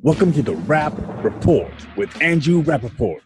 Welcome 0.00 0.32
to 0.34 0.42
the 0.42 0.54
Rap 0.54 0.92
Report 1.24 1.72
with 1.96 2.22
Andrew 2.22 2.62
Rappaport, 2.62 3.18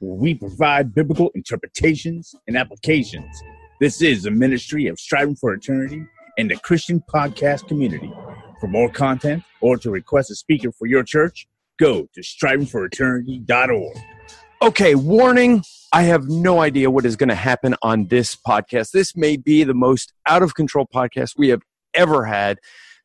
where 0.00 0.14
we 0.14 0.34
provide 0.34 0.94
biblical 0.94 1.30
interpretations 1.34 2.34
and 2.46 2.54
applications. 2.54 3.42
This 3.80 4.02
is 4.02 4.26
a 4.26 4.30
ministry 4.30 4.88
of 4.88 5.00
striving 5.00 5.36
for 5.36 5.54
eternity 5.54 6.04
and 6.36 6.50
the 6.50 6.56
Christian 6.56 7.02
podcast 7.10 7.66
community. 7.66 8.12
For 8.60 8.66
more 8.66 8.90
content 8.90 9.42
or 9.62 9.78
to 9.78 9.90
request 9.90 10.30
a 10.30 10.34
speaker 10.34 10.70
for 10.70 10.86
your 10.86 11.02
church, 11.02 11.48
go 11.78 12.06
to 12.14 12.20
strivingforeternity.org. 12.20 13.96
Okay, 14.60 14.94
warning. 14.96 15.62
I 15.94 16.02
have 16.02 16.28
no 16.28 16.60
idea 16.60 16.90
what 16.90 17.06
is 17.06 17.16
going 17.16 17.30
to 17.30 17.34
happen 17.34 17.74
on 17.80 18.08
this 18.08 18.36
podcast. 18.36 18.90
This 18.90 19.16
may 19.16 19.38
be 19.38 19.64
the 19.64 19.72
most 19.72 20.12
out 20.26 20.42
of 20.42 20.54
control 20.54 20.86
podcast 20.86 21.38
we 21.38 21.48
have 21.48 21.62
ever 21.94 22.26
had 22.26 22.58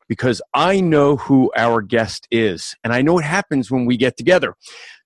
because 0.08 0.42
I 0.54 0.80
know 0.80 1.16
who 1.16 1.50
our 1.56 1.82
guest 1.82 2.26
is 2.30 2.74
and 2.84 2.92
I 2.92 3.02
know 3.02 3.14
what 3.14 3.24
happens 3.24 3.70
when 3.70 3.86
we 3.86 3.96
get 3.96 4.16
together. 4.16 4.54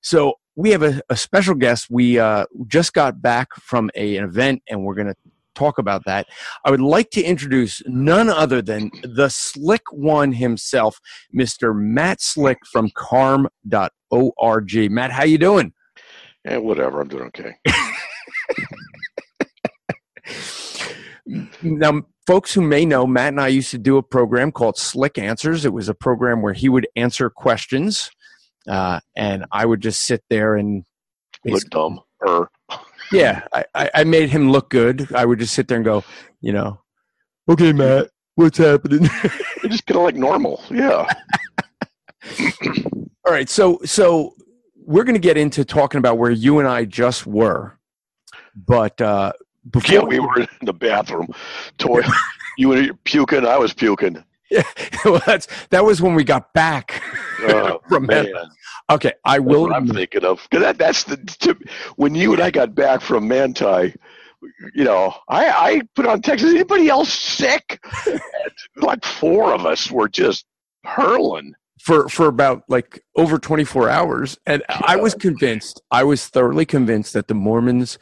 So 0.03 0.35
we 0.57 0.71
have 0.71 0.83
a, 0.83 1.01
a 1.09 1.17
special 1.17 1.55
guest. 1.55 1.87
We 1.91 2.19
uh, 2.19 2.47
just 2.67 2.93
got 2.93 3.23
back 3.23 3.49
from 3.55 3.91
a, 3.95 4.17
an 4.17 4.25
event 4.25 4.63
and 4.69 4.83
we're 4.83 4.95
going 4.95 5.09
to 5.09 5.17
talk 5.55 5.79
about 5.79 6.05
that. 6.07 6.27
I 6.65 6.71
would 6.71 6.81
like 6.81 7.11
to 7.11 7.23
introduce 7.23 7.83
none 7.87 8.29
other 8.29 8.63
than 8.63 8.91
the 9.03 9.29
slick 9.29 9.83
one 9.91 10.33
himself, 10.33 11.01
Mr. 11.37 11.75
Matt 11.77 12.21
Slick 12.21 12.59
from 12.71 12.91
carm.org. 12.95 14.91
Matt, 14.91 15.11
how 15.11 15.25
you 15.25 15.39
doing? 15.39 15.73
Yeah, 16.45 16.59
whatever. 16.59 17.01
I'm 17.01 17.09
doing 17.09 17.31
okay. 17.37 17.55
now, 21.63 22.03
folks 22.29 22.53
who 22.53 22.61
may 22.61 22.85
know, 22.85 23.07
Matt 23.07 23.29
and 23.29 23.41
I 23.41 23.49
used 23.49 23.71
to 23.71 23.79
do 23.79 23.97
a 23.97 24.03
program 24.03 24.53
called 24.53 24.77
Slick 24.77 25.17
Answers. 25.17 25.65
It 25.65 25.73
was 25.73 25.89
a 25.89 25.95
program 25.95 26.43
where 26.43 26.53
he 26.53 26.69
would 26.69 26.87
answer 26.95 27.31
questions, 27.31 28.11
uh, 28.69 29.01
and 29.17 29.47
I 29.51 29.65
would 29.65 29.81
just 29.81 30.05
sit 30.05 30.23
there 30.29 30.55
and 30.57 30.85
look 31.47 31.63
dumb. 31.71 32.01
Er. 32.29 32.51
Yeah, 33.11 33.47
I, 33.75 33.91
I 33.95 34.05
made 34.05 34.29
him 34.29 34.53
look 34.53 34.69
good. 34.69 35.11
I 35.15 35.25
would 35.25 35.39
just 35.39 35.55
sit 35.55 35.69
there 35.69 35.77
and 35.77 35.85
go, 35.87 36.05
you 36.43 36.53
know, 36.53 36.83
okay, 37.49 37.73
Matt, 37.73 38.11
what's 38.35 38.59
happening? 38.59 39.09
You're 39.63 39.71
just 39.71 39.87
kind 39.87 39.97
of 39.97 40.03
like 40.03 40.17
normal. 40.17 40.63
Yeah. 40.71 41.11
All 43.27 43.33
right, 43.33 43.49
so 43.49 43.81
so 43.87 44.35
we're 44.77 45.05
going 45.05 45.15
to 45.15 45.19
get 45.19 45.39
into 45.39 45.65
talking 45.65 45.99
about 45.99 46.19
where 46.19 46.31
you 46.31 46.59
and 46.59 46.69
I 46.69 46.85
just 46.85 47.27
were, 47.27 47.79
but 48.55 49.01
uh, 49.01 49.33
before 49.71 49.95
yeah, 49.95 50.03
we 50.03 50.21
were 50.21 50.41
in 50.41 50.49
the 50.63 50.73
bathroom. 50.73 51.29
Toy, 51.79 52.03
you 52.59 52.69
were 52.69 52.89
puking. 53.05 53.47
I 53.47 53.59
was 53.59 53.73
puking. 53.73 54.23
Yeah, 54.51 54.63
well, 55.05 55.23
that's 55.27 55.49
that 55.71 55.85
was 55.85 56.01
when 56.01 56.15
we 56.15 56.25
got 56.25 56.53
back 56.55 57.03
oh, 57.41 57.81
from 57.89 58.07
man. 58.07 58.33
Okay, 58.91 59.13
I 59.25 59.39
will. 59.39 59.73
I'm 59.73 59.89
thinking 59.89 60.25
of 60.25 60.47
because 60.49 60.65
that, 60.65 60.79
that's 60.79 61.05
the 61.05 61.17
tip. 61.17 61.63
when 61.97 62.15
you 62.15 62.33
and 62.33 62.43
I 62.43 62.51
got 62.51 62.75
back 62.75 63.01
from 63.01 63.29
Manti. 63.29 63.95
You 64.73 64.85
know, 64.85 65.15
I 65.29 65.49
I 65.49 65.81
put 65.97 66.07
on 66.07 66.23
text. 66.23 66.45
Is 66.45 66.55
anybody 66.55 66.89
else 66.89 67.13
sick? 67.13 67.83
like 68.77 69.05
four 69.05 69.53
of 69.53 69.67
us 69.67 69.91
were 69.91 70.09
just 70.09 70.47
hurling 70.85 71.55
for 71.81 72.09
for 72.09 72.27
about 72.27 72.63
like 72.69 73.03
over 73.17 73.39
24 73.39 73.89
hours 73.89 74.39
and 74.47 74.63
i 74.69 74.97
was 74.97 75.15
convinced 75.15 75.81
i 75.91 76.03
was 76.03 76.27
thoroughly 76.27 76.65
convinced 76.65 77.13
that 77.13 77.29
the 77.29 77.35
mormons 77.35 77.99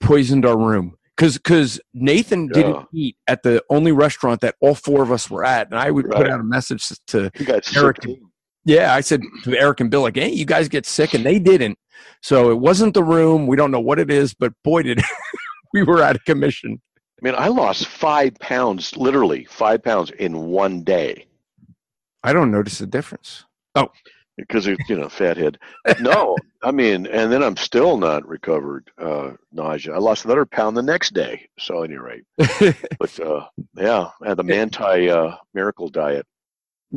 poisoned 0.00 0.44
our 0.44 0.58
room 0.58 0.96
because 1.20 1.34
because 1.36 1.80
nathan 1.92 2.46
yeah. 2.46 2.52
didn't 2.52 2.86
eat 2.94 3.16
at 3.26 3.42
the 3.42 3.62
only 3.68 3.92
restaurant 3.92 4.40
that 4.40 4.54
all 4.60 4.74
four 4.74 5.02
of 5.02 5.12
us 5.12 5.30
were 5.30 5.44
at 5.44 5.68
and 5.70 5.78
i 5.78 5.90
would 5.90 6.06
right. 6.06 6.16
put 6.16 6.30
out 6.30 6.40
a 6.40 6.44
message 6.44 6.88
to 7.06 7.30
eric 7.76 8.04
and, 8.04 8.16
yeah 8.64 8.94
i 8.94 9.00
said 9.00 9.20
to 9.44 9.56
eric 9.58 9.80
and 9.80 9.90
bill 9.90 10.02
like 10.02 10.16
hey 10.16 10.30
you 10.30 10.44
guys 10.44 10.68
get 10.68 10.86
sick 10.86 11.12
and 11.14 11.24
they 11.24 11.38
didn't 11.38 11.78
so 12.22 12.50
it 12.50 12.58
wasn't 12.58 12.94
the 12.94 13.04
room 13.04 13.46
we 13.46 13.56
don't 13.56 13.70
know 13.70 13.80
what 13.80 13.98
it 13.98 14.10
is 14.10 14.32
but 14.32 14.52
boy 14.64 14.82
did 14.82 15.00
we 15.74 15.82
were 15.82 16.02
out 16.02 16.16
of 16.16 16.24
commission 16.24 16.80
i 17.20 17.24
mean 17.24 17.34
i 17.36 17.48
lost 17.48 17.86
five 17.86 18.34
pounds 18.36 18.96
literally 18.96 19.44
five 19.44 19.82
pounds 19.82 20.10
in 20.12 20.46
one 20.46 20.82
day 20.82 21.26
I 22.22 22.32
don't 22.32 22.50
notice 22.50 22.80
a 22.80 22.86
difference. 22.86 23.44
Oh, 23.74 23.88
because 24.36 24.66
you 24.66 24.76
know, 24.90 25.08
fathead. 25.08 25.58
No, 26.00 26.36
I 26.62 26.70
mean, 26.70 27.06
and 27.06 27.32
then 27.32 27.42
I'm 27.42 27.56
still 27.56 27.96
not 27.96 28.26
recovered 28.26 28.90
uh, 28.98 29.32
nausea. 29.52 29.94
I 29.94 29.98
lost 29.98 30.24
another 30.24 30.46
pound 30.46 30.76
the 30.76 30.82
next 30.82 31.14
day. 31.14 31.48
So, 31.58 31.82
any 31.82 31.96
rate, 31.96 32.24
but 32.36 33.20
uh, 33.20 33.46
yeah, 33.76 34.10
I 34.22 34.28
had 34.28 34.36
the 34.36 34.44
Manti 34.44 35.10
uh, 35.10 35.36
Miracle 35.54 35.88
Diet. 35.88 36.26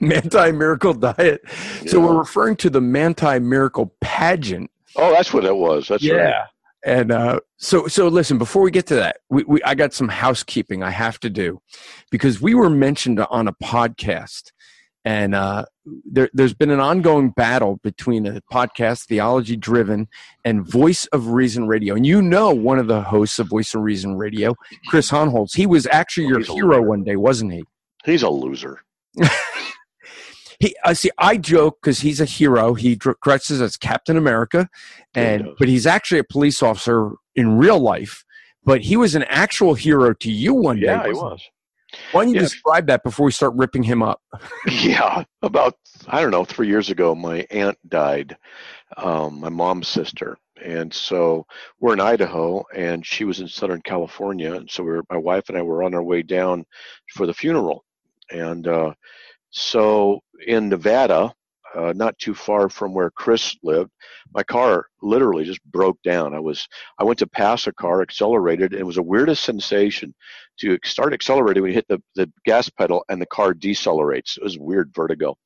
Manti 0.00 0.52
Miracle 0.52 0.94
Diet. 0.94 1.42
Yeah. 1.44 1.90
So 1.90 2.00
we're 2.00 2.18
referring 2.18 2.56
to 2.56 2.70
the 2.70 2.80
Manti 2.80 3.38
Miracle 3.38 3.94
pageant. 4.00 4.70
Oh, 4.96 5.12
that's 5.12 5.32
what 5.32 5.44
it 5.44 5.56
was. 5.56 5.88
That's 5.88 6.02
yeah. 6.02 6.14
right. 6.14 6.46
And 6.84 7.12
uh, 7.12 7.40
so, 7.56 7.86
so 7.86 8.08
listen. 8.08 8.36
Before 8.36 8.62
we 8.62 8.70
get 8.70 8.86
to 8.88 8.94
that, 8.96 9.16
we, 9.30 9.42
we, 9.44 9.62
I 9.62 9.74
got 9.74 9.94
some 9.94 10.08
housekeeping 10.08 10.82
I 10.82 10.90
have 10.90 11.18
to 11.20 11.30
do 11.30 11.62
because 12.10 12.42
we 12.42 12.54
were 12.54 12.68
mentioned 12.68 13.20
on 13.20 13.48
a 13.48 13.54
podcast, 13.54 14.52
and 15.04 15.34
uh, 15.34 15.66
there, 16.04 16.30
has 16.38 16.54
been 16.54 16.70
an 16.70 16.80
ongoing 16.80 17.30
battle 17.30 17.78
between 17.82 18.26
a 18.26 18.40
podcast, 18.52 19.04
Theology 19.04 19.56
Driven, 19.56 20.08
and 20.44 20.66
Voice 20.66 21.06
of 21.06 21.28
Reason 21.28 21.66
Radio. 21.66 21.94
And 21.94 22.06
you 22.06 22.22
know, 22.22 22.54
one 22.54 22.78
of 22.78 22.86
the 22.86 23.02
hosts 23.02 23.38
of 23.38 23.48
Voice 23.48 23.74
of 23.74 23.82
Reason 23.82 24.16
Radio, 24.16 24.54
Chris 24.88 25.10
Hohnholz. 25.10 25.54
He 25.54 25.66
was 25.66 25.86
actually 25.88 26.28
your 26.28 26.40
hero 26.40 26.82
one 26.82 27.04
day, 27.04 27.16
wasn't 27.16 27.52
he? 27.52 27.64
He's 28.04 28.22
a 28.22 28.30
loser. 28.30 28.80
He, 30.60 30.74
I 30.84 30.92
see. 30.92 31.10
I 31.18 31.36
joke 31.36 31.78
because 31.82 32.00
he's 32.00 32.20
a 32.20 32.24
hero. 32.24 32.74
He 32.74 32.96
dresses 32.96 33.60
as 33.60 33.76
Captain 33.76 34.16
America, 34.16 34.68
and 35.14 35.48
but 35.58 35.68
he's 35.68 35.86
actually 35.86 36.20
a 36.20 36.24
police 36.24 36.62
officer 36.62 37.10
in 37.34 37.58
real 37.58 37.78
life. 37.80 38.24
But 38.64 38.80
he 38.80 38.96
was 38.96 39.14
an 39.14 39.24
actual 39.24 39.74
hero 39.74 40.14
to 40.14 40.30
you 40.30 40.54
one 40.54 40.80
day. 40.80 40.86
Yeah, 40.86 41.06
he 41.06 41.12
was. 41.12 41.42
Why 42.12 42.22
don't 42.24 42.30
you 42.30 42.36
yeah. 42.36 42.42
describe 42.42 42.86
that 42.86 43.02
before 43.02 43.26
we 43.26 43.32
start 43.32 43.54
ripping 43.54 43.82
him 43.82 44.02
up? 44.02 44.20
yeah, 44.70 45.24
about 45.42 45.74
I 46.08 46.20
don't 46.20 46.30
know 46.30 46.44
three 46.44 46.68
years 46.68 46.90
ago, 46.90 47.14
my 47.14 47.46
aunt 47.50 47.78
died, 47.88 48.36
um, 48.96 49.40
my 49.40 49.48
mom's 49.48 49.88
sister, 49.88 50.36
and 50.62 50.92
so 50.92 51.46
we're 51.80 51.94
in 51.94 52.00
Idaho, 52.00 52.64
and 52.74 53.04
she 53.04 53.24
was 53.24 53.40
in 53.40 53.48
Southern 53.48 53.82
California, 53.82 54.54
and 54.54 54.70
so 54.70 54.82
we 54.82 54.90
were, 54.90 55.04
my 55.10 55.16
wife 55.16 55.48
and 55.48 55.58
I 55.58 55.62
were 55.62 55.82
on 55.82 55.94
our 55.94 56.02
way 56.02 56.22
down 56.22 56.64
for 57.14 57.26
the 57.26 57.34
funeral, 57.34 57.84
and 58.30 58.66
uh, 58.66 58.94
so 59.50 60.20
in 60.46 60.68
Nevada, 60.68 61.32
uh, 61.74 61.92
not 61.94 62.18
too 62.18 62.34
far 62.34 62.68
from 62.68 62.94
where 62.94 63.10
Chris 63.10 63.56
lived, 63.62 63.90
my 64.32 64.42
car 64.42 64.86
literally 65.02 65.44
just 65.44 65.62
broke 65.64 66.00
down. 66.02 66.34
I 66.34 66.40
was 66.40 66.66
I 66.98 67.04
went 67.04 67.18
to 67.20 67.26
pass 67.26 67.66
a 67.66 67.72
car, 67.72 68.02
accelerated, 68.02 68.72
and 68.72 68.80
it 68.80 68.86
was 68.86 68.96
the 68.96 69.02
weirdest 69.02 69.44
sensation 69.44 70.14
to 70.60 70.78
start 70.84 71.12
accelerating 71.12 71.62
when 71.62 71.72
you 71.72 71.76
hit 71.76 71.88
the, 71.88 72.02
the 72.14 72.30
gas 72.44 72.68
pedal 72.68 73.04
and 73.08 73.20
the 73.20 73.26
car 73.26 73.54
decelerates. 73.54 74.36
It 74.36 74.42
was 74.42 74.58
weird 74.58 74.92
vertigo. 74.94 75.36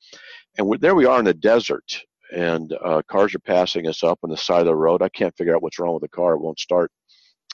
And 0.57 0.81
there 0.81 0.95
we 0.95 1.07
are 1.07 1.19
in 1.19 1.25
the 1.25 1.35
desert, 1.35 2.05
and 2.33 2.73
uh, 2.85 3.03
cars 3.09 3.35
are 3.35 3.41
passing 3.41 3.87
us 3.87 4.03
up 4.03 4.19
on 4.23 4.31
the 4.31 4.37
side 4.37 4.61
of 4.61 4.67
the 4.67 4.77
road. 4.77 5.03
I 5.03 5.09
can't 5.09 5.37
figure 5.37 5.55
out 5.55 5.63
what's 5.63 5.79
wrong 5.79 5.95
with 5.95 6.03
the 6.03 6.09
car; 6.09 6.35
it 6.35 6.41
won't 6.41 6.59
start 6.59 6.91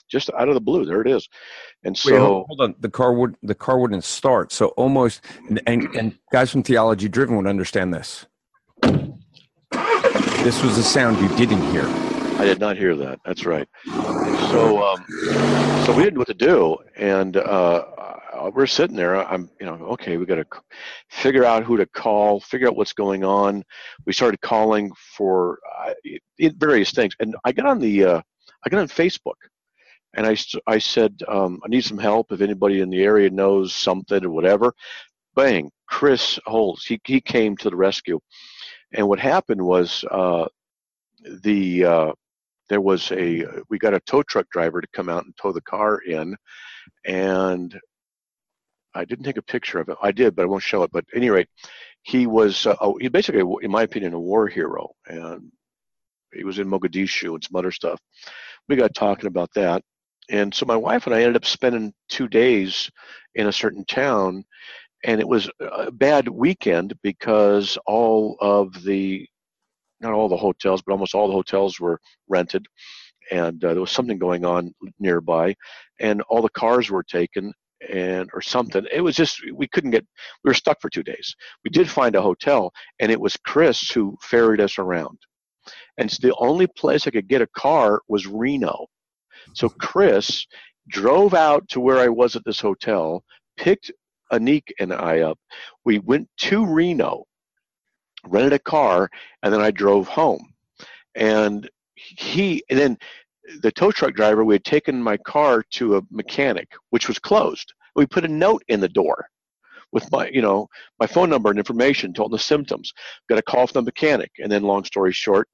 just 0.09 0.29
out 0.37 0.47
of 0.47 0.53
the 0.53 0.61
blue. 0.61 0.85
There 0.85 1.01
it 1.01 1.07
is. 1.07 1.27
And 1.83 1.97
so, 1.97 2.11
Wait, 2.11 2.45
hold 2.47 2.61
on. 2.61 2.75
The 2.79 2.89
car 2.89 3.13
would 3.13 3.35
the 3.43 3.55
car 3.55 3.79
wouldn't 3.79 4.03
start. 4.03 4.51
So 4.51 4.67
almost, 4.69 5.21
and, 5.49 5.61
and 5.67 6.17
guys 6.31 6.51
from 6.51 6.63
Theology 6.63 7.07
Driven 7.07 7.37
would 7.37 7.47
understand 7.47 7.93
this. 7.93 8.25
This 10.45 10.61
was 10.61 10.77
a 10.77 10.83
sound 10.83 11.19
you 11.19 11.27
didn't 11.37 11.63
hear. 11.71 11.85
I 12.37 12.45
did 12.45 12.59
not 12.59 12.77
hear 12.77 12.95
that. 12.97 13.19
That's 13.25 13.47
right. 13.47 13.67
So, 13.83 14.83
um, 14.83 15.03
so 15.83 15.91
we 15.91 16.03
didn't 16.03 16.13
know 16.13 16.19
what 16.19 16.27
to 16.27 16.35
do, 16.35 16.77
and 16.95 17.35
uh, 17.35 18.51
we're 18.53 18.67
sitting 18.67 18.95
there. 18.95 19.15
I'm, 19.27 19.49
you 19.59 19.65
know, 19.65 19.73
okay, 19.93 20.17
we 20.17 20.27
got 20.27 20.35
to 20.35 20.45
figure 21.09 21.45
out 21.45 21.63
who 21.63 21.77
to 21.77 21.87
call, 21.87 22.39
figure 22.41 22.67
out 22.67 22.75
what's 22.75 22.93
going 22.93 23.23
on. 23.23 23.63
We 24.05 24.13
started 24.13 24.39
calling 24.41 24.91
for 25.17 25.57
uh, 25.83 25.95
various 26.57 26.91
things, 26.91 27.15
and 27.19 27.35
I 27.43 27.51
got 27.51 27.65
on 27.65 27.79
the, 27.79 28.05
uh, 28.05 28.21
I 28.63 28.69
got 28.69 28.81
on 28.81 28.87
Facebook, 28.87 29.33
and 30.13 30.27
I, 30.27 30.37
I 30.67 30.77
said, 30.77 31.23
um, 31.27 31.59
I 31.65 31.69
need 31.69 31.85
some 31.85 31.97
help 31.97 32.31
if 32.31 32.41
anybody 32.41 32.81
in 32.81 32.91
the 32.91 33.01
area 33.01 33.31
knows 33.31 33.73
something 33.73 34.23
or 34.23 34.29
whatever. 34.29 34.75
Bang, 35.35 35.71
Chris 35.87 36.37
Holtz, 36.45 36.85
he, 36.85 37.01
he 37.03 37.19
came 37.19 37.57
to 37.57 37.71
the 37.71 37.75
rescue. 37.75 38.19
And 38.93 39.07
what 39.07 39.19
happened 39.19 39.61
was 39.61 40.03
uh, 40.11 40.47
the 41.43 41.85
uh, 41.85 42.11
there 42.69 42.81
was 42.81 43.11
a 43.11 43.45
we 43.69 43.77
got 43.77 43.93
a 43.93 43.99
tow 44.01 44.23
truck 44.23 44.49
driver 44.49 44.81
to 44.81 44.87
come 44.93 45.09
out 45.09 45.25
and 45.25 45.35
tow 45.37 45.51
the 45.51 45.61
car 45.61 45.99
in, 45.99 46.35
and 47.05 47.79
I 48.93 49.05
didn't 49.05 49.25
take 49.25 49.37
a 49.37 49.41
picture 49.41 49.79
of 49.79 49.89
it. 49.89 49.97
I 50.01 50.11
did, 50.11 50.35
but 50.35 50.43
I 50.43 50.45
won't 50.45 50.63
show 50.63 50.83
it. 50.83 50.91
But 50.91 51.05
at 51.11 51.17
any 51.17 51.29
rate, 51.29 51.49
he 52.03 52.27
was 52.27 52.65
uh, 52.65 52.93
he 52.99 53.07
basically, 53.09 53.43
in 53.61 53.71
my 53.71 53.83
opinion, 53.83 54.13
a 54.13 54.19
war 54.19 54.47
hero, 54.47 54.91
and 55.07 55.51
he 56.33 56.43
was 56.43 56.59
in 56.59 56.69
Mogadishu 56.69 57.33
and 57.33 57.43
some 57.43 57.55
other 57.55 57.71
stuff. 57.71 57.99
We 58.67 58.75
got 58.75 58.93
talking 58.95 59.27
about 59.27 59.53
that, 59.55 59.83
and 60.29 60.53
so 60.53 60.65
my 60.65 60.75
wife 60.75 61.05
and 61.05 61.15
I 61.15 61.21
ended 61.21 61.35
up 61.35 61.45
spending 61.45 61.93
two 62.09 62.27
days 62.27 62.89
in 63.35 63.47
a 63.47 63.53
certain 63.53 63.85
town, 63.85 64.43
and 65.03 65.19
it 65.19 65.27
was 65.27 65.49
a 65.59 65.91
bad 65.91 66.27
weekend 66.27 66.93
because 67.03 67.77
all 67.85 68.37
of 68.39 68.83
the 68.83 69.27
not 70.01 70.13
all 70.13 70.29
the 70.29 70.37
hotels, 70.37 70.81
but 70.81 70.91
almost 70.91 71.15
all 71.15 71.27
the 71.27 71.33
hotels 71.33 71.79
were 71.79 71.99
rented, 72.27 72.65
and 73.31 73.63
uh, 73.63 73.73
there 73.73 73.81
was 73.81 73.91
something 73.91 74.19
going 74.19 74.45
on 74.45 74.73
nearby, 74.99 75.55
and 75.99 76.21
all 76.23 76.41
the 76.41 76.49
cars 76.49 76.89
were 76.89 77.03
taken, 77.03 77.53
and 77.89 78.29
or 78.33 78.41
something. 78.41 78.85
It 78.91 79.01
was 79.01 79.15
just 79.15 79.41
we 79.53 79.67
couldn't 79.67 79.91
get. 79.91 80.05
We 80.43 80.49
were 80.49 80.53
stuck 80.53 80.81
for 80.81 80.89
two 80.89 81.03
days. 81.03 81.35
We 81.63 81.69
did 81.71 81.89
find 81.89 82.15
a 82.15 82.21
hotel, 82.21 82.71
and 82.99 83.11
it 83.11 83.19
was 83.19 83.37
Chris 83.45 83.89
who 83.89 84.17
ferried 84.21 84.61
us 84.61 84.77
around, 84.79 85.17
and 85.97 86.11
so 86.11 86.27
the 86.27 86.35
only 86.37 86.67
place 86.67 87.07
I 87.07 87.11
could 87.11 87.27
get 87.27 87.41
a 87.41 87.47
car 87.47 88.01
was 88.07 88.27
Reno. 88.27 88.87
So 89.53 89.69
Chris 89.69 90.45
drove 90.87 91.33
out 91.33 91.67
to 91.69 91.79
where 91.79 91.99
I 91.99 92.09
was 92.09 92.35
at 92.35 92.43
this 92.45 92.59
hotel, 92.59 93.23
picked 93.57 93.91
Anik 94.31 94.71
and 94.79 94.93
I 94.93 95.21
up. 95.21 95.39
We 95.83 95.99
went 95.99 96.29
to 96.37 96.65
Reno, 96.65 97.25
rented 98.25 98.53
a 98.53 98.59
car, 98.59 99.09
and 99.43 99.53
then 99.53 99.61
I 99.61 99.71
drove 99.71 100.07
home. 100.07 100.53
And 101.15 101.69
he, 101.95 102.63
and 102.69 102.79
then 102.79 102.97
the 103.61 103.71
tow 103.71 103.91
truck 103.91 104.15
driver, 104.15 104.43
we 104.43 104.55
had 104.55 104.63
taken 104.63 105.01
my 105.01 105.17
car 105.17 105.63
to 105.71 105.97
a 105.97 106.01
mechanic, 106.11 106.69
which 106.89 107.07
was 107.07 107.19
closed. 107.19 107.73
We 107.95 108.05
put 108.05 108.25
a 108.25 108.29
note 108.29 108.63
in 108.67 108.79
the 108.79 108.89
door 108.89 109.27
with 109.91 110.11
my, 110.11 110.27
you 110.27 110.41
know, 110.41 110.67
my 110.99 111.07
phone 111.07 111.29
number 111.29 111.49
and 111.49 111.57
information, 111.57 112.13
told 112.13 112.31
the 112.31 112.39
symptoms. 112.39 112.91
Got 113.29 113.37
a 113.37 113.43
call 113.43 113.67
from 113.67 113.85
the 113.85 113.89
mechanic, 113.89 114.31
and 114.39 114.51
then, 114.51 114.63
long 114.63 114.83
story 114.83 115.13
short, 115.13 115.47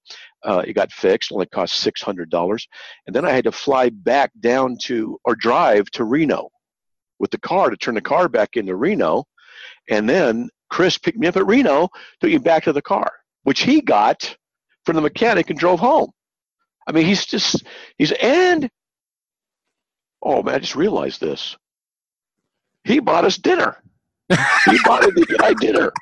uh, 0.43 0.63
it 0.65 0.73
got 0.73 0.91
fixed. 0.91 1.31
Only 1.31 1.45
cost 1.45 1.75
six 1.75 2.01
hundred 2.01 2.29
dollars, 2.29 2.67
and 3.05 3.15
then 3.15 3.25
I 3.25 3.31
had 3.31 3.43
to 3.43 3.51
fly 3.51 3.89
back 3.89 4.31
down 4.39 4.77
to 4.83 5.19
or 5.25 5.35
drive 5.35 5.91
to 5.91 6.05
Reno 6.05 6.49
with 7.21 7.31
the 7.31 7.37
car 7.37 7.69
to 7.69 7.77
turn 7.77 7.95
the 7.95 8.01
car 8.01 8.27
back 8.27 8.57
into 8.57 8.75
Reno, 8.75 9.23
and 9.89 10.09
then 10.09 10.49
Chris 10.69 10.97
picked 10.97 11.19
me 11.19 11.27
up 11.27 11.37
at 11.37 11.45
Reno, 11.45 11.87
took 12.19 12.31
me 12.31 12.37
back 12.39 12.63
to 12.63 12.73
the 12.73 12.81
car, 12.81 13.11
which 13.43 13.61
he 13.61 13.79
got 13.79 14.35
from 14.85 14.95
the 14.95 15.01
mechanic 15.01 15.49
and 15.49 15.57
drove 15.57 15.79
home. 15.79 16.11
I 16.87 16.91
mean, 16.91 17.05
he's 17.05 17.25
just 17.25 17.63
he's 17.97 18.11
and 18.11 18.69
oh 20.23 20.41
man, 20.41 20.55
I 20.55 20.59
just 20.59 20.75
realized 20.75 21.21
this. 21.21 21.55
He 22.83 22.99
bought 22.99 23.23
us 23.23 23.37
dinner. 23.37 23.77
he 24.29 24.35
bought 24.85 25.03
the 25.03 25.37
guy 25.39 25.53
dinner. 25.53 25.93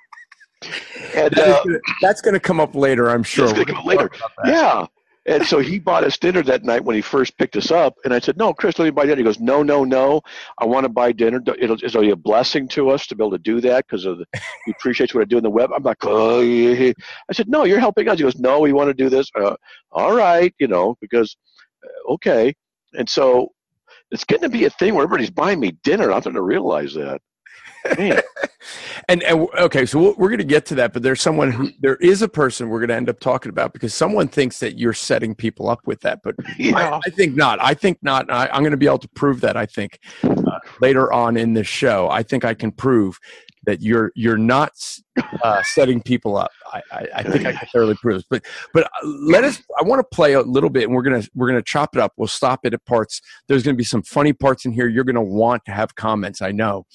And 1.16 1.38
uh, 1.38 1.63
that's 2.01 2.21
going 2.21 2.33
to 2.33 2.39
come 2.39 2.60
up 2.60 2.75
later, 2.75 3.10
I'm 3.10 3.24
sure. 3.24 3.48
That's 3.48 3.66
come 3.66 3.77
up 3.77 3.86
later. 3.86 4.10
Yeah. 4.45 4.86
And 5.25 5.45
so 5.45 5.60
he 5.60 5.80
bought 5.80 6.04
us 6.04 6.18
dinner 6.18 6.42
that 6.44 6.63
night 6.63 6.83
when 6.83 6.95
he 6.95 7.01
first 7.01 7.38
picked 7.38 7.56
us 7.56 7.71
up. 7.71 7.95
And 8.04 8.13
I 8.13 8.19
said, 8.19 8.38
No, 8.38 8.54
Chris, 8.54 8.80
let 8.80 8.86
me 8.86 8.92
buy 8.92 9.04
dinner. 9.06 9.18
He 9.18 9.24
goes, 9.24 9.39
No, 9.39 9.62
no, 9.62 9.83
no. 9.83 10.21
I 10.57 10.66
want 10.66 10.86
to 10.86 10.89
buy 10.89 11.12
dinner. 11.12 11.42
It'll, 11.60 11.77
it'll 11.83 12.01
be 12.01 12.10
a 12.12 12.16
blessing 12.16 12.68
to 12.69 12.89
us 12.89 13.06
to 13.07 13.16
be 13.16 13.24
able 13.24 13.31
to 13.31 13.38
do 13.38 13.62
that 13.62 13.86
because 13.86 14.06
of 14.06 14.21
he 14.66 14.71
appreciates 14.71 15.13
what 15.13 15.21
I 15.21 15.25
do 15.25 15.38
in 15.38 15.44
the 15.44 15.50
web. 15.50 15.71
I'm 15.75 15.83
like, 15.83 15.98
oh, 16.04 16.42
yeah. 16.42 16.94
I 17.30 17.33
said, 17.33 17.50
No, 17.50 17.66
you're 17.66 17.80
helping 17.80 18.07
us. 18.07 18.18
He 18.18 18.24
goes, 18.24 18.39
No, 18.39 18.60
we 18.60 18.74
want 18.74 18.88
to 18.89 18.94
do 18.94 19.10
this. 19.10 19.30
Uh, 19.36 19.56
all 19.92 20.16
right, 20.16 20.54
you 20.57 20.68
know, 20.68 20.98
because, 21.01 21.36
uh, 21.83 22.13
okay. 22.13 22.54
And 22.94 23.07
so 23.07 23.50
it's 24.12 24.25
going 24.25 24.42
to 24.42 24.50
be 24.50 24.66
a 24.66 24.69
thing 24.69 24.95
where 24.95 25.04
everybody's 25.04 25.30
buying 25.30 25.60
me 25.60 25.71
dinner. 25.83 26.12
I'm 26.12 26.21
going 26.21 26.33
to 26.36 26.42
realize 26.42 26.94
that. 26.95 27.21
And, 29.07 29.23
and 29.23 29.47
okay, 29.57 29.85
so 29.85 30.13
we're 30.17 30.29
going 30.29 30.39
to 30.39 30.44
get 30.44 30.65
to 30.67 30.75
that, 30.75 30.94
but 30.94 31.03
there's 31.03 31.21
someone 31.21 31.51
who 31.51 31.69
there 31.79 31.95
is 31.97 32.21
a 32.21 32.27
person 32.27 32.69
we're 32.69 32.79
going 32.79 32.89
to 32.89 32.95
end 32.95 33.09
up 33.09 33.19
talking 33.19 33.50
about 33.50 33.73
because 33.73 33.94
someone 33.94 34.27
thinks 34.27 34.59
that 34.59 34.77
you're 34.77 34.94
setting 34.94 35.35
people 35.35 35.69
up 35.69 35.85
with 35.85 36.01
that, 36.01 36.19
but 36.23 36.35
yeah. 36.57 36.75
I, 36.77 37.00
I, 37.06 37.09
think 37.11 37.35
not. 37.35 37.59
I 37.61 37.73
think 37.73 37.97
not. 38.01 38.31
I, 38.31 38.47
am 38.51 38.61
going 38.61 38.71
to 38.71 38.77
be 38.77 38.88
able 38.88 39.00
to 39.00 39.09
prove 39.09 39.41
that. 39.41 39.56
I 39.56 39.65
think 39.65 40.00
uh, 40.23 40.59
later 40.81 41.11
on 41.11 41.38
in 41.38 41.53
this 41.53 41.67
show, 41.67 42.09
I 42.09 42.23
think 42.23 42.45
I 42.45 42.53
can 42.53 42.71
prove 42.71 43.19
that 43.65 43.81
you're 43.81 44.11
you're 44.15 44.38
not 44.38 44.71
uh, 45.44 45.61
setting 45.63 46.01
people 46.01 46.38
up. 46.38 46.51
I, 46.71 46.81
I, 46.91 47.07
I, 47.15 47.23
think 47.23 47.45
I 47.45 47.53
can 47.53 47.67
thoroughly 47.71 47.95
prove 47.95 48.15
this. 48.15 48.25
But 48.29 48.45
but 48.73 48.85
uh, 48.85 49.07
let 49.07 49.44
us. 49.44 49.61
I 49.79 49.83
want 49.83 50.00
to 50.00 50.15
play 50.15 50.33
a 50.33 50.41
little 50.41 50.69
bit, 50.69 50.85
and 50.85 50.95
we're 50.95 51.03
gonna 51.03 51.23
we're 51.35 51.47
gonna 51.47 51.61
chop 51.61 51.95
it 51.95 52.01
up. 52.01 52.13
We'll 52.17 52.27
stop 52.27 52.61
it 52.63 52.73
at 52.73 52.85
parts. 52.85 53.21
There's 53.47 53.63
gonna 53.63 53.77
be 53.77 53.83
some 53.83 54.01
funny 54.01 54.33
parts 54.33 54.65
in 54.65 54.71
here. 54.71 54.88
You're 54.88 55.03
gonna 55.03 55.21
want 55.21 55.65
to 55.65 55.71
have 55.71 55.95
comments. 55.95 56.41
I 56.41 56.51
know. 56.51 56.85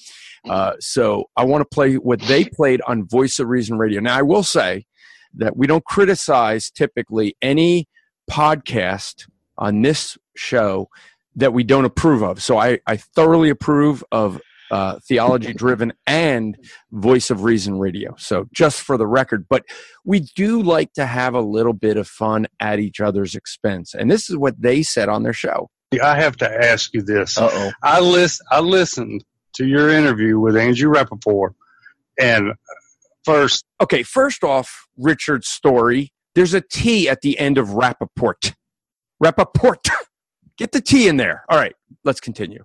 Uh, 0.49 0.73
so 0.79 1.25
I 1.35 1.43
want 1.43 1.54
to 1.61 1.75
play 1.75 1.95
what 1.95 2.21
they 2.21 2.45
played 2.45 2.81
on 2.87 3.07
Voice 3.07 3.39
of 3.39 3.47
Reason 3.47 3.77
Radio. 3.77 4.01
Now 4.01 4.17
I 4.17 4.21
will 4.21 4.43
say 4.43 4.85
that 5.35 5.57
we 5.57 5.67
don't 5.67 5.85
criticize 5.85 6.71
typically 6.71 7.35
any 7.41 7.87
podcast 8.29 9.27
on 9.57 9.81
this 9.81 10.17
show 10.35 10.89
that 11.35 11.53
we 11.53 11.63
don't 11.63 11.85
approve 11.85 12.23
of. 12.23 12.41
So 12.41 12.57
I, 12.57 12.79
I 12.87 12.97
thoroughly 12.97 13.49
approve 13.49 14.03
of 14.11 14.41
uh, 14.71 14.99
theology 15.07 15.53
driven 15.53 15.93
and 16.07 16.57
voice 16.91 17.29
of 17.29 17.43
reason 17.43 17.77
radio. 17.77 18.15
So 18.17 18.47
just 18.53 18.81
for 18.81 18.97
the 18.97 19.05
record, 19.05 19.45
but 19.47 19.63
we 20.03 20.21
do 20.35 20.61
like 20.61 20.93
to 20.93 21.05
have 21.05 21.33
a 21.33 21.41
little 21.41 21.73
bit 21.73 21.97
of 21.97 22.07
fun 22.07 22.47
at 22.59 22.79
each 22.79 22.99
other's 22.99 23.35
expense. 23.35 23.93
And 23.93 24.09
this 24.09 24.29
is 24.29 24.37
what 24.37 24.59
they 24.59 24.81
said 24.81 25.07
on 25.09 25.23
their 25.23 25.33
show. 25.33 25.69
I 26.01 26.19
have 26.19 26.35
to 26.37 26.49
ask 26.49 26.93
you 26.93 27.01
this. 27.01 27.37
Uh-oh. 27.37 27.71
I 27.83 27.99
list 27.99 28.41
I 28.51 28.59
listened 28.59 29.23
to 29.55 29.65
your 29.65 29.89
interview 29.89 30.39
with 30.39 30.55
Andrew 30.55 30.91
Rappaport 30.91 31.53
and 32.19 32.53
first 33.23 33.65
Okay, 33.81 34.03
first 34.03 34.43
off, 34.43 34.87
Richard's 34.97 35.47
story, 35.47 36.11
there's 36.33 36.53
a 36.53 36.61
T 36.61 37.09
at 37.09 37.21
the 37.21 37.37
end 37.39 37.57
of 37.57 37.69
Rappaport. 37.69 38.53
Rappaport. 39.23 39.89
Get 40.57 40.71
the 40.71 40.81
T 40.81 41.07
in 41.07 41.17
there. 41.17 41.43
All 41.49 41.57
right, 41.57 41.75
let's 42.03 42.21
continue 42.21 42.63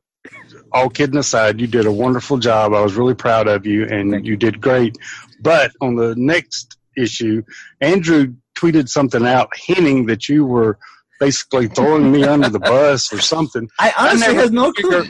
all 0.73 0.91
kidding 0.91 1.19
aside, 1.19 1.61
you 1.61 1.67
did 1.67 1.87
a 1.87 1.93
wonderful 1.93 2.39
job. 2.39 2.75
I 2.75 2.81
was 2.81 2.95
really 2.95 3.15
proud 3.15 3.49
of 3.49 3.67
you, 3.67 3.87
and 3.87 4.13
you. 4.13 4.33
you 4.33 4.37
did 4.37 4.61
great. 4.61 4.97
But 5.41 5.73
on 5.81 5.97
the 5.97 6.15
next 6.17 6.77
issue, 6.97 7.43
Andrew 7.81 8.35
tweeted 8.57 8.89
something 8.89 9.27
out 9.27 9.49
hinting 9.57 10.07
that 10.07 10.29
you 10.29 10.45
were 10.45 10.79
basically 11.19 11.69
throwing 11.69 12.11
me 12.11 12.25
under 12.25 12.49
the 12.49 12.59
bus 12.59 13.13
or 13.13 13.21
something. 13.21 13.69
I 13.79 13.93
honestly 13.99 14.37
I 14.37 14.41
have 14.41 14.53
no 14.53 14.73
clue. 14.73 15.05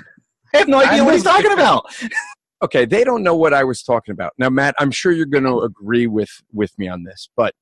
I 0.55 0.58
have 0.58 0.69
no 0.69 0.81
idea 0.81 1.05
what 1.05 1.14
he's 1.14 1.23
talking 1.23 1.52
about. 1.52 1.87
okay, 2.62 2.85
they 2.85 3.05
don't 3.05 3.23
know 3.23 3.37
what 3.37 3.55
I 3.55 3.64
was 3.64 3.82
talking 3.82 4.12
about. 4.12 4.32
Now, 4.38 4.50
Matt, 4.50 4.75
I'm 4.79 4.91
sure 4.91 5.12
you're 5.12 5.26
going 5.26 5.44
to 5.44 5.61
agree 5.61 6.06
with 6.06 6.31
with 6.52 6.76
me 6.79 6.88
on 6.88 7.05
this, 7.05 7.29
but 7.37 7.55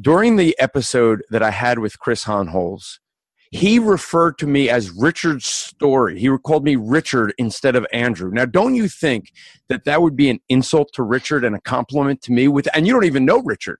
during 0.00 0.36
the 0.36 0.58
episode 0.58 1.22
that 1.30 1.42
I 1.42 1.50
had 1.50 1.78
with 1.78 1.98
Chris 1.98 2.24
Hohnholz, 2.24 2.98
he 3.50 3.78
referred 3.78 4.38
to 4.38 4.46
me 4.46 4.70
as 4.70 4.90
Richard 4.90 5.42
Story. 5.42 6.20
He 6.20 6.30
called 6.44 6.64
me 6.64 6.76
Richard 6.76 7.34
instead 7.36 7.74
of 7.74 7.86
Andrew. 7.92 8.30
Now, 8.30 8.44
don't 8.44 8.76
you 8.76 8.88
think 8.88 9.32
that 9.68 9.84
that 9.84 10.00
would 10.00 10.14
be 10.14 10.30
an 10.30 10.38
insult 10.48 10.90
to 10.94 11.02
Richard 11.02 11.44
and 11.44 11.56
a 11.56 11.60
compliment 11.60 12.22
to 12.22 12.32
me? 12.32 12.46
With 12.48 12.68
and 12.74 12.86
you 12.86 12.92
don't 12.92 13.04
even 13.04 13.24
know 13.24 13.42
Richard. 13.42 13.78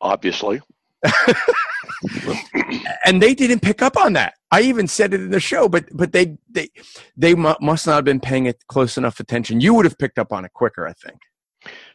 Obviously. 0.00 0.60
and 3.04 3.22
they 3.22 3.34
didn't 3.34 3.60
pick 3.60 3.82
up 3.82 3.96
on 3.96 4.12
that. 4.14 4.34
I 4.50 4.62
even 4.62 4.86
said 4.86 5.14
it 5.14 5.20
in 5.20 5.30
the 5.30 5.40
show, 5.40 5.68
but 5.68 5.84
but 5.92 6.12
they 6.12 6.36
they 6.50 6.70
they 7.16 7.34
must 7.34 7.86
not 7.86 7.94
have 7.94 8.04
been 8.04 8.20
paying 8.20 8.46
it 8.46 8.64
close 8.68 8.96
enough 8.96 9.20
attention. 9.20 9.60
You 9.60 9.74
would 9.74 9.84
have 9.84 9.98
picked 9.98 10.18
up 10.18 10.32
on 10.32 10.44
it 10.44 10.52
quicker, 10.52 10.86
I 10.86 10.92
think. 10.92 11.20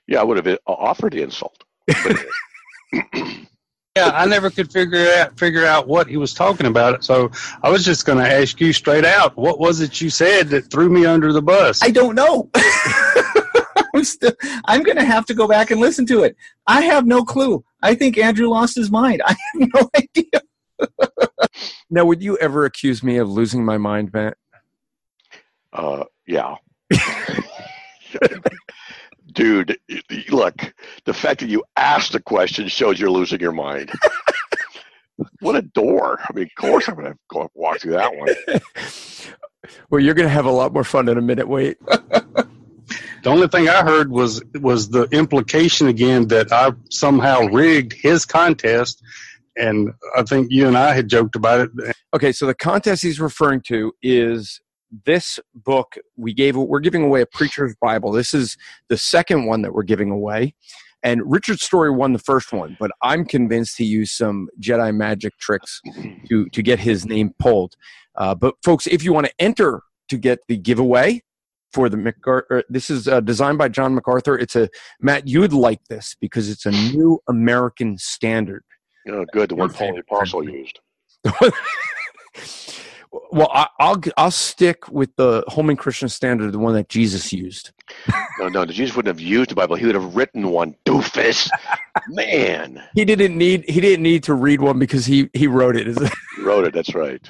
Yeah, 0.07 0.21
I 0.21 0.23
would 0.23 0.37
have 0.37 0.47
uh, 0.47 0.57
offered 0.67 1.13
the 1.13 1.21
insult. 1.21 1.63
yeah, 3.97 4.05
I 4.13 4.25
never 4.25 4.49
could 4.49 4.71
figure 4.71 5.11
out 5.13 5.37
figure 5.37 5.65
out 5.65 5.87
what 5.87 6.07
he 6.07 6.17
was 6.17 6.33
talking 6.33 6.65
about. 6.65 7.03
So 7.03 7.31
I 7.63 7.69
was 7.69 7.85
just 7.85 8.05
going 8.05 8.17
to 8.17 8.29
ask 8.29 8.59
you 8.59 8.73
straight 8.73 9.05
out, 9.05 9.37
what 9.37 9.59
was 9.59 9.81
it 9.81 10.01
you 10.01 10.09
said 10.09 10.49
that 10.49 10.71
threw 10.71 10.89
me 10.89 11.05
under 11.05 11.33
the 11.33 11.41
bus? 11.41 11.83
I 11.83 11.91
don't 11.91 12.15
know. 12.15 12.49
I'm 13.95 14.03
still. 14.03 14.33
I'm 14.65 14.83
going 14.83 14.97
to 14.97 15.05
have 15.05 15.25
to 15.27 15.33
go 15.33 15.47
back 15.47 15.71
and 15.71 15.79
listen 15.79 16.05
to 16.07 16.23
it. 16.23 16.35
I 16.65 16.81
have 16.81 17.05
no 17.05 17.23
clue. 17.23 17.63
I 17.81 17.95
think 17.95 18.17
Andrew 18.17 18.49
lost 18.49 18.75
his 18.75 18.91
mind. 18.91 19.21
I 19.25 19.31
have 19.31 19.69
no 19.73 19.89
idea. 19.95 20.41
now, 21.89 22.05
would 22.05 22.21
you 22.21 22.37
ever 22.37 22.65
accuse 22.65 23.03
me 23.03 23.17
of 23.17 23.29
losing 23.29 23.65
my 23.65 23.77
mind, 23.77 24.13
Matt? 24.13 24.37
Uh, 25.73 26.03
yeah. 26.25 26.55
dude, 29.33 29.77
look, 30.29 30.73
the 31.05 31.13
fact 31.13 31.39
that 31.41 31.49
you 31.49 31.63
asked 31.75 32.11
the 32.11 32.19
question 32.19 32.67
shows 32.67 32.99
you're 32.99 33.11
losing 33.11 33.39
your 33.39 33.51
mind. 33.51 33.91
what 35.39 35.55
a 35.55 35.61
door. 35.61 36.19
I 36.21 36.33
mean, 36.33 36.45
of 36.45 36.55
course 36.55 36.87
I'm 36.87 36.95
going 36.95 37.11
to 37.11 37.17
go 37.29 37.49
walk 37.53 37.79
through 37.79 37.93
that 37.93 38.15
one. 38.15 38.29
well, 39.89 40.01
you're 40.01 40.13
going 40.13 40.27
to 40.27 40.33
have 40.33 40.45
a 40.45 40.51
lot 40.51 40.73
more 40.73 40.83
fun 40.83 41.09
in 41.09 41.17
a 41.17 41.21
minute. 41.21 41.47
Wait. 41.47 41.77
the 43.27 43.33
only 43.33 43.49
thing 43.49 43.67
I 43.67 43.83
heard 43.83 44.09
was 44.09 44.41
was 44.61 44.87
the 44.87 45.03
implication 45.11 45.89
again 45.89 46.29
that 46.29 46.49
I 46.53 46.71
somehow 46.89 47.41
rigged 47.47 47.91
his 47.91 48.25
contest, 48.25 49.03
and 49.57 49.89
I 50.15 50.23
think 50.23 50.47
you 50.49 50.65
and 50.65 50.77
I 50.77 50.93
had 50.93 51.09
joked 51.09 51.35
about 51.35 51.59
it. 51.59 51.95
Okay, 52.13 52.31
so 52.31 52.45
the 52.45 52.55
contest 52.55 53.01
he's 53.01 53.19
referring 53.19 53.59
to 53.63 53.91
is 54.01 54.61
this 55.03 55.41
book 55.53 55.97
we 56.15 56.33
gave 56.33 56.55
we're 56.55 56.79
giving 56.79 57.03
away 57.03 57.19
a 57.19 57.25
preacher's 57.25 57.75
bible 57.81 58.13
this 58.13 58.33
is 58.33 58.55
the 58.87 58.95
second 58.95 59.45
one 59.45 59.61
that 59.61 59.73
we're 59.73 59.83
giving 59.83 60.09
away 60.09 60.55
and 61.03 61.21
richard 61.29 61.59
story 61.59 61.91
won 61.91 62.13
the 62.13 62.19
first 62.19 62.53
one 62.53 62.77
but 62.79 62.89
i'm 63.01 63.25
convinced 63.25 63.77
he 63.77 63.83
used 63.83 64.13
some 64.13 64.47
jedi 64.61 64.95
magic 64.95 65.37
tricks 65.39 65.81
to 66.29 66.47
to 66.51 66.61
get 66.61 66.79
his 66.79 67.05
name 67.05 67.33
pulled 67.37 67.75
uh, 68.15 68.33
but 68.33 68.55
folks 68.63 68.87
if 68.87 69.03
you 69.03 69.11
want 69.11 69.25
to 69.25 69.33
enter 69.39 69.81
to 70.07 70.17
get 70.17 70.39
the 70.47 70.55
giveaway 70.55 71.21
for 71.73 71.89
the 71.89 71.97
MacArthur. 71.97 72.63
This 72.69 72.89
is 72.89 73.07
uh, 73.07 73.19
designed 73.19 73.57
by 73.57 73.69
John 73.69 73.95
MacArthur. 73.95 74.37
It's 74.37 74.55
a 74.55 74.69
Matt. 75.01 75.27
You'd 75.27 75.53
like 75.53 75.83
this 75.89 76.15
because 76.19 76.49
it's 76.49 76.65
a 76.65 76.71
new 76.71 77.19
American 77.27 77.97
standard. 77.97 78.63
Oh, 79.09 79.25
good. 79.31 79.49
The 79.49 79.55
one 79.55 79.71
Paul 79.71 79.93
the 79.93 80.01
Apostle 80.01 80.43
used. 80.43 80.79
well, 83.31 83.49
I, 83.53 83.67
will 83.79 84.01
I'll 84.17 84.31
stick 84.31 84.89
with 84.89 85.15
the 85.15 85.43
Holman 85.47 85.77
Christian 85.77 86.09
Standard, 86.09 86.51
the 86.51 86.59
one 86.59 86.73
that 86.73 86.89
Jesus 86.89 87.31
used. 87.31 87.71
no, 88.39 88.49
no, 88.49 88.65
Jesus 88.65 88.95
wouldn't 88.95 89.15
have 89.15 89.25
used 89.25 89.49
the 89.51 89.55
Bible. 89.55 89.75
He 89.75 89.85
would 89.85 89.95
have 89.95 90.15
written 90.15 90.49
one. 90.49 90.75
Doofus, 90.85 91.49
man. 92.07 92.83
He 92.95 93.05
didn't 93.05 93.37
need 93.37 93.65
he 93.69 93.79
didn't 93.81 94.03
need 94.03 94.23
to 94.23 94.33
read 94.33 94.61
one 94.61 94.79
because 94.79 95.05
he 95.05 95.29
he 95.33 95.47
wrote 95.47 95.75
it. 95.75 95.87
he 95.87 96.43
wrote 96.43 96.65
it. 96.65 96.73
That's 96.73 96.93
right. 96.93 97.21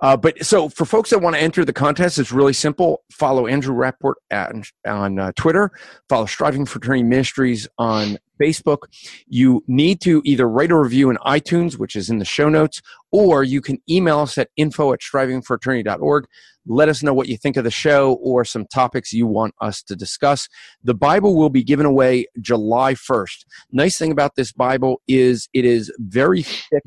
Uh, 0.00 0.16
but 0.16 0.44
so 0.44 0.68
for 0.68 0.84
folks 0.84 1.10
that 1.10 1.18
want 1.18 1.34
to 1.34 1.42
enter 1.42 1.64
the 1.64 1.72
contest, 1.72 2.18
it's 2.18 2.32
really 2.32 2.52
simple. 2.52 3.02
Follow 3.10 3.46
Andrew 3.46 3.74
Rapport 3.74 4.16
at, 4.30 4.52
on 4.86 5.18
uh, 5.18 5.32
Twitter. 5.36 5.70
Follow 6.08 6.26
Striving 6.26 6.66
for 6.66 6.78
Eternity 6.78 7.02
Ministries 7.02 7.66
on 7.78 8.18
Facebook. 8.40 8.78
You 9.26 9.64
need 9.66 10.00
to 10.02 10.22
either 10.24 10.48
write 10.48 10.70
a 10.70 10.76
review 10.76 11.10
in 11.10 11.16
iTunes, 11.18 11.78
which 11.78 11.96
is 11.96 12.10
in 12.10 12.18
the 12.18 12.24
show 12.24 12.48
notes, 12.48 12.80
or 13.10 13.42
you 13.42 13.60
can 13.60 13.78
email 13.90 14.20
us 14.20 14.38
at 14.38 14.50
info 14.56 14.92
at 14.92 15.00
strivingforeternity.org. 15.00 16.26
Let 16.70 16.88
us 16.88 17.02
know 17.02 17.14
what 17.14 17.28
you 17.28 17.36
think 17.36 17.56
of 17.56 17.64
the 17.64 17.70
show 17.70 18.14
or 18.22 18.44
some 18.44 18.66
topics 18.66 19.12
you 19.12 19.26
want 19.26 19.54
us 19.60 19.82
to 19.84 19.96
discuss. 19.96 20.48
The 20.84 20.94
Bible 20.94 21.34
will 21.34 21.48
be 21.48 21.64
given 21.64 21.86
away 21.86 22.26
July 22.40 22.94
1st. 22.94 23.46
Nice 23.72 23.98
thing 23.98 24.12
about 24.12 24.36
this 24.36 24.52
Bible 24.52 25.00
is 25.08 25.48
it 25.54 25.64
is 25.64 25.90
very 25.98 26.42
thick 26.42 26.84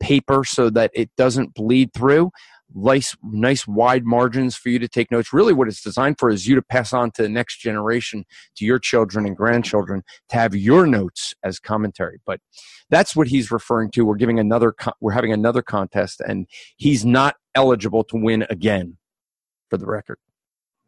paper 0.00 0.44
so 0.44 0.70
that 0.70 0.90
it 0.94 1.10
doesn't 1.16 1.54
bleed 1.54 1.92
through. 1.92 2.30
Nice, 2.74 3.16
nice 3.22 3.66
wide 3.66 4.04
margins 4.04 4.54
for 4.54 4.68
you 4.68 4.78
to 4.78 4.88
take 4.88 5.10
notes. 5.10 5.32
Really, 5.32 5.54
what 5.54 5.68
it's 5.68 5.82
designed 5.82 6.18
for 6.18 6.28
is 6.28 6.46
you 6.46 6.54
to 6.54 6.60
pass 6.60 6.92
on 6.92 7.10
to 7.12 7.22
the 7.22 7.28
next 7.28 7.60
generation, 7.60 8.26
to 8.56 8.66
your 8.66 8.78
children 8.78 9.24
and 9.24 9.34
grandchildren, 9.34 10.02
to 10.28 10.36
have 10.36 10.54
your 10.54 10.86
notes 10.86 11.34
as 11.42 11.58
commentary. 11.58 12.18
But 12.26 12.40
that's 12.90 13.16
what 13.16 13.28
he's 13.28 13.50
referring 13.50 13.90
to. 13.92 14.04
We're 14.04 14.16
giving 14.16 14.38
another, 14.38 14.74
we're 15.00 15.12
having 15.12 15.32
another 15.32 15.62
contest, 15.62 16.20
and 16.20 16.46
he's 16.76 17.06
not 17.06 17.36
eligible 17.54 18.04
to 18.04 18.16
win 18.16 18.46
again, 18.50 18.98
for 19.70 19.78
the 19.78 19.86
record. 19.86 20.18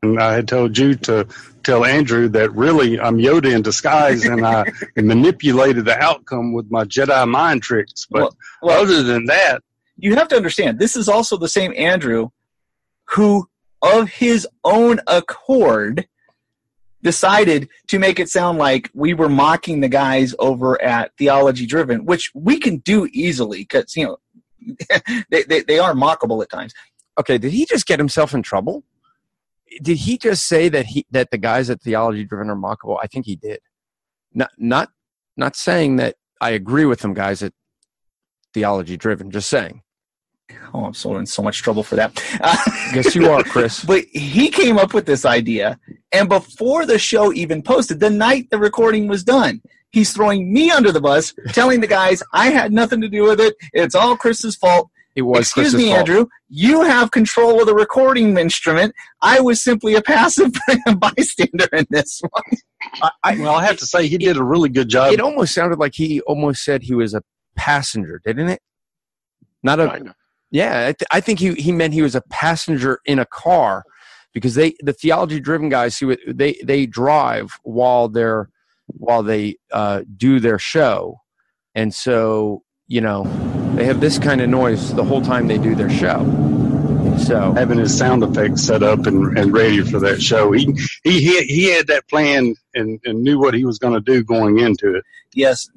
And 0.03 0.19
I 0.19 0.35
had 0.35 0.49
told 0.49 0.79
you 0.79 0.95
to 0.95 1.27
tell 1.63 1.85
Andrew 1.85 2.29
that 2.31 2.55
really 2.55 2.99
I'm 2.99 3.19
Yoda 3.19 3.55
in 3.55 3.63
disguise 3.63 4.25
and 4.25 4.47
I 4.47 4.65
manipulated 4.97 5.85
the 5.85 5.99
outcome 5.99 6.53
with 6.53 6.71
my 6.71 6.85
Jedi 6.85 7.29
mind 7.29 7.63
tricks. 7.63 8.07
But 8.11 8.21
well, 8.21 8.37
well, 8.63 8.83
other 8.83 9.03
than 9.03 9.27
that. 9.27 9.63
You 9.99 10.15
have 10.15 10.29
to 10.29 10.37
understand, 10.37 10.79
this 10.79 10.97
is 10.97 11.09
also 11.09 11.37
the 11.37 11.49
same 11.49 11.75
Andrew 11.77 12.31
who, 13.11 13.49
of 13.83 14.09
his 14.09 14.49
own 14.65 15.01
accord, 15.07 16.07
decided 17.03 17.69
to 17.89 17.99
make 17.99 18.19
it 18.19 18.31
sound 18.31 18.59
like 18.59 18.91
we 18.95 19.13
were 19.13 19.29
mocking 19.29 19.81
the 19.81 19.89
guys 19.89 20.35
over 20.39 20.81
at 20.81 21.15
Theology 21.19 21.67
Driven, 21.67 22.07
which 22.07 22.31
we 22.35 22.59
can 22.59 22.79
do 22.79 23.07
easily 23.13 23.59
because, 23.59 23.95
you 23.97 24.05
know, 24.07 24.17
they, 25.31 25.43
they, 25.43 25.61
they 25.63 25.79
are 25.79 25.93
mockable 25.93 26.43
at 26.43 26.51
times. 26.51 26.73
Okay, 27.19 27.37
did 27.37 27.53
he 27.53 27.67
just 27.67 27.87
get 27.87 27.99
himself 27.99 28.33
in 28.33 28.43
trouble? 28.43 28.85
Did 29.83 29.99
he 29.99 30.19
just 30.19 30.47
say 30.47 30.69
that 30.69 30.87
he 30.87 31.07
that 31.11 31.31
the 31.31 31.39
guys 31.39 31.71
at 31.71 31.81
theology 31.83 32.25
driven 32.25 32.51
are 32.51 32.57
mockable? 32.57 32.99
I 33.03 33.07
think 33.07 33.27
he 33.27 33.37
did. 33.37 33.61
Not 34.33 34.51
not 34.59 34.91
not 35.37 35.57
saying 35.57 35.97
that 35.97 36.17
I 36.41 36.51
agree 36.51 36.85
with 36.85 37.01
them 37.01 37.15
guys 37.15 37.43
at 37.43 37.53
theology 38.53 38.97
driven. 38.97 39.31
Just 39.31 39.49
saying. 39.49 39.83
Oh, 40.75 40.85
I'm 40.85 40.95
so 40.95 41.17
in 41.17 41.27
so 41.27 41.43
much 41.43 41.63
trouble 41.63 41.83
for 41.83 41.97
that. 41.97 42.21
Yes, 42.93 43.15
you 43.15 43.31
are, 43.31 43.45
Chris. 43.45 43.85
but 43.93 44.05
he 44.11 44.49
came 44.49 44.77
up 44.77 44.95
with 44.95 45.07
this 45.07 45.25
idea, 45.25 45.79
and 46.11 46.29
before 46.29 46.87
the 46.87 46.99
show 46.99 47.33
even 47.33 47.63
posted, 47.63 48.01
the 48.01 48.11
night 48.11 48.51
the 48.51 48.59
recording 48.59 49.07
was 49.07 49.23
done, 49.23 49.63
he's 49.91 50.13
throwing 50.13 50.53
me 50.53 50.73
under 50.73 50.91
the 50.91 51.01
bus, 51.01 51.33
telling 51.51 51.81
the 51.81 51.87
guys 51.87 52.21
I 52.33 52.49
had 52.49 52.73
nothing 52.73 53.01
to 53.03 53.09
do 53.09 53.23
with 53.23 53.41
it. 53.41 53.55
It's 53.73 53.95
all 53.95 54.17
Chris's 54.17 54.57
fault. 54.57 54.91
It 55.17 55.23
was. 55.23 55.41
Excuse 55.41 55.73
Chris's 55.73 55.75
me, 55.75 55.89
fault. 55.89 55.99
Andrew. 55.99 56.27
You 56.49 56.83
have 56.83 57.11
control 57.11 57.61
of 57.61 57.67
the 57.67 57.75
recording 57.75 58.37
instrument. 58.39 58.95
I 59.23 59.41
was 59.41 59.63
simply 59.63 59.95
a 59.95 60.03
passive 60.03 60.53
bystander 60.99 61.69
in 61.73 61.87
this 61.91 62.21
one. 62.31 63.11
I, 63.25 63.37
well, 63.39 63.55
I 63.55 63.65
have 63.65 63.77
to 63.79 63.87
say 63.87 64.07
he 64.07 64.19
did 64.19 64.37
a 64.37 64.45
really 64.45 64.69
good 64.69 64.89
job. 64.89 65.13
It 65.13 65.21
almost 65.21 65.55
sounded 65.55 65.79
like 65.79 65.95
he 65.95 66.21
almost 66.23 66.65
said 66.65 66.83
he 66.83 66.95
was 66.95 67.15
a 67.15 67.23
passenger, 67.57 68.21
didn't 68.25 68.49
it? 68.49 68.63
Not 69.63 69.81
a. 69.81 70.15
Yeah, 70.53 70.89
I, 70.89 70.93
th- 70.93 71.09
I 71.13 71.21
think 71.21 71.39
he 71.39 71.55
he 71.55 71.71
meant 71.73 71.95
he 71.95 72.03
was 72.03 72.15
a 72.15 72.23
passenger 72.23 73.01
in 73.05 73.19
a 73.19 73.27
car 73.27 73.85
because 74.33 74.55
they 74.55 74.75
the 74.81 74.93
theology 74.93 75.41
driven 75.41 75.69
guys 75.69 75.99
who 75.99 76.17
they 76.27 76.57
they 76.65 76.87
drive 76.87 77.53
while 77.63 78.09
they're 78.09 78.49
while 78.87 79.23
they 79.23 79.57
uh, 79.73 80.03
do 80.17 80.41
their 80.41 80.59
show, 80.59 81.21
and 81.75 81.95
so 81.95 82.63
you 82.89 83.01
know 83.01 83.25
they 83.77 83.85
have 83.85 84.01
this 84.01 84.19
kind 84.19 84.41
of 84.41 84.49
noise 84.49 84.95
the 84.95 85.05
whole 85.05 85.23
time 85.23 85.47
they 85.47 85.59
do 85.59 85.75
their 85.75 85.91
show. 85.91 86.25
So 87.19 87.53
having 87.53 87.79
his 87.79 87.97
sound 87.97 88.23
effects 88.23 88.63
set 88.63 88.83
up 88.83 89.07
and, 89.07 89.37
and 89.39 89.53
ready 89.53 89.83
for 89.83 90.01
that 90.01 90.23
show, 90.23 90.53
he 90.53 90.73
he 91.05 91.21
he, 91.21 91.43
he 91.45 91.65
had 91.71 91.87
that 91.89 92.09
plan 92.09 92.55
and, 92.75 92.99
and 93.05 93.23
knew 93.23 93.39
what 93.39 93.55
he 93.55 93.65
was 93.65 93.79
going 93.79 93.95
to 93.95 94.01
do 94.01 94.25
going 94.25 94.59
into 94.59 94.95
it. 94.95 95.05
Yes, 95.35 95.69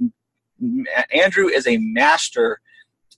Andrew 1.13 1.47
is 1.47 1.67
a 1.67 1.77
master. 1.77 2.59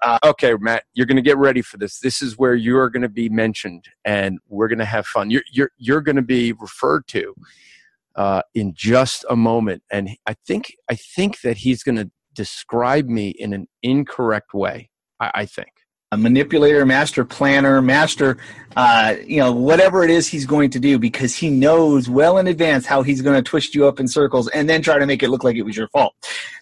Uh, 0.02 0.20
okay, 0.24 0.54
Matt, 0.60 0.84
you're 0.94 1.06
going 1.06 1.16
to 1.16 1.22
get 1.22 1.38
ready 1.38 1.62
for 1.62 1.78
this. 1.78 2.00
This 2.00 2.22
is 2.22 2.38
where 2.38 2.56
you're 2.56 2.90
going 2.90 3.04
to 3.04 3.10
be 3.10 3.30
mentioned, 3.30 3.86
and 4.04 4.40
we're 4.50 4.68
going 4.68 4.80
to 4.80 4.86
have 4.86 5.06
fun. 5.06 5.30
You're 5.30 5.44
you're 5.52 5.72
you're 5.78 6.02
going 6.02 6.18
to 6.18 6.22
be 6.22 6.52
referred 6.54 7.08
to 7.08 7.36
uh, 8.16 8.42
in 8.54 8.74
just 8.76 9.24
a 9.30 9.36
moment, 9.36 9.84
and 9.92 10.10
I 10.26 10.36
think 10.46 10.76
I 10.90 10.96
think 10.96 11.42
that 11.42 11.58
he's 11.58 11.84
going 11.84 11.98
to 11.98 12.12
describe 12.36 13.08
me 13.08 13.30
in 13.30 13.54
an 13.54 13.68
incorrect 13.82 14.54
way. 14.54 14.90
I, 15.20 15.32
I 15.34 15.46
think 15.46 15.72
a 16.12 16.18
manipulator, 16.18 16.86
master 16.86 17.26
planner, 17.26 17.82
master, 17.82 18.38
uh, 18.78 19.16
you 19.26 19.38
know, 19.38 19.52
whatever 19.52 20.04
it 20.04 20.10
is 20.10 20.28
he's 20.28 20.46
going 20.46 20.70
to 20.70 20.80
do 20.80 20.98
because 20.98 21.36
he 21.36 21.50
knows 21.50 22.08
well 22.08 22.38
in 22.38 22.48
advance 22.48 22.86
how 22.86 23.02
he's 23.02 23.22
going 23.22 23.36
to 23.36 23.42
twist 23.42 23.76
you 23.76 23.88
up 23.88 24.00
in 24.00 24.08
circles 24.08 24.48
and 24.50 24.70
then 24.70 24.82
try 24.82 24.98
to 24.98 25.06
make 25.06 25.24
it 25.24 25.30
look 25.30 25.44
like 25.44 25.56
it 25.58 25.64
was 25.64 25.76
your 25.76 25.90
fault. 25.90 26.14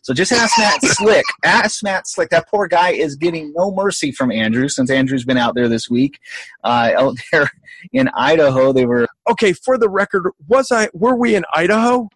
So 0.01 0.13
just 0.13 0.31
ask 0.31 0.57
Matt 0.57 0.81
Slick. 0.83 1.25
Ask 1.45 1.83
Matt 1.83 2.07
Slick. 2.07 2.29
That 2.29 2.47
poor 2.49 2.67
guy 2.67 2.91
is 2.91 3.15
getting 3.15 3.53
no 3.55 3.71
mercy 3.71 4.11
from 4.11 4.31
Andrew 4.31 4.67
since 4.69 4.89
Andrew's 4.89 5.25
been 5.25 5.37
out 5.37 5.53
there 5.55 5.67
this 5.67 5.89
week. 5.89 6.19
Uh, 6.63 6.91
out 6.97 7.17
there 7.31 7.51
in 7.91 8.09
Idaho, 8.15 8.73
they 8.73 8.85
were 8.85 9.07
okay. 9.29 9.53
For 9.53 9.77
the 9.77 9.89
record, 9.89 10.31
was 10.47 10.71
I? 10.71 10.89
Were 10.93 11.15
we 11.15 11.35
in 11.35 11.43
Idaho? 11.53 12.09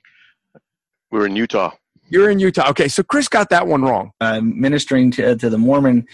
We 1.12 1.20
were 1.20 1.28
in 1.28 1.36
Utah. 1.36 1.72
You're 2.10 2.30
in 2.30 2.40
Utah. 2.40 2.70
Okay, 2.70 2.88
so 2.88 3.04
Chris 3.04 3.28
got 3.28 3.50
that 3.50 3.68
one 3.68 3.82
wrong. 3.82 4.12
Uh, 4.22 4.42
ministering 4.42 5.12
to, 5.12 5.36
to 5.36 5.50
the 5.50 5.58
Mormon 5.58 6.08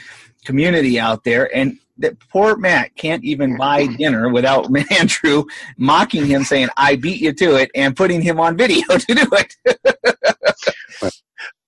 community 0.46 1.00
out 1.00 1.24
there, 1.24 1.56
and 1.56 1.78
that 1.98 2.20
poor 2.30 2.56
Matt 2.58 2.96
can't 2.96 3.24
even 3.24 3.58
buy 3.58 3.86
dinner 3.98 4.30
without 4.30 4.68
Andrew 4.92 5.46
mocking 5.78 6.26
him, 6.26 6.44
saying, 6.44 6.70
I 6.78 6.96
beat 6.96 7.22
you 7.22 7.34
to 7.34 7.56
it, 7.56 7.72
and 7.76 7.96
putting 7.96 8.22
him 8.22 8.40
on 8.40 8.58
video 8.58 8.86
to 8.98 9.14
do 9.14 9.28
it. 9.32 11.14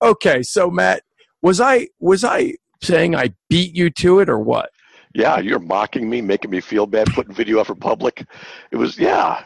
okay, 0.02 0.42
so 0.42 0.70
Matt, 0.70 1.02
was 1.42 1.60
I 1.60 1.88
was 2.00 2.24
I 2.24 2.54
saying 2.82 3.14
I 3.14 3.32
beat 3.48 3.74
you 3.74 3.90
to 3.90 4.20
it 4.20 4.28
or 4.28 4.38
what? 4.38 4.70
Yeah, 5.14 5.38
you're 5.38 5.60
mocking 5.60 6.10
me, 6.10 6.20
making 6.20 6.50
me 6.50 6.60
feel 6.60 6.86
bad, 6.86 7.06
putting 7.14 7.34
video 7.34 7.60
up 7.60 7.68
for 7.68 7.74
public. 7.74 8.26
It 8.72 8.76
was 8.76 8.98
yeah 8.98 9.42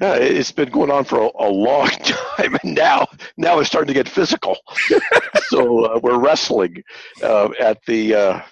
yeah, 0.00 0.14
it's 0.14 0.52
been 0.52 0.70
going 0.70 0.90
on 0.90 1.04
for 1.04 1.20
a, 1.20 1.30
a, 1.38 1.48
long 1.48 1.88
time, 2.04 2.56
and 2.62 2.74
now 2.74 3.06
now 3.36 3.58
it's 3.58 3.68
starting 3.68 3.88
to 3.88 3.94
get 3.94 4.08
physical. 4.08 4.56
so 5.48 5.84
uh, 5.84 6.00
we're 6.02 6.18
wrestling 6.18 6.82
uh, 7.22 7.50
at 7.60 7.78
the 7.86 8.14
uh, 8.14 8.42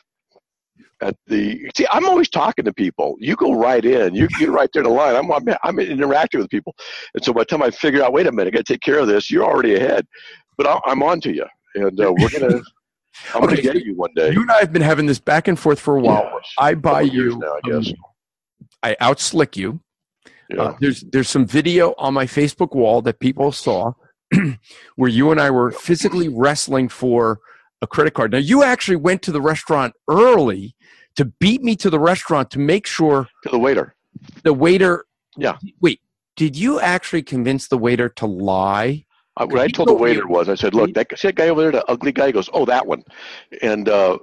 at 1.00 1.16
the. 1.26 1.70
See, 1.76 1.86
I'm 1.90 2.06
always 2.06 2.28
talking 2.28 2.64
to 2.64 2.72
people. 2.72 3.16
You 3.20 3.36
go 3.36 3.52
right 3.52 3.84
in. 3.84 4.14
You 4.14 4.28
get 4.38 4.50
right 4.50 4.68
there 4.72 4.82
to 4.82 4.88
the 4.88 4.94
line. 4.94 5.16
I'm, 5.16 5.30
I'm 5.30 5.56
I'm 5.62 5.78
interacting 5.78 6.40
with 6.40 6.50
people, 6.50 6.74
and 7.14 7.24
so 7.24 7.32
by 7.32 7.42
the 7.42 7.46
time 7.46 7.62
I 7.62 7.70
figure 7.70 8.02
out, 8.02 8.12
wait 8.12 8.26
a 8.26 8.32
minute, 8.32 8.54
I 8.54 8.58
got 8.58 8.66
to 8.66 8.72
take 8.72 8.82
care 8.82 8.98
of 8.98 9.06
this. 9.06 9.30
You're 9.30 9.44
already 9.44 9.74
ahead, 9.74 10.06
but 10.56 10.66
I, 10.66 10.78
am 10.90 11.02
on 11.02 11.20
to 11.22 11.34
you, 11.34 11.46
and 11.74 12.00
uh, 12.00 12.12
we're 12.16 12.30
gonna. 12.30 12.60
I'm 13.34 13.42
okay, 13.42 13.62
gonna 13.62 13.74
get 13.74 13.84
you 13.84 13.96
one 13.96 14.10
day. 14.14 14.30
You 14.30 14.42
and 14.42 14.50
I 14.50 14.60
have 14.60 14.72
been 14.72 14.82
having 14.82 15.06
this 15.06 15.18
back 15.18 15.48
and 15.48 15.58
forth 15.58 15.80
for 15.80 15.96
a 15.96 16.00
while. 16.00 16.40
I 16.56 16.74
buy 16.74 17.00
you. 17.00 17.36
Now, 17.38 17.54
I 17.54 17.60
guess. 17.68 17.88
Um, 17.88 17.94
I 18.82 18.96
outslick 19.00 19.56
you. 19.56 19.80
Yeah. 20.48 20.62
Uh, 20.62 20.76
there's 20.80 21.02
there's 21.12 21.28
some 21.28 21.46
video 21.46 21.94
on 21.98 22.14
my 22.14 22.26
Facebook 22.26 22.74
wall 22.74 23.02
that 23.02 23.20
people 23.20 23.52
saw 23.52 23.92
where 24.96 25.10
you 25.10 25.30
and 25.30 25.40
I 25.40 25.50
were 25.50 25.70
physically 25.70 26.28
wrestling 26.28 26.88
for 26.88 27.40
a 27.82 27.86
credit 27.86 28.14
card. 28.14 28.32
Now 28.32 28.38
you 28.38 28.62
actually 28.62 28.96
went 28.96 29.22
to 29.22 29.32
the 29.32 29.40
restaurant 29.40 29.94
early 30.08 30.74
to 31.16 31.24
beat 31.24 31.62
me 31.62 31.76
to 31.76 31.90
the 31.90 32.00
restaurant 32.00 32.50
to 32.52 32.58
make 32.58 32.86
sure 32.86 33.28
to 33.42 33.48
the 33.50 33.58
waiter. 33.58 33.94
The 34.42 34.54
waiter. 34.54 35.04
Yeah. 35.36 35.58
Wait. 35.80 36.00
Did 36.36 36.56
you 36.56 36.78
actually 36.80 37.22
convince 37.22 37.66
the 37.68 37.76
waiter 37.76 38.08
to 38.10 38.26
lie? 38.26 39.04
Uh, 39.36 39.46
what 39.46 39.60
I 39.60 39.68
told 39.68 39.88
the 39.88 39.94
waiter 39.94 40.26
was, 40.26 40.48
I 40.48 40.54
said, 40.54 40.74
"Look, 40.74 40.94
that, 40.94 41.16
see 41.16 41.28
that 41.28 41.34
guy 41.34 41.48
over 41.48 41.62
there, 41.62 41.72
the 41.72 41.84
ugly 41.86 42.12
guy." 42.12 42.26
He 42.26 42.32
goes, 42.32 42.48
"Oh, 42.52 42.64
that 42.64 42.86
one," 42.86 43.04
and 43.62 43.88
uh, 43.88 44.18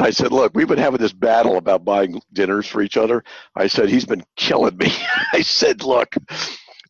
I 0.00 0.10
said, 0.10 0.32
look, 0.32 0.52
we've 0.54 0.68
been 0.68 0.78
having 0.78 1.00
this 1.00 1.12
battle 1.12 1.56
about 1.56 1.84
buying 1.84 2.20
dinners 2.32 2.66
for 2.66 2.82
each 2.82 2.96
other. 2.96 3.24
I 3.56 3.66
said, 3.66 3.88
he's 3.88 4.04
been 4.04 4.24
killing 4.36 4.76
me. 4.76 4.92
I 5.32 5.42
said, 5.42 5.82
look, 5.82 6.14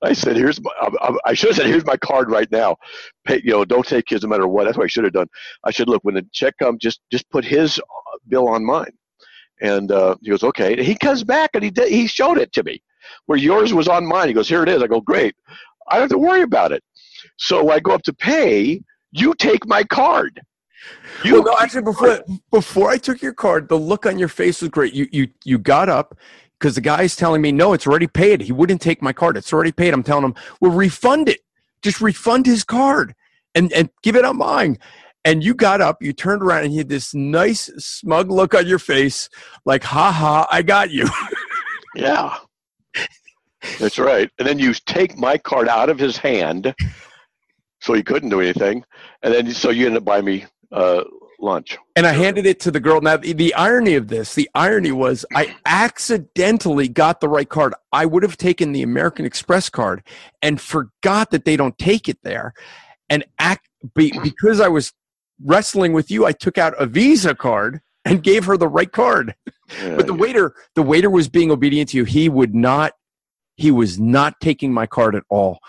I 0.03 0.13
said, 0.13 0.37
here's 0.37 0.61
my, 0.61 0.71
I, 0.81 1.17
I 1.27 1.35
should 1.35 1.51
have 1.51 1.57
said, 1.57 1.67
here's 1.67 1.85
my 1.85 1.97
card 1.97 2.31
right 2.31 2.51
now. 2.51 2.77
Pay, 3.25 3.43
you 3.45 3.53
know, 3.53 3.65
don't 3.65 3.87
take 3.87 4.09
his 4.09 4.23
no 4.23 4.29
matter 4.29 4.47
what. 4.47 4.65
That's 4.65 4.77
what 4.77 4.85
I 4.85 4.89
should 4.89 5.05
have 5.05 5.13
done. 5.13 5.29
I 5.65 5.71
said, 5.71 5.89
look, 5.89 6.05
when 6.05 6.15
the 6.15 6.27
check 6.33 6.55
comes, 6.59 6.79
just, 6.81 7.01
just 7.11 7.29
put 7.31 7.45
his 7.45 7.81
bill 8.29 8.49
on 8.49 8.65
mine. 8.65 8.93
And 9.61 9.91
uh, 9.91 10.17
he 10.21 10.31
goes, 10.31 10.45
okay. 10.45 10.73
And 10.75 10.83
he 10.83 10.95
comes 10.95 11.25
back 11.25 11.51
and 11.55 11.65
he 11.65 11.71
did, 11.71 11.89
he 11.89 12.07
showed 12.07 12.39
it 12.39 12.53
to 12.53 12.63
me 12.63 12.83
where 13.27 13.39
yours 13.39 13.75
was 13.75 13.89
on 13.89 14.07
mine. 14.07 14.29
He 14.29 14.35
goes, 14.35 14.49
here 14.49 14.63
it 14.63 14.69
is. 14.69 14.83
I 14.83 14.87
go, 14.87 15.01
great. 15.01 15.35
I 15.89 15.95
don't 15.95 16.03
have 16.03 16.11
to 16.11 16.19
worry 16.19 16.43
about 16.43 16.73
it. 16.73 16.83
So 17.39 17.71
I 17.71 17.81
go 17.81 17.93
up 17.93 18.03
to 18.03 18.13
pay. 18.13 18.83
You 19.11 19.35
take 19.35 19.67
my 19.67 19.85
card. 19.85 20.41
You 21.25 21.35
well, 21.35 21.45
no, 21.45 21.59
actually, 21.59 21.83
before 21.83 22.21
before 22.51 22.91
I 22.91 22.97
took 22.97 23.21
your 23.21 23.33
card, 23.33 23.69
the 23.69 23.79
look 23.79 24.07
on 24.07 24.19
your 24.19 24.29
face 24.29 24.63
was 24.63 24.71
great. 24.71 24.95
You 24.95 25.09
you 25.11 25.29
you 25.45 25.59
got 25.59 25.89
up 25.89 26.17
because 26.59 26.75
the 26.75 26.81
guy's 26.81 27.17
telling 27.17 27.43
me 27.43 27.53
no, 27.53 27.73
it's 27.73 27.87
already 27.87 28.07
paid. 28.07 28.41
He 28.41 28.53
wouldn't 28.53 28.81
take 28.81 29.03
my 29.03 29.13
card. 29.13 29.37
It's 29.37 29.53
already 29.53 29.73
paid. 29.73 29.93
I'm 29.93 30.03
telling 30.03 30.25
him, 30.25 30.35
well, 30.61 30.73
refund 30.73 31.29
it. 31.29 31.41
Just 31.83 32.01
refund 32.01 32.47
his 32.47 32.65
card 32.65 33.15
and 33.55 33.73
and 33.73 33.91
give 34.03 34.17
it 34.17 34.25
on 34.25 34.39
mine. 34.39 34.79
And 35.25 35.43
you 35.43 35.53
got 35.53 35.81
up, 35.81 36.01
you 36.01 36.13
turned 36.13 36.43
around, 36.43 36.65
and 36.65 36.73
you 36.73 36.79
had 36.79 36.89
this 36.89 37.13
nice 37.13 37.67
smug 37.79 38.31
look 38.31 38.55
on 38.55 38.67
your 38.67 38.79
face, 38.79 39.29
like, 39.67 39.83
ha 39.83 40.13
ha, 40.13 40.47
I 40.51 40.63
got 40.63 40.91
you. 40.91 41.07
yeah. 41.95 42.39
That's 43.79 43.99
right. 43.99 44.31
And 44.39 44.47
then 44.47 44.59
you 44.59 44.73
take 44.73 45.19
my 45.19 45.37
card 45.37 45.69
out 45.69 45.91
of 45.91 45.99
his 45.99 46.17
hand, 46.17 46.73
so 47.81 47.93
he 47.93 48.03
couldn't 48.03 48.31
do 48.31 48.41
anything. 48.41 48.85
And 49.23 49.35
then 49.35 49.53
so 49.53 49.71
you 49.71 49.87
ended 49.87 50.03
up 50.03 50.05
buying 50.05 50.25
me 50.25 50.47
uh, 50.73 51.05
lunch. 51.41 51.79
And 51.97 52.07
I 52.07 52.13
handed 52.13 52.47
it 52.47 52.61
to 52.61 52.71
the 52.71 52.81
girl. 52.81 53.01
Now, 53.01 53.17
the, 53.17 53.33
the 53.33 53.55
irony 53.55 53.95
of 53.95 54.09
this, 54.09 54.35
the 54.35 54.51
irony 54.55 54.93
was 54.93 55.25
I 55.35 55.57
accidentally 55.67 56.89
got 56.89 57.21
the 57.21 57.29
right 57.29 57.49
card. 57.49 57.75
I 57.93 58.07
would 58.07 58.23
have 58.23 58.37
taken 58.37 58.73
the 58.73 58.83
American 58.83 59.25
Express 59.25 59.69
card 59.71 60.03
and 60.43 60.61
forgot 60.61 61.31
that 61.31 61.45
they 61.45 61.57
don't 61.57 61.79
take 61.79 62.09
it 62.09 62.19
there. 62.23 62.55
And 63.09 63.25
act 63.39 63.69
be, 63.95 64.13
because 64.23 64.61
I 64.61 64.69
was 64.69 64.93
wrestling 65.45 65.93
with 65.93 66.11
you, 66.11 66.27
I 66.27 66.33
took 66.33 66.59
out 66.59 66.75
a 66.79 66.87
Visa 66.87 67.35
card 67.35 67.81
and 68.05 68.23
gave 68.23 68.45
her 68.45 68.57
the 68.57 68.69
right 68.69 68.91
card. 68.91 69.35
Yeah, 69.83 69.97
but 69.97 70.07
the 70.07 70.15
yeah. 70.15 70.21
waiter, 70.21 70.55
the 70.75 70.83
waiter 70.83 71.11
was 71.11 71.29
being 71.29 71.51
obedient 71.51 71.91
to 71.91 71.99
you. 71.99 72.05
He 72.05 72.29
would 72.29 72.55
not, 72.55 72.93
he 73.57 73.71
was 73.71 73.99
not 73.99 74.41
taking 74.41 74.73
my 74.73 74.87
card 74.87 75.15
at 75.15 75.25
all. 75.29 75.61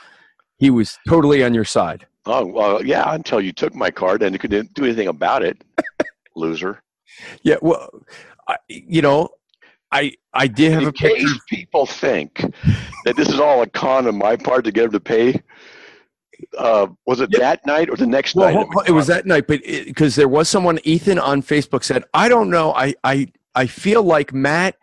He 0.57 0.69
was 0.69 0.97
totally 1.07 1.43
on 1.43 1.53
your 1.53 1.65
side. 1.65 2.05
Oh 2.29 2.45
well, 2.45 2.85
yeah. 2.85 3.11
Until 3.13 3.41
you 3.41 3.51
took 3.51 3.73
my 3.73 3.89
card 3.89 4.21
and 4.21 4.33
you 4.33 4.39
couldn't 4.39 4.73
do 4.75 4.83
anything 4.85 5.07
about 5.07 5.41
it, 5.43 5.63
loser. 6.35 6.83
Yeah. 7.41 7.55
Well, 7.59 7.89
I, 8.47 8.57
you 8.67 9.01
know, 9.01 9.29
I 9.91 10.13
I 10.33 10.45
did 10.45 10.73
have 10.73 10.83
In 10.83 10.87
a 10.89 10.93
picture. 10.93 11.27
people 11.49 11.87
think 11.87 12.45
that 13.05 13.15
this 13.15 13.29
is 13.29 13.39
all 13.39 13.63
a 13.63 13.67
con 13.67 14.07
on 14.07 14.15
my 14.15 14.35
part 14.35 14.63
to 14.65 14.71
get 14.71 14.83
them 14.83 14.91
to 14.91 14.99
pay. 14.99 15.41
Uh, 16.57 16.87
was 17.07 17.19
it 17.19 17.31
that 17.31 17.65
night 17.65 17.89
or 17.89 17.97
the 17.97 18.05
next 18.05 18.35
well, 18.35 18.53
night? 18.53 18.67
It 18.87 18.91
was 18.91 19.07
that 19.07 19.25
night, 19.25 19.47
but 19.47 19.61
because 19.63 20.15
there 20.15 20.29
was 20.29 20.47
someone, 20.47 20.79
Ethan 20.83 21.17
on 21.17 21.41
Facebook 21.41 21.83
said, 21.83 22.03
"I 22.13 22.29
don't 22.29 22.51
know. 22.51 22.73
I 22.73 22.93
I 23.03 23.27
I 23.55 23.65
feel 23.65 24.03
like 24.03 24.33
Matt." 24.33 24.75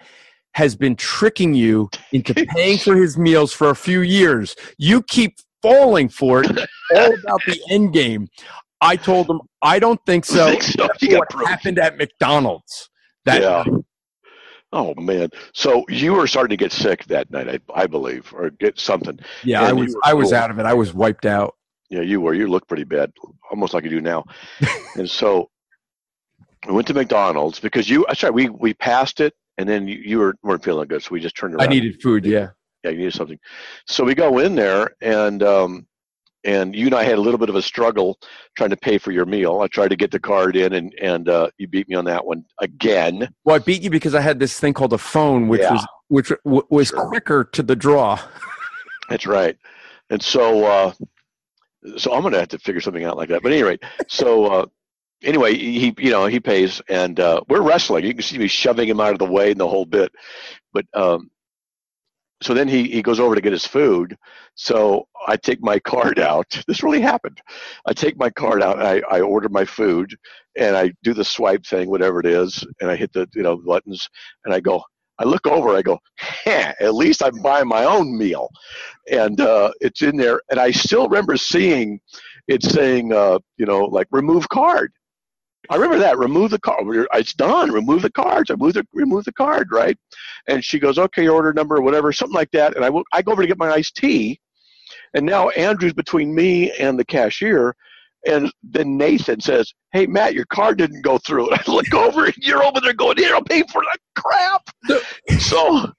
has 0.57 0.75
been 0.75 0.97
tricking 0.97 1.53
you 1.53 1.91
into 2.13 2.33
paying 2.49 2.79
for 2.79 2.97
his 2.97 3.19
meals 3.19 3.53
for 3.53 3.69
a 3.69 3.77
few 3.77 4.01
years. 4.01 4.57
You 4.79 5.03
keep 5.03 5.37
falling 5.63 6.09
for 6.09 6.43
it. 6.43 6.51
all 6.97 7.15
about 7.15 7.41
the 7.47 7.61
end 7.71 7.93
game. 7.93 8.29
I 8.81 8.97
told 8.97 9.29
him 9.29 9.41
I 9.63 9.79
don't 9.79 10.01
think 10.07 10.25
so. 10.25 10.51
Think 10.51 10.63
so. 10.63 10.89
what 11.19 11.33
happened 11.49 11.79
at 11.79 11.97
McDonald's. 11.97 12.91
That 13.25 13.43
yeah. 13.43 13.65
Night. 13.67 13.85
Oh 14.73 14.95
man! 14.97 15.31
So 15.55 15.85
you 15.89 16.13
were 16.13 16.27
starting 16.27 16.51
to 16.51 16.63
get 16.63 16.73
sick 16.73 17.05
that 17.07 17.31
night, 17.31 17.49
I, 17.49 17.83
I 17.83 17.87
believe, 17.87 18.33
or 18.35 18.51
get 18.51 18.79
something. 18.79 19.19
Yeah, 19.45 19.61
and 19.61 19.69
I 19.69 19.73
was. 19.73 19.97
I 20.05 20.15
was 20.15 20.33
out 20.33 20.51
of 20.51 20.59
it. 20.59 20.67
I 20.67 20.75
was 20.75 20.93
wiped 20.93 21.25
out. 21.25 21.55
Yeah, 21.89 22.03
you 22.03 22.21
were. 22.21 22.35
You 22.35 22.49
look 22.49 22.67
pretty 22.67 22.85
bad, 22.85 23.13
almost 23.51 23.75
like 23.75 23.85
you 23.85 23.91
do 23.91 24.01
now. 24.01 24.25
and 24.97 25.09
so 25.09 25.51
we 26.67 26.75
went 26.75 26.89
to 26.89 26.95
McDonald's 26.95 27.61
because 27.61 27.89
you. 27.89 28.05
I 28.09 28.15
sorry, 28.15 28.33
we 28.33 28.49
we 28.49 28.75
passed 28.75 29.21
it, 29.21 29.35
and 29.57 29.69
then 29.69 29.87
you, 29.87 29.99
you 30.05 30.19
were 30.19 30.35
weren't 30.43 30.65
feeling 30.65 30.89
good, 30.89 31.03
so 31.03 31.11
we 31.13 31.21
just 31.21 31.37
turned 31.37 31.55
around. 31.55 31.63
I 31.63 31.71
needed 31.71 32.03
food. 32.03 32.27
Yeah 32.27 32.49
yeah, 32.87 32.93
you 32.93 32.99
needed 32.99 33.15
something. 33.15 33.39
So 33.87 34.05
we 34.05 34.15
go 34.15 34.39
in 34.39 34.55
there, 34.55 34.95
and 35.01 35.43
um, 35.43 35.87
and 36.45 36.75
you 36.75 36.87
and 36.87 36.95
I 36.95 37.05
had 37.05 37.19
a 37.19 37.21
little 37.21 37.39
bit 37.39 37.49
of 37.49 37.57
a 37.57 37.63
struggle 37.63 38.19
trying 38.57 38.71
to 38.71 38.77
pay 38.77 38.99
for 38.99 39.11
your 39.11 39.27
meal. 39.27 39.61
I 39.61 39.67
tried 39.67 39.89
to 39.89 39.97
get 39.97 40.11
the 40.11 40.21
card 40.21 40.57
in, 40.57 40.73
and 40.73 40.95
and 41.01 41.29
uh, 41.29 41.51
you 41.59 41.67
beat 41.67 41.89
me 41.89 41.97
on 41.97 42.05
that 42.05 42.25
one 42.25 42.45
again. 42.61 43.29
Well, 43.45 43.57
I 43.57 43.59
beat 43.59 43.83
you 43.83 43.91
because 43.91 44.15
I 44.15 44.21
had 44.21 44.39
this 44.39 44.59
thing 44.59 44.73
called 44.73 44.93
a 44.93 44.99
phone, 44.99 45.49
which 45.49 45.63
yeah. 45.63 45.73
was 45.73 45.87
which 46.09 46.33
w- 46.45 46.67
was 46.71 46.89
sure. 46.89 47.09
quicker 47.09 47.45
to 47.45 47.63
the 47.63 47.77
draw. 47.77 48.21
That's 49.09 49.27
right, 49.27 49.57
and 50.11 50.23
so 50.23 50.65
uh, 50.65 50.93
so 51.97 52.15
I'm 52.15 52.23
gonna 52.23 52.39
have 52.39 52.49
to 52.49 52.59
figure 52.59 52.81
something 52.81 53.05
out 53.05 53.17
like 53.17 53.29
that. 53.29 53.43
But 53.43 53.53
anyway, 53.53 53.79
so. 54.09 54.47
Uh, 54.47 54.67
anyway, 55.23 55.55
he 55.55 55.95
you 55.99 56.11
know 56.11 56.27
he 56.27 56.41
pays, 56.41 56.81
and 56.89 57.19
uh, 57.19 57.41
we're 57.49 57.63
wrestling. 57.63 58.05
You 58.05 58.13
can 58.13 58.23
see 58.23 58.39
me 58.39 58.49
shoving 58.49 58.89
him 58.89 59.01
out 59.01 59.13
of 59.13 59.19
the 59.19 59.25
way 59.25 59.51
and 59.51 59.61
the 59.61 59.67
whole 59.67 59.87
bit. 59.87 60.13
But 60.73 60.87
um, 60.95 61.31
so 62.43 62.53
then 62.53 62.69
he, 62.69 62.85
he 62.85 63.03
goes 63.03 63.19
over 63.19 63.35
to 63.35 63.41
get 63.41 63.53
his 63.53 63.67
food. 63.67 64.17
So 64.55 65.07
I 65.27 65.37
take 65.37 65.63
my 65.63 65.79
card 65.79 66.19
out. 66.19 66.63
This 66.67 66.83
really 66.83 67.01
happened. 67.01 67.41
I 67.87 67.93
take 67.93 68.19
my 68.19 68.31
card 68.31 68.63
out 68.63 68.81
I, 68.83 69.01
I 69.11 69.21
order 69.21 69.49
my 69.49 69.65
food 69.65 70.15
and 70.57 70.77
I 70.77 70.93
do 71.03 71.15
the 71.15 71.25
swipe 71.25 71.65
thing, 71.65 71.89
whatever 71.89 72.21
it 72.21 72.27
is, 72.27 72.65
and 72.81 72.91
I 72.91 72.97
hit 72.97 73.13
the 73.13 73.29
you 73.35 73.43
know 73.43 73.57
buttons 73.57 74.09
and 74.45 74.55
I 74.55 74.61
go. 74.61 74.83
I 75.19 75.25
look 75.25 75.47
over. 75.47 75.75
I 75.75 75.81
go, 75.81 75.99
at 76.47 76.95
least 76.95 77.23
I'm 77.23 77.41
buying 77.41 77.69
my 77.69 77.85
own 77.85 78.19
meal, 78.19 78.51
and 79.11 79.41
uh, 79.41 79.71
it's 79.81 80.03
in 80.03 80.17
there. 80.17 80.43
And 80.51 80.61
I 80.61 80.71
still 80.73 81.09
remember 81.09 81.39
seeing 81.39 82.01
it 82.49 82.63
saying, 82.63 83.13
uh, 83.15 83.39
you 83.57 83.65
know, 83.65 83.85
like 83.85 84.09
remove 84.11 84.49
card. 84.51 84.93
I 85.71 85.75
remember 85.75 85.99
that. 85.99 86.19
Remove 86.19 86.51
the 86.51 86.59
card. 86.59 87.07
It's 87.15 87.35
done. 87.35 87.71
Remove 87.71 88.03
the 88.03 88.11
cards. 88.11 88.51
I 88.51 88.55
remove 88.55 88.75
the 88.75 88.87
remove 88.93 89.25
the 89.25 89.33
card, 89.33 89.69
right? 89.71 89.97
And 90.49 90.65
she 90.65 90.79
goes, 90.79 90.99
okay, 90.99 91.29
order 91.29 91.53
number, 91.53 91.81
whatever, 91.81 92.13
something 92.13 92.35
like 92.35 92.51
that. 92.53 92.77
And 92.77 92.85
I, 92.85 92.91
I 93.13 93.23
go 93.23 93.33
over 93.33 93.43
to 93.43 93.49
get 93.49 93.59
my 93.59 93.71
iced 93.71 93.97
tea, 93.97 94.41
and 95.15 95.25
now 95.25 95.51
Andrew's 95.51 95.93
between 95.93 96.35
me 96.35 96.73
and 96.73 96.99
the 96.99 97.05
cashier. 97.05 97.75
And 98.27 98.51
then 98.65 98.97
Nathan 98.97 99.41
says, 99.41 99.73
"Hey 99.93 100.07
Matt, 100.07 100.35
your 100.35 100.47
card 100.47 100.79
didn't 100.79 101.03
go 101.03 101.19
through." 101.19 101.51
And 101.51 101.61
I 101.67 101.71
look 101.71 101.95
over, 101.95 102.25
and 102.25 102.37
you're 102.39 102.65
over 102.65 102.81
there 102.81 102.93
going, 102.93 103.19
"Here, 103.19 103.35
I'll 103.35 103.43
pay 103.43 103.63
for 103.71 103.83
that 103.83 103.99
crap." 104.21 104.63
so 105.39 105.93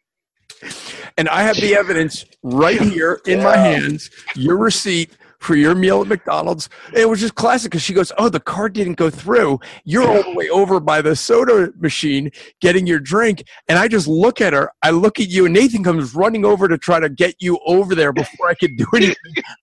and 1.17 1.30
I 1.30 1.43
have 1.43 1.58
the 1.58 1.75
evidence 1.75 2.25
right 2.43 2.82
here 2.82 3.21
in 3.25 3.43
my 3.43 3.58
hands. 3.58 4.10
Your 4.36 4.58
receipt 4.58 5.12
for 5.39 5.56
your 5.56 5.76
meal 5.76 6.02
at 6.02 6.08
McDonald's. 6.08 6.69
It 6.93 7.08
was 7.08 7.19
just 7.19 7.36
classic 7.36 7.71
because 7.71 7.84
she 7.84 7.93
goes, 7.93 8.12
Oh, 8.17 8.30
the 8.30 8.39
card 8.39 8.73
didn't 8.73 8.95
go 8.95 9.10
through. 9.10 9.60
You're 9.84 10.08
all 10.08 10.23
the 10.23 10.34
way 10.34 10.50
over 10.50 10.80
by 10.80 11.02
the 11.02 11.15
soda 11.15 11.71
machine 11.78 12.32
getting 12.62 12.88
your 12.88 13.00
drink. 13.00 13.43
And 13.67 13.78
I 13.78 13.88
just 13.88 14.08
look 14.08 14.41
at 14.41 14.54
her. 14.54 14.71
I 14.82 14.91
look 14.91 15.19
at 15.19 15.30
you, 15.30 15.45
and 15.45 15.54
Nathan 15.54 15.84
comes 15.84 16.15
running 16.15 16.45
over 16.45 16.67
to 16.67 16.78
try 16.78 17.00
to 17.00 17.10
get 17.10 17.36
you 17.39 17.60
over 17.65 17.95
there 17.95 18.13
before 18.13 18.50
I 18.50 18.56
could 18.56 18.78
do 18.78 18.86
anything. 18.95 19.15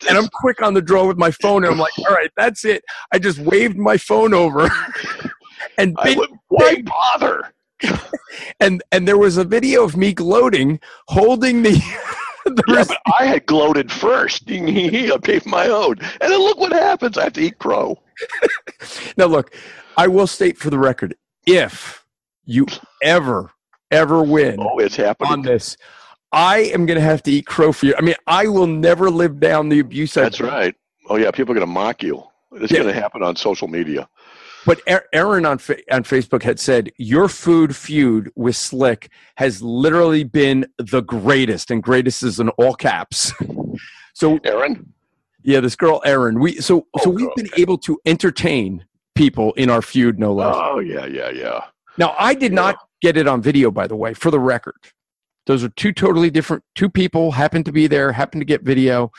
and 0.09 0.17
I'm 0.17 0.29
quick 0.33 0.63
on 0.63 0.75
the 0.75 0.83
draw 0.83 1.07
with 1.07 1.19
my 1.19 1.31
phone. 1.31 1.65
And 1.65 1.73
I'm 1.73 1.79
like, 1.79 1.99
All 1.99 2.15
right, 2.15 2.31
that's 2.37 2.65
it. 2.65 2.85
I 3.13 3.19
just 3.19 3.39
waved 3.39 3.77
my 3.77 3.97
phone 3.97 4.35
over. 4.35 4.69
and 5.79 5.97
big, 6.03 6.19
why 6.49 6.83
bother? 6.83 7.53
and 8.61 8.83
and 8.93 9.07
there 9.07 9.19
was 9.19 9.37
a 9.37 9.45
video 9.45 9.85
of 9.85 9.97
me 9.97 10.13
gloating, 10.13 10.81
holding 11.09 11.63
the 11.63 11.83
yeah, 12.69 12.85
but 12.87 12.99
I 13.19 13.27
had 13.27 13.47
gloated 13.47 13.91
first. 13.91 14.45
I 14.51 15.17
paid 15.23 15.47
my 15.47 15.69
own. 15.69 15.99
And 16.01 16.33
then 16.33 16.39
look 16.39 16.59
what 16.59 16.73
happens. 16.73 17.19
I 17.19 17.25
have 17.25 17.33
to 17.35 17.43
eat 17.43 17.59
crow. 17.59 18.01
now, 19.17 19.27
look, 19.27 19.55
I 19.97 20.07
will 20.09 20.27
state 20.27 20.59
for 20.59 20.71
the 20.71 20.79
record 20.79 21.17
if 21.47 22.05
you 22.45 22.67
ever, 23.03 23.51
ever 23.91 24.23
win 24.23 24.59
oh, 24.61 24.79
it's 24.79 24.97
happening. 24.97 25.33
on 25.33 25.43
this, 25.43 25.77
I 26.33 26.59
am 26.59 26.87
going 26.87 26.99
to 26.99 27.05
have 27.05 27.23
to 27.25 27.31
eat 27.31 27.47
crow 27.47 27.73
for 27.73 27.87
you. 27.87 27.95
I 27.97 28.01
mean, 28.01 28.17
I 28.27 28.49
will 28.49 28.67
never 28.67 29.11
live 29.11 29.41
down 29.41 29.69
the 29.69 29.81
abuse. 29.81 30.15
That's 30.15 30.41
right. 30.41 30.75
Oh, 31.09 31.17
yeah. 31.17 31.31
People 31.31 31.53
are 31.53 31.57
going 31.57 31.67
to 31.67 31.73
mock 31.73 32.03
you. 32.03 32.23
It's 32.53 32.73
yeah. 32.73 32.81
going 32.81 32.95
to 32.95 33.01
happen 33.01 33.23
on 33.23 33.37
social 33.37 33.69
media. 33.69 34.09
But 34.67 34.81
Aaron 34.87 35.45
on 35.45 35.59
on 35.91 36.05
Facebook 36.05 36.43
had 36.43 36.59
said 36.59 36.91
your 36.97 37.29
food 37.29 37.77
feud 37.77 38.31
with 38.35 38.57
Slick 38.57 39.11
has 39.37 39.63
literally 39.63 40.25
been 40.25 40.67
the 40.79 41.03
greatest, 41.03 41.71
and 41.71 41.83
greatest 41.83 42.23
is 42.23 42.41
in 42.41 42.49
all 42.51 42.75
caps. 42.75 43.33
So 44.17 44.39
Aaron, 44.45 44.93
yeah, 45.43 45.59
this 45.59 45.75
girl 45.75 46.01
Aaron. 46.05 46.39
We 46.39 46.61
so 46.61 46.87
oh, 46.95 47.01
so 47.03 47.11
we've 47.11 47.35
been 47.35 47.51
able 47.57 47.77
to 47.79 47.99
entertain 48.07 48.87
people 49.17 49.53
in 49.55 49.71
our 49.71 49.83
feud, 49.83 50.21
no 50.21 50.33
less. 50.33 50.55
Oh 50.57 50.79
yeah, 50.79 51.05
yeah, 51.05 51.31
yeah. 51.31 51.65
Now 51.99 52.15
I 52.17 52.35
did 52.35 52.53
yeah. 52.53 52.61
not 52.61 52.77
get 53.03 53.17
it 53.17 53.27
on 53.27 53.43
video, 53.43 53.73
by 53.73 53.89
the 53.89 53.97
way, 53.97 54.15
for 54.15 54.31
the 54.31 54.39
record. 54.39 54.77
Those 55.47 55.65
are 55.65 55.69
two 55.71 55.93
totally 55.93 56.31
different. 56.31 56.63
Two 56.75 56.89
people 56.89 57.33
happened 57.33 57.65
to 57.67 57.73
be 57.73 57.87
there, 57.87 58.13
happened 58.13 58.41
to 58.41 58.47
get 58.47 58.63
video. 58.63 59.11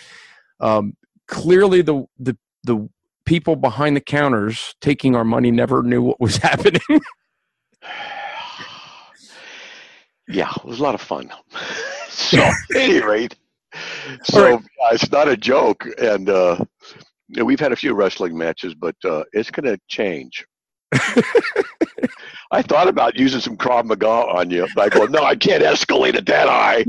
Um, 0.60 0.96
clearly, 1.28 1.82
the 1.82 2.06
the 2.18 2.38
the 2.64 2.90
people 3.26 3.56
behind 3.56 3.96
the 3.96 4.02
counters 4.02 4.76
taking 4.82 5.16
our 5.16 5.24
money 5.24 5.52
never 5.52 5.84
knew 5.84 6.02
what 6.02 6.20
was 6.20 6.38
happening. 6.50 6.82
yeah, 10.28 10.52
it 10.56 10.66
was 10.66 10.80
a 10.80 10.84
lot 10.84 10.96
of 10.96 11.02
fun. 11.02 11.32
so, 12.10 12.40
at 12.40 12.54
any 12.76 13.02
rate, 13.02 13.36
so 14.24 14.56
right. 14.56 14.62
yeah, 14.62 14.90
it's 14.94 15.12
not 15.12 15.28
a 15.28 15.36
joke, 15.36 15.86
and 15.98 16.30
uh, 16.30 16.64
we've 17.44 17.60
had 17.60 17.72
a 17.72 17.76
few 17.76 17.94
wrestling 17.94 18.38
matches, 18.38 18.74
but 18.74 18.96
uh, 19.04 19.24
it's 19.34 19.52
going 19.52 19.66
to 19.66 19.80
change. 19.88 20.46
I 22.52 22.62
thought 22.62 22.88
about 22.88 23.18
using 23.18 23.42
some 23.42 23.58
Krav 23.58 23.86
Maga 23.86 24.08
on 24.08 24.50
you, 24.50 24.68
but 24.76 24.86
I 24.86 24.98
go, 24.98 25.06
no, 25.06 25.24
I 25.24 25.36
can't 25.36 25.64
escalate 25.64 26.16
it 26.16 26.26
that 26.28 26.48
high. 26.48 26.86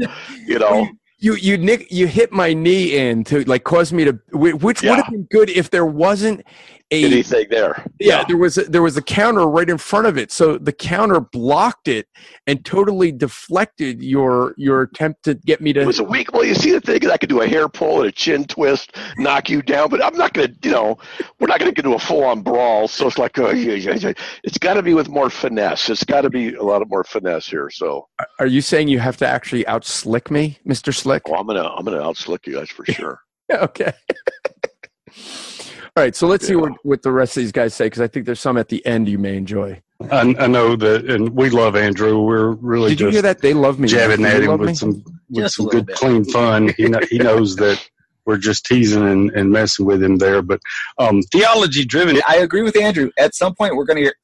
You 0.47 0.59
know, 0.59 0.87
You 1.19 1.35
you 1.37 1.57
nick 1.57 1.91
you 1.91 2.07
hit 2.07 2.31
my 2.31 2.53
knee 2.53 2.97
in 2.97 3.25
to 3.25 3.43
like 3.45 3.65
cause 3.65 3.91
me 3.93 4.05
to 4.05 4.13
whi- 4.33 4.53
which 4.53 4.83
would 4.83 4.97
have 4.97 5.11
been 5.11 5.27
good 5.31 5.49
if 5.49 5.71
there 5.71 5.87
wasn't 5.87 6.45
a 6.93 7.05
anything 7.05 7.47
there. 7.51 7.85
yeah, 7.99 8.25
there 8.29 8.37
was 8.37 8.59
a, 8.59 8.65
there 8.65 8.83
was 8.83 8.97
a 8.97 9.03
counter 9.03 9.47
right 9.47 9.69
in 9.69 9.79
front 9.79 10.07
of 10.07 10.17
it 10.17 10.31
so 10.31 10.57
the 10.59 10.73
counter 10.73 11.21
blocked 11.21 11.89
it 11.89 12.07
and 12.47 12.65
totally 12.65 13.13
deflected 13.13 14.03
your 14.03 14.55
your 14.57 14.83
attempt 14.83 15.25
to 15.25 15.35
get 15.35 15.61
me 15.61 15.73
to. 15.73 15.81
It 15.81 15.87
was 15.87 15.99
a 15.99 16.05
weak. 16.05 16.33
Well, 16.33 16.45
you 16.45 16.55
see, 16.55 16.71
the 16.71 16.81
thing 16.81 17.03
is, 17.03 17.11
I 17.11 17.17
could 17.17 17.29
do 17.29 17.41
a 17.41 17.49
hair 17.49 17.69
pull 17.69 18.01
and 18.01 18.09
a 18.09 18.13
chin 18.13 18.45
twist, 18.45 18.97
knock 19.19 19.49
you 19.49 19.63
down, 19.63 19.89
but 19.89 20.05
I'm 20.05 20.17
not 20.17 20.33
going 20.33 20.49
to, 20.49 20.59
you 20.63 20.71
know, 20.71 20.99
we're 21.41 21.49
not 21.49 21.59
going 21.59 21.71
to 21.71 21.75
get 21.75 21.85
into 21.85 21.97
a 21.97 21.99
full 21.99 22.25
on 22.25 22.43
brawl. 22.43 22.89
So 22.89 23.07
it's 23.07 23.19
like, 23.19 23.39
uh, 23.39 23.53
it's 23.53 24.59
got 24.59 24.75
to 24.75 24.83
be 24.83 24.95
with 24.95 25.09
more 25.09 25.31
finesse. 25.31 25.89
It's 25.89 26.05
got 26.05 26.23
to 26.23 26.31
be 26.31 26.55
a 26.55 26.63
lot 26.63 26.83
of 26.83 26.89
more 26.89 27.05
finesse 27.05 27.49
here. 27.49 27.71
So, 27.71 28.09
are 28.39 28.47
you 28.47 28.61
saying 28.61 28.89
you 28.89 28.99
have 28.99 29.17
to 29.19 29.27
actually 29.27 29.65
outslick 29.65 30.31
me 30.31 30.59
Mr. 30.67 30.95
Slick 30.95 31.29
well, 31.29 31.41
I'm 31.41 31.47
gonna, 31.47 31.65
I'm 31.65 31.85
gonna 31.85 32.03
outslick 32.03 32.47
you 32.47 32.55
guys 32.55 32.69
for 32.69 32.85
sure. 32.93 33.21
okay 33.53 33.93
all 35.97 36.03
right 36.03 36.15
so 36.15 36.27
let's 36.27 36.47
see 36.47 36.57
what 36.57 36.73
what 36.85 37.03
the 37.03 37.13
rest 37.13 37.37
of 37.37 37.43
these 37.43 37.53
guys 37.53 37.75
say 37.75 37.87
because 37.87 38.03
I 38.03 38.07
think 38.07 38.27
there's 38.27 38.41
some 38.41 38.59
at 38.59 38.69
the 38.69 38.85
end 38.87 39.09
you 39.09 39.19
may 39.19 39.37
enjoy 39.37 39.83
I, 40.11 40.35
I 40.39 40.47
know 40.47 40.77
that, 40.77 41.11
and 41.11 41.31
we 41.31 41.49
love 41.49 41.75
Andrew. 41.75 42.21
We're 42.21 42.51
really 42.51 42.91
did 42.91 43.01
you 43.01 43.09
hear 43.09 43.23
that 43.23 43.41
they 43.41 43.55
love 43.55 43.79
me 43.81 43.89
jabbing 43.89 44.27
at 44.27 44.43
him 44.43 44.49
love 44.49 44.61
me? 44.61 44.67
with 44.67 44.77
some 44.77 45.03
with 45.31 45.45
Just 45.45 45.57
some 45.57 45.69
good 45.69 45.87
bit. 45.87 45.97
clean 45.97 46.25
fun. 46.25 46.75
He 46.77 46.85
know, 46.87 47.01
he 47.11 47.19
knows 47.19 47.57
that 47.57 47.83
we're 48.27 48.37
just 48.37 48.67
teasing 48.67 49.09
and, 49.09 49.31
and 49.31 49.51
messing 49.51 49.87
with 49.87 50.03
him 50.03 50.19
there. 50.19 50.43
But 50.43 50.61
um, 50.99 51.23
theology 51.33 51.85
driven. 51.85 52.21
I 52.29 52.37
agree 52.37 52.63
with 52.63 52.77
Andrew. 52.77 53.11
At 53.19 53.35
some 53.35 53.55
point, 53.55 53.75
we're 53.75 53.87
going 53.87 53.97
to 53.97 54.03
hear, 54.03 54.15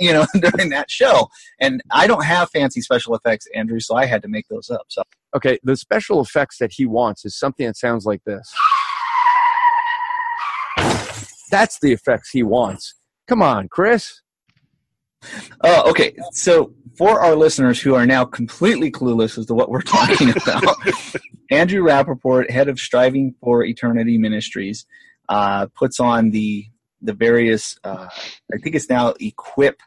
you 0.00 0.12
know, 0.12 0.26
during 0.40 0.70
that 0.70 0.90
show. 0.90 1.28
And 1.60 1.80
I 1.92 2.06
don't 2.08 2.24
have 2.24 2.50
fancy 2.50 2.80
special 2.80 3.14
effects, 3.14 3.46
Andrew, 3.54 3.78
so 3.78 3.94
I 3.94 4.06
had 4.06 4.22
to 4.22 4.28
make 4.28 4.48
those 4.48 4.68
up. 4.68 4.86
So 4.88 5.02
Okay, 5.36 5.60
the 5.62 5.76
special 5.76 6.20
effects 6.20 6.58
that 6.58 6.72
he 6.72 6.86
wants 6.86 7.24
is 7.24 7.38
something 7.38 7.66
that 7.66 7.76
sounds 7.76 8.04
like 8.04 8.24
this. 8.24 8.52
That's 11.50 11.78
the 11.80 11.92
effects 11.92 12.30
he 12.30 12.42
wants. 12.42 12.94
Come 13.28 13.42
on, 13.42 13.68
Chris. 13.68 14.22
Oh, 15.62 15.90
okay. 15.90 16.16
So 16.32 16.72
for 16.96 17.20
our 17.20 17.36
listeners 17.36 17.80
who 17.80 17.94
are 17.94 18.06
now 18.06 18.24
completely 18.24 18.90
clueless 18.90 19.38
as 19.38 19.46
to 19.46 19.54
what 19.54 19.70
we're 19.70 19.82
talking 19.82 20.30
about, 20.30 20.76
Andrew 21.50 21.82
Rappaport, 21.82 22.50
head 22.50 22.68
of 22.68 22.78
Striving 22.78 23.34
for 23.40 23.64
Eternity 23.64 24.18
Ministries, 24.18 24.86
uh, 25.28 25.66
puts 25.74 26.00
on 26.00 26.30
the 26.30 26.66
the 27.02 27.12
various. 27.14 27.78
Uh, 27.84 28.08
I 28.52 28.58
think 28.58 28.74
it's 28.74 28.88
now 28.90 29.14
Equip, 29.20 29.80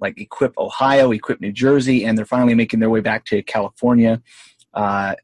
like 0.00 0.18
Equip 0.20 0.56
Ohio, 0.58 1.12
Equip 1.12 1.40
New 1.40 1.52
Jersey, 1.52 2.04
and 2.04 2.16
they're 2.16 2.24
finally 2.24 2.54
making 2.54 2.80
their 2.80 2.90
way 2.90 3.00
back 3.00 3.24
to 3.26 3.42
California 3.42 4.22
uh, 4.74 5.14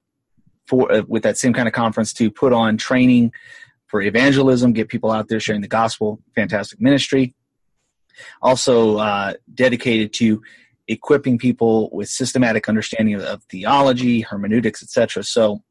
for 0.66 0.92
uh, 0.92 1.02
with 1.08 1.22
that 1.22 1.38
same 1.38 1.52
kind 1.52 1.68
of 1.68 1.74
conference 1.74 2.12
to 2.14 2.30
put 2.30 2.52
on 2.52 2.76
training 2.76 3.32
for 3.94 4.02
evangelism, 4.02 4.72
get 4.72 4.88
people 4.88 5.12
out 5.12 5.28
there 5.28 5.38
sharing 5.38 5.62
the 5.62 5.68
gospel. 5.68 6.20
Fantastic 6.34 6.80
ministry 6.80 7.32
also 8.42 8.96
uh, 8.96 9.34
dedicated 9.54 10.12
to 10.14 10.42
equipping 10.88 11.38
people 11.38 11.88
with 11.92 12.08
systematic 12.08 12.68
understanding 12.68 13.14
of, 13.14 13.22
of 13.22 13.42
theology, 13.44 14.20
hermeneutics, 14.20 14.82
etc. 14.82 15.22
So, 15.22 15.62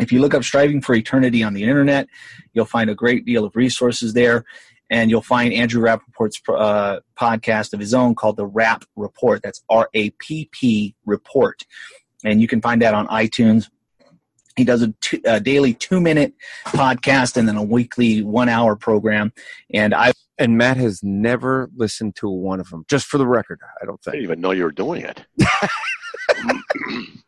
if 0.00 0.12
you 0.12 0.20
look 0.20 0.32
up 0.32 0.44
"Striving 0.44 0.80
for 0.80 0.94
Eternity" 0.94 1.42
on 1.42 1.54
the 1.54 1.64
internet, 1.64 2.06
you'll 2.54 2.64
find 2.64 2.88
a 2.88 2.94
great 2.94 3.24
deal 3.24 3.44
of 3.44 3.54
resources 3.54 4.14
there, 4.14 4.44
and 4.88 5.10
you'll 5.10 5.22
find 5.22 5.52
Andrew 5.52 5.82
Rappaport's 5.82 6.40
uh, 6.48 7.00
podcast 7.20 7.74
of 7.74 7.80
his 7.80 7.92
own 7.94 8.14
called 8.14 8.36
"The 8.36 8.46
Rap 8.46 8.84
Report." 8.96 9.42
That's 9.42 9.62
R 9.68 9.88
A 9.92 10.10
P 10.10 10.48
P 10.52 10.94
Report, 11.04 11.66
and 12.24 12.40
you 12.40 12.48
can 12.48 12.62
find 12.62 12.80
that 12.82 12.94
on 12.94 13.06
iTunes. 13.08 13.68
He 14.56 14.64
does 14.64 14.82
a, 14.82 14.88
two, 15.00 15.20
a 15.24 15.40
daily 15.40 15.74
two-minute 15.74 16.34
podcast 16.66 17.36
and 17.36 17.48
then 17.48 17.56
a 17.56 17.62
weekly 17.62 18.22
one-hour 18.22 18.76
program. 18.76 19.32
And 19.72 19.94
I 19.94 20.12
And 20.38 20.58
Matt 20.58 20.76
has 20.76 21.02
never 21.02 21.70
listened 21.74 22.16
to 22.16 22.28
one 22.28 22.60
of 22.60 22.70
them. 22.70 22.84
Just 22.88 23.06
for 23.06 23.18
the 23.18 23.26
record, 23.26 23.60
I 23.80 23.86
don't 23.86 24.02
think. 24.02 24.14
I 24.14 24.18
think. 24.18 24.22
didn't 24.22 24.32
even 24.32 24.40
know 24.40 24.50
you 24.52 24.64
were 24.64 24.72
doing 24.72 25.02
it. 25.02 25.24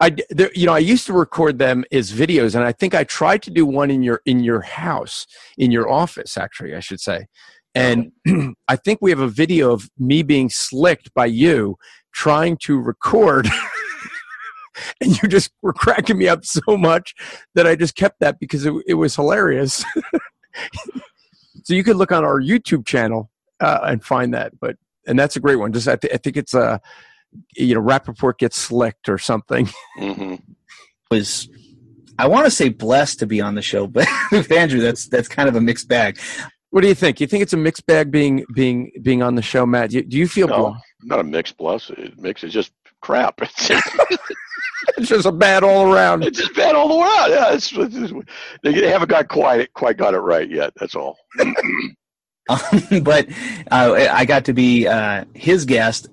I 0.00 0.14
there, 0.30 0.50
you 0.54 0.66
know 0.66 0.74
I 0.74 0.78
used 0.78 1.06
to 1.06 1.12
record 1.12 1.58
them 1.58 1.84
as 1.90 2.12
videos, 2.12 2.54
and 2.54 2.64
I 2.64 2.72
think 2.72 2.94
I 2.94 3.04
tried 3.04 3.42
to 3.42 3.50
do 3.50 3.64
one 3.64 3.90
in 3.90 4.02
your 4.02 4.20
in 4.26 4.40
your 4.40 4.60
house, 4.60 5.26
in 5.56 5.70
your 5.70 5.90
office, 5.90 6.36
actually, 6.36 6.74
I 6.74 6.80
should 6.80 7.00
say. 7.00 7.26
And 7.74 8.12
oh. 8.28 8.54
I 8.68 8.76
think 8.76 9.00
we 9.00 9.10
have 9.10 9.20
a 9.20 9.28
video 9.28 9.72
of 9.72 9.88
me 9.98 10.22
being 10.22 10.50
slicked 10.50 11.12
by 11.14 11.26
you 11.26 11.76
trying 12.12 12.56
to 12.62 12.78
record. 12.80 13.48
and 15.00 15.20
you 15.22 15.28
just 15.28 15.50
were 15.62 15.72
cracking 15.72 16.18
me 16.18 16.28
up 16.28 16.44
so 16.44 16.76
much 16.76 17.14
that 17.54 17.66
I 17.66 17.76
just 17.76 17.96
kept 17.96 18.20
that 18.20 18.38
because 18.38 18.66
it, 18.66 18.74
it 18.86 18.94
was 18.94 19.14
hilarious. 19.14 19.84
so 21.64 21.74
you 21.74 21.84
could 21.84 21.96
look 21.96 22.12
on 22.12 22.24
our 22.24 22.40
YouTube 22.40 22.86
channel 22.86 23.30
uh, 23.60 23.80
and 23.84 24.04
find 24.04 24.34
that. 24.34 24.58
But 24.60 24.76
and 25.06 25.18
that's 25.18 25.36
a 25.36 25.40
great 25.40 25.56
one. 25.56 25.72
Just 25.72 25.88
I, 25.88 25.96
th- 25.96 26.12
I 26.12 26.16
think 26.16 26.36
it's 26.36 26.54
a 26.54 26.80
you 27.56 27.74
know 27.74 27.82
Rappaport 27.82 28.38
gets 28.38 28.56
slicked 28.56 29.08
or 29.08 29.18
something. 29.18 29.68
hmm 29.98 30.36
was 31.10 31.48
I 32.18 32.26
want 32.26 32.46
to 32.46 32.50
say 32.50 32.68
blessed 32.68 33.18
to 33.20 33.26
be 33.26 33.40
on 33.40 33.54
the 33.54 33.62
show, 33.62 33.86
but 33.86 34.08
with 34.32 34.50
Andrew, 34.50 34.80
that's 34.80 35.06
that's 35.08 35.28
kind 35.28 35.48
of 35.48 35.56
a 35.56 35.60
mixed 35.60 35.88
bag. 35.88 36.18
What 36.70 36.80
do 36.80 36.88
you 36.88 36.94
think? 36.94 37.20
You 37.20 37.26
think 37.26 37.42
it's 37.42 37.52
a 37.52 37.58
mixed 37.58 37.86
bag 37.86 38.10
being 38.10 38.44
being 38.54 38.90
being 39.02 39.22
on 39.22 39.34
the 39.34 39.42
show, 39.42 39.66
Matt? 39.66 39.90
Do 39.90 39.96
you, 39.96 40.02
do 40.02 40.16
you 40.16 40.26
feel 40.28 40.48
No, 40.48 40.70
blessed? 40.70 40.84
not 41.04 41.20
a 41.20 41.24
mixed 41.24 41.58
plus. 41.58 41.90
It 41.90 42.18
mix 42.18 42.42
is 42.42 42.52
just 42.52 42.72
crap. 43.00 43.40
It's, 44.88 44.98
it's 44.98 45.08
just 45.08 45.26
a 45.26 45.32
bad 45.32 45.64
all 45.64 45.92
around? 45.92 46.22
it's 46.22 46.38
just 46.38 46.54
bad 46.54 46.76
all 46.76 46.86
the 46.86 46.94
way 46.94 47.02
around. 47.02 47.30
Yeah, 47.30 47.54
it's, 47.54 47.72
it's, 47.72 48.12
they 48.62 48.88
haven't 48.88 49.08
got 49.08 49.26
quite 49.26 49.72
quite 49.72 49.96
got 49.96 50.14
it 50.14 50.18
right 50.18 50.48
yet. 50.48 50.72
That's 50.76 50.94
all. 50.94 51.18
Um, 52.48 52.58
but 53.02 53.28
uh, 53.70 54.08
I 54.12 54.24
got 54.24 54.44
to 54.44 54.52
be 54.52 54.86
uh, 54.86 55.24
his 55.34 55.64
guest. 55.64 56.08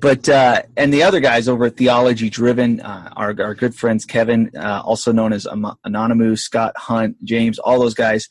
But 0.00 0.28
uh, 0.28 0.62
and 0.76 0.92
the 0.92 1.02
other 1.02 1.20
guys 1.20 1.48
over 1.48 1.66
at 1.66 1.76
Theology 1.76 2.30
Driven, 2.30 2.80
uh, 2.80 3.12
our 3.16 3.34
our 3.40 3.54
good 3.54 3.74
friends 3.74 4.04
Kevin, 4.04 4.50
uh, 4.56 4.82
also 4.84 5.12
known 5.12 5.32
as 5.32 5.46
Am- 5.46 5.76
Anonymous, 5.84 6.42
Scott 6.42 6.76
Hunt, 6.76 7.22
James, 7.24 7.58
all 7.58 7.78
those 7.78 7.94
guys. 7.94 8.28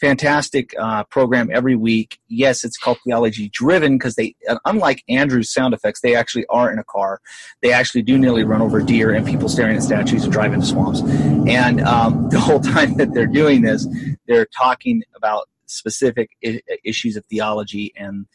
Fantastic 0.00 0.74
uh, 0.78 1.04
program 1.04 1.50
every 1.52 1.74
week. 1.74 2.18
Yes, 2.28 2.64
it's 2.64 2.76
called 2.76 2.98
Theology 3.04 3.48
Driven 3.48 3.98
because 3.98 4.14
they, 4.14 4.34
uh, 4.48 4.58
unlike 4.64 5.02
Andrew's 5.08 5.52
sound 5.52 5.74
effects, 5.74 6.00
they 6.00 6.14
actually 6.14 6.46
are 6.46 6.72
in 6.72 6.78
a 6.78 6.84
car. 6.84 7.20
They 7.62 7.72
actually 7.72 8.02
do 8.02 8.16
nearly 8.16 8.44
run 8.44 8.62
over 8.62 8.80
deer 8.80 9.12
and 9.12 9.26
people 9.26 9.48
staring 9.48 9.76
at 9.76 9.82
statues 9.82 10.22
and 10.24 10.32
drive 10.32 10.52
into 10.52 10.66
swamps. 10.66 11.00
And 11.48 11.80
um, 11.80 12.28
the 12.30 12.38
whole 12.38 12.60
time 12.60 12.96
that 12.98 13.12
they're 13.12 13.26
doing 13.26 13.62
this, 13.62 13.86
they're 14.26 14.46
talking 14.46 15.02
about 15.16 15.48
specific 15.66 16.30
I- 16.44 16.60
issues 16.84 17.16
of 17.16 17.24
theology 17.26 17.92
and 17.96 18.26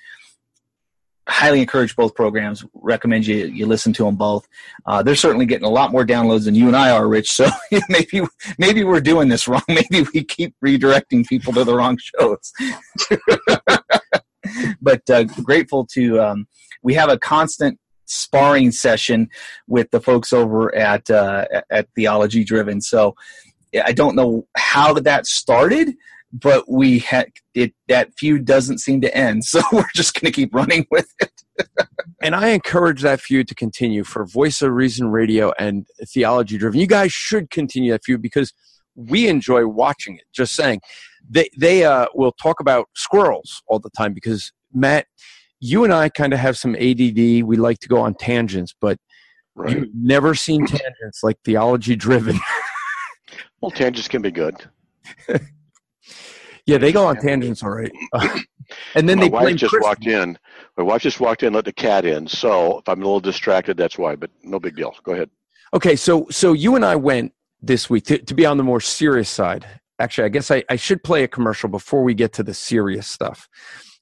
highly 1.28 1.62
encourage 1.62 1.96
both 1.96 2.14
programs 2.16 2.66
recommend 2.74 3.26
you 3.26 3.46
you 3.46 3.66
listen 3.66 3.94
to 3.94 4.04
them 4.04 4.16
both. 4.16 4.48
Uh, 4.86 5.02
they're 5.02 5.16
certainly 5.16 5.46
getting 5.46 5.66
a 5.66 5.70
lot 5.70 5.92
more 5.92 6.06
downloads 6.06 6.46
than 6.46 6.56
you 6.56 6.68
and 6.68 6.76
i 6.76 6.92
are 6.92 7.08
rich 7.08 7.32
so 7.32 7.48
maybe 7.90 8.22
maybe 8.58 8.84
we're 8.84 9.02
doing 9.02 9.30
this 9.30 9.48
wrong. 9.48 9.64
Maybe 9.68 10.06
we 10.14 10.24
keep 10.24 10.54
redirecting 10.64 11.26
people 11.26 11.54
to 11.54 11.64
the 11.64 11.76
wrong 11.76 11.98
shows. 11.98 12.52
But 14.82 15.10
uh, 15.10 15.24
grateful 15.24 15.86
to 15.94 16.20
um, 16.20 16.48
we 16.84 16.94
have 16.96 17.10
a 17.10 17.18
constant 17.18 17.80
sparring 18.06 18.72
session 18.72 19.30
with 19.68 19.90
the 19.92 20.02
folks 20.02 20.34
over 20.34 20.76
at 20.76 21.10
uh, 21.10 21.46
at 21.70 21.88
theology 21.96 22.44
driven 22.44 22.82
so 22.82 23.16
i 23.86 23.94
don't 23.94 24.16
know 24.16 24.46
how 24.56 24.94
that 24.94 25.26
started 25.26 25.96
but 26.34 26.69
we 26.69 27.00
had 27.00 27.30
it 27.54 27.74
that 27.88 28.10
feud 28.17 28.43
doesn't 28.43 28.80
seem 28.80 29.00
to 29.02 29.15
end 29.15 29.43
so 29.46 29.62
we're 29.72 29.86
just 29.96 30.13
going 30.19 30.32
to 30.32 30.36
keep 30.36 30.54
running 30.54 30.86
with 30.91 31.08
it 31.19 31.32
and 32.22 32.36
I 32.36 32.50
encourage 32.50 33.02
that 33.02 33.19
feud 33.22 33.48
to 33.50 33.56
continue 33.56 34.04
for 34.04 34.26
Voice 34.26 34.62
of 34.62 34.72
Reason 34.72 35.08
Radio 35.08 35.52
and 35.60 35.86
Theology 36.08 36.58
Driven. 36.58 36.80
You 36.80 36.88
guys 36.88 37.12
should 37.12 37.50
continue 37.50 37.91
that 37.91 38.04
feud 38.04 38.22
because 38.22 38.54
we 38.96 39.28
enjoy 39.28 39.67
watching 39.67 40.15
it. 40.15 40.24
Just 40.34 40.56
saying, 40.56 40.82
they 41.30 41.50
they 41.60 41.84
uh, 41.84 42.08
will 42.13 42.32
talk 42.32 42.60
about 42.60 42.88
squirrels 42.96 43.62
all 43.67 43.80
the 43.80 43.89
time 43.91 44.13
because 44.13 44.52
Matt, 44.74 45.08
you 45.60 45.84
and 45.84 45.93
I 45.93 46.10
kind 46.10 46.34
of 46.34 46.39
have 46.39 46.58
some 46.58 46.76
ADD. 46.76 47.43
We 47.43 47.58
like 47.58 47.80
to 47.80 47.89
go 47.89 48.00
on 48.00 48.15
tangents, 48.15 48.74
but 48.80 48.98
Right. 49.56 49.78
you've 49.78 49.89
never 49.93 50.34
seen 50.34 50.65
tangents 50.65 51.22
like 51.22 51.38
Theology 51.43 51.96
Driven. 51.96 52.39
Well, 53.62 53.72
tangents 53.72 54.10
can 54.10 54.22
be 54.22 54.30
good. 54.30 54.56
Yeah, 56.65 56.78
they 56.78 56.91
go 56.91 57.06
on 57.06 57.17
tangents, 57.17 57.62
all 57.62 57.71
right. 57.71 57.91
and 58.95 59.10
then 59.10 59.17
my 59.17 59.26
they 59.26 59.30
wife 59.30 59.56
just 59.56 59.71
Christians. 59.71 59.84
walked 59.84 60.08
in. 60.08 60.38
My 60.78 60.84
wife 60.84 61.02
just 61.02 61.19
walked 61.19 61.43
in, 61.43 61.54
let 61.54 61.65
the 61.65 61.73
cat 61.73 62.06
in. 62.06 62.28
So 62.28 62.80
if 62.80 62.88
I'm 62.88 63.02
a 63.02 63.04
little 63.04 63.19
distracted, 63.19 63.78
that's 63.78 63.97
why. 63.97 64.15
But 64.15 64.32
no 64.43 64.60
big 64.60 64.76
deal. 64.76 64.95
Go 65.04 65.12
ahead. 65.13 65.30
Okay, 65.73 65.95
so 65.95 66.28
so 66.30 66.54
you 66.54 66.76
and 66.76 66.86
I 66.86 66.95
went 66.95 67.34
this 67.62 67.89
week 67.89 68.06
to, 68.06 68.17
to 68.19 68.34
be 68.34 68.45
on 68.45 68.58
the 68.58 68.63
more 68.63 68.80
serious 68.80 69.30
side. 69.30 69.65
Actually, 69.99 70.26
I 70.26 70.30
guess 70.30 70.52
I, 70.52 70.63
I 70.69 70.76
should 70.76 71.04
play 71.04 71.23
a 71.23 71.28
commercial 71.28 71.69
before 71.69 72.04
we 72.04 72.13
get 72.13 72.34
to 72.34 72.43
the 72.43 72.54
serious 72.54 73.08
stuff. 73.08 73.47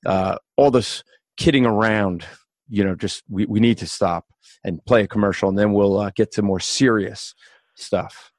Uh, 0.05 0.37
all 0.55 0.71
this 0.71 1.03
kidding 1.37 1.65
around, 1.65 2.25
you 2.69 2.83
know, 2.83 2.95
just 2.95 3.23
we, 3.29 3.45
we 3.45 3.59
need 3.59 3.77
to 3.79 3.87
stop 3.87 4.25
and 4.63 4.83
play 4.85 5.03
a 5.03 5.07
commercial, 5.07 5.49
and 5.49 5.57
then 5.57 5.73
we'll 5.73 5.97
uh, 5.99 6.11
get 6.15 6.31
to 6.33 6.41
more 6.41 6.59
serious 6.59 7.33
stuff. 7.75 8.31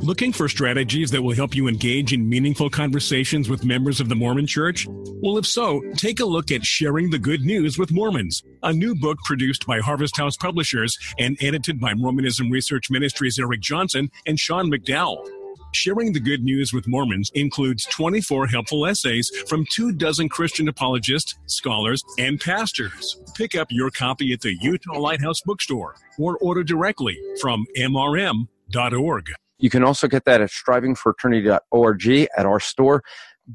Looking 0.00 0.32
for 0.32 0.48
strategies 0.48 1.10
that 1.10 1.22
will 1.22 1.34
help 1.34 1.56
you 1.56 1.66
engage 1.66 2.12
in 2.12 2.28
meaningful 2.28 2.70
conversations 2.70 3.48
with 3.48 3.64
members 3.64 3.98
of 3.98 4.08
the 4.08 4.14
Mormon 4.14 4.46
Church? 4.46 4.86
Well, 4.88 5.38
if 5.38 5.46
so, 5.46 5.82
take 5.96 6.20
a 6.20 6.24
look 6.24 6.52
at 6.52 6.64
Sharing 6.64 7.10
the 7.10 7.18
Good 7.18 7.40
News 7.40 7.78
with 7.78 7.90
Mormons, 7.90 8.44
a 8.62 8.72
new 8.72 8.94
book 8.94 9.18
produced 9.24 9.66
by 9.66 9.80
Harvest 9.80 10.16
House 10.16 10.36
Publishers 10.36 10.96
and 11.18 11.36
edited 11.40 11.80
by 11.80 11.94
Mormonism 11.94 12.48
Research 12.48 12.90
Ministries' 12.90 13.40
Eric 13.40 13.60
Johnson 13.60 14.08
and 14.24 14.38
Sean 14.38 14.70
McDowell. 14.70 15.28
Sharing 15.74 16.12
the 16.12 16.20
Good 16.20 16.44
News 16.44 16.72
with 16.72 16.86
Mormons 16.86 17.32
includes 17.34 17.84
24 17.86 18.46
helpful 18.46 18.86
essays 18.86 19.28
from 19.48 19.66
two 19.68 19.90
dozen 19.90 20.28
Christian 20.28 20.68
apologists, 20.68 21.34
scholars, 21.46 22.04
and 22.18 22.40
pastors. 22.40 23.20
Pick 23.36 23.56
up 23.56 23.66
your 23.70 23.90
copy 23.90 24.32
at 24.32 24.42
the 24.42 24.56
Utah 24.60 24.98
Lighthouse 24.98 25.40
Bookstore 25.40 25.96
or 26.18 26.38
order 26.38 26.62
directly 26.62 27.18
from 27.40 27.66
mrm.org. 27.76 29.24
You 29.58 29.70
can 29.70 29.82
also 29.84 30.06
get 30.08 30.24
that 30.24 30.40
at 30.40 30.50
strivingforeternity.org 30.50 32.08
at 32.36 32.46
our 32.46 32.60
store. 32.60 33.02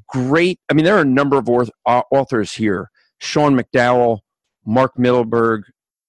Great. 0.08 0.60
I 0.70 0.74
mean, 0.74 0.86
there 0.86 0.98
are 0.98 1.02
a 1.02 1.06
number 1.06 1.38
of 1.38 1.48
uh, 1.86 2.02
authors 2.12 2.54
here 2.54 2.90
Sean 3.20 3.58
McDowell, 3.58 4.20
Mark 4.66 4.96
Mittelberg, 4.98 5.64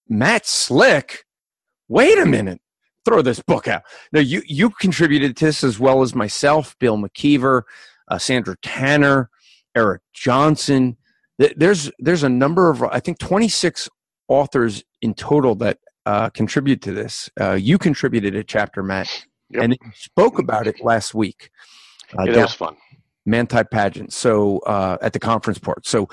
Matt 0.09 0.47
Slick. 0.47 1.25
Wait 1.89 2.19
a 2.19 2.27
minute. 2.27 2.61
Throw 3.05 3.23
this 3.23 3.41
book 3.41 3.69
out. 3.69 3.83
Now, 4.13 4.21
you, 4.21 4.43
you 4.47 4.71
contributed 4.71 5.37
to 5.37 5.47
this 5.47 5.63
as 5.63 5.79
well 5.79 6.03
as 6.03 6.15
myself, 6.15 6.75
Bill 6.81 6.97
McKeever, 6.97 7.63
uh, 8.09 8.19
Sandra 8.19 8.57
Tanner, 8.63 9.29
Eric 9.77 10.01
Johnson. 10.15 10.97
There's, 11.39 11.91
there's 11.99 12.23
a 12.23 12.29
number 12.29 12.71
of, 12.71 12.83
I 12.83 13.01
think, 13.01 13.19
26 13.19 13.89
authors 14.29 14.83
in 15.03 15.15
total 15.15 15.55
that 15.57 15.79
uh, 16.07 16.31
contribute 16.31 16.81
to 16.83 16.93
this. 16.93 17.29
Uh, 17.39 17.53
you 17.53 17.77
contributed 17.77 18.35
a 18.35 18.43
chapter, 18.43 18.83
Matt 18.83 19.27
Yep. 19.51 19.63
and 19.63 19.79
spoke 19.95 20.39
about 20.39 20.67
it 20.67 20.83
last 20.83 21.15
week. 21.15 21.51
Uh, 22.19 22.25
Yeah, 22.25 22.33
that 22.33 22.43
was 22.43 22.55
fun. 22.55 22.77
Manti 23.27 23.63
pageant. 23.65 24.13
So 24.13 24.59
uh, 24.61 24.99
at 25.01 25.13
the 25.13 25.19
conference 25.19 25.59
part. 25.59 25.87
So 25.87 26.09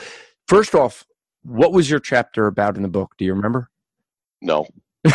first 0.47 0.75
off, 0.75 1.05
what 1.43 1.73
was 1.73 1.89
your 1.89 1.99
chapter 1.99 2.47
about 2.47 2.75
in 2.75 2.83
the 2.83 2.89
book? 2.89 3.13
Do 3.17 3.25
you 3.25 3.33
remember? 3.33 3.69
No. 4.41 4.67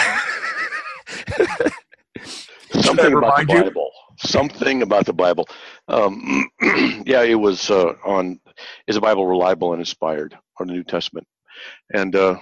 Something 2.81 3.15
about 3.15 3.47
the 3.47 3.55
you? 3.55 3.63
Bible. 3.63 3.91
Something 4.19 4.83
about 4.83 5.07
the 5.07 5.13
Bible. 5.13 5.49
Um, 5.89 6.49
yeah, 7.07 7.23
it 7.23 7.39
was 7.39 7.71
uh, 7.71 7.95
on 8.05 8.41
is 8.87 8.95
the 8.97 9.01
Bible 9.01 9.27
reliable 9.27 9.73
and 9.73 9.81
inspired 9.81 10.37
on 10.59 10.67
the 10.67 10.73
New 10.73 10.85
Testament, 10.85 11.27
and 11.95 12.17
uh, 12.17 12.37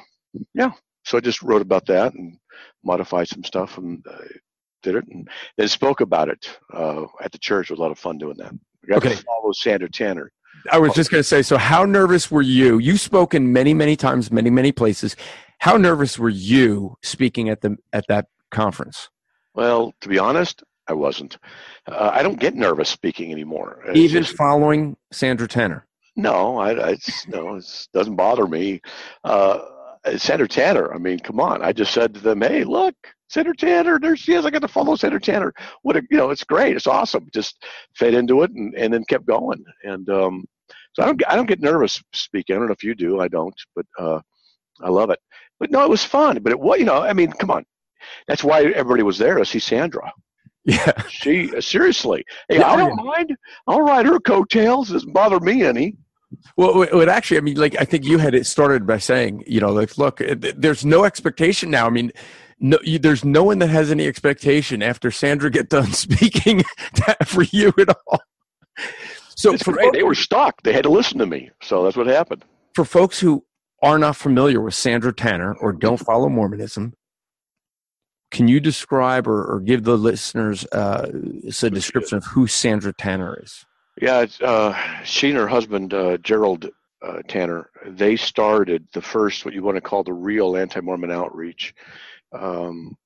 yeah, 0.54 0.70
so 1.04 1.18
I 1.18 1.20
just 1.20 1.42
wrote 1.42 1.62
about 1.62 1.86
that 1.86 2.14
and 2.14 2.38
modified 2.84 3.28
some 3.28 3.44
stuff 3.44 3.76
and 3.78 4.04
uh, 4.08 4.18
did 4.84 4.94
it, 4.94 5.04
and 5.08 5.28
then 5.56 5.66
spoke 5.68 6.00
about 6.00 6.28
it 6.28 6.56
uh, 6.72 7.04
at 7.20 7.32
the 7.32 7.38
church. 7.38 7.70
It 7.70 7.72
was 7.72 7.80
a 7.80 7.82
lot 7.82 7.90
of 7.90 7.98
fun 7.98 8.18
doing 8.18 8.36
that. 8.36 8.52
I 8.84 8.86
got 8.86 8.98
Okay. 8.98 9.16
to 9.16 9.22
follow 9.24 9.50
Sandra 9.52 9.90
Tanner. 9.90 10.30
I 10.70 10.78
was 10.78 10.94
just 10.94 11.10
going 11.10 11.18
to 11.20 11.24
say. 11.28 11.42
So 11.42 11.56
how 11.58 11.84
nervous 11.84 12.30
were 12.30 12.42
you? 12.42 12.78
You've 12.78 13.00
spoken 13.00 13.52
many, 13.52 13.74
many 13.74 13.96
times, 13.96 14.30
many, 14.30 14.50
many 14.50 14.70
places. 14.72 15.16
How 15.58 15.76
nervous 15.76 16.18
were 16.18 16.28
you 16.30 16.96
speaking 17.02 17.48
at 17.48 17.60
the 17.62 17.76
at 17.92 18.04
that 18.08 18.26
conference? 18.50 19.08
Well, 19.54 19.92
to 20.00 20.08
be 20.08 20.18
honest, 20.18 20.62
I 20.86 20.92
wasn't. 20.94 21.38
Uh, 21.86 22.10
I 22.12 22.22
don't 22.22 22.38
get 22.38 22.54
nervous 22.54 22.88
speaking 22.88 23.32
anymore. 23.32 23.80
It's 23.88 23.98
Even 23.98 24.22
just- 24.22 24.36
following 24.36 24.96
Sandra 25.12 25.48
Tanner. 25.48 25.86
No, 26.16 26.58
I, 26.58 26.70
I 26.74 26.88
it's, 26.90 27.26
no, 27.26 27.56
it 27.56 27.88
doesn't 27.92 28.14
bother 28.16 28.46
me. 28.46 28.80
Uh, 29.24 29.58
Senator 30.16 30.46
Tanner, 30.46 30.94
I 30.94 30.98
mean, 30.98 31.18
come 31.18 31.40
on. 31.40 31.60
I 31.62 31.72
just 31.72 31.92
said 31.92 32.14
to 32.14 32.20
them, 32.20 32.40
hey, 32.42 32.62
look, 32.62 32.94
Senator 33.28 33.54
Tanner, 33.54 33.98
there 33.98 34.16
she 34.16 34.34
is. 34.34 34.44
I 34.44 34.50
got 34.50 34.60
to 34.62 34.68
follow 34.68 34.96
Senator 34.96 35.18
Tanner. 35.18 35.52
What 35.82 35.96
a, 35.96 36.02
you 36.10 36.16
know, 36.16 36.30
it's 36.30 36.44
great. 36.44 36.76
It's 36.76 36.86
awesome. 36.86 37.28
Just 37.32 37.64
fed 37.96 38.14
into 38.14 38.42
it 38.42 38.50
and, 38.50 38.74
and 38.74 38.92
then 38.92 39.04
kept 39.04 39.26
going. 39.26 39.64
And 39.82 40.08
um, 40.10 40.44
so 40.92 41.02
I 41.02 41.06
don't, 41.06 41.16
get- 41.18 41.30
I 41.30 41.36
don't 41.36 41.46
get 41.48 41.60
nervous 41.60 42.02
speaking. 42.12 42.54
I 42.54 42.58
don't 42.58 42.68
know 42.68 42.74
if 42.74 42.84
you 42.84 42.94
do. 42.94 43.20
I 43.20 43.28
don't, 43.28 43.54
but 43.74 43.86
uh, 43.98 44.20
I 44.82 44.88
love 44.90 45.10
it. 45.10 45.18
But 45.58 45.70
no, 45.70 45.82
it 45.84 45.90
was 45.90 46.04
fun. 46.04 46.42
But 46.42 46.52
it 46.52 46.60
was, 46.60 46.78
you 46.78 46.84
know, 46.84 47.02
I 47.02 47.12
mean, 47.12 47.32
come 47.32 47.50
on. 47.50 47.64
That's 48.28 48.44
why 48.44 48.62
everybody 48.64 49.02
was 49.02 49.18
there 49.18 49.36
to 49.36 49.44
see 49.44 49.58
Sandra. 49.58 50.12
Yeah. 50.66 50.92
She, 51.10 51.60
seriously. 51.60 52.24
Hey, 52.48 52.60
Yeah, 52.60 52.70
I 52.70 52.76
don't 52.76 52.96
mind. 52.96 53.36
I'll 53.66 53.82
ride 53.82 54.06
her 54.06 54.18
coattails. 54.18 54.88
It 54.88 54.94
doesn't 54.94 55.12
bother 55.12 55.38
me 55.38 55.62
any. 55.62 55.94
Well, 56.56 56.80
it 56.80 57.06
actually, 57.06 57.36
I 57.36 57.40
mean, 57.42 57.56
like, 57.58 57.76
I 57.78 57.84
think 57.84 58.06
you 58.06 58.16
had 58.16 58.34
it 58.34 58.46
started 58.46 58.86
by 58.86 58.96
saying, 58.96 59.44
you 59.46 59.60
know, 59.60 59.70
like, 59.74 59.98
look, 59.98 60.22
there's 60.56 60.82
no 60.82 61.04
expectation 61.04 61.70
now. 61.70 61.86
I 61.86 61.90
mean, 61.90 62.12
no, 62.64 62.78
you, 62.82 62.98
there's 62.98 63.26
no 63.26 63.44
one 63.44 63.58
that 63.58 63.68
has 63.68 63.90
any 63.90 64.06
expectation 64.06 64.82
after 64.82 65.10
Sandra 65.10 65.50
get 65.50 65.68
done 65.68 65.92
speaking 65.92 66.64
for 67.26 67.42
you 67.42 67.74
at 67.78 67.90
all. 67.90 68.20
So 69.36 69.58
for. 69.58 69.76
They 69.92 70.02
were 70.02 70.14
stuck. 70.14 70.62
They 70.62 70.72
had 70.72 70.84
to 70.84 70.88
listen 70.88 71.18
to 71.18 71.26
me. 71.26 71.50
So 71.62 71.84
that's 71.84 71.94
what 71.94 72.06
happened. 72.06 72.42
for 72.74 72.86
folks 72.86 73.20
who 73.20 73.44
are 73.82 73.98
not 73.98 74.16
familiar 74.16 74.62
with 74.62 74.72
Sandra 74.72 75.12
Tanner 75.12 75.54
or 75.60 75.74
don't 75.74 75.98
follow 76.06 76.30
Mormonism, 76.30 76.94
can 78.30 78.48
you 78.48 78.60
describe 78.60 79.28
or, 79.28 79.44
or 79.44 79.60
give 79.60 79.84
the 79.84 79.98
listeners 79.98 80.64
uh, 80.72 81.10
a 81.12 81.70
description 81.70 82.16
of 82.16 82.24
who 82.24 82.46
Sandra 82.46 82.94
Tanner 82.94 83.38
is? 83.42 83.66
Yeah, 84.00 84.22
it's, 84.22 84.40
uh, 84.40 84.74
she 85.04 85.28
and 85.28 85.38
her 85.38 85.48
husband 85.48 85.92
uh, 85.92 86.16
Gerald 86.16 86.70
uh, 87.02 87.20
Tanner. 87.28 87.68
They 87.86 88.16
started 88.16 88.88
the 88.94 89.02
first 89.02 89.44
what 89.44 89.52
you 89.52 89.62
want 89.62 89.76
to 89.76 89.82
call 89.82 90.02
the 90.02 90.14
real 90.14 90.56
anti-Mormon 90.56 91.10
outreach. 91.10 91.74
Um, 92.34 92.96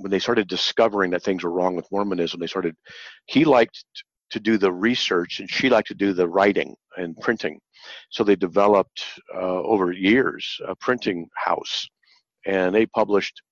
when 0.00 0.10
they 0.10 0.18
started 0.18 0.48
discovering 0.48 1.10
that 1.10 1.22
things 1.22 1.42
were 1.42 1.50
wrong 1.50 1.76
with 1.76 1.90
Mormonism, 1.90 2.40
they 2.40 2.46
started. 2.46 2.76
He 3.26 3.44
liked 3.44 3.84
to 4.30 4.40
do 4.40 4.56
the 4.56 4.72
research, 4.72 5.40
and 5.40 5.50
she 5.50 5.68
liked 5.68 5.88
to 5.88 5.94
do 5.94 6.12
the 6.12 6.28
writing 6.28 6.74
and 6.96 7.16
printing. 7.20 7.60
So 8.10 8.22
they 8.22 8.36
developed 8.36 9.02
uh, 9.34 9.62
over 9.62 9.92
years 9.92 10.60
a 10.66 10.76
printing 10.76 11.28
house, 11.34 11.88
and 12.46 12.74
they 12.74 12.86
published 12.86 13.42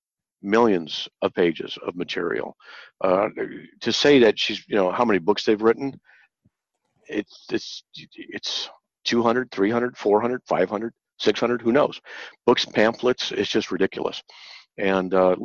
millions 0.42 1.08
of 1.22 1.34
pages 1.34 1.76
of 1.86 1.96
material. 1.96 2.56
Uh, 3.02 3.28
to 3.80 3.92
say 3.92 4.20
that 4.20 4.38
she's, 4.38 4.64
you 4.68 4.76
know, 4.76 4.92
how 4.92 5.04
many 5.04 5.18
books 5.18 5.44
they've 5.44 5.60
written, 5.60 5.98
it's 7.08 7.46
it's 7.50 7.84
it's 8.14 8.68
200 9.04 9.50
300 9.50 9.96
400 9.96 10.42
500 10.46 10.92
600 11.18 11.62
who 11.62 11.72
knows 11.72 12.00
books 12.46 12.64
pamphlets 12.64 13.32
it's 13.32 13.50
just 13.50 13.72
ridiculous 13.72 14.22
and 14.78 15.14
uh, 15.14 15.36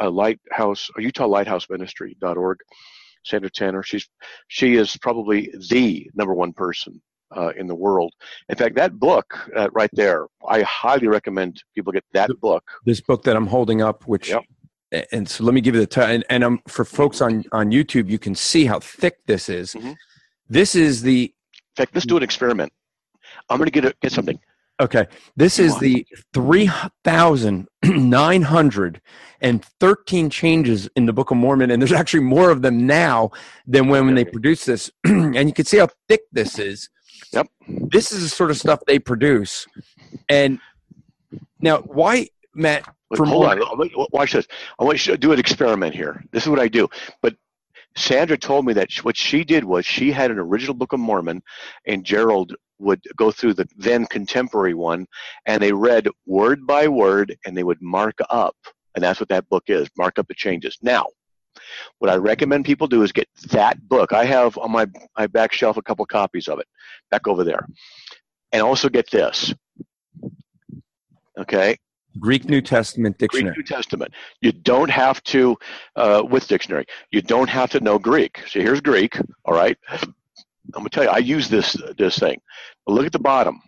uh, 0.00 0.10
lighthouse 0.10 0.90
uh, 0.96 1.00
utah 1.00 1.26
lighthouse 1.26 1.66
ministry.org 1.70 2.58
sandra 3.24 3.50
tanner 3.50 3.82
she's 3.82 4.08
she 4.48 4.74
is 4.76 4.96
probably 4.96 5.52
the 5.68 6.10
number 6.14 6.34
one 6.34 6.52
person 6.52 7.00
uh, 7.36 7.52
in 7.56 7.66
the 7.66 7.74
world 7.74 8.12
in 8.48 8.56
fact 8.56 8.74
that 8.74 8.98
book 8.98 9.48
uh, 9.56 9.68
right 9.72 9.90
there 9.92 10.26
i 10.48 10.62
highly 10.62 11.06
recommend 11.06 11.62
people 11.74 11.92
get 11.92 12.04
that 12.12 12.30
book 12.40 12.64
this 12.84 13.00
book 13.00 13.22
that 13.24 13.36
I'm 13.36 13.46
holding 13.46 13.82
up, 13.82 14.04
which 14.06 14.30
Yep. 14.30 15.06
and 15.12 15.28
so 15.28 15.44
let 15.44 15.54
me 15.54 15.60
give 15.60 15.74
you 15.74 15.80
the 15.80 15.86
time. 15.86 16.10
And, 16.10 16.24
and 16.30 16.44
um, 16.44 16.60
for 16.66 16.84
folks 16.84 17.20
on 17.20 17.44
on 17.52 17.70
YouTube, 17.70 18.08
you 18.10 18.18
can 18.18 18.34
see 18.34 18.64
how 18.64 18.80
thick 18.80 19.18
this 19.26 19.48
is. 19.48 19.74
Mhm. 19.74 19.94
This 20.48 20.74
is 20.74 21.02
the 21.02 21.24
in 21.24 21.74
fact 21.76 21.94
let's 21.94 22.06
do 22.06 22.16
an 22.16 22.22
experiment 22.22 22.72
i'm 23.48 23.58
going 23.58 23.66
to 23.66 23.70
get 23.70 23.84
a, 23.84 23.94
get 24.02 24.12
something 24.12 24.38
okay. 24.80 25.06
This 25.36 25.58
is 25.58 25.78
the 25.78 26.06
three 26.32 26.70
thousand 27.04 27.68
nine 27.84 28.42
hundred 28.42 29.00
and 29.40 29.64
thirteen 29.80 30.30
changes 30.30 30.88
in 30.96 31.06
the 31.06 31.12
Book 31.12 31.30
of 31.30 31.36
Mormon, 31.36 31.70
and 31.70 31.80
there's 31.80 31.92
actually 31.92 32.24
more 32.24 32.50
of 32.50 32.62
them 32.62 32.86
now 32.86 33.30
than 33.66 33.88
when, 33.88 34.06
when 34.06 34.14
they 34.14 34.24
produced 34.24 34.66
this. 34.66 34.90
and 35.04 35.34
you 35.48 35.52
can 35.52 35.64
see 35.64 35.78
how 35.78 35.88
thick 36.08 36.22
this 36.32 36.58
is. 36.58 36.88
Yep. 37.32 37.46
This 37.68 38.12
is 38.12 38.22
the 38.22 38.28
sort 38.28 38.50
of 38.50 38.56
stuff 38.56 38.80
they 38.86 38.98
produce. 38.98 39.66
And 40.28 40.58
now, 41.60 41.78
why, 41.78 42.28
Matt? 42.54 42.86
Wait, 43.10 43.16
For 43.16 43.26
hold 43.26 43.44
more- 43.58 43.84
on. 43.84 43.90
Watch 44.12 44.32
this. 44.32 44.46
I 44.78 44.84
want 44.84 45.06
you 45.06 45.12
to 45.12 45.18
do 45.18 45.32
an 45.32 45.38
experiment 45.38 45.94
here. 45.94 46.24
This 46.32 46.44
is 46.44 46.48
what 46.48 46.60
I 46.60 46.68
do. 46.68 46.88
But 47.22 47.36
Sandra 47.96 48.38
told 48.38 48.66
me 48.66 48.72
that 48.74 48.92
what 49.02 49.16
she 49.16 49.44
did 49.44 49.64
was 49.64 49.84
she 49.84 50.12
had 50.12 50.30
an 50.30 50.38
original 50.38 50.74
Book 50.74 50.92
of 50.92 51.00
Mormon, 51.00 51.42
and 51.86 52.04
Gerald 52.04 52.54
would 52.80 53.00
go 53.16 53.30
through 53.30 53.54
the 53.54 53.68
then 53.76 54.06
contemporary 54.06 54.74
one, 54.74 55.06
and 55.46 55.62
they 55.62 55.72
read 55.72 56.08
word 56.26 56.66
by 56.66 56.88
word, 56.88 57.36
and 57.44 57.56
they 57.56 57.62
would 57.62 57.80
mark 57.80 58.18
up, 58.30 58.56
and 58.94 59.04
that's 59.04 59.20
what 59.20 59.28
that 59.28 59.48
book 59.48 59.64
is. 59.68 59.88
Mark 59.96 60.18
up 60.18 60.26
the 60.28 60.34
changes. 60.34 60.76
Now, 60.82 61.06
What 61.98 62.10
I 62.10 62.16
recommend 62.16 62.64
people 62.64 62.86
do 62.86 63.02
is 63.02 63.12
get 63.12 63.28
that 63.50 63.88
book. 63.88 64.12
I 64.12 64.24
have 64.24 64.56
on 64.58 64.70
my, 64.70 64.86
my 65.18 65.26
back 65.26 65.52
shelf 65.52 65.76
a 65.76 65.82
couple 65.82 66.04
copies 66.06 66.48
of 66.48 66.58
it 66.58 66.66
back 67.10 67.26
over 67.26 67.44
there. 67.44 67.66
And 68.52 68.62
also 68.62 68.88
get 68.88 69.10
this. 69.10 69.54
Okay, 71.38 71.76
Greek 72.18 72.44
New 72.46 72.60
Testament 72.60 73.16
dictionary. 73.18 73.54
Greek 73.54 73.56
New 73.58 73.62
Testament. 73.76 74.12
You 74.40 74.52
don't 74.52 74.90
have 74.90 75.22
to, 75.24 75.56
uh, 75.96 76.22
with 76.28 76.48
dictionary, 76.48 76.86
you 77.12 77.22
don't 77.22 77.48
have 77.48 77.70
to 77.70 77.80
know 77.80 77.98
Greek. 77.98 78.42
So 78.48 78.60
here's 78.60 78.80
Greek, 78.80 79.16
all 79.44 79.54
right? 79.54 79.78
I'm 80.74 80.82
going 80.82 80.90
to 80.90 80.90
tell 80.90 81.04
you, 81.04 81.10
I 81.10 81.18
use 81.18 81.48
this, 81.48 81.76
this 81.96 82.18
thing. 82.18 82.40
But 82.86 82.92
look 82.92 83.06
at 83.06 83.12
the 83.12 83.18
bottom. 83.18 83.60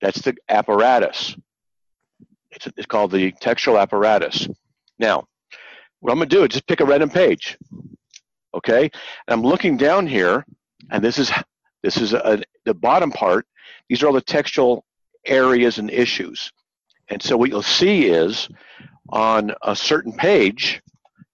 That's 0.00 0.20
the 0.20 0.34
apparatus. 0.48 1.36
It's, 2.50 2.66
it's 2.76 2.86
called 2.86 3.12
the 3.12 3.32
textual 3.32 3.78
apparatus. 3.78 4.48
Now, 4.98 5.26
what 6.00 6.12
I'm 6.12 6.18
going 6.18 6.28
to 6.28 6.36
do 6.36 6.42
is 6.42 6.50
just 6.50 6.66
pick 6.66 6.80
a 6.80 6.84
random 6.84 7.10
page, 7.10 7.56
okay? 8.54 8.82
And 8.82 8.90
I'm 9.28 9.42
looking 9.42 9.76
down 9.76 10.06
here, 10.06 10.44
and 10.90 11.02
this 11.02 11.18
is 11.18 11.30
this 11.82 11.96
is 11.96 12.12
a, 12.12 12.42
the 12.64 12.74
bottom 12.74 13.10
part. 13.10 13.46
These 13.88 14.02
are 14.02 14.06
all 14.08 14.12
the 14.12 14.20
textual 14.20 14.84
areas 15.26 15.78
and 15.78 15.90
issues. 15.90 16.52
And 17.08 17.22
so 17.22 17.36
what 17.36 17.50
you'll 17.50 17.62
see 17.62 18.06
is 18.06 18.48
on 19.08 19.52
a 19.62 19.74
certain 19.74 20.12
page, 20.12 20.80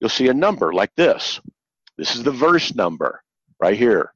you'll 0.00 0.10
see 0.10 0.28
a 0.28 0.34
number 0.34 0.72
like 0.72 0.94
this. 0.96 1.40
This 1.96 2.14
is 2.14 2.22
the 2.22 2.30
verse 2.30 2.74
number 2.74 3.22
right 3.60 3.76
here. 3.76 4.12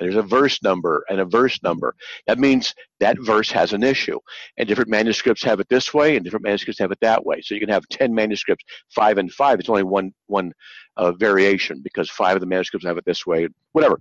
And 0.00 0.06
there's 0.06 0.24
a 0.24 0.26
verse 0.26 0.62
number 0.62 1.04
and 1.10 1.20
a 1.20 1.26
verse 1.26 1.62
number. 1.62 1.94
That 2.26 2.38
means 2.38 2.74
that 3.00 3.18
verse 3.20 3.50
has 3.50 3.74
an 3.74 3.82
issue. 3.82 4.18
And 4.56 4.66
different 4.66 4.90
manuscripts 4.90 5.44
have 5.44 5.60
it 5.60 5.68
this 5.68 5.92
way, 5.92 6.16
and 6.16 6.24
different 6.24 6.44
manuscripts 6.44 6.80
have 6.80 6.90
it 6.90 6.98
that 7.02 7.24
way. 7.24 7.42
So 7.42 7.54
you 7.54 7.60
can 7.60 7.68
have 7.68 7.86
10 7.90 8.14
manuscripts, 8.14 8.64
five 8.88 9.18
and 9.18 9.30
five. 9.30 9.60
It's 9.60 9.68
only 9.68 9.82
one, 9.82 10.12
one 10.26 10.52
uh, 10.96 11.12
variation 11.12 11.82
because 11.84 12.08
five 12.10 12.34
of 12.34 12.40
the 12.40 12.46
manuscripts 12.46 12.86
have 12.86 12.96
it 12.96 13.04
this 13.04 13.26
way, 13.26 13.48
whatever. 13.72 13.98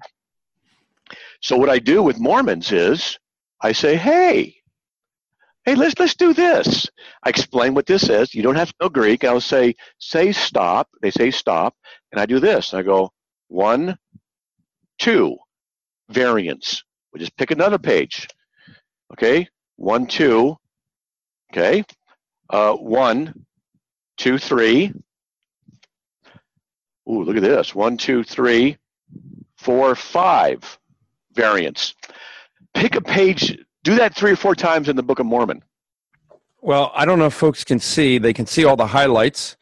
So 1.41 1.57
what 1.57 1.69
I 1.69 1.79
do 1.79 2.01
with 2.01 2.19
Mormons 2.19 2.71
is 2.71 3.19
I 3.61 3.73
say, 3.73 3.95
hey, 3.97 4.55
hey, 5.65 5.75
let's 5.75 5.99
let's 5.99 6.15
do 6.15 6.33
this. 6.33 6.87
I 7.23 7.29
explain 7.29 7.73
what 7.73 7.85
this 7.85 8.09
is. 8.09 8.33
You 8.33 8.41
don't 8.41 8.55
have 8.55 8.69
to 8.69 8.75
know 8.81 8.89
Greek. 8.89 9.23
I'll 9.23 9.41
say, 9.41 9.75
say 9.99 10.31
stop. 10.31 10.87
They 11.01 11.11
say 11.11 11.31
stop, 11.31 11.75
and 12.11 12.21
I 12.21 12.25
do 12.25 12.39
this. 12.39 12.73
I 12.73 12.83
go 12.83 13.11
one, 13.47 13.97
two, 14.99 15.37
variants. 16.09 16.83
We 17.13 17.19
just 17.19 17.35
pick 17.37 17.51
another 17.51 17.77
page. 17.77 18.27
Okay, 19.13 19.47
one, 19.77 20.07
two. 20.07 20.57
Okay, 21.51 21.83
uh, 22.49 22.73
one, 22.75 23.45
two, 24.17 24.37
three. 24.37 24.93
Ooh, 27.09 27.23
look 27.23 27.37
at 27.37 27.41
this. 27.41 27.73
One, 27.73 27.97
two, 27.97 28.23
three, 28.23 28.77
four, 29.57 29.95
five 29.95 30.77
variants. 31.33 31.95
Pick 32.75 32.95
a 32.95 33.01
page 33.01 33.57
do 33.83 33.95
that 33.95 34.15
three 34.15 34.31
or 34.31 34.35
four 34.35 34.55
times 34.55 34.89
in 34.89 34.95
the 34.95 35.03
Book 35.03 35.19
of 35.19 35.25
Mormon. 35.25 35.63
Well, 36.61 36.91
I 36.93 37.05
don't 37.05 37.19
know 37.19 37.27
if 37.27 37.33
folks 37.33 37.63
can 37.63 37.79
see. 37.79 38.17
They 38.17 38.33
can 38.33 38.45
see 38.45 38.65
all 38.65 38.75
the 38.75 38.87
highlights. 38.87 39.55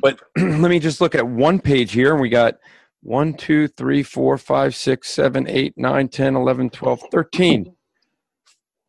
But 0.00 0.20
let 0.36 0.70
me 0.70 0.78
just 0.80 1.00
look 1.00 1.14
at 1.14 1.26
one 1.26 1.60
page 1.60 1.92
here, 1.92 2.12
and 2.12 2.20
we 2.20 2.28
got 2.28 2.58
1, 3.06 3.34
2, 3.34 3.68
3, 3.68 4.02
4, 4.02 4.38
5, 4.38 4.74
6, 4.74 5.08
7, 5.08 5.46
8, 5.48 5.74
9, 5.76 6.08
10, 6.08 6.34
11, 6.36 6.70
12, 6.70 7.00
13. 7.12 7.72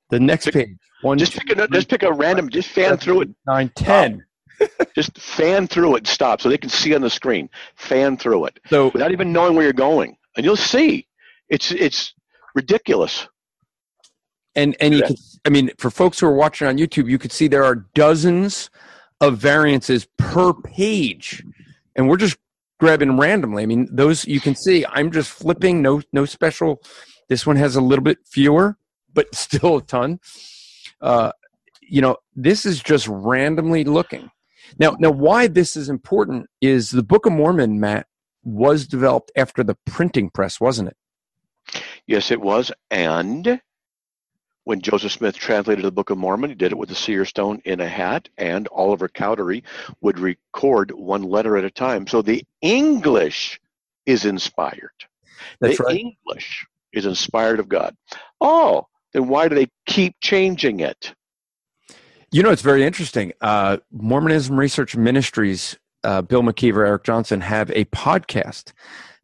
The 0.09 0.19
next 0.19 0.45
Pick- 0.45 0.53
page. 0.53 0.77
One, 1.03 1.19
Just 1.19 1.33
two, 1.33 1.41
pick 1.45 1.57
a 1.59 1.67
just 1.67 1.89
pick 1.89 2.01
a 2.01 2.11
random. 2.11 2.49
Just 2.49 2.69
fan 2.69 2.85
seven, 2.85 2.97
through 2.97 3.21
it. 3.21 3.29
eight, 3.29 3.35
Nine, 3.45 3.71
10. 3.75 4.25
Just 4.95 5.15
fan 5.19 5.67
through 5.67 5.93
it 5.93 5.99
and 5.99 6.07
stop 6.07 6.41
so 6.41 6.49
they 6.49 6.57
can 6.57 6.71
see 6.71 6.95
on 6.95 7.01
the 7.01 7.09
screen. 7.11 7.47
Fan 7.75 8.17
through 8.17 8.45
it 8.45 8.59
So 8.67 8.87
without 8.89 9.11
even 9.11 9.31
knowing 9.31 9.53
where 9.53 9.63
you're 9.63 9.73
going, 9.73 10.17
and 10.35 10.43
you'll 10.43 10.55
see. 10.55 11.05
It's 11.49 11.71
it's 11.71 12.15
ridiculous. 12.55 13.27
and 14.55 14.75
and 14.79 14.95
you 14.95 15.01
Yeah. 15.01 15.07
can 15.07 15.15
i 15.45 15.49
mean 15.49 15.69
for 15.77 15.91
folks 15.91 16.19
who 16.19 16.25
are 16.25 16.33
watching 16.33 16.67
on 16.67 16.77
youtube 16.79 17.07
you 17.07 17.19
could 17.19 17.31
see 17.31 17.47
there 17.47 17.63
are 17.63 17.75
dozens 17.93 18.71
of 19.21 19.37
variances 19.37 20.07
per 20.17 20.51
page 20.53 21.43
and 21.95 22.09
we're 22.09 22.17
just 22.17 22.37
grabbing 22.79 23.17
randomly. 23.17 23.63
I 23.63 23.65
mean 23.65 23.87
those 23.91 24.25
you 24.25 24.39
can 24.39 24.55
see 24.55 24.85
i'm 24.89 25.11
just 25.11 25.31
flipping 25.31 25.81
no 25.81 26.01
no 26.13 26.25
special 26.25 26.81
this 27.29 27.45
one 27.45 27.55
has 27.55 27.75
a 27.75 27.81
little 27.81 28.03
bit 28.03 28.19
fewer 28.25 28.77
but 29.13 29.33
still 29.35 29.77
a 29.77 29.81
ton. 29.81 30.19
Uh 31.01 31.31
you 31.81 32.01
know 32.01 32.17
this 32.35 32.65
is 32.65 32.81
just 32.81 33.07
randomly 33.07 33.83
looking. 33.83 34.29
Now 34.79 34.95
now 34.99 35.11
why 35.11 35.47
this 35.47 35.75
is 35.75 35.89
important 35.89 36.47
is 36.61 36.91
the 36.91 37.03
book 37.03 37.25
of 37.25 37.33
mormon 37.33 37.79
matt 37.79 38.07
was 38.43 38.87
developed 38.87 39.31
after 39.35 39.63
the 39.63 39.77
printing 39.85 40.29
press 40.29 40.59
wasn't 40.59 40.89
it? 40.89 40.97
Yes, 42.05 42.31
it 42.31 42.39
was. 42.39 42.71
And 42.89 43.61
when 44.67 44.81
Joseph 44.81 45.13
Smith 45.13 45.37
translated 45.37 45.85
the 45.85 45.91
Book 45.91 46.09
of 46.09 46.17
Mormon, 46.17 46.49
he 46.49 46.55
did 46.55 46.73
it 46.73 46.77
with 46.77 46.91
a 46.91 46.95
seer 46.95 47.23
stone 47.23 47.61
in 47.63 47.79
a 47.79 47.87
hat, 47.87 48.27
and 48.37 48.67
Oliver 48.73 49.07
Cowdery 49.07 49.63
would 50.01 50.19
record 50.19 50.91
one 50.91 51.23
letter 51.23 51.55
at 51.55 51.63
a 51.63 51.71
time. 51.71 52.05
So 52.05 52.21
the 52.21 52.43
English 52.59 53.61
is 54.05 54.25
inspired. 54.25 54.91
that's 55.61 55.77
the 55.77 55.83
right 55.85 55.97
English 55.97 56.67
is 56.91 57.05
inspired 57.05 57.61
of 57.61 57.69
God. 57.69 57.95
Oh, 58.41 58.87
then 59.13 59.29
why 59.29 59.47
do 59.47 59.55
they 59.55 59.67
keep 59.85 60.19
changing 60.19 60.81
it? 60.81 61.13
You 62.33 62.43
know, 62.43 62.49
it's 62.49 62.61
very 62.61 62.83
interesting. 62.83 63.31
Uh, 63.39 63.77
Mormonism 63.93 64.59
Research 64.59 64.97
Ministries, 64.97 65.77
uh, 66.03 66.23
Bill 66.23 66.43
McKeever, 66.43 66.85
Eric 66.85 67.05
Johnson 67.05 67.39
have 67.39 67.71
a 67.71 67.85
podcast 67.85 68.73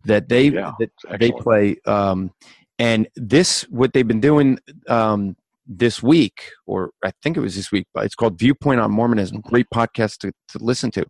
that 0.06 0.30
they 0.30 0.48
Yeah, 0.48 0.72
that 0.80 1.20
they 1.20 1.34
play. 1.34 1.76
Um, 1.86 2.32
and 2.80 3.08
this, 3.16 3.64
what 3.64 3.94
they've 3.94 4.08
been 4.08 4.20
doing 4.20 4.60
um, 4.88 5.36
this 5.68 6.02
week, 6.02 6.52
or 6.66 6.92
I 7.04 7.12
think 7.22 7.38
it 7.38 7.42
was 7.42 7.56
this 7.56 7.72
week, 7.72 7.88
but 7.94 8.06
it's 8.06 8.16
called 8.16 8.40
Viewpoint 8.40 8.80
on 8.80 8.92
Mormonism. 8.92 9.42
Great 9.42 9.68
podcast 9.74 10.18
to, 10.20 10.32
to 10.50 10.58
listen 10.60 10.92
to. 10.92 11.06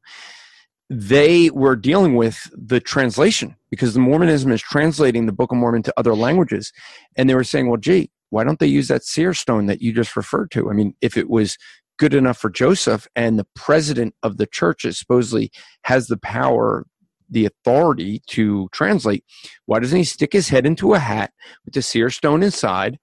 They 0.90 1.50
were 1.50 1.76
dealing 1.76 2.16
with 2.16 2.50
the 2.54 2.80
translation 2.80 3.56
because 3.72 3.94
the 3.94 4.00
Mormonism 4.00 4.52
is 4.52 4.62
translating 4.62 5.26
the 5.26 5.32
Book 5.32 5.52
of 5.52 5.58
Mormon 5.58 5.82
to 5.84 5.94
other 5.98 6.14
languages, 6.14 6.72
and 7.16 7.30
they 7.30 7.36
were 7.36 7.44
saying, 7.44 7.68
"Well, 7.68 7.80
gee, 7.80 8.12
why 8.30 8.44
don't 8.44 8.60
they 8.60 8.68
use 8.68 8.90
that 8.90 9.04
seer 9.04 9.34
stone 9.34 9.68
that 9.68 9.82
you 9.82 9.94
just 9.94 10.16
referred 10.16 10.52
to? 10.52 10.70
I 10.70 10.74
mean, 10.74 10.94
if 11.02 11.18
it 11.18 11.30
was 11.30 11.58
good 11.98 12.14
enough 12.14 12.38
for 12.38 12.50
Joseph, 12.50 13.08
and 13.16 13.40
the 13.40 13.48
president 13.56 14.16
of 14.24 14.38
the 14.38 14.46
church 14.46 14.86
supposedly 14.92 15.52
has 15.84 16.08
the 16.08 16.18
power, 16.18 16.86
the 17.34 17.46
authority 17.46 18.22
to 18.28 18.70
translate, 18.72 19.24
why 19.66 19.80
doesn't 19.80 19.98
he 19.98 20.04
stick 20.04 20.34
his 20.34 20.50
head 20.50 20.66
into 20.66 20.94
a 20.94 21.00
hat 21.00 21.34
with 21.66 21.74
the 21.74 21.82
seer 21.82 22.10
stone 22.10 22.44
inside 22.44 23.00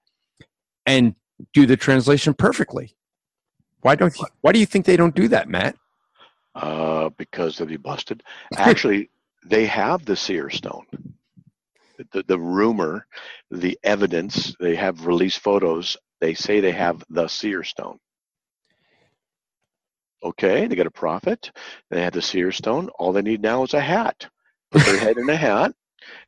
and 0.86 1.14
do 1.52 1.66
the 1.66 1.76
translation 1.76 2.34
perfectly? 2.34 2.96
Why 3.82 3.94
don't 3.94 4.16
you, 4.18 4.26
why 4.40 4.52
do 4.52 4.58
you 4.58 4.66
think 4.66 4.86
they 4.86 4.96
don't 4.96 5.14
do 5.14 5.28
that, 5.28 5.48
Matt? 5.48 5.76
Uh, 6.54 7.10
because 7.16 7.56
they'll 7.56 7.66
be 7.66 7.76
busted. 7.76 8.22
Actually, 8.56 9.10
they 9.44 9.66
have 9.66 10.04
the 10.04 10.16
seer 10.16 10.50
stone. 10.50 10.86
The, 12.12 12.22
the 12.26 12.38
rumor, 12.38 13.06
the 13.50 13.78
evidence, 13.82 14.54
they 14.58 14.74
have 14.74 15.06
released 15.06 15.40
photos. 15.40 15.96
They 16.20 16.34
say 16.34 16.60
they 16.60 16.72
have 16.72 17.04
the 17.10 17.28
seer 17.28 17.62
stone. 17.62 17.98
Okay, 20.22 20.66
they 20.66 20.76
got 20.76 20.86
a 20.86 20.90
prophet. 20.90 21.50
They 21.90 22.02
had 22.02 22.12
the 22.12 22.22
seer 22.22 22.52
stone. 22.52 22.88
All 22.98 23.12
they 23.12 23.22
need 23.22 23.42
now 23.42 23.62
is 23.62 23.74
a 23.74 23.80
hat. 23.80 24.28
Put 24.70 24.84
their 24.84 24.98
head 24.98 25.16
in 25.16 25.28
a 25.28 25.36
hat, 25.36 25.72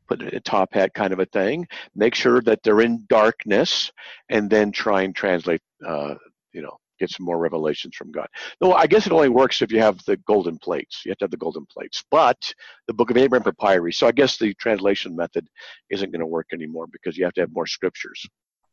put 0.09 0.23
a 0.23 0.41
top 0.41 0.75
hat 0.75 0.95
kind 0.95 1.13
of 1.13 1.21
a 1.21 1.27
thing. 1.27 1.67
Make 1.95 2.15
sure 2.15 2.41
that 2.43 2.63
they're 2.63 2.81
in 2.81 3.05
darkness, 3.09 3.93
and 4.29 4.51
then 4.51 4.73
try 4.73 5.03
and 5.03 5.15
translate. 5.15 5.61
Uh, 5.87 6.15
you 6.53 6.63
know, 6.63 6.77
get 7.03 7.11
some 7.11 7.27
more 7.27 7.39
revelations 7.39 7.97
from 7.97 8.13
God. 8.13 8.29
No, 8.61 8.73
I 8.73 8.87
guess 8.87 9.07
it 9.07 9.13
only 9.13 9.29
works 9.29 9.61
if 9.61 9.73
you 9.73 9.81
have 9.81 10.03
the 10.05 10.17
golden 10.19 10.59
plates. 10.59 11.03
You 11.05 11.11
have 11.11 11.19
to 11.19 11.25
have 11.25 11.31
the 11.31 11.37
golden 11.37 11.67
plates. 11.67 12.03
But 12.11 12.39
the 12.87 12.95
Book 12.95 13.11
of 13.11 13.17
Abraham 13.17 13.45
Papyri. 13.45 13.93
So 13.93 14.07
I 14.07 14.13
guess 14.13 14.39
the 14.39 14.55
translation 14.55 15.17
method 15.17 15.47
isn't 15.91 16.13
going 16.13 16.21
to 16.21 16.27
work 16.27 16.49
anymore 16.53 16.87
because 16.91 17.17
you 17.17 17.25
have 17.25 17.35
to 17.35 17.41
have 17.41 17.53
more 17.53 17.67
scriptures. 17.67 18.25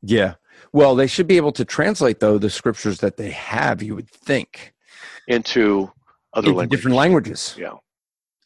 Yeah. 0.02 0.36
Well, 0.72 0.96
they 0.96 1.08
should 1.08 1.28
be 1.28 1.38
able 1.38 1.52
to 1.54 1.66
translate 1.66 2.20
though 2.20 2.38
the 2.38 2.50
scriptures 2.50 3.00
that 3.00 3.18
they 3.18 3.32
have. 3.32 3.82
You 3.82 3.96
would 3.96 4.10
think 4.10 4.74
into 5.28 5.92
other 6.34 6.48
into 6.50 6.58
languages. 6.58 6.70
different 6.80 6.98
languages. 6.98 7.56
Yeah. 7.58 7.74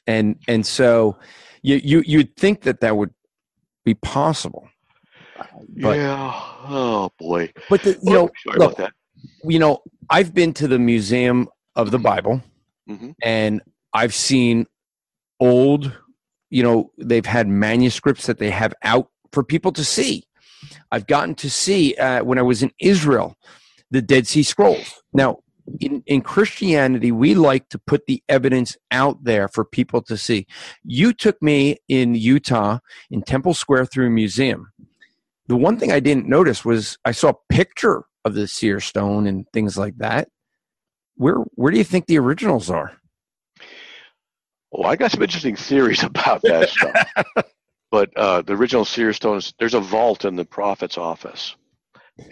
and 0.07 0.35
and 0.47 0.65
so 0.65 1.17
you 1.61 1.79
you 1.83 2.03
you'd 2.05 2.35
think 2.35 2.61
that 2.61 2.79
that 2.81 2.95
would 2.97 3.13
be 3.85 3.93
possible 3.95 4.67
but 5.81 5.97
yeah. 5.97 6.31
Oh 6.65 7.09
boy. 7.19 7.51
but 7.69 7.81
the, 7.83 7.97
you 8.01 8.13
know 8.13 8.29
sorry 8.45 8.59
look, 8.59 8.73
about 8.73 8.77
that. 8.77 8.93
you 9.43 9.59
know 9.59 9.81
i've 10.09 10.33
been 10.33 10.53
to 10.53 10.67
the 10.67 10.79
museum 10.79 11.47
of 11.75 11.91
the 11.91 11.99
bible 11.99 12.41
hmm 12.87 13.11
and 13.21 13.61
i've 13.93 14.13
seen 14.13 14.65
old 15.39 15.91
you 16.49 16.63
know 16.63 16.91
they've 16.97 17.25
had 17.25 17.47
manuscripts 17.47 18.25
that 18.27 18.37
they 18.39 18.49
have 18.49 18.73
out 18.83 19.09
for 19.31 19.43
people 19.43 19.71
to 19.71 19.83
see 19.83 20.23
i've 20.91 21.07
gotten 21.07 21.33
to 21.35 21.49
see 21.49 21.95
uh, 21.95 22.23
when 22.23 22.37
i 22.37 22.41
was 22.41 22.61
in 22.63 22.71
israel 22.79 23.35
the 23.91 24.01
dead 24.01 24.27
sea 24.27 24.43
scrolls 24.43 25.01
now 25.13 25.39
in, 25.79 26.03
in 26.05 26.21
Christianity, 26.21 27.11
we 27.11 27.35
like 27.35 27.69
to 27.69 27.79
put 27.79 28.05
the 28.05 28.23
evidence 28.29 28.77
out 28.91 29.23
there 29.23 29.47
for 29.47 29.63
people 29.63 30.01
to 30.03 30.17
see. 30.17 30.47
You 30.83 31.13
took 31.13 31.41
me 31.41 31.77
in 31.87 32.15
Utah 32.15 32.79
in 33.09 33.21
Temple 33.21 33.53
Square 33.53 33.87
through 33.87 34.07
a 34.07 34.11
museum. 34.11 34.71
The 35.47 35.55
one 35.55 35.77
thing 35.77 35.91
I 35.91 35.99
didn't 35.99 36.27
notice 36.27 36.63
was 36.63 36.97
I 37.05 37.11
saw 37.11 37.29
a 37.29 37.53
picture 37.53 38.05
of 38.25 38.33
the 38.33 38.47
seer 38.47 38.79
stone 38.79 39.27
and 39.27 39.45
things 39.53 39.77
like 39.77 39.97
that. 39.97 40.29
Where 41.15 41.35
where 41.55 41.71
do 41.71 41.77
you 41.77 41.83
think 41.83 42.05
the 42.05 42.19
originals 42.19 42.69
are? 42.69 42.93
Well, 44.71 44.89
I 44.89 44.95
got 44.95 45.11
some 45.11 45.21
interesting 45.21 45.55
theories 45.55 46.03
about 46.03 46.41
that 46.43 46.69
stuff. 46.69 47.07
But 47.91 48.09
uh, 48.17 48.41
the 48.41 48.53
original 48.53 48.85
seer 48.85 49.13
stones, 49.13 49.53
there's 49.59 49.75
a 49.75 49.79
vault 49.79 50.25
in 50.25 50.35
the 50.35 50.45
prophet's 50.45 50.97
office, 50.97 51.55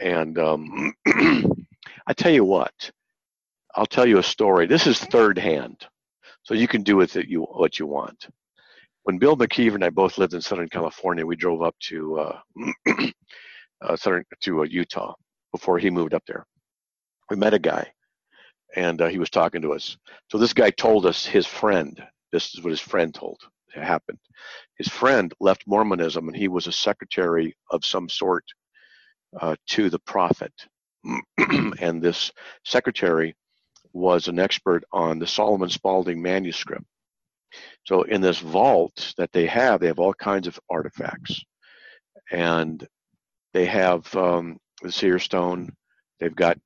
and 0.01 0.39
um, 0.39 0.91
I 1.05 2.13
tell 2.15 2.31
you 2.31 2.43
what, 2.43 2.89
I'll 3.75 3.85
tell 3.85 4.05
you 4.05 4.17
a 4.17 4.23
story. 4.23 4.67
This 4.67 4.87
is 4.87 4.99
third 4.99 5.37
hand, 5.37 5.87
so 6.43 6.53
you 6.53 6.67
can 6.67 6.83
do 6.83 6.97
with 6.97 7.15
it 7.15 7.27
you 7.27 7.43
what 7.43 7.79
you 7.79 7.87
want. 7.87 8.27
When 9.03 9.17
Bill 9.17 9.37
McKeever 9.37 9.75
and 9.75 9.83
I 9.83 9.89
both 9.89 10.17
lived 10.17 10.33
in 10.33 10.41
Southern 10.41 10.69
California, 10.69 11.25
we 11.25 11.35
drove 11.35 11.61
up 11.61 11.75
to 11.89 12.19
uh, 12.19 12.39
uh, 13.81 13.95
Southern 13.95 14.25
to 14.41 14.61
uh, 14.61 14.63
Utah 14.65 15.13
before 15.51 15.79
he 15.79 15.89
moved 15.89 16.13
up 16.13 16.23
there. 16.27 16.45
We 17.29 17.37
met 17.37 17.53
a 17.53 17.59
guy, 17.59 17.91
and 18.75 19.01
uh, 19.01 19.07
he 19.07 19.19
was 19.19 19.29
talking 19.29 19.61
to 19.61 19.73
us. 19.73 19.97
So 20.29 20.37
this 20.37 20.53
guy 20.53 20.69
told 20.71 21.05
us 21.05 21.25
his 21.25 21.47
friend. 21.47 22.01
This 22.31 22.53
is 22.53 22.63
what 22.63 22.71
his 22.71 22.81
friend 22.81 23.13
told 23.13 23.39
happened. 23.73 24.19
His 24.77 24.87
friend 24.87 25.33
left 25.39 25.63
Mormonism, 25.67 26.27
and 26.27 26.35
he 26.35 26.47
was 26.47 26.67
a 26.67 26.71
secretary 26.71 27.55
of 27.69 27.85
some 27.85 28.09
sort 28.09 28.43
uh, 29.39 29.55
to 29.67 29.89
the 29.89 29.99
prophet. 29.99 30.53
and 31.79 32.01
this 32.01 32.31
secretary 32.63 33.35
was 33.93 34.27
an 34.27 34.39
expert 34.39 34.83
on 34.91 35.19
the 35.19 35.27
Solomon 35.27 35.69
Spaulding 35.69 36.21
manuscript. 36.21 36.85
So 37.85 38.03
in 38.03 38.21
this 38.21 38.39
vault 38.39 39.13
that 39.17 39.31
they 39.31 39.45
have, 39.47 39.79
they 39.79 39.87
have 39.87 39.99
all 39.99 40.13
kinds 40.13 40.47
of 40.47 40.59
artifacts, 40.69 41.43
and 42.31 42.87
they 43.53 43.65
have 43.65 44.13
um, 44.15 44.57
the 44.81 44.91
seer 44.91 45.19
stone. 45.19 45.75
They've 46.19 46.35
got 46.35 46.57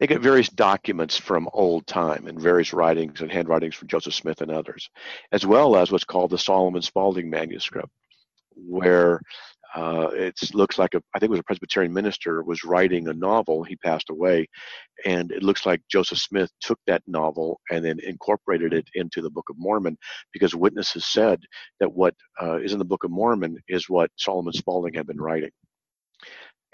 they 0.00 0.08
get 0.08 0.20
various 0.20 0.48
documents 0.48 1.16
from 1.16 1.48
old 1.52 1.86
time 1.86 2.26
and 2.26 2.40
various 2.40 2.72
writings 2.72 3.20
and 3.20 3.30
handwritings 3.30 3.76
from 3.76 3.86
Joseph 3.86 4.14
Smith 4.14 4.40
and 4.40 4.50
others, 4.50 4.90
as 5.30 5.46
well 5.46 5.76
as 5.76 5.92
what's 5.92 6.02
called 6.02 6.32
the 6.32 6.38
Solomon 6.38 6.82
Spaulding 6.82 7.30
manuscript, 7.30 7.88
where 8.56 9.20
uh, 9.74 10.08
it 10.12 10.34
looks 10.54 10.78
like 10.78 10.94
a, 10.94 11.02
I 11.14 11.18
think 11.18 11.28
it 11.28 11.30
was 11.30 11.40
a 11.40 11.44
Presbyterian 11.44 11.92
minister 11.92 12.42
was 12.42 12.64
writing 12.64 13.08
a 13.08 13.12
novel. 13.12 13.62
He 13.62 13.76
passed 13.76 14.10
away, 14.10 14.46
and 15.04 15.32
it 15.32 15.42
looks 15.42 15.64
like 15.64 15.80
Joseph 15.90 16.18
Smith 16.18 16.50
took 16.60 16.78
that 16.86 17.02
novel 17.06 17.60
and 17.70 17.84
then 17.84 17.98
incorporated 18.00 18.72
it 18.74 18.88
into 18.94 19.22
the 19.22 19.30
Book 19.30 19.46
of 19.48 19.56
Mormon 19.58 19.96
because 20.32 20.54
witnesses 20.54 21.06
said 21.06 21.40
that 21.80 21.92
what 21.92 22.14
uh, 22.40 22.58
is 22.58 22.72
in 22.72 22.78
the 22.78 22.84
Book 22.84 23.04
of 23.04 23.10
Mormon 23.10 23.58
is 23.68 23.88
what 23.88 24.10
Solomon 24.16 24.52
Spaulding 24.52 24.94
had 24.94 25.06
been 25.06 25.20
writing. 25.20 25.50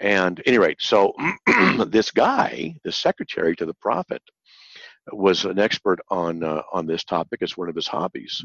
And 0.01 0.41
any 0.45 0.57
rate, 0.57 0.77
so 0.79 1.13
this 1.87 2.11
guy, 2.11 2.75
the 2.83 2.91
secretary 2.91 3.55
to 3.57 3.65
the 3.65 3.73
prophet, 3.75 4.21
was 5.11 5.45
an 5.45 5.59
expert 5.59 5.99
on 6.09 6.43
uh, 6.43 6.61
on 6.71 6.85
this 6.85 7.03
topic. 7.03 7.39
It's 7.41 7.57
one 7.57 7.69
of 7.69 7.75
his 7.75 7.87
hobbies. 7.87 8.43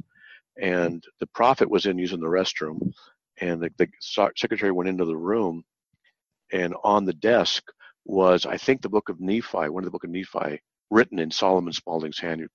And 0.61 1.03
the 1.21 1.27
prophet 1.29 1.69
was 1.69 1.87
in 1.87 1.99
using 1.99 2.21
the 2.21 2.27
restroom, 2.27 2.93
and 3.41 3.63
the, 3.63 3.71
the 3.79 3.89
secretary 4.37 4.73
went 4.73 4.89
into 4.89 5.05
the 5.05 5.17
room, 5.17 5.65
and 6.53 6.75
on 6.85 7.05
the 7.05 7.15
desk 7.15 7.65
was, 8.05 8.47
I 8.47 8.57
think, 8.57 8.83
the 8.83 8.89
book 8.89 9.09
of 9.09 9.21
Nephi, 9.21 9.69
one 9.69 9.83
of 9.83 9.87
the 9.87 9.91
book 9.91 10.05
of 10.05 10.11
Nephi, 10.11 10.61
written 10.91 11.19
in 11.19 11.31
Solomon 11.31 11.73
Spaulding's 11.73 12.19
hand, 12.19 12.47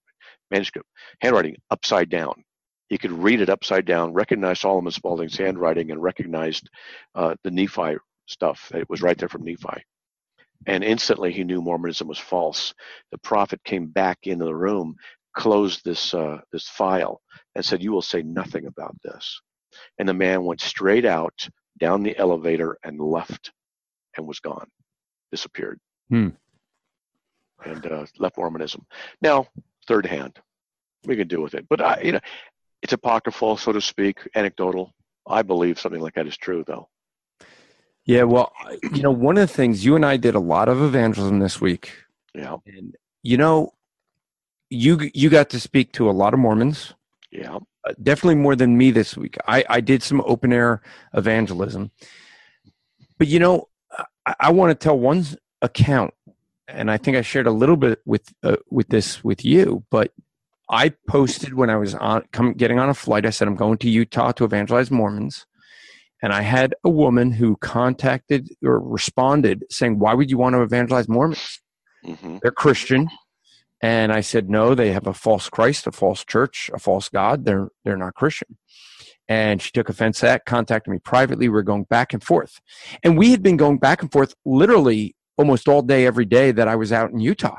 manuscript, 0.52 0.88
handwriting 1.22 1.58
upside 1.72 2.10
down. 2.10 2.44
He 2.90 2.98
could 2.98 3.12
read 3.12 3.42
it 3.42 3.50
upside 3.50 3.86
down, 3.86 4.14
recognize 4.14 4.62
Solomon 4.62 4.92
Spaulding's 4.92 5.38
handwriting, 5.38 5.92
and 5.92 6.02
recognized 6.02 6.70
uh, 7.16 7.36
the 7.44 7.52
Nephi 7.52 7.98
stuff. 8.28 8.72
It 8.76 8.90
was 8.90 9.02
right 9.02 9.18
there 9.18 9.30
from 9.30 9.44
Nephi. 9.44 9.84
And 10.68 10.84
instantly 10.84 11.32
he 11.34 11.44
knew 11.44 11.62
Mormonism 11.62 12.08
was 12.08 12.20
false. 12.20 12.74
The 13.12 13.18
prophet 13.20 13.62
came 13.64 13.88
back 13.88 14.20
into 14.24 14.46
the 14.46 14.56
room, 14.56 14.96
closed 15.36 15.84
this 15.86 16.14
uh, 16.14 16.40
this 16.52 16.68
file, 16.70 17.22
and 17.56 17.66
said, 17.66 17.84
"You 17.84 17.92
will 17.92 18.02
say 18.02 18.22
nothing 18.24 18.66
about 18.68 18.96
this." 19.04 19.42
And 19.98 20.08
the 20.08 20.14
man 20.14 20.44
went 20.44 20.62
straight 20.62 21.06
out 21.06 21.48
down 21.80 22.04
the 22.04 22.18
elevator 22.18 22.78
and 22.84 23.00
left, 23.00 23.52
and 24.18 24.28
was 24.28 24.40
gone, 24.40 24.68
disappeared, 25.32 25.80
hmm. 26.10 26.30
and 27.66 27.86
uh, 27.86 28.06
left 28.18 28.38
Mormonism. 28.38 28.86
Now, 29.22 29.48
third 29.88 30.06
hand, 30.06 30.38
we 31.06 31.16
can 31.16 31.28
deal 31.28 31.42
with 31.42 31.54
it, 31.54 31.66
but 31.70 31.82
I, 31.82 32.02
you 32.02 32.12
know, 32.12 32.20
it's 32.82 32.94
apocryphal, 32.94 33.58
so 33.58 33.72
to 33.72 33.82
speak, 33.82 34.20
anecdotal. 34.36 34.94
I 35.28 35.42
believe 35.42 35.80
something 35.80 36.02
like 36.02 36.16
that 36.16 36.28
is 36.28 36.38
true, 36.38 36.64
though. 36.66 36.90
Yeah, 38.06 38.24
well, 38.24 38.52
you 38.94 39.04
know, 39.04 39.12
one 39.12 39.38
of 39.38 39.48
the 39.48 39.54
things 39.54 39.86
you 39.86 39.96
and 39.96 40.06
I 40.06 40.18
did 40.18 40.34
a 40.34 40.40
lot 40.40 40.68
of 40.68 40.82
evangelism 40.82 41.40
this 41.40 41.62
week. 41.62 41.94
Yeah. 42.34 42.58
And 42.66 42.96
you 43.22 43.38
know, 43.38 43.74
you 44.70 45.12
you 45.14 45.30
got 45.30 45.50
to 45.52 45.60
speak 45.60 45.92
to 45.94 46.10
a 46.10 46.12
lot 46.12 46.34
of 46.34 46.40
Mormons. 46.40 46.94
Yeah. 47.32 47.60
Definitely 48.02 48.36
more 48.36 48.56
than 48.56 48.78
me 48.78 48.92
this 48.92 49.18
week. 49.18 49.38
I 49.48 49.64
I 49.70 49.82
did 49.82 50.04
some 50.04 50.22
open 50.26 50.54
air 50.54 50.82
evangelism. 51.14 51.92
But 53.18 53.28
you 53.28 53.40
know, 53.40 53.70
I, 54.26 54.36
I 54.40 54.52
want 54.52 54.72
to 54.72 54.76
tell 54.76 54.98
one 54.98 55.26
account 55.62 56.14
and 56.74 56.92
I 56.92 56.98
think 56.98 57.18
I 57.18 57.22
shared 57.22 57.48
a 57.48 57.52
little 57.52 57.76
bit 57.76 58.00
with 58.06 58.34
uh, 58.44 58.58
with 58.70 58.90
this 58.90 59.24
with 59.24 59.44
you, 59.44 59.84
but 59.90 60.14
I 60.70 60.90
posted 61.08 61.54
when 61.54 61.70
I 61.70 61.78
was 61.78 61.96
on 61.96 62.24
come 62.32 62.54
getting 62.54 62.80
on 62.80 62.90
a 62.90 62.94
flight. 62.94 63.26
I 63.26 63.32
said 63.32 63.48
I'm 63.48 63.56
going 63.56 63.78
to 63.80 63.90
Utah 63.90 64.32
to 64.34 64.46
evangelize 64.46 64.92
Mormons, 64.92 65.46
and 66.22 66.32
I 66.32 66.42
had 66.42 66.76
a 66.84 66.90
woman 66.90 67.32
who 67.32 67.56
contacted 67.58 68.50
or 68.64 68.80
responded 68.80 69.66
saying, 69.70 70.00
Why 70.00 70.14
would 70.14 70.30
you 70.30 70.38
want 70.38 70.54
to 70.56 70.62
evangelize 70.62 71.10
Mormons? 71.10 71.62
Mm-hmm. 72.06 72.38
They're 72.42 72.52
Christian. 72.52 73.10
And 73.82 74.12
I 74.12 74.22
said, 74.22 74.50
No, 74.50 74.76
they 74.76 74.92
have 74.92 75.08
a 75.08 75.14
false 75.14 75.50
Christ, 75.50 75.88
a 75.88 75.92
false 75.92 76.26
church, 76.26 76.70
a 76.74 76.80
false 76.80 77.10
God. 77.10 77.46
They're 77.46 77.70
they're 77.84 77.98
not 77.98 78.16
Christian. 78.16 78.58
And 79.28 79.62
she 79.62 79.72
took 79.72 79.90
offense 79.90 80.24
at, 80.24 80.46
contacted 80.46 80.92
me 80.92 80.98
privately. 81.00 81.48
We 81.48 81.54
we're 81.54 81.62
going 81.62 81.84
back 81.84 82.14
and 82.14 82.24
forth. 82.24 82.60
And 83.04 83.18
we 83.18 83.32
had 83.32 83.44
been 83.44 83.58
going 83.58 83.78
back 83.78 84.02
and 84.02 84.12
forth 84.12 84.34
literally 84.44 85.16
almost 85.38 85.70
all 85.70 85.84
day, 85.84 86.06
every 86.06 86.26
day 86.26 86.52
that 86.52 86.68
I 86.68 86.76
was 86.76 86.92
out 86.92 87.12
in 87.12 87.20
Utah. 87.20 87.58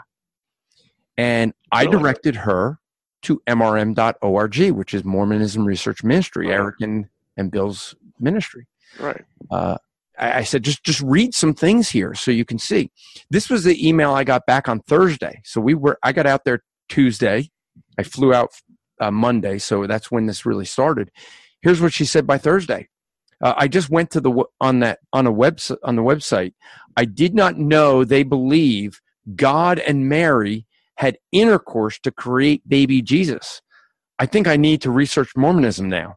And 1.17 1.55
I 1.71 1.87
directed 1.87 2.35
her 2.37 2.79
to 3.23 3.41
mrm.org, 3.47 4.71
which 4.73 4.95
is 4.95 5.05
Mormonism 5.05 5.65
Research 5.65 6.03
Ministry, 6.03 6.51
Eric 6.51 6.77
and, 6.81 7.07
and 7.37 7.51
Bill's 7.51 7.95
ministry. 8.19 8.67
Right. 8.99 9.25
Uh, 9.51 9.77
I, 10.21 10.45
said, 10.45 10.63
just 10.63 10.85
just 10.85 11.01
read 11.01 11.35
some 11.35 11.55
things 11.55 11.89
here 11.89 12.15
so 12.15 12.31
you 12.31 12.45
can 12.45 12.59
see. 12.59 12.91
This 13.31 13.49
was 13.49 13.65
the 13.65 13.89
email 13.89 14.13
I 14.13 14.25
got 14.25 14.47
back 14.47 14.69
on 14.69 14.81
Thursday. 14.81 15.41
So 15.45 15.61
we 15.61 15.75
were. 15.75 15.99
I 16.03 16.13
got 16.13 16.27
out 16.27 16.45
there 16.45 16.63
Tuesday. 16.89 17.51
I 17.99 18.03
flew 18.03 18.35
out 18.35 18.51
uh, 19.01 19.11
Monday, 19.11 19.59
so 19.59 19.87
that's 19.87 20.11
when 20.11 20.27
this 20.27 20.45
really 20.45 20.67
started. 20.67 21.11
Here's 21.63 21.81
what 21.81 21.93
she 21.93 22.05
said 22.05 22.27
by 22.27 22.39
Thursday. 22.39 22.89
Uh, 23.43 23.55
I 23.57 23.69
just 23.69 23.89
went 23.89 24.11
to 24.11 24.21
the 24.21 24.45
on 24.61 24.81
that 24.81 24.99
on 25.13 25.27
a 25.27 25.33
website 25.33 25.79
on 25.83 25.97
the 25.97 26.03
website. 26.03 26.53
I 26.97 27.07
did 27.07 27.35
not 27.35 27.57
know 27.57 28.05
they 28.05 28.23
believe 28.23 29.01
God 29.37 29.79
and 29.79 30.09
Mary 30.09 30.67
had 30.97 31.19
intercourse 31.33 31.99
to 32.01 32.11
create 32.11 32.69
baby 32.69 33.01
Jesus. 33.01 33.63
I 34.19 34.27
think 34.27 34.47
I 34.47 34.57
need 34.57 34.83
to 34.83 34.91
research 34.91 35.31
Mormonism 35.35 35.89
now. 35.89 36.17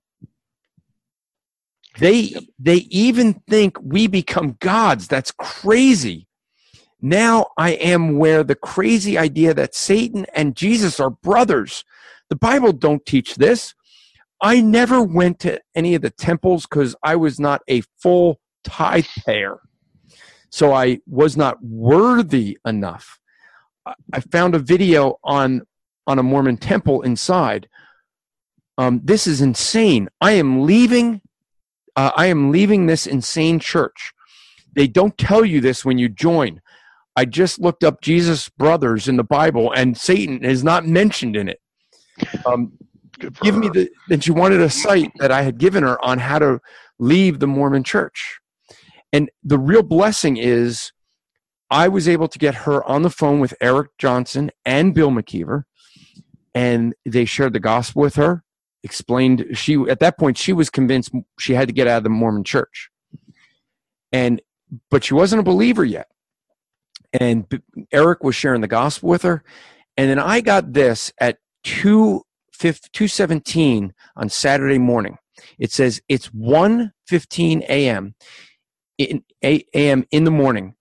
They 2.00 2.36
they 2.58 2.88
even 2.90 3.36
think 3.48 3.78
we 3.82 4.08
become 4.08 4.58
gods. 4.60 5.08
That's 5.08 5.32
crazy. 5.32 6.28
Now 7.02 7.48
I 7.58 7.72
am 7.72 8.18
where 8.18 8.44
the 8.44 8.56
crazy 8.56 9.18
idea 9.18 9.54
that 9.54 9.76
Satan 9.76 10.26
and 10.34 10.56
Jesus 10.56 11.00
are 11.00 11.10
brothers. 11.10 11.84
The 12.30 12.36
Bible 12.36 12.72
don't 12.72 13.06
teach 13.06 13.36
this. 13.36 13.74
I 14.42 14.62
never 14.62 15.02
went 15.02 15.40
to 15.42 15.62
any 15.76 15.96
of 15.96 16.02
the 16.02 16.10
temples 16.10 16.66
because 16.66 16.96
I 17.04 17.16
was 17.16 17.40
not 17.40 17.62
a 17.68 17.82
full 18.02 18.40
tithe 18.64 19.06
payer. 19.26 19.60
So 20.50 20.74
I 20.74 21.00
was 21.08 21.36
not 21.38 21.64
worthy 21.64 22.58
enough. 22.66 23.20
I 23.86 24.20
found 24.32 24.56
a 24.56 24.60
video 24.60 25.20
on 25.24 25.64
on 26.08 26.20
a 26.20 26.24
Mormon 26.24 26.58
temple 26.58 27.02
inside. 27.02 27.68
Um, 28.78 29.02
this 29.04 29.28
is 29.28 29.42
insane. 29.42 30.10
I 30.20 30.32
am 30.34 30.66
leaving 30.66 31.22
uh, 31.96 32.12
I 32.16 32.28
am 32.28 32.52
leaving 32.52 32.86
this 32.86 33.08
insane 33.08 33.60
church. 33.60 34.14
They 34.76 34.88
don't 34.88 35.18
tell 35.18 35.46
you 35.46 35.62
this 35.62 35.86
when 35.86 35.98
you 35.98 36.10
join. 36.10 36.62
I 37.16 37.26
just 37.26 37.60
looked 37.60 37.84
up 37.84 38.02
Jesus' 38.02 38.50
brothers 38.50 39.08
in 39.08 39.18
the 39.18 39.24
Bible, 39.24 39.72
and 39.72 39.96
Satan 39.96 40.44
is 40.44 40.64
not 40.64 40.86
mentioned 40.86 41.36
in 41.36 41.48
it. 41.48 41.60
Um, 42.46 42.74
give 43.42 43.56
me 43.56 43.70
the. 43.70 43.90
And 44.10 44.24
she 44.24 44.32
wanted 44.32 44.62
a 44.62 44.70
site 44.70 45.12
that 45.20 45.32
I 45.32 45.44
had 45.44 45.60
given 45.60 45.84
her 45.84 46.04
on 46.04 46.18
how 46.18 46.40
to 46.40 46.60
leave 46.98 47.40
the 47.40 47.48
Mormon 47.48 47.84
church. 47.84 48.40
And 49.12 49.30
the 49.44 49.60
real 49.60 49.84
blessing 49.84 50.38
is 50.38 50.92
I 51.70 51.88
was 51.88 52.08
able 52.08 52.28
to 52.28 52.40
get 52.40 52.56
her 52.56 52.84
on 52.84 53.04
the 53.04 53.10
phone 53.12 53.40
with 53.40 53.54
Eric 53.62 53.92
Johnson 54.00 54.50
and 54.66 54.96
Bill 54.96 55.12
McKeever, 55.12 55.64
and 56.56 56.96
they 57.06 57.26
shared 57.26 57.54
the 57.54 57.60
gospel 57.60 58.02
with 58.02 58.16
her. 58.16 58.44
Explained 58.84 59.46
she 59.54 59.76
at 59.90 60.00
that 60.00 60.18
point 60.18 60.38
she 60.38 60.54
was 60.54 60.70
convinced 60.70 61.12
she 61.40 61.54
had 61.54 61.68
to 61.70 61.74
get 61.74 61.88
out 61.88 61.98
of 61.98 62.04
the 62.04 62.10
Mormon 62.10 62.44
Church, 62.44 62.90
and 64.12 64.42
but 64.92 65.04
she 65.04 65.14
wasn't 65.14 65.40
a 65.40 65.44
believer 65.44 65.86
yet. 65.86 66.08
And 67.14 67.46
Eric 67.92 68.24
was 68.24 68.36
sharing 68.36 68.62
the 68.62 68.68
gospel 68.68 69.10
with 69.10 69.22
her, 69.22 69.44
and 69.96 70.10
then 70.10 70.20
I 70.20 70.42
got 70.42 70.74
this 70.74 71.14
at 71.20 71.38
two 71.64 72.24
two 72.92 73.08
seventeen 73.08 73.94
on 74.16 74.30
Saturday 74.30 74.80
morning. 74.80 75.18
It 75.58 75.72
says 75.72 76.02
it's 76.08 76.30
1.15 76.30 77.62
a.m. 77.64 78.16
in 78.98 79.24
a.m. 79.44 80.06
in 80.12 80.24
the 80.24 80.32
morning. 80.32 80.76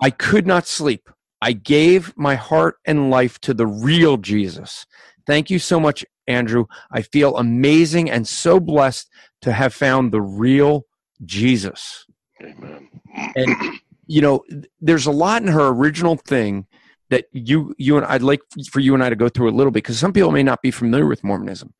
I 0.00 0.10
could 0.10 0.46
not 0.46 0.66
sleep. 0.66 1.10
I 1.40 1.52
gave 1.52 2.16
my 2.16 2.36
heart 2.36 2.76
and 2.84 3.10
life 3.10 3.38
to 3.40 3.54
the 3.54 3.66
real 3.66 4.16
Jesus. 4.16 4.86
Thank 5.26 5.50
you 5.50 5.58
so 5.58 5.78
much, 5.78 6.04
Andrew. 6.26 6.66
I 6.90 7.02
feel 7.02 7.36
amazing 7.36 8.10
and 8.10 8.26
so 8.26 8.60
blessed 8.60 9.08
to 9.42 9.52
have 9.52 9.74
found 9.74 10.12
the 10.12 10.22
real 10.22 10.86
Jesus. 11.24 12.06
Amen. 12.42 12.88
And 13.36 13.80
you 14.06 14.20
know, 14.20 14.44
there's 14.80 15.06
a 15.06 15.12
lot 15.12 15.42
in 15.42 15.48
her 15.48 15.68
original 15.68 16.16
thing 16.16 16.66
that 17.10 17.26
you 17.32 17.74
you 17.78 17.96
and 17.96 18.06
I'd 18.06 18.22
like 18.22 18.40
for 18.70 18.80
you 18.80 18.94
and 18.94 19.02
I 19.02 19.08
to 19.08 19.16
go 19.16 19.28
through 19.28 19.48
a 19.48 19.52
little 19.52 19.70
bit 19.70 19.84
because 19.84 19.98
some 19.98 20.12
people 20.12 20.32
may 20.32 20.42
not 20.42 20.62
be 20.62 20.70
familiar 20.70 21.06
with 21.06 21.24
Mormonism. 21.24 21.72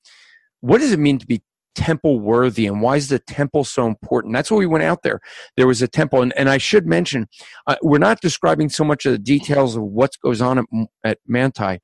What 0.61 0.79
does 0.79 0.93
it 0.93 0.99
mean 0.99 1.19
to 1.19 1.27
be 1.27 1.43
temple 1.75 2.21
worthy 2.21 2.67
and 2.67 2.81
why 2.81 2.97
is 2.97 3.09
the 3.09 3.19
temple 3.19 3.65
so 3.65 3.87
important 3.87 4.33
that's 4.33 4.49
why 4.49 4.57
we 4.57 4.67
went 4.67 4.85
out 4.85 5.03
there 5.03 5.21
there 5.57 5.67
was 5.67 5.83
a 5.83 5.89
temple 5.89 6.23
and, 6.23 6.33
and 6.37 6.49
i 6.49 6.57
should 6.57 6.87
mention 6.87 7.27
uh, 7.67 7.75
we're 7.83 7.99
not 7.99 8.21
describing 8.21 8.69
so 8.69 8.85
much 8.85 9.05
of 9.05 9.13
the 9.13 9.19
details 9.19 9.75
of 9.75 9.83
what 9.83 10.13
goes 10.23 10.41
on 10.41 10.59
at, 10.59 10.65
at 11.03 11.19
manti 11.27 11.79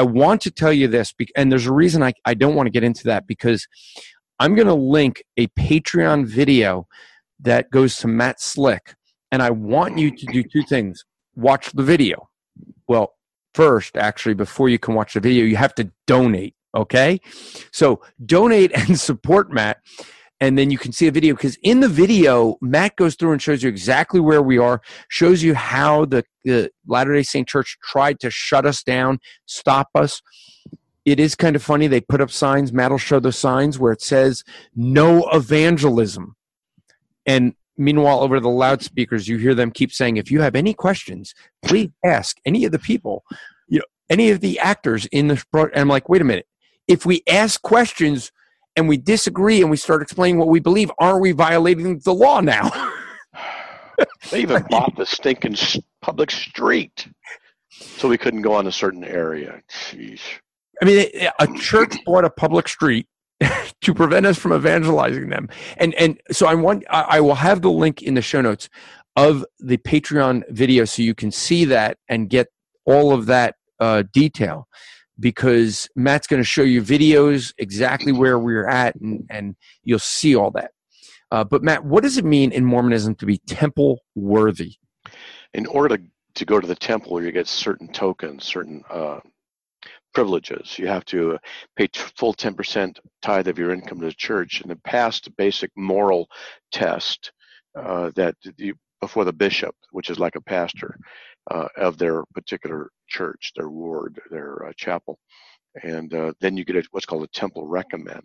i 0.00 0.02
want 0.02 0.40
to 0.40 0.50
tell 0.50 0.72
you 0.72 0.88
this 0.88 1.12
and 1.36 1.50
there's 1.50 1.66
a 1.66 1.72
reason 1.72 2.02
i, 2.02 2.12
I 2.24 2.34
don't 2.34 2.54
want 2.54 2.66
to 2.66 2.70
get 2.70 2.84
into 2.84 3.04
that 3.04 3.26
because 3.26 3.66
i'm 4.38 4.54
going 4.54 4.68
to 4.68 4.74
link 4.74 5.22
a 5.36 5.46
patreon 5.48 6.26
video 6.26 6.86
that 7.40 7.70
goes 7.70 7.96
to 7.98 8.08
matt 8.08 8.40
slick 8.40 8.94
and 9.30 9.42
i 9.42 9.50
want 9.50 9.98
you 9.98 10.10
to 10.10 10.26
do 10.26 10.42
two 10.42 10.62
things 10.62 11.04
watch 11.34 11.72
the 11.72 11.82
video 11.82 12.28
well 12.88 13.14
first 13.54 13.96
actually 13.96 14.34
before 14.34 14.68
you 14.68 14.78
can 14.78 14.94
watch 14.94 15.14
the 15.14 15.20
video 15.20 15.44
you 15.44 15.56
have 15.56 15.74
to 15.74 15.90
donate 16.06 16.54
Okay. 16.74 17.20
So 17.72 18.00
donate 18.24 18.72
and 18.74 18.98
support 18.98 19.52
Matt. 19.52 19.78
And 20.40 20.56
then 20.56 20.70
you 20.70 20.78
can 20.78 20.92
see 20.92 21.06
a 21.06 21.12
video 21.12 21.34
because 21.34 21.56
in 21.62 21.80
the 21.80 21.88
video, 21.88 22.56
Matt 22.62 22.96
goes 22.96 23.14
through 23.14 23.32
and 23.32 23.42
shows 23.42 23.62
you 23.62 23.68
exactly 23.68 24.20
where 24.20 24.42
we 24.42 24.56
are, 24.56 24.80
shows 25.08 25.42
you 25.42 25.54
how 25.54 26.06
the, 26.06 26.24
the 26.44 26.70
Latter 26.86 27.14
day 27.14 27.22
Saint 27.22 27.46
Church 27.46 27.76
tried 27.84 28.20
to 28.20 28.30
shut 28.30 28.64
us 28.64 28.82
down, 28.82 29.18
stop 29.46 29.88
us. 29.94 30.22
It 31.04 31.20
is 31.20 31.34
kind 31.34 31.56
of 31.56 31.62
funny. 31.62 31.86
They 31.86 32.00
put 32.00 32.20
up 32.20 32.30
signs. 32.30 32.72
Matt 32.72 32.90
will 32.90 32.98
show 32.98 33.20
the 33.20 33.32
signs 33.32 33.78
where 33.78 33.92
it 33.92 34.02
says 34.02 34.44
no 34.74 35.28
evangelism. 35.30 36.36
And 37.26 37.54
meanwhile, 37.76 38.20
over 38.20 38.40
the 38.40 38.48
loudspeakers, 38.48 39.28
you 39.28 39.36
hear 39.36 39.54
them 39.54 39.70
keep 39.70 39.92
saying, 39.92 40.16
if 40.16 40.30
you 40.30 40.40
have 40.40 40.54
any 40.54 40.72
questions, 40.72 41.34
please 41.62 41.90
ask 42.04 42.38
any 42.46 42.64
of 42.64 42.72
the 42.72 42.78
people, 42.78 43.24
you 43.68 43.78
know, 43.78 43.84
any 44.08 44.30
of 44.30 44.40
the 44.40 44.58
actors 44.58 45.06
in 45.06 45.28
the. 45.28 45.42
And 45.52 45.70
I'm 45.74 45.88
like, 45.88 46.08
wait 46.08 46.22
a 46.22 46.24
minute 46.24 46.46
if 46.90 47.06
we 47.06 47.22
ask 47.28 47.62
questions 47.62 48.32
and 48.80 48.88
we 48.88 48.96
disagree 48.96 49.60
and 49.60 49.70
we 49.70 49.76
start 49.76 50.02
explaining 50.02 50.38
what 50.38 50.48
we 50.48 50.58
believe, 50.58 50.90
aren't 50.98 51.20
we 51.20 51.32
violating 51.32 51.98
the 52.00 52.14
law 52.14 52.40
now? 52.40 52.70
they 54.30 54.40
even 54.40 54.64
bought 54.70 54.96
the 54.96 55.06
stinking 55.06 55.54
public 56.00 56.30
street 56.30 57.06
so 57.70 58.08
we 58.08 58.18
couldn't 58.18 58.42
go 58.42 58.54
on 58.54 58.66
a 58.66 58.72
certain 58.72 59.04
area. 59.04 59.62
Jeez. 59.70 60.20
I 60.82 60.86
mean, 60.86 61.10
a 61.38 61.46
church 61.58 61.94
bought 62.06 62.24
a 62.24 62.30
public 62.30 62.68
street 62.68 63.06
to 63.82 63.94
prevent 63.94 64.24
us 64.24 64.38
from 64.38 64.54
evangelizing 64.54 65.28
them. 65.28 65.50
And 65.76 65.94
and 65.94 66.18
so 66.32 66.46
I 66.46 66.54
want 66.54 66.84
I 66.88 67.20
will 67.20 67.34
have 67.34 67.60
the 67.60 67.70
link 67.70 68.02
in 68.02 68.14
the 68.14 68.22
show 68.22 68.40
notes 68.40 68.70
of 69.14 69.44
the 69.58 69.76
Patreon 69.76 70.42
video 70.48 70.86
so 70.86 71.02
you 71.02 71.14
can 71.14 71.30
see 71.30 71.66
that 71.66 71.98
and 72.08 72.30
get 72.30 72.46
all 72.86 73.12
of 73.12 73.26
that 73.26 73.56
uh, 73.78 74.04
detail 74.14 74.66
because 75.20 75.88
Matt's 75.94 76.26
going 76.26 76.40
to 76.40 76.48
show 76.48 76.62
you 76.62 76.82
videos 76.82 77.52
exactly 77.58 78.12
where 78.12 78.38
we're 78.38 78.68
at, 78.68 78.94
and, 78.96 79.26
and 79.30 79.54
you'll 79.84 79.98
see 79.98 80.34
all 80.34 80.50
that. 80.52 80.72
Uh, 81.30 81.44
but 81.44 81.62
Matt, 81.62 81.84
what 81.84 82.02
does 82.02 82.18
it 82.18 82.24
mean 82.24 82.50
in 82.50 82.64
Mormonism 82.64 83.14
to 83.16 83.26
be 83.26 83.38
temple 83.46 84.00
worthy? 84.14 84.74
In 85.54 85.66
order 85.66 85.98
to, 86.34 86.44
go 86.44 86.58
to 86.58 86.66
the 86.66 86.74
temple, 86.74 87.22
you 87.22 87.30
get 87.32 87.46
certain 87.46 87.88
tokens, 87.88 88.44
certain 88.44 88.82
uh, 88.90 89.20
privileges. 90.14 90.78
You 90.78 90.88
have 90.88 91.04
to 91.06 91.38
pay 91.76 91.86
t- 91.86 92.00
full 92.16 92.34
10% 92.34 92.98
tithe 93.20 93.48
of 93.48 93.58
your 93.58 93.72
income 93.72 94.00
to 94.00 94.06
the 94.06 94.12
church 94.12 94.60
and 94.60 94.70
then 94.70 94.80
pass 94.84 95.20
the 95.20 95.30
basic 95.30 95.70
moral 95.76 96.28
test 96.72 97.30
uh, 97.78 98.10
that 98.16 98.34
you, 98.56 98.74
before 99.00 99.24
the 99.24 99.32
bishop, 99.32 99.74
which 99.92 100.10
is 100.10 100.18
like 100.18 100.34
a 100.34 100.40
pastor 100.40 100.96
uh, 101.50 101.68
of 101.76 101.98
their 101.98 102.24
particular 102.34 102.90
church, 103.08 103.52
their 103.56 103.68
ward, 103.68 104.20
their 104.30 104.66
uh, 104.66 104.72
chapel, 104.76 105.18
and 105.82 106.14
uh, 106.14 106.32
then 106.40 106.56
you 106.56 106.64
get 106.64 106.76
a, 106.76 106.82
what's 106.90 107.06
called 107.06 107.24
a 107.24 107.28
temple 107.28 107.66
recommend, 107.66 108.24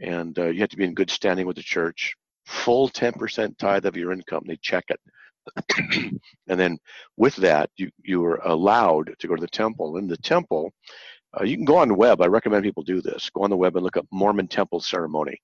and 0.00 0.38
uh, 0.38 0.46
you 0.46 0.60
have 0.60 0.70
to 0.70 0.76
be 0.76 0.84
in 0.84 0.94
good 0.94 1.10
standing 1.10 1.46
with 1.46 1.56
the 1.56 1.62
church. 1.62 2.14
Full 2.46 2.88
10% 2.88 3.56
tithe 3.58 3.86
of 3.86 3.96
your 3.96 4.12
income, 4.12 4.44
they 4.46 4.58
check 4.60 4.84
it. 4.88 5.00
and 6.48 6.60
then 6.60 6.78
with 7.16 7.36
that, 7.36 7.70
you, 7.76 7.90
you 8.02 8.24
are 8.24 8.40
allowed 8.44 9.14
to 9.18 9.28
go 9.28 9.34
to 9.34 9.40
the 9.40 9.48
temple. 9.48 9.96
In 9.96 10.06
the 10.06 10.16
temple, 10.16 10.72
uh, 11.38 11.44
you 11.44 11.56
can 11.56 11.64
go 11.64 11.76
on 11.76 11.88
the 11.88 11.94
web. 11.94 12.20
I 12.20 12.26
recommend 12.26 12.64
people 12.64 12.82
do 12.82 13.00
this. 13.00 13.30
Go 13.30 13.42
on 13.42 13.50
the 13.50 13.56
web 13.56 13.76
and 13.76 13.84
look 13.84 13.96
up 13.96 14.06
Mormon 14.10 14.48
temple 14.48 14.80
ceremony. 14.80 15.40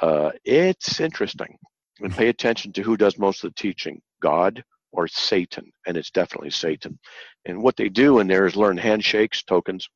Uh, 0.00 0.30
it's 0.44 1.00
interesting. 1.00 1.56
And 2.00 2.14
pay 2.14 2.28
attention 2.28 2.72
to 2.74 2.82
who 2.82 2.96
does 2.96 3.18
most 3.18 3.42
of 3.42 3.50
the 3.50 3.60
teaching 3.60 4.00
God 4.20 4.62
or 4.96 5.06
Satan, 5.06 5.70
and 5.86 5.96
it's 5.96 6.10
definitely 6.10 6.50
Satan. 6.50 6.98
And 7.44 7.62
what 7.62 7.76
they 7.76 7.88
do 7.88 8.18
in 8.18 8.26
there 8.26 8.46
is 8.46 8.56
learn 8.56 8.76
handshakes, 8.76 9.42
tokens. 9.42 9.88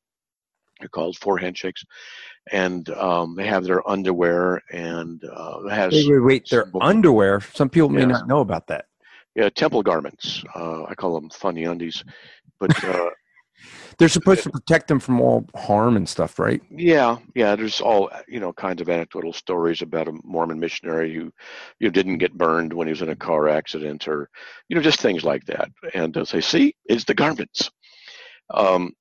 They're 0.79 0.89
called 0.89 1.17
four 1.17 1.37
handshakes, 1.37 1.83
and 2.51 2.89
um, 2.91 3.35
they 3.35 3.45
have 3.45 3.63
their 3.65 3.87
underwear 3.87 4.61
and 4.71 5.21
uh, 5.23 5.67
has. 5.69 5.93
Wait, 5.93 6.09
wait, 6.09 6.19
wait. 6.19 6.49
Their 6.49 6.71
underwear. 6.81 7.41
Some 7.53 7.69
people 7.69 7.89
may 7.89 8.05
not 8.05 8.27
know 8.27 8.39
about 8.39 8.67
that. 8.67 8.85
Yeah, 9.35 9.49
temple 9.49 9.83
garments. 9.83 10.43
Uh, 10.55 10.83
I 10.83 10.95
call 10.95 11.13
them 11.13 11.29
funny 11.29 11.65
undies, 11.65 12.03
but 12.59 12.83
uh, 12.83 13.09
they're 13.97 14.09
supposed 14.09 14.43
to 14.43 14.49
protect 14.49 14.87
them 14.87 14.99
from 14.99 15.21
all 15.21 15.45
harm 15.55 15.95
and 15.95 16.07
stuff, 16.07 16.39
right? 16.39 16.61
Yeah, 16.69 17.17
yeah. 17.35 17.55
There's 17.55 17.81
all 17.81 18.09
you 18.27 18.39
know 18.39 18.53
kinds 18.53 18.81
of 18.81 18.89
anecdotal 18.89 19.33
stories 19.33 19.81
about 19.81 20.07
a 20.07 20.13
Mormon 20.23 20.59
missionary 20.59 21.13
who 21.13 21.31
you 21.79 21.87
know, 21.87 21.89
didn't 21.89 22.17
get 22.17 22.37
burned 22.37 22.73
when 22.73 22.87
he 22.87 22.91
was 22.91 23.01
in 23.01 23.09
a 23.09 23.15
car 23.15 23.47
accident, 23.49 24.07
or 24.07 24.29
you 24.69 24.75
know 24.75 24.81
just 24.81 24.99
things 24.99 25.23
like 25.23 25.45
that. 25.45 25.69
And 25.93 26.13
they'll 26.13 26.25
say, 26.25 26.41
"See, 26.41 26.75
it's 26.85 27.05
the 27.05 27.13
garments." 27.13 27.69
Um, 28.49 28.93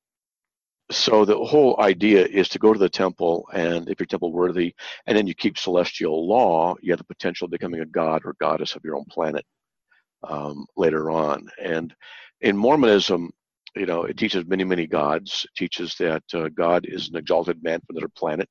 so 0.91 1.25
the 1.25 1.39
whole 1.39 1.81
idea 1.81 2.27
is 2.27 2.49
to 2.51 2.59
go 2.59 2.73
to 2.73 2.79
the 2.79 2.89
temple, 2.89 3.47
and 3.53 3.89
if 3.89 4.01
you're 4.01 4.07
temple 4.07 4.33
worthy, 4.33 4.75
and 5.07 5.17
then 5.17 5.27
you 5.27 5.35
keep 5.35 5.57
celestial 5.57 6.27
law, 6.29 6.75
you 6.83 6.93
have 6.93 6.99
the 6.99 7.05
potential 7.05 7.45
of 7.45 7.53
becoming 7.53 7.81
a 7.81 7.87
god 7.87 8.23
or 8.25 8.35
goddess 8.41 8.75
of 8.75 8.85
your 8.85 8.97
own 8.97 9.05
planet 9.11 9.45
um, 10.29 10.67
later 10.77 11.11
on. 11.11 11.49
And 11.63 11.95
in 12.41 12.57
Mormonism, 12.57 13.31
you 13.77 13.87
know, 13.87 14.05
it 14.05 14.17
teaches 14.17 14.45
many, 14.47 14.65
many 14.65 14.87
gods. 14.87 15.45
It 15.45 15.59
teaches 15.59 15.95
that 15.97 16.23
uh, 16.35 16.49
God 16.49 16.87
is 16.89 17.09
an 17.09 17.17
exalted 17.17 17.63
man 17.63 17.81
from 17.81 17.97
another 17.97 18.11
planet. 18.17 18.49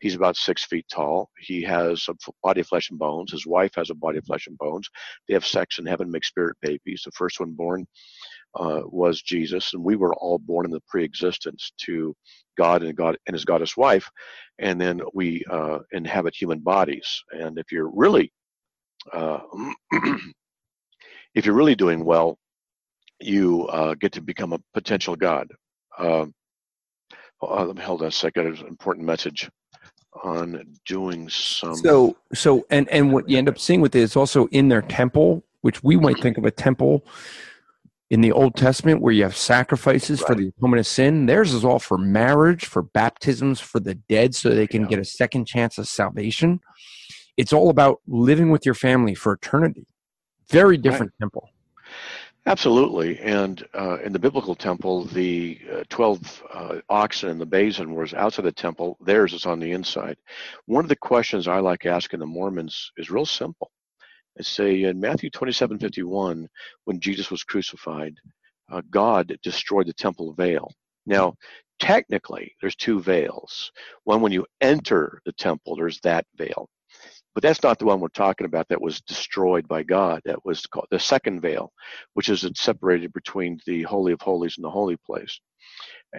He's 0.00 0.14
about 0.14 0.36
six 0.36 0.64
feet 0.64 0.86
tall. 0.90 1.30
He 1.38 1.62
has 1.62 2.06
a 2.08 2.14
body 2.42 2.60
of 2.60 2.66
flesh 2.66 2.90
and 2.90 2.98
bones. 2.98 3.32
His 3.32 3.46
wife 3.46 3.74
has 3.76 3.90
a 3.90 3.94
body 3.94 4.18
of 4.18 4.24
flesh 4.24 4.46
and 4.46 4.58
bones. 4.58 4.88
They 5.26 5.34
have 5.34 5.46
sex 5.46 5.78
in 5.78 5.86
heaven, 5.86 6.10
make 6.10 6.24
spirit 6.24 6.56
babies. 6.60 7.02
The 7.04 7.12
first 7.12 7.40
one 7.40 7.52
born 7.52 7.86
uh, 8.54 8.82
was 8.84 9.22
Jesus, 9.22 9.72
and 9.74 9.82
we 9.82 9.96
were 9.96 10.14
all 10.16 10.38
born 10.38 10.66
in 10.66 10.72
the 10.72 10.82
pre-existence 10.88 11.72
to 11.86 12.14
God 12.56 12.82
and 12.82 12.96
God 12.96 13.16
and 13.26 13.34
His 13.34 13.44
goddess 13.44 13.76
wife, 13.76 14.08
and 14.58 14.80
then 14.80 15.00
we 15.14 15.44
uh, 15.50 15.78
inhabit 15.92 16.34
human 16.34 16.60
bodies. 16.60 17.22
And 17.32 17.58
if 17.58 17.70
you're 17.70 17.90
really 17.94 18.32
uh, 19.12 19.40
if 21.34 21.46
you're 21.46 21.54
really 21.54 21.76
doing 21.76 22.04
well, 22.04 22.38
you 23.20 23.66
uh, 23.68 23.94
get 23.94 24.12
to 24.12 24.20
become 24.20 24.52
a 24.52 24.60
potential 24.74 25.16
god. 25.16 25.48
Um, 25.98 26.34
uh, 27.42 27.72
hold 27.80 28.02
on 28.02 28.08
a 28.08 28.10
second. 28.10 28.44
There's 28.44 28.60
an 28.60 28.66
important 28.66 29.06
message 29.06 29.48
on 30.24 30.76
doing 30.86 31.28
some. 31.28 31.76
So, 31.76 32.16
so, 32.34 32.66
and 32.70 32.88
and 32.88 33.12
what 33.12 33.28
you 33.28 33.38
end 33.38 33.48
up 33.48 33.58
seeing 33.58 33.80
with 33.80 33.94
it 33.94 34.00
is 34.00 34.16
also 34.16 34.46
in 34.48 34.68
their 34.68 34.82
temple, 34.82 35.44
which 35.60 35.82
we 35.82 35.96
might 35.96 36.20
think 36.20 36.38
of 36.38 36.44
a 36.44 36.50
temple 36.50 37.04
in 38.10 38.20
the 38.22 38.32
Old 38.32 38.56
Testament, 38.56 39.02
where 39.02 39.12
you 39.12 39.22
have 39.22 39.36
sacrifices 39.36 40.20
right. 40.20 40.26
for 40.26 40.34
the 40.34 40.48
atonement 40.48 40.80
of 40.80 40.86
sin. 40.86 41.26
Theirs 41.26 41.52
is 41.52 41.64
all 41.64 41.78
for 41.78 41.98
marriage, 41.98 42.64
for 42.64 42.82
baptisms, 42.82 43.60
for 43.60 43.80
the 43.80 43.94
dead, 43.94 44.34
so 44.34 44.50
they 44.50 44.66
can 44.66 44.82
yeah. 44.82 44.88
get 44.88 44.98
a 44.98 45.04
second 45.04 45.46
chance 45.46 45.78
of 45.78 45.86
salvation. 45.86 46.60
It's 47.36 47.52
all 47.52 47.70
about 47.70 48.00
living 48.06 48.50
with 48.50 48.66
your 48.66 48.74
family 48.74 49.14
for 49.14 49.32
eternity. 49.32 49.86
Very 50.50 50.76
different 50.76 51.12
right. 51.12 51.26
temple. 51.26 51.50
Absolutely, 52.48 53.18
and 53.18 53.62
uh, 53.74 53.98
in 54.02 54.10
the 54.10 54.18
biblical 54.18 54.54
temple, 54.54 55.04
the 55.04 55.60
uh, 55.70 55.84
twelve 55.90 56.42
uh, 56.50 56.76
oxen 56.88 57.28
in 57.28 57.38
the 57.38 57.44
basin 57.44 57.94
was 57.94 58.14
outside 58.14 58.46
the 58.46 58.52
temple. 58.52 58.96
Theirs 59.04 59.34
is 59.34 59.44
on 59.44 59.60
the 59.60 59.72
inside. 59.72 60.16
One 60.64 60.82
of 60.82 60.88
the 60.88 60.96
questions 60.96 61.46
I 61.46 61.58
like 61.58 61.84
asking 61.84 62.20
the 62.20 62.26
Mormons 62.26 62.90
is 62.96 63.10
real 63.10 63.26
simple. 63.26 63.70
I 64.38 64.42
say 64.42 64.84
in 64.84 64.98
Matthew 64.98 65.28
twenty-seven 65.28 65.78
fifty-one, 65.78 66.48
when 66.86 67.00
Jesus 67.00 67.30
was 67.30 67.44
crucified, 67.44 68.14
uh, 68.72 68.80
God 68.90 69.36
destroyed 69.42 69.86
the 69.86 69.92
temple 69.92 70.32
veil. 70.32 70.72
Now, 71.04 71.34
technically, 71.78 72.54
there's 72.62 72.76
two 72.76 72.98
veils. 72.98 73.70
One 74.04 74.22
when 74.22 74.32
you 74.32 74.46
enter 74.62 75.20
the 75.26 75.32
temple, 75.32 75.76
there's 75.76 76.00
that 76.00 76.24
veil. 76.34 76.70
But 77.38 77.42
that's 77.44 77.62
not 77.62 77.78
the 77.78 77.84
one 77.84 78.00
we're 78.00 78.08
talking 78.08 78.46
about 78.46 78.66
that 78.66 78.82
was 78.82 79.00
destroyed 79.02 79.68
by 79.68 79.84
God. 79.84 80.20
That 80.24 80.44
was 80.44 80.66
called 80.66 80.88
the 80.90 80.98
second 80.98 81.40
veil, 81.40 81.70
which 82.14 82.30
is 82.30 82.44
separated 82.56 83.12
between 83.12 83.60
the 83.64 83.84
Holy 83.84 84.10
of 84.12 84.20
Holies 84.20 84.56
and 84.58 84.64
the 84.64 84.70
Holy 84.70 84.96
Place. 85.06 85.38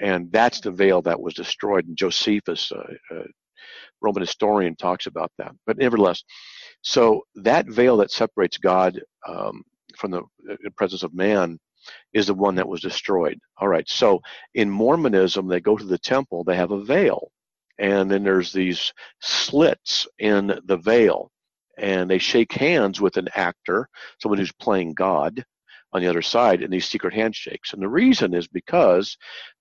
And 0.02 0.32
that's 0.32 0.62
the 0.62 0.72
veil 0.72 1.02
that 1.02 1.20
was 1.20 1.34
destroyed. 1.34 1.86
And 1.86 1.98
Josephus, 1.98 2.72
a, 2.72 2.96
a 3.14 3.24
Roman 4.02 4.22
historian, 4.22 4.78
talks 4.78 5.08
about 5.08 5.30
that. 5.40 5.52
But 5.68 5.78
nevertheless, 5.78 6.24
so 6.84 7.24
that 7.36 7.68
veil 7.68 7.98
that 7.98 8.12
separates 8.12 8.58
God 8.58 9.02
um, 9.28 9.64
from 9.98 10.12
the, 10.12 10.20
uh, 10.20 10.56
the 10.64 10.72
presence 10.78 11.04
of 11.04 11.14
man 11.14 11.60
is 12.14 12.28
the 12.28 12.34
one 12.34 12.56
that 12.56 12.70
was 12.70 12.80
destroyed. 12.80 13.38
All 13.58 13.68
right. 13.68 13.90
So 13.90 14.22
in 14.54 14.70
Mormonism, 14.70 15.50
they 15.50 15.60
go 15.60 15.76
to 15.76 15.84
the 15.84 16.00
temple, 16.00 16.46
they 16.46 16.56
have 16.56 16.72
a 16.72 16.82
veil 16.82 17.30
and 17.80 18.12
then 18.12 18.24
there's 18.24 18.52
these 18.52 18.94
slits 19.22 20.08
in 20.20 20.60
the 20.66 20.78
veil. 20.78 21.32
And 21.78 22.10
they 22.10 22.18
shake 22.18 22.52
hands 22.52 23.00
with 23.00 23.16
an 23.16 23.30
actor 23.36 23.88
someone 24.22 24.38
who's 24.38 24.52
playing 24.52 24.94
god 24.94 25.44
on 25.94 26.02
the 26.02 26.10
other 26.10 26.22
side 26.22 26.62
in 26.62 26.70
these 26.70 26.86
secret 26.86 27.14
handshakes. 27.14 27.74
And 27.74 27.82
the 27.82 27.88
reason 27.88 28.34
is 28.34 28.48
because 28.50 29.18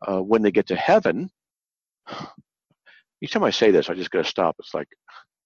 uh, 0.06 0.20
when 0.20 0.42
they 0.42 0.50
get 0.50 0.66
to 0.66 0.76
heaven 0.76 1.30
each 3.20 3.32
time 3.32 3.44
i 3.44 3.50
say 3.50 3.70
this 3.70 3.88
i 3.88 3.94
just 3.94 4.10
gotta 4.10 4.28
stop. 4.28 4.56
It's 4.58 4.74
like 4.74 4.88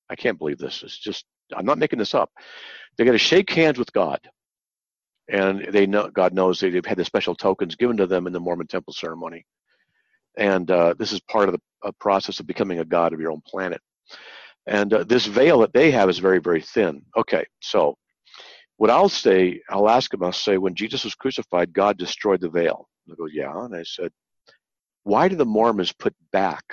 i 0.08 0.16
can't 0.16 0.38
believe 0.38 0.58
this. 0.58 0.82
It's 0.82 0.98
just 0.98 1.26
i'm 1.54 1.66
not 1.66 1.78
making 1.78 1.98
this 1.98 2.14
up. 2.14 2.30
They 2.96 3.04
got 3.04 3.12
to 3.12 3.18
shake 3.18 3.50
hands 3.50 3.78
with 3.78 3.92
god. 3.92 4.20
And 5.28 5.66
they 5.70 5.86
know 5.86 6.08
god 6.08 6.32
knows 6.32 6.58
they've 6.58 6.84
had 6.84 6.96
the 6.96 7.04
special 7.04 7.34
tokens 7.34 7.76
given 7.76 7.98
to 7.98 8.06
them 8.06 8.26
in 8.26 8.32
the 8.32 8.40
mormon 8.40 8.66
temple 8.66 8.94
ceremony 8.94 9.44
and 10.36 10.70
uh, 10.70 10.94
this 10.98 11.12
is 11.12 11.20
part 11.20 11.48
of 11.48 11.54
the 11.54 11.60
a 11.84 11.92
process 11.92 12.40
of 12.40 12.46
becoming 12.46 12.78
a 12.78 12.84
god 12.84 13.12
of 13.12 13.20
your 13.20 13.32
own 13.32 13.42
planet. 13.46 13.80
And 14.66 14.92
uh, 14.94 15.04
this 15.04 15.26
veil 15.26 15.58
that 15.60 15.72
they 15.72 15.90
have 15.90 16.08
is 16.08 16.18
very, 16.18 16.38
very 16.38 16.62
thin. 16.62 17.02
Okay, 17.16 17.44
so 17.60 17.96
what 18.76 18.90
I'll 18.90 19.08
say, 19.08 19.60
I'll 19.68 19.88
ask 19.88 20.10
them, 20.10 20.22
I'll 20.22 20.32
say, 20.32 20.58
when 20.58 20.74
Jesus 20.74 21.04
was 21.04 21.14
crucified, 21.14 21.72
God 21.72 21.98
destroyed 21.98 22.40
the 22.40 22.48
veil. 22.48 22.88
They 23.06 23.14
go, 23.14 23.26
yeah. 23.26 23.64
And 23.64 23.74
I 23.74 23.82
said, 23.82 24.12
why 25.02 25.28
do 25.28 25.36
the 25.36 25.44
Mormons 25.44 25.92
put 25.92 26.14
back 26.30 26.64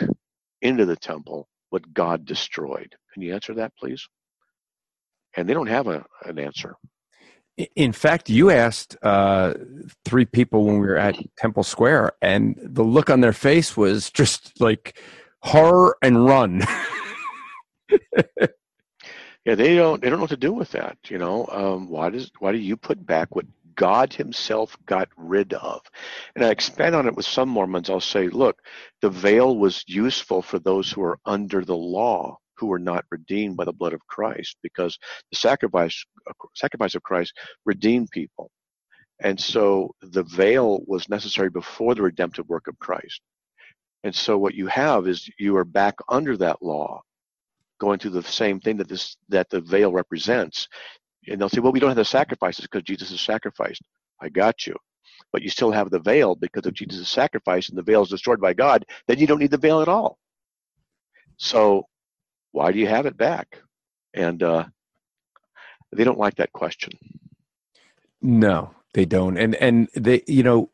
into 0.62 0.86
the 0.86 0.96
temple 0.96 1.48
what 1.72 1.94
God 1.94 2.26
destroyed? 2.26 2.96
Can 3.14 3.24
you 3.24 3.34
answer 3.34 3.56
that, 3.56 3.74
please? 3.78 4.08
And 5.36 5.50
they 5.50 5.54
don't 5.54 5.68
have 5.68 5.88
a, 5.88 6.06
an 6.26 6.38
answer. 6.38 6.76
In 7.76 7.92
fact, 7.92 8.30
you 8.30 8.50
asked 8.52 8.96
uh, 9.04 9.54
three 10.06 10.24
people 10.24 10.64
when 10.64 10.80
we 10.80 10.88
were 10.88 10.98
at 10.98 11.18
Temple 11.38 11.64
Square, 11.64 12.14
and 12.22 12.58
the 12.62 12.84
look 12.84 13.10
on 13.10 13.20
their 13.20 13.34
face 13.34 13.76
was 13.76 14.10
just 14.10 14.62
like 14.62 14.98
horror 15.42 15.98
and 16.02 16.26
run. 16.26 16.64
yeah, 19.46 19.56
they 19.56 19.76
don't. 19.76 20.02
They 20.02 20.10
don't 20.10 20.20
know 20.20 20.24
what 20.24 20.30
to 20.30 20.38
do 20.38 20.54
with 20.54 20.72
that. 20.72 20.98
You 21.10 21.18
know, 21.18 21.48
um, 21.52 21.90
why 21.90 22.10
does 22.10 22.32
why 22.40 22.54
do 22.54 22.58
you 22.58 22.78
put 22.78 23.06
back 23.06 23.36
what 23.36 23.46
God 23.76 24.14
Himself 24.14 24.78
got 24.86 25.10
rid 25.18 25.54
of? 25.54 25.82
And 26.36 26.46
I 26.46 26.52
expand 26.52 26.96
on 26.96 27.08
it 27.08 27.16
with 27.16 27.26
some 27.26 27.50
Mormons. 27.50 27.90
I'll 27.90 28.00
say, 28.00 28.30
look, 28.30 28.62
the 29.02 29.10
veil 29.10 29.58
was 29.58 29.84
useful 29.86 30.42
for 30.42 30.60
those 30.60 30.90
who 30.90 31.04
are 31.04 31.20
under 31.26 31.66
the 31.66 31.76
law 31.76 32.38
who 32.60 32.68
were 32.68 32.80
not 32.80 33.06
redeemed 33.12 33.58
by 33.58 33.66
the 33.66 33.74
blood 33.74 33.94
of 33.94 34.06
Christ 34.08 34.58
because 34.62 34.98
the 35.32 35.38
sacrifice 35.38 36.04
uh, 36.30 36.34
sacrifice 36.56 36.96
of 36.96 37.04
Christ 37.04 37.34
redeemed 37.66 38.10
people. 38.12 38.52
And 39.22 39.40
so 39.40 39.94
the 40.02 40.24
veil 40.24 40.82
was 40.88 41.10
necessary 41.10 41.50
before 41.50 41.96
the 41.96 42.02
redemptive 42.02 42.48
work 42.48 42.68
of 42.68 42.80
Christ. 42.80 43.22
And 44.04 44.16
so 44.16 44.38
what 44.38 44.56
you 44.56 44.68
have 44.68 45.08
is 45.08 45.30
you 45.38 45.58
are 45.58 45.66
back 45.66 45.96
under 46.08 46.38
that 46.38 46.62
law, 46.62 47.02
going 47.80 48.00
through 48.00 48.12
the 48.12 48.24
same 48.24 48.60
thing 48.60 48.78
that 48.78 48.88
this 48.88 49.18
that 49.30 49.50
the 49.50 49.62
veil 49.62 49.92
represents. 49.92 50.68
And 51.28 51.40
they'll 51.40 51.50
say, 51.50 51.60
well, 51.60 51.74
we 51.74 51.80
don't 51.80 51.90
have 51.90 51.98
the 51.98 52.06
sacrifices 52.06 52.66
because 52.66 52.84
Jesus 52.84 53.12
is 53.12 53.22
sacrificed. 53.22 53.82
I 54.22 54.30
got 54.30 54.66
you. 54.66 54.76
But 55.34 55.42
you 55.42 55.50
still 55.50 55.72
have 55.72 55.90
the 55.90 56.00
veil 56.00 56.36
because 56.36 56.66
of 56.66 56.74
Jesus' 56.74 57.10
sacrifice 57.10 57.70
and 57.70 57.78
the 57.78 57.84
veil 57.84 58.04
is 58.04 58.10
destroyed 58.10 58.40
by 58.40 58.54
God, 58.54 58.86
then 59.08 59.20
you 59.20 59.28
don't 59.28 59.40
need 59.40 59.52
the 59.52 59.58
veil 59.58 59.82
at 59.82 59.90
all. 59.90 60.18
So 61.38 61.86
why 62.52 62.72
do 62.72 62.80
you 62.80 62.88
have 62.88 63.06
it 63.06 63.18
back? 63.18 63.62
And 64.14 64.42
uh, 64.42 64.66
they 65.92 66.04
don't 66.04 66.20
like 66.20 66.36
that 66.36 66.52
question. 66.54 66.92
No, 68.22 68.72
they 68.94 69.06
don't. 69.06 69.38
And 69.38 69.56
and 69.56 69.88
they, 69.96 70.24
you 70.28 70.44
know, 70.44 70.70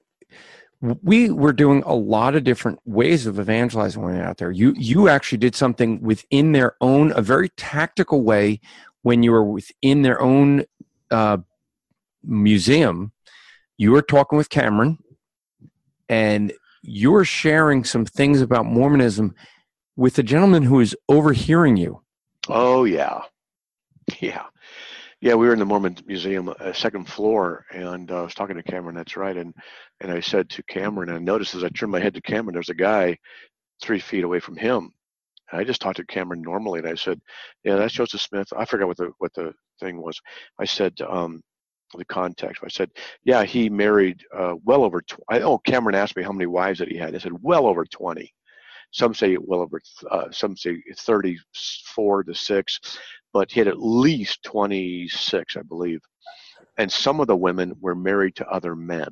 we 0.81 1.29
were 1.29 1.53
doing 1.53 1.83
a 1.85 1.95
lot 1.95 2.35
of 2.35 2.43
different 2.43 2.79
ways 2.85 3.25
of 3.25 3.39
evangelizing 3.39 4.03
out 4.19 4.37
there. 4.37 4.51
You 4.51 4.73
you 4.77 5.09
actually 5.09 5.37
did 5.39 5.55
something 5.55 6.01
within 6.01 6.51
their 6.51 6.75
own, 6.81 7.11
a 7.15 7.21
very 7.21 7.49
tactical 7.49 8.23
way 8.23 8.59
when 9.01 9.23
you 9.23 9.31
were 9.31 9.43
within 9.43 10.01
their 10.01 10.21
own 10.21 10.65
uh, 11.11 11.37
museum. 12.23 13.11
You 13.77 13.91
were 13.91 14.01
talking 14.01 14.37
with 14.37 14.49
Cameron, 14.49 14.97
and 16.09 16.53
you 16.81 17.11
were 17.11 17.25
sharing 17.25 17.83
some 17.83 18.05
things 18.05 18.41
about 18.41 18.65
Mormonism 18.65 19.35
with 19.95 20.17
a 20.17 20.23
gentleman 20.23 20.63
who 20.63 20.79
is 20.79 20.95
overhearing 21.09 21.77
you. 21.77 22.01
Oh 22.47 22.83
yeah, 22.83 23.21
yeah, 24.19 24.43
yeah. 25.21 25.35
We 25.35 25.47
were 25.47 25.53
in 25.53 25.59
the 25.59 25.65
Mormon 25.65 25.97
Museum, 26.05 26.53
uh, 26.59 26.73
second 26.73 27.05
floor, 27.09 27.65
and 27.71 28.11
uh, 28.11 28.19
I 28.19 28.21
was 28.23 28.35
talking 28.35 28.55
to 28.55 28.63
Cameron. 28.63 28.95
That's 28.95 29.17
right, 29.17 29.35
and 29.35 29.53
and 30.01 30.11
I 30.11 30.19
said 30.19 30.49
to 30.51 30.63
Cameron, 30.63 31.09
and 31.09 31.17
I 31.17 31.21
noticed 31.21 31.55
as 31.55 31.63
I 31.63 31.69
turned 31.69 31.91
my 31.91 31.99
head 31.99 32.13
to 32.15 32.21
Cameron, 32.21 32.53
there's 32.53 32.69
a 32.69 32.75
guy 32.75 33.17
three 33.81 33.99
feet 33.99 34.23
away 34.23 34.39
from 34.39 34.57
him. 34.57 34.91
And 35.51 35.61
I 35.61 35.63
just 35.63 35.81
talked 35.81 35.97
to 35.97 36.05
Cameron 36.05 36.41
normally, 36.41 36.79
and 36.79 36.87
I 36.87 36.95
said, 36.95 37.19
"Yeah, 37.63 37.75
that's 37.75 37.93
Joseph 37.93 38.21
Smith." 38.21 38.47
I 38.55 38.65
forgot 38.65 38.87
what 38.87 38.97
the 38.97 39.11
what 39.19 39.33
the 39.33 39.53
thing 39.79 40.01
was. 40.01 40.19
I 40.59 40.65
said, 40.65 40.93
um, 41.07 41.41
the 41.97 42.05
context. 42.05 42.63
I 42.63 42.67
said, 42.69 42.91
"Yeah, 43.23 43.43
he 43.43 43.69
married 43.69 44.23
uh, 44.35 44.55
well 44.63 44.83
over." 44.83 45.01
Tw- 45.01 45.19
I, 45.29 45.41
oh, 45.41 45.59
Cameron 45.59 45.95
asked 45.95 46.15
me 46.15 46.23
how 46.23 46.31
many 46.31 46.47
wives 46.47 46.79
that 46.79 46.91
he 46.91 46.97
had. 46.97 47.15
I 47.15 47.19
said, 47.19 47.33
"Well 47.41 47.67
over 47.67 47.85
20." 47.85 48.33
Some 48.95 49.13
say 49.13 49.33
it 49.33 49.45
well 49.45 49.59
over, 49.59 49.81
uh, 50.09 50.31
some 50.31 50.55
say 50.55 50.81
34 50.97 52.23
to 52.23 52.33
6, 52.33 52.79
but 53.33 53.51
had 53.51 53.67
at 53.67 53.81
least 53.81 54.41
26, 54.43 55.57
I 55.57 55.61
believe. 55.63 55.99
And 56.77 56.89
some 56.89 57.19
of 57.19 57.27
the 57.27 57.35
women 57.35 57.73
were 57.81 57.93
married 57.93 58.37
to 58.37 58.47
other 58.47 58.73
men 58.73 59.09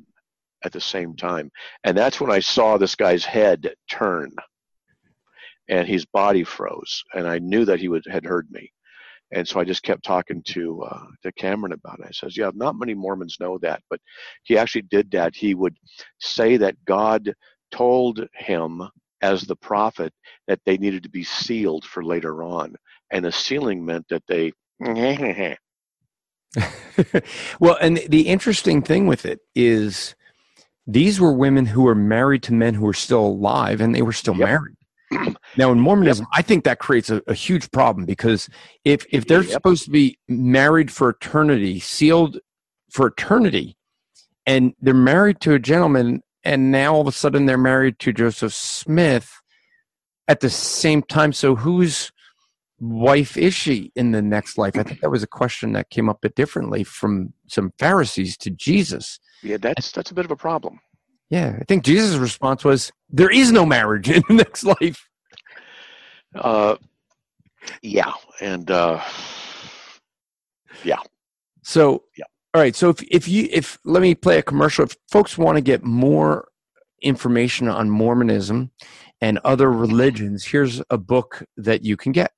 at 0.64 0.72
the 0.72 0.80
same 0.80 1.14
time. 1.16 1.50
And 1.84 1.94
that's 1.94 2.18
when 2.18 2.30
I 2.30 2.40
saw 2.40 2.78
this 2.78 2.94
guy's 2.94 3.26
head 3.26 3.74
turn 3.90 4.32
and 5.68 5.86
his 5.86 6.06
body 6.06 6.44
froze. 6.44 7.04
And 7.12 7.28
I 7.28 7.38
knew 7.38 7.66
that 7.66 7.78
he 7.78 7.88
would, 7.88 8.06
had 8.10 8.24
heard 8.24 8.50
me. 8.50 8.72
And 9.32 9.46
so 9.46 9.60
I 9.60 9.64
just 9.64 9.82
kept 9.82 10.02
talking 10.02 10.42
to 10.44 10.82
uh, 10.82 11.06
to 11.24 11.32
Cameron 11.32 11.72
about 11.72 11.98
it. 11.98 12.06
I 12.08 12.12
says, 12.12 12.38
"Yeah, 12.38 12.52
not 12.54 12.78
many 12.78 12.94
Mormons 12.94 13.36
know 13.40 13.58
that, 13.58 13.82
but 13.90 14.00
he 14.44 14.56
actually 14.56 14.82
did 14.82 15.10
that. 15.10 15.34
He 15.34 15.54
would 15.54 15.76
say 16.20 16.56
that 16.58 16.82
God 16.84 17.34
told 17.70 18.26
him 18.34 18.82
as 19.24 19.42
the 19.42 19.56
prophet 19.56 20.12
that 20.46 20.60
they 20.66 20.76
needed 20.76 21.02
to 21.02 21.08
be 21.08 21.24
sealed 21.24 21.84
for 21.84 22.04
later 22.04 22.42
on. 22.42 22.76
And 23.10 23.24
a 23.24 23.32
sealing 23.32 23.84
meant 23.84 24.06
that 24.10 24.22
they. 24.28 24.52
well, 27.60 27.78
and 27.80 27.96
the 28.08 28.28
interesting 28.28 28.82
thing 28.82 29.06
with 29.06 29.24
it 29.24 29.40
is 29.54 30.14
these 30.86 31.20
were 31.20 31.32
women 31.32 31.64
who 31.66 31.82
were 31.82 31.94
married 31.94 32.42
to 32.44 32.52
men 32.52 32.74
who 32.74 32.84
were 32.84 32.92
still 32.92 33.26
alive 33.26 33.80
and 33.80 33.94
they 33.94 34.02
were 34.02 34.12
still 34.12 34.36
yep. 34.36 34.48
married. 34.48 34.76
Now, 35.56 35.70
in 35.70 35.78
Mormonism, 35.78 36.24
yep. 36.24 36.38
I 36.38 36.42
think 36.42 36.64
that 36.64 36.80
creates 36.80 37.08
a, 37.08 37.22
a, 37.28 37.34
huge 37.34 37.70
problem 37.70 38.04
because 38.04 38.48
if 38.84 39.06
if 39.10 39.26
they're 39.28 39.42
yep. 39.42 39.52
supposed 39.52 39.84
to 39.84 39.90
be 39.90 40.18
married 40.28 40.90
for 40.90 41.10
eternity, 41.10 41.78
sealed 41.78 42.40
for 42.90 43.06
eternity, 43.06 43.76
and 44.46 44.74
they're 44.80 44.94
married 44.94 45.40
to 45.42 45.54
a 45.54 45.60
gentleman 45.60 46.22
and 46.44 46.70
now 46.70 46.94
all 46.94 47.00
of 47.00 47.06
a 47.06 47.12
sudden 47.12 47.46
they're 47.46 47.58
married 47.58 47.98
to 48.00 48.12
Joseph 48.12 48.52
Smith 48.52 49.40
at 50.28 50.40
the 50.40 50.50
same 50.50 51.02
time. 51.02 51.32
So 51.32 51.54
whose 51.54 52.12
wife 52.78 53.36
is 53.36 53.54
she 53.54 53.92
in 53.96 54.12
the 54.12 54.22
next 54.22 54.58
life? 54.58 54.76
I 54.76 54.82
think 54.82 55.00
that 55.00 55.10
was 55.10 55.22
a 55.22 55.28
question 55.28 55.72
that 55.72 55.90
came 55.90 56.08
up 56.08 56.18
a 56.18 56.28
bit 56.28 56.34
differently 56.34 56.84
from 56.84 57.32
some 57.48 57.72
Pharisees 57.78 58.36
to 58.38 58.50
Jesus. 58.50 59.18
Yeah, 59.42 59.56
that's 59.58 59.92
that's 59.92 60.10
a 60.10 60.14
bit 60.14 60.24
of 60.24 60.30
a 60.30 60.36
problem. 60.36 60.80
Yeah, 61.30 61.56
I 61.60 61.64
think 61.64 61.84
Jesus' 61.84 62.16
response 62.16 62.64
was, 62.64 62.92
"There 63.10 63.30
is 63.30 63.50
no 63.50 63.64
marriage 63.66 64.10
in 64.10 64.22
the 64.28 64.34
next 64.34 64.64
life." 64.64 65.08
Uh, 66.34 66.76
yeah, 67.82 68.12
and 68.40 68.70
uh, 68.70 69.02
yeah. 70.82 71.00
So 71.62 72.04
yeah. 72.16 72.24
All 72.54 72.60
right. 72.60 72.76
So 72.76 72.88
if 72.88 73.02
if 73.10 73.26
you 73.26 73.48
if 73.50 73.78
let 73.84 74.00
me 74.00 74.14
play 74.14 74.38
a 74.38 74.42
commercial. 74.42 74.84
If 74.84 74.96
folks 75.10 75.36
want 75.36 75.56
to 75.56 75.60
get 75.60 75.82
more 75.82 76.46
information 77.02 77.66
on 77.66 77.90
Mormonism 77.90 78.70
and 79.20 79.40
other 79.44 79.72
religions, 79.72 80.44
here's 80.44 80.80
a 80.88 80.96
book 80.96 81.42
that 81.56 81.82
you 81.82 81.96
can 81.96 82.12
get. 82.12 82.30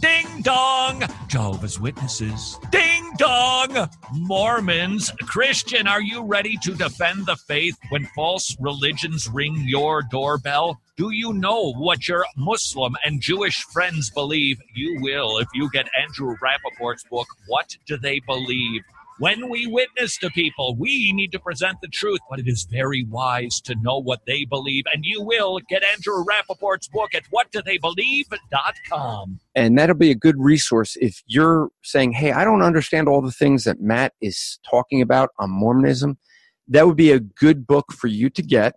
Ding 0.00 0.26
dong! 0.42 1.04
Jehovah's 1.28 1.78
Witnesses. 1.78 2.58
Ding 2.70 3.12
dong! 3.16 3.88
Mormons. 4.12 5.12
Christian, 5.20 5.86
are 5.86 6.02
you 6.02 6.24
ready 6.24 6.56
to 6.62 6.74
defend 6.74 7.26
the 7.26 7.36
faith 7.36 7.76
when 7.90 8.06
false 8.14 8.56
religions 8.58 9.28
ring 9.28 9.54
your 9.66 10.02
doorbell? 10.02 10.80
Do 10.96 11.10
you 11.10 11.32
know 11.32 11.72
what 11.74 12.08
your 12.08 12.24
Muslim 12.36 12.96
and 13.04 13.20
Jewish 13.20 13.62
friends 13.64 14.10
believe? 14.10 14.60
You 14.74 15.00
will 15.00 15.38
if 15.38 15.48
you 15.54 15.70
get 15.70 15.88
Andrew 16.02 16.34
Rappaport's 16.42 17.04
book, 17.04 17.28
What 17.46 17.76
Do 17.86 17.96
They 17.96 18.20
Believe? 18.20 18.82
When 19.20 19.48
we 19.48 19.68
witness 19.68 20.18
to 20.18 20.28
people, 20.30 20.74
we 20.76 21.12
need 21.12 21.30
to 21.32 21.38
present 21.38 21.76
the 21.80 21.86
truth, 21.86 22.18
but 22.28 22.40
it 22.40 22.48
is 22.48 22.64
very 22.64 23.04
wise 23.04 23.60
to 23.60 23.76
know 23.76 23.98
what 23.98 24.26
they 24.26 24.44
believe. 24.44 24.82
And 24.92 25.04
you 25.04 25.22
will 25.22 25.60
get 25.68 25.84
Andrew 25.84 26.24
Rappaport's 26.24 26.88
book 26.88 27.14
at 27.14 27.22
whatdotheybelieve.com. 27.30 29.38
And 29.54 29.78
that'll 29.78 29.94
be 29.94 30.10
a 30.10 30.16
good 30.16 30.40
resource 30.40 30.96
if 31.00 31.22
you're 31.26 31.68
saying, 31.84 32.10
hey, 32.12 32.32
I 32.32 32.42
don't 32.42 32.62
understand 32.62 33.08
all 33.08 33.22
the 33.22 33.30
things 33.30 33.62
that 33.64 33.80
Matt 33.80 34.14
is 34.20 34.58
talking 34.68 35.00
about 35.00 35.30
on 35.38 35.48
Mormonism. 35.48 36.18
That 36.66 36.88
would 36.88 36.96
be 36.96 37.12
a 37.12 37.20
good 37.20 37.68
book 37.68 37.92
for 37.92 38.08
you 38.08 38.30
to 38.30 38.42
get 38.42 38.74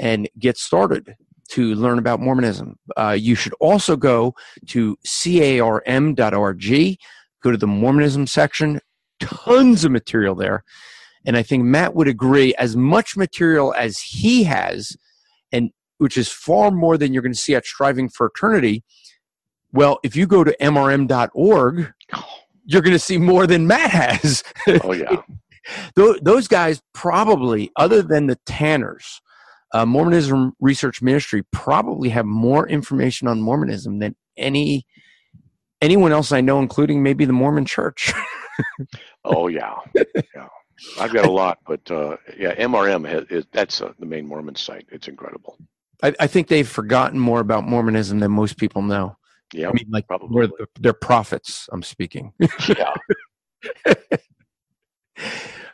and 0.00 0.28
get 0.36 0.58
started 0.58 1.14
to 1.50 1.76
learn 1.76 1.98
about 1.98 2.18
Mormonism. 2.18 2.76
Uh, 2.96 3.16
you 3.18 3.36
should 3.36 3.54
also 3.60 3.96
go 3.96 4.34
to 4.68 4.96
carm.org, 5.04 6.16
go 7.42 7.50
to 7.50 7.56
the 7.56 7.66
Mormonism 7.66 8.26
section, 8.26 8.80
tons 9.20 9.84
of 9.84 9.92
material 9.92 10.34
there. 10.34 10.64
And 11.24 11.36
I 11.36 11.42
think 11.42 11.64
Matt 11.64 11.94
would 11.94 12.08
agree 12.08 12.54
as 12.54 12.76
much 12.76 13.16
material 13.16 13.74
as 13.76 13.98
he 13.98 14.44
has, 14.44 14.96
and 15.52 15.70
which 15.98 16.16
is 16.16 16.30
far 16.30 16.70
more 16.70 16.96
than 16.96 17.12
you're 17.12 17.22
going 17.22 17.32
to 17.32 17.38
see 17.38 17.54
at 17.54 17.66
Striving 17.66 18.08
for 18.08 18.26
Eternity. 18.26 18.82
Well, 19.72 19.98
if 20.02 20.16
you 20.16 20.26
go 20.26 20.44
to 20.44 20.56
mrm.org, 20.60 21.92
you're 22.64 22.82
going 22.82 22.92
to 22.92 22.98
see 22.98 23.18
more 23.18 23.46
than 23.46 23.66
Matt 23.66 23.90
has. 23.90 24.42
Oh 24.84 24.92
yeah. 24.92 25.22
Those 26.22 26.48
guys 26.48 26.80
probably, 26.94 27.70
other 27.76 28.02
than 28.02 28.26
the 28.26 28.38
Tanners, 28.46 29.20
uh, 29.72 29.86
Mormonism 29.86 30.52
Research 30.60 31.02
Ministry 31.02 31.42
probably 31.52 32.08
have 32.08 32.26
more 32.26 32.68
information 32.68 33.28
on 33.28 33.40
Mormonism 33.40 33.98
than 33.98 34.16
any 34.36 34.86
anyone 35.80 36.12
else 36.12 36.32
I 36.32 36.40
know, 36.40 36.58
including 36.60 37.02
maybe 37.02 37.24
the 37.24 37.32
Mormon 37.32 37.64
Church. 37.64 38.12
oh 39.24 39.48
yeah, 39.48 39.76
yeah. 39.94 40.48
I've 40.98 41.12
got 41.12 41.26
a 41.26 41.30
lot, 41.30 41.58
but 41.66 41.90
uh, 41.90 42.16
yeah, 42.38 42.54
MRM 42.54 43.06
has, 43.08 43.24
is, 43.28 43.44
that's 43.52 43.82
uh, 43.82 43.92
the 43.98 44.06
main 44.06 44.26
Mormon 44.26 44.56
site. 44.56 44.86
It's 44.90 45.08
incredible. 45.08 45.58
I, 46.02 46.14
I, 46.20 46.26
think 46.26 46.48
they've 46.48 46.66
forgotten 46.66 47.18
more 47.18 47.40
about 47.40 47.64
Mormonism 47.66 48.20
than 48.20 48.32
most 48.32 48.56
people 48.56 48.80
know. 48.80 49.16
Yeah, 49.52 49.68
I 49.68 49.72
mean, 49.72 49.86
like 49.90 50.06
probably 50.06 50.46
the, 50.46 50.66
they're 50.78 50.92
prophets. 50.92 51.68
I'm 51.72 51.82
speaking. 51.82 52.32
yeah. 52.68 52.94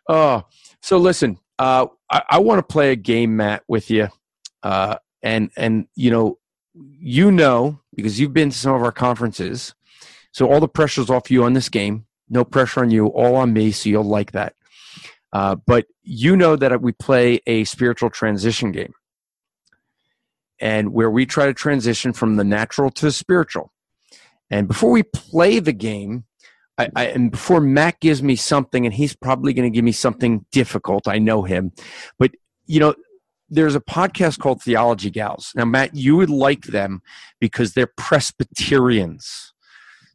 oh, 0.09 0.45
so 0.83 0.99
listen, 0.99 1.39
uh, 1.59 1.87
I, 2.11 2.23
I 2.31 2.39
want 2.39 2.59
to 2.59 2.73
play 2.73 2.91
a 2.93 2.97
game, 2.97 3.37
Matt, 3.37 3.63
with 3.69 3.91
you, 3.91 4.09
uh, 4.63 4.97
and 5.23 5.51
and 5.57 5.87
you 5.95 6.11
know, 6.11 6.39
you 6.75 7.31
know 7.31 7.81
because 7.95 8.19
you've 8.19 8.33
been 8.33 8.51
to 8.51 8.57
some 8.57 8.75
of 8.75 8.83
our 8.83 8.93
conferences, 8.93 9.75
so 10.33 10.51
all 10.51 10.61
the 10.61 10.69
pressure's 10.69 11.11
off 11.11 11.31
you 11.31 11.45
on 11.45 11.53
this 11.53 11.69
game. 11.69 12.06
No 12.29 12.45
pressure 12.45 12.81
on 12.81 12.91
you, 12.91 13.07
all 13.07 13.37
on 13.37 13.53
me. 13.53 13.73
So 13.73 13.89
you'll 13.89 14.05
like 14.05 14.33
that. 14.33 14.55
Uh, 15.33 15.57
but 15.67 15.87
you 16.03 16.37
know 16.37 16.57
that 16.57 16.81
we 16.81 16.93
play 16.93 17.41
a 17.47 17.65
spiritual 17.65 18.11
transition 18.11 18.73
game, 18.73 18.95
and 20.61 20.93
where 20.93 21.11
we 21.11 21.27
try 21.27 21.47
to 21.47 21.55
transition 21.55 22.13
from 22.13 22.37
the 22.37 22.45
natural 22.45 22.91
to 22.91 23.07
the 23.07 23.13
spiritual. 23.13 23.73
And 24.51 24.69
before 24.69 24.91
we 24.91 25.03
play 25.03 25.59
the 25.59 25.73
game, 25.73 26.25
I, 26.79 26.89
I, 26.95 27.07
and 27.07 27.31
before 27.31 27.61
Matt 27.61 28.01
gives 28.01 28.23
me 28.23 28.37
something, 28.37 28.87
and 28.87 28.95
he's 28.95 29.15
probably 29.17 29.53
going 29.53 29.71
to 29.71 29.75
give 29.75 29.85
me 29.85 29.93
something 29.93 30.47
difficult. 30.53 31.09
I 31.09 31.19
know 31.19 31.43
him, 31.43 31.73
but 32.19 32.31
you 32.67 32.81
know, 32.81 32.95
there's 33.49 33.75
a 33.75 33.81
podcast 33.81 34.39
called 34.39 34.63
Theology 34.63 35.11
Gals. 35.11 35.53
Now, 35.55 35.65
Matt, 35.65 35.95
you 35.95 36.17
would 36.17 36.31
like 36.31 36.65
them 36.65 37.01
because 37.41 37.73
they're 37.73 37.93
Presbyterians. 37.97 39.53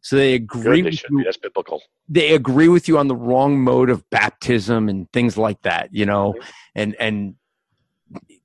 So 0.02 0.16
they 0.16 0.34
agree. 0.34 0.82
Good, 0.82 0.94
they 0.94 1.00
you, 1.10 1.24
That's 1.24 1.38
biblical. 1.38 1.82
They 2.10 2.34
agree 2.34 2.68
with 2.68 2.88
you 2.88 2.98
on 2.98 3.08
the 3.08 3.16
wrong 3.16 3.60
mode 3.60 3.90
of 3.90 4.08
baptism 4.10 4.90
and 4.90 5.12
things 5.12 5.38
like 5.38 5.62
that. 5.62 5.90
You 5.92 6.06
know, 6.06 6.36
and 6.76 6.96
and 6.96 7.36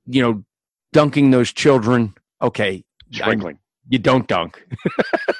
you 0.06 0.22
know, 0.22 0.44
dunking 0.92 1.30
those 1.30 1.52
children. 1.52 2.14
Okay, 2.42 2.84
sprinkling. 3.10 3.58
you 3.88 3.98
don't 3.98 4.28
dunk. 4.28 4.62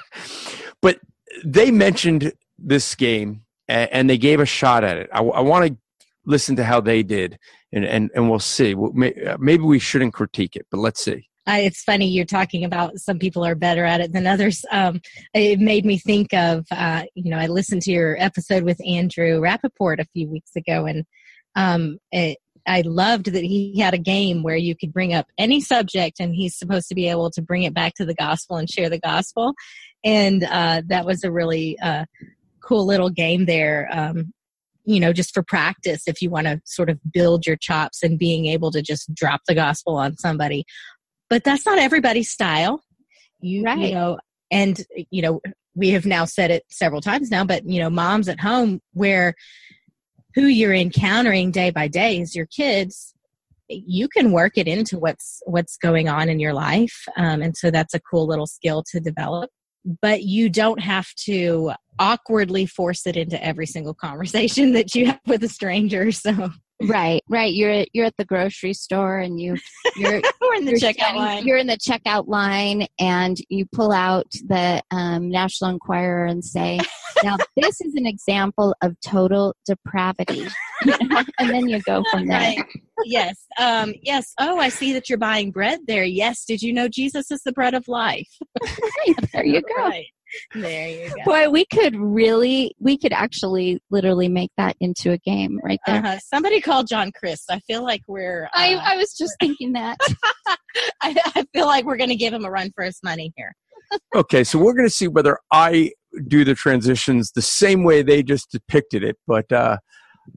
but 0.81 0.99
they 1.45 1.71
mentioned 1.71 2.33
this 2.59 2.95
game 2.95 3.43
and, 3.69 3.93
and, 3.93 4.11
they 4.11 4.17
gave 4.17 4.41
a 4.41 4.47
shot 4.47 4.83
at 4.83 4.97
it. 4.97 5.11
I, 5.13 5.19
I 5.19 5.41
want 5.41 5.67
to 5.67 5.77
listen 6.25 6.57
to 6.57 6.65
how 6.65 6.81
they 6.81 7.03
did, 7.03 7.39
and 7.73 7.85
and 7.85 8.11
and 8.15 8.31
we'll 8.31 8.39
see. 8.39 8.75
Uh, 8.75 9.37
maybe 9.39 9.63
we 9.63 9.79
shouldn't 9.79 10.15
critique 10.15 10.57
it, 10.57 10.67
but 10.71 10.79
let's 10.79 11.05
see. 11.05 11.29
I, 11.47 11.61
it's 11.61 11.83
funny 11.83 12.09
you're 12.09 12.25
talking 12.25 12.65
about 12.65 12.99
some 12.99 13.19
people 13.19 13.45
are 13.45 13.55
better 13.55 13.85
at 13.85 14.01
it 14.01 14.13
than 14.13 14.27
others. 14.27 14.65
Um, 14.71 15.01
it 15.33 15.61
made 15.61 15.85
me 15.85 15.99
think 15.99 16.35
of, 16.35 16.67
uh, 16.71 17.05
you 17.15 17.31
know, 17.31 17.39
I 17.39 17.47
listened 17.47 17.83
to 17.83 17.93
your 17.93 18.17
episode 18.19 18.65
with 18.65 18.85
Andrew 18.87 19.41
Rappaport 19.41 20.01
a 20.01 20.07
few 20.13 20.29
weeks 20.29 20.57
ago, 20.57 20.87
and 20.87 21.05
um, 21.55 21.99
it, 22.11 22.39
I 22.67 22.81
loved 22.81 23.27
that 23.33 23.45
he 23.45 23.79
had 23.79 23.95
a 23.95 23.99
game 23.99 24.43
where 24.43 24.57
you 24.57 24.75
could 24.75 24.93
bring 24.93 25.15
up 25.15 25.27
any 25.39 25.61
subject, 25.61 26.19
and 26.19 26.35
he's 26.35 26.59
supposed 26.59 26.89
to 26.89 26.95
be 26.95 27.09
able 27.09 27.31
to 27.31 27.43
bring 27.43 27.63
it 27.63 27.75
back 27.75 27.95
to 27.95 28.05
the 28.05 28.15
gospel 28.15 28.57
and 28.57 28.69
share 28.69 28.91
the 28.91 28.99
gospel, 28.99 29.55
and 30.05 30.43
uh, 30.45 30.83
that 30.89 31.07
was 31.07 31.23
a 31.23 31.31
really 31.31 31.79
uh, 31.79 32.05
cool 32.61 32.87
little 32.87 33.11
game 33.11 33.47
there. 33.47 33.89
Um, 33.93 34.33
you 34.89 35.01
know, 35.01 35.13
just 35.13 35.35
for 35.35 35.43
practice, 35.43 36.05
if 36.07 36.23
you 36.23 36.31
want 36.31 36.47
to 36.47 36.61
sort 36.65 36.89
of 36.89 37.01
build 37.13 37.45
your 37.45 37.57
chops 37.57 38.05
and 38.05 38.21
being 38.21 38.47
able 38.47 38.71
to 38.71 38.81
just 38.81 39.13
drop 39.13 39.41
the 39.49 39.55
gospel 39.55 39.97
on 39.97 40.17
somebody 40.17 40.65
but 41.29 41.45
that's 41.45 41.67
not 41.67 41.79
everybody's 41.79 42.31
style. 42.31 42.83
You, 43.41 43.63
right. 43.63 43.79
you 43.79 43.95
know, 43.95 44.19
and 44.51 44.81
you 45.11 45.23
know, 45.23 45.41
we 45.75 45.91
have 45.91 46.07
now 46.07 46.25
said 46.25 46.51
it 46.51 46.65
several 46.71 47.01
times 47.01 47.31
now, 47.31 47.45
but 47.45 47.69
you 47.69 47.81
know, 47.81 47.91
moms 47.91 48.29
at 48.29 48.41
home 48.41 48.81
where 48.93 49.35
who 50.35 50.47
you're 50.47 50.75
encountering 50.75 51.51
day 51.51 51.71
by 51.71 51.89
day 51.89 52.21
is 52.21 52.35
your 52.35 52.47
kids 52.47 53.15
you 53.69 54.09
can 54.09 54.33
work 54.33 54.57
it 54.57 54.69
into 54.69 54.99
what's 54.99 55.43
what's 55.47 55.77
going 55.77 56.09
on 56.09 56.29
in 56.29 56.39
your 56.39 56.55
life 56.55 57.05
um, 57.17 57.43
and 57.43 57.57
so 57.57 57.71
that's 57.71 57.95
a 57.95 58.01
cool 58.01 58.27
little 58.27 58.47
skill 58.47 58.83
to 58.83 59.01
develop 59.01 59.51
but 60.03 60.23
you 60.23 60.49
don't 60.49 60.81
have 60.81 61.09
to 61.15 61.73
awkwardly 61.99 62.67
force 62.67 63.07
it 63.07 63.17
into 63.17 63.43
every 63.45 63.67
single 63.67 63.95
conversation 64.07 64.73
that 64.73 64.95
you 64.95 65.07
have 65.07 65.21
with 65.27 65.43
a 65.43 65.49
stranger 65.49 66.13
so 66.13 66.51
Right, 66.83 67.23
right. 67.29 67.53
You're 67.55 67.71
at, 67.71 67.89
you're 67.95 68.05
at 68.05 68.17
the 68.19 68.25
grocery 68.25 68.75
store 68.75 69.19
and 69.19 69.41
you 69.41 69.57
you're 69.97 70.21
We're 70.41 70.55
in 70.55 70.65
the 70.67 70.73
you're 70.73 70.81
checkout 70.81 70.95
standing, 70.95 71.23
line. 71.23 71.47
You're 71.47 71.57
in 71.57 71.67
the 71.67 71.79
checkout 71.79 72.29
line 72.29 72.87
and 72.99 73.37
you 73.49 73.67
pull 73.67 73.93
out 73.93 74.27
the 74.47 74.83
um, 74.91 75.31
National 75.31 75.71
Enquirer 75.71 76.27
and 76.27 76.45
say, 76.45 76.79
"Now 77.23 77.37
this 77.57 77.81
is 77.81 77.95
an 77.95 78.07
example 78.07 78.75
of 78.83 78.95
total 79.01 79.55
depravity," 79.65 80.47
and 81.39 81.51
then 81.51 81.69
you 81.69 81.81
go 81.83 82.05
from 82.11 82.27
there. 82.27 82.39
Right. 82.39 82.65
Yes, 83.05 83.47
um, 83.59 83.95
yes. 84.03 84.35
Oh, 84.39 84.59
I 84.59 84.69
see 84.69 84.93
that 84.93 85.09
you're 85.09 85.19
buying 85.19 85.51
bread 85.51 85.81
there. 85.87 86.05
Yes. 86.05 86.45
Did 86.45 86.63
you 86.63 86.73
know 86.73 86.89
Jesus 86.89 87.31
is 87.31 87.43
the 87.43 87.53
bread 87.53 87.75
of 87.75 87.89
life? 87.89 88.29
there 89.33 89.47
you 89.47 89.63
go. 89.63 89.85
Right. 89.85 90.07
There 90.55 90.89
you 90.89 91.09
go. 91.09 91.25
Boy, 91.25 91.51
we 91.51 91.67
could 91.67 91.97
really, 91.97 92.75
we 92.79 92.97
could 92.99 93.13
actually 93.13 93.81
literally 93.91 94.29
make 94.29 94.51
that 94.57 94.77
into 94.81 95.13
a 95.13 95.19
game 95.19 95.59
right 95.63 95.81
there. 95.87 95.97
Uh-huh. 96.05 96.19
Somebody 96.19 96.61
called 96.61 96.89
John 96.89 97.13
Chris. 97.13 97.45
I 97.51 97.61
feel 97.61 97.83
like 97.83 98.03
we're. 98.07 98.45
Uh, 98.47 98.49
I, 98.55 98.75
I 98.75 98.97
was 98.97 99.15
just 99.15 99.35
thinking 99.41 99.73
that. 99.73 99.97
I, 101.03 101.17
I 101.35 101.45
feel 101.53 101.67
like 101.67 101.85
we're 101.85 101.97
going 101.97 102.11
to 102.11 102.17
give 102.17 102.33
him 102.33 102.45
a 102.45 102.51
run 102.51 102.71
for 102.75 102.85
his 102.85 102.99
money 103.03 103.33
here. 103.37 103.55
okay, 104.15 104.45
so 104.45 104.59
we're 104.59 104.75
going 104.75 104.89
to 104.89 104.95
see 104.95 105.09
whether 105.09 105.39
I 105.53 105.93
do 106.29 106.45
the 106.45 106.55
transitions 106.55 107.33
the 107.33 107.43
same 107.43 107.85
way 107.85 108.03
they 108.03 108.23
just 108.23 108.51
depicted 108.51 109.03
it, 109.05 109.17
but. 109.27 109.51
uh 109.53 109.79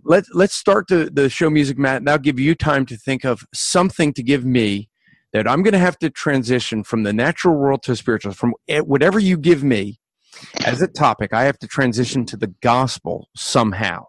Let's 0.06 0.30
let's 0.36 0.54
start 0.54 0.86
the, 0.88 1.10
the 1.12 1.30
show 1.30 1.50
music, 1.50 1.80
Matt, 1.80 1.98
and 1.98 2.10
I'll 2.12 2.20
give 2.20 2.40
you 2.40 2.54
time 2.54 2.86
to 2.86 2.96
think 2.96 3.26
of 3.26 3.42
something 3.56 4.14
to 4.14 4.22
give 4.22 4.46
me 4.46 4.88
that 5.34 5.48
I'm 5.48 5.62
going 5.62 5.74
to 5.74 5.80
have 5.80 5.98
to 6.00 6.10
transition 6.10 6.84
from 6.84 7.04
the 7.04 7.14
natural 7.14 7.56
world 7.56 7.84
to 7.84 7.96
spiritual. 7.96 8.34
From 8.34 8.54
whatever 8.68 9.20
you 9.20 9.38
give 9.38 9.64
me 9.64 10.00
as 10.66 10.82
a 10.82 10.88
topic, 10.88 11.34
I 11.34 11.44
have 11.44 11.60
to 11.60 11.68
transition 11.68 12.26
to 12.28 12.38
the 12.38 12.54
gospel 12.62 13.30
somehow. 13.36 14.06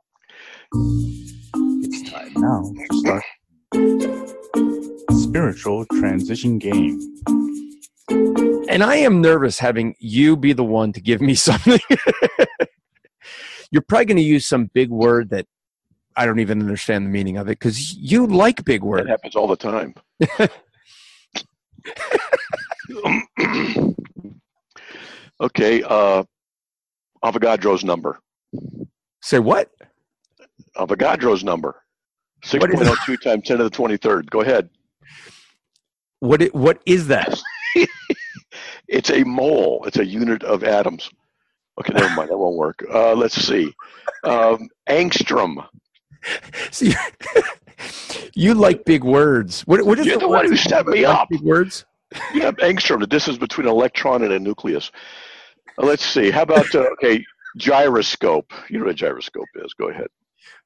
It's 0.72 2.10
time 2.10 2.32
now 2.36 2.62
to 2.88 2.96
start 2.98 3.24
spiritual 5.30 5.84
transition 5.92 6.58
game. 6.58 7.00
And 8.68 8.82
I 8.82 8.96
am 8.96 9.20
nervous 9.20 9.58
having 9.58 9.94
you 9.98 10.36
be 10.36 10.52
the 10.52 10.64
one 10.64 10.92
to 10.92 11.00
give 11.00 11.20
me 11.20 11.34
something. 11.36 11.80
You're 13.70 13.82
probably 13.82 14.06
going 14.06 14.16
to 14.16 14.22
use 14.22 14.48
some 14.48 14.70
big 14.72 14.90
word 14.90 15.30
that 15.30 15.46
I 16.16 16.26
don't 16.26 16.40
even 16.40 16.60
understand 16.60 17.06
the 17.06 17.10
meaning 17.10 17.36
of 17.36 17.46
it 17.46 17.58
because 17.58 17.94
you 17.94 18.26
like 18.26 18.64
big 18.64 18.82
words. 18.82 19.06
It 19.06 19.10
happens 19.10 19.36
all 19.36 19.46
the 19.46 19.56
time. 19.56 19.94
okay, 25.40 25.82
uh, 25.82 26.22
Avogadro's 27.24 27.84
number. 27.84 28.18
Say 29.22 29.38
what? 29.38 29.70
Avogadro's 30.76 31.44
number. 31.44 31.82
What 32.52 32.72
is- 32.72 32.80
6.02 32.80 33.20
times 33.22 33.46
10 33.46 33.58
to 33.58 33.64
the 33.64 33.70
23rd. 33.70 34.30
Go 34.30 34.40
ahead. 34.40 34.70
What? 36.20 36.42
i- 36.42 36.50
What 36.52 36.80
is 36.86 37.06
that? 37.08 37.40
It's 38.88 39.10
a 39.10 39.22
mole. 39.22 39.84
It's 39.86 39.98
a 39.98 40.04
unit 40.04 40.42
of 40.42 40.64
atoms. 40.64 41.08
Okay, 41.78 41.92
never 41.92 42.12
mind. 42.16 42.28
That 42.30 42.38
won't 42.38 42.56
work. 42.56 42.84
Uh, 42.92 43.14
let's 43.14 43.36
see. 43.36 43.72
Um, 44.24 44.68
angstrom. 44.88 45.64
See, 46.72 46.92
you 48.34 48.54
like 48.54 48.84
big 48.84 49.04
words. 49.04 49.62
What? 49.62 49.84
What 49.84 49.98
is 49.98 50.06
You're 50.06 50.18
the 50.18 50.28
one 50.28 50.46
who 50.46 50.56
set 50.56 50.86
me 50.86 51.06
like 51.06 51.16
up. 51.16 51.28
Big 51.28 51.40
words. 51.42 51.84
You 52.34 52.40
have 52.42 52.56
angstrom, 52.56 52.98
the 52.98 53.06
distance 53.06 53.38
between 53.38 53.68
an 53.68 53.72
electron 53.72 54.24
and 54.24 54.32
a 54.32 54.38
nucleus. 54.40 54.90
Uh, 55.78 55.86
let's 55.86 56.04
see. 56.04 56.32
How 56.32 56.42
about, 56.42 56.74
uh, 56.74 56.80
okay, 56.94 57.24
gyroscope. 57.56 58.52
You 58.68 58.78
know 58.80 58.86
what 58.86 58.90
a 58.90 58.94
gyroscope 58.94 59.46
is. 59.54 59.72
Go 59.74 59.90
ahead. 59.90 60.08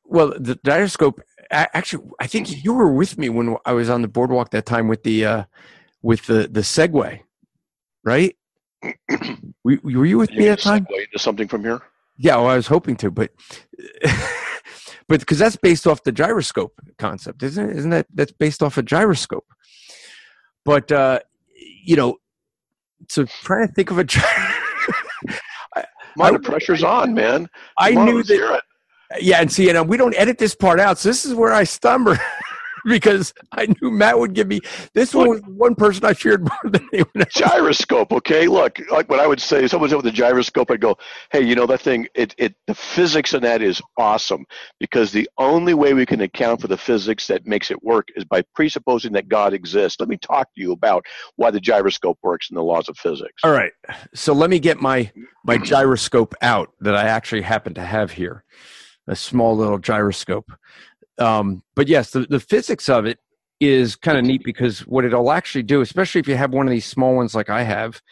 Well, 0.07 0.33
the 0.39 0.59
gyroscope. 0.65 1.21
Actually, 1.51 2.05
I 2.19 2.27
think 2.27 2.65
you 2.65 2.73
were 2.73 2.91
with 2.93 3.19
me 3.19 3.29
when 3.29 3.57
I 3.67 3.73
was 3.73 3.91
on 3.91 4.01
the 4.01 4.09
boardwalk 4.09 4.51
that 4.53 4.65
time 4.65 4.89
with 4.89 5.03
the 5.03 5.27
uh, 5.27 5.45
with 6.01 6.25
the 6.27 6.49
the 6.49 6.61
Segway, 6.63 7.21
right? 8.05 8.35
were, 9.65 9.79
were 9.83 10.07
you 10.07 10.17
with 10.17 10.31
You 10.31 10.39
me 10.39 10.45
that 10.47 10.61
time? 10.61 10.87
into 10.91 11.19
something 11.19 11.47
from 11.47 11.63
here? 11.63 11.83
Yeah, 12.17 12.37
well, 12.37 12.49
I 12.49 12.57
was 12.57 12.69
hoping 12.69 12.97
to, 12.97 13.11
but 13.11 13.33
but 15.09 15.21
because 15.21 15.39
that's 15.39 15.57
based 15.57 15.87
off 15.87 16.03
the 16.03 16.13
gyroscope 16.13 16.73
concept, 16.99 17.43
isn't 17.43 17.71
it? 17.71 17.77
Isn't 17.77 17.91
that 17.91 18.07
that's 18.15 18.33
based 18.33 18.63
off 18.63 18.79
a 18.79 18.83
gyroscope? 18.83 19.47
But 20.65 20.91
uh, 20.93 21.21
you 21.85 21.97
know, 21.97 22.17
so 23.09 23.25
trying 23.43 23.67
to 23.69 23.73
think 23.75 23.91
of 23.91 23.99
a. 23.99 24.05
gy- 24.05 24.21
My, 26.17 26.27
I- 26.29 26.31
the 26.33 26.39
pressure's 26.39 26.83
on, 26.83 27.13
man. 27.15 27.49
I 27.79 27.93
Come 27.93 28.07
knew 28.07 28.23
that. 28.23 28.63
Yeah, 29.21 29.41
and 29.41 29.53
see, 29.53 29.69
and 29.69 29.89
we 29.89 29.97
don't 29.97 30.15
edit 30.17 30.39
this 30.39 30.55
part 30.55 30.81
out, 30.81 30.99
so 30.99 31.09
this 31.09 31.25
is 31.25 31.35
where 31.35 31.53
I 31.53 31.65
stumble 31.65 32.15
because 32.89 33.33
I 33.53 33.67
knew 33.81 33.91
Matt 33.91 34.19
would 34.19 34.35
give 34.35 34.47
me 34.47 34.61
this 34.95 35.15
one 35.15 35.29
was 35.29 35.41
one 35.43 35.75
person 35.75 36.05
I 36.05 36.15
feared 36.15 36.43
more 36.43 36.71
than 36.71 36.89
anyone 36.93 37.11
else. 37.17 37.33
gyroscope 37.35 38.13
okay? 38.13 38.47
Look 38.49 38.79
like 38.91 39.09
what 39.09 39.21
i 39.21 39.27
would 39.27 39.41
say 39.41 39.65
if 39.65 39.71
someone's 39.71 39.95
with 39.95 40.07
a 40.07 40.11
gyroscope 40.11 40.71
i'd 40.71 40.81
go 40.81 40.97
hey 41.31 41.41
you 41.41 41.55
know 41.55 41.67
that 41.67 41.81
thing 41.81 42.07
it, 42.15 42.35
it 42.39 42.55
the 42.67 42.75
physics 42.75 43.35
in 43.35 43.43
that 43.43 43.63
is 43.63 43.81
awesome 43.99 44.45
because 44.81 45.13
the 45.13 45.29
only 45.39 45.75
way 45.75 45.95
we 45.95 46.07
can 46.07 46.21
account 46.21 46.61
for 46.61 46.69
the 46.69 46.77
physics 46.77 47.27
that 47.27 47.47
makes 47.47 47.71
it 47.71 47.83
work 47.83 48.09
is 48.17 48.25
by 48.25 48.43
presupposing 48.55 49.13
that 49.13 49.29
god 49.29 49.55
exists. 49.55 49.99
Let 50.01 50.09
me 50.09 50.17
talk 50.17 50.53
to 50.55 50.61
you 50.61 50.73
about 50.73 51.05
why 51.37 51.51
the 51.51 51.61
gyroscope 51.61 52.19
works 52.23 52.51
and 52.51 52.57
the 52.57 52.63
laws 52.63 52.89
of 52.89 52.97
physics. 52.97 53.43
All 53.43 53.53
right, 53.53 53.73
so 54.15 54.33
let 54.33 54.51
me 54.51 54.59
get 54.59 54.81
my 54.81 55.11
my 55.45 55.57
gyroscope 55.65 56.35
out 56.43 56.71
that 56.81 56.95
I 56.95 57.05
actually 57.05 57.43
happen 57.43 57.75
to 57.75 57.85
have 57.85 58.13
here, 58.13 58.45
a 59.07 59.17
small 59.17 59.57
little 59.57 59.79
gyroscope. 59.79 60.53
Um, 61.19 61.63
but 61.75 61.89
yes, 61.89 62.11
the, 62.11 62.21
the 62.21 62.41
physics 62.41 62.89
of 62.89 63.07
it 63.07 63.19
is 63.61 63.97
kind 63.97 64.19
of 64.19 64.25
neat 64.25 64.43
because 64.45 64.81
what 64.81 65.05
it'll 65.05 65.33
actually 65.33 65.63
do, 65.63 65.81
especially 65.81 66.21
if 66.21 66.29
you 66.29 66.37
have 66.37 66.53
one 66.53 66.67
of 66.67 66.71
these 66.71 66.87
small 66.87 67.15
ones 67.15 67.35
like 67.35 67.51
I 67.51 67.63
have, 67.63 68.03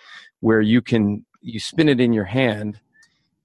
where 0.40 0.60
you 0.60 0.80
can 0.82 1.24
you 1.40 1.58
spin 1.58 1.88
it 1.88 2.00
in 2.00 2.12
your 2.12 2.24
hand, 2.24 2.80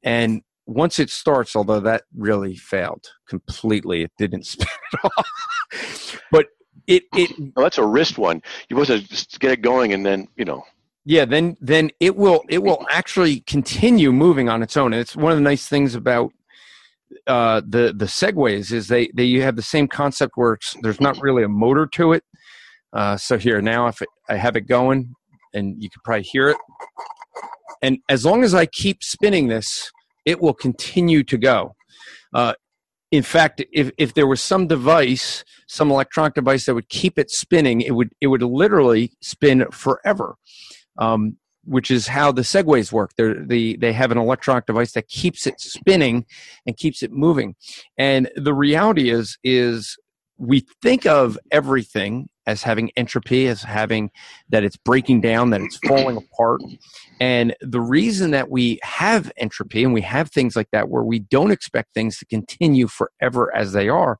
and 0.04 0.42
once 0.68 1.00
it 1.00 1.10
starts, 1.10 1.56
although 1.56 1.80
that 1.80 2.04
really 2.16 2.56
failed 2.56 3.08
completely, 3.28 4.04
it 4.04 4.12
didn't 4.18 4.46
spin 4.46 4.68
it 4.94 5.00
off. 5.04 6.22
but 6.32 6.48
it 6.88 7.04
it 7.14 7.32
Well, 7.56 7.64
that's 7.64 7.78
a 7.78 7.86
wrist 7.86 8.18
one 8.18 8.42
you 8.70 8.76
supposed 8.76 9.04
to 9.04 9.08
just 9.08 9.40
get 9.40 9.52
it 9.52 9.62
going 9.62 9.94
and 9.94 10.06
then 10.06 10.28
you 10.36 10.46
know 10.46 10.64
yeah 11.06 11.26
then 11.26 11.58
then 11.62 11.92
it 12.00 12.16
will 12.16 12.44
it 12.50 12.64
will 12.64 12.86
actually 12.90 13.42
continue 13.42 14.12
moving 14.12 14.50
on 14.50 14.64
its 14.64 14.76
own 14.78 14.94
and 14.94 15.02
it's 15.02 15.16
one 15.16 15.32
of 15.32 15.38
the 15.38 15.44
nice 15.44 15.68
things 15.68 15.94
about 15.94 16.34
uh 17.28 17.62
the 17.68 17.94
the 17.96 18.06
segways 18.06 18.72
is 18.72 18.88
they 18.88 19.10
they 19.14 19.24
you 19.24 19.42
have 19.42 19.56
the 19.56 19.62
same 19.62 19.88
concept 19.88 20.34
where 20.36 20.58
there's 20.82 21.02
not 21.02 21.22
really 21.22 21.44
a 21.44 21.48
motor 21.50 21.88
to 21.88 22.14
it. 22.14 22.24
Uh 22.94 23.18
so 23.18 23.38
here 23.38 23.62
now 23.62 23.88
if 23.88 24.02
it, 24.02 24.10
i 24.30 24.36
have 24.36 24.56
it 24.56 24.68
going 24.68 25.14
and 25.54 25.82
you 25.82 25.90
can 25.90 26.02
probably 26.04 26.24
hear 26.24 26.50
it. 26.50 26.58
And 27.82 28.00
as 28.10 28.26
long 28.26 28.44
as 28.44 28.54
i 28.54 28.66
keep 28.66 29.04
spinning 29.04 29.48
this 29.48 29.92
it 30.26 30.42
will 30.42 30.54
continue 30.54 31.24
to 31.24 31.38
go. 31.38 31.76
Uh 32.34 32.54
in 33.12 33.24
fact 33.24 33.64
if 33.72 33.92
if 33.98 34.14
there 34.14 34.28
was 34.28 34.42
some 34.42 34.68
device 34.68 35.44
some 35.68 35.92
electronic 35.92 36.34
device 36.34 36.66
that 36.66 36.76
would 36.76 36.90
keep 36.90 37.18
it 37.18 37.30
spinning 37.30 37.82
it 37.82 37.92
would 37.92 38.10
it 38.22 38.28
would 38.28 38.44
literally 38.44 39.12
spin 39.22 39.66
forever. 39.72 40.36
Um, 40.98 41.38
which 41.68 41.92
is 41.92 42.08
how 42.08 42.32
the 42.32 42.42
segways 42.42 42.92
work. 42.92 43.12
They're, 43.18 43.46
the, 43.46 43.78
they 43.78 43.94
have 43.94 44.12
an 44.12 44.18
electronic 44.18 44.66
device 44.66 44.94
that 44.94 45.08
keeps 45.10 45.46
it 45.46 45.60
spinning 45.60 46.26
and 46.66 46.78
keeps 46.78 47.04
it 47.04 47.12
moving. 47.12 47.56
And 47.98 48.30
the 48.36 48.54
reality 48.54 49.10
is, 49.10 49.38
is 49.44 49.98
we 50.38 50.66
think 50.82 51.06
of 51.06 51.38
everything 51.52 52.30
as 52.46 52.64
having 52.64 52.92
entropy, 52.96 53.48
as 53.48 53.64
having 53.64 54.10
that 54.50 54.64
it's 54.64 54.78
breaking 54.78 55.20
down, 55.20 55.50
that 55.50 55.62
it's 55.62 55.78
falling 55.86 56.16
apart. 56.16 56.62
And 57.20 57.54
the 57.60 57.82
reason 57.82 58.32
that 58.32 58.50
we 58.50 58.80
have 58.84 59.32
entropy 59.36 59.84
and 59.84 59.94
we 59.94 60.02
have 60.02 60.32
things 60.32 60.56
like 60.56 60.70
that 60.72 60.88
where 60.88 61.04
we 61.04 61.20
don't 61.20 61.52
expect 61.52 61.94
things 61.94 62.18
to 62.20 62.26
continue 62.26 62.88
forever 62.88 63.54
as 63.54 63.74
they 63.74 63.90
are 63.90 64.20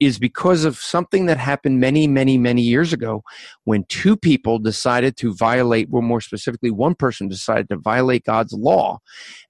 is 0.00 0.18
because 0.18 0.64
of 0.64 0.78
something 0.78 1.26
that 1.26 1.36
happened 1.36 1.78
many, 1.78 2.06
many, 2.08 2.38
many 2.38 2.62
years 2.62 2.92
ago 2.92 3.22
when 3.64 3.84
two 3.84 4.16
people 4.16 4.58
decided 4.58 5.16
to 5.18 5.34
violate, 5.34 5.90
well, 5.90 6.02
more 6.02 6.22
specifically, 6.22 6.70
one 6.70 6.94
person 6.94 7.28
decided 7.28 7.68
to 7.68 7.76
violate 7.76 8.24
God's 8.24 8.54
law 8.54 8.98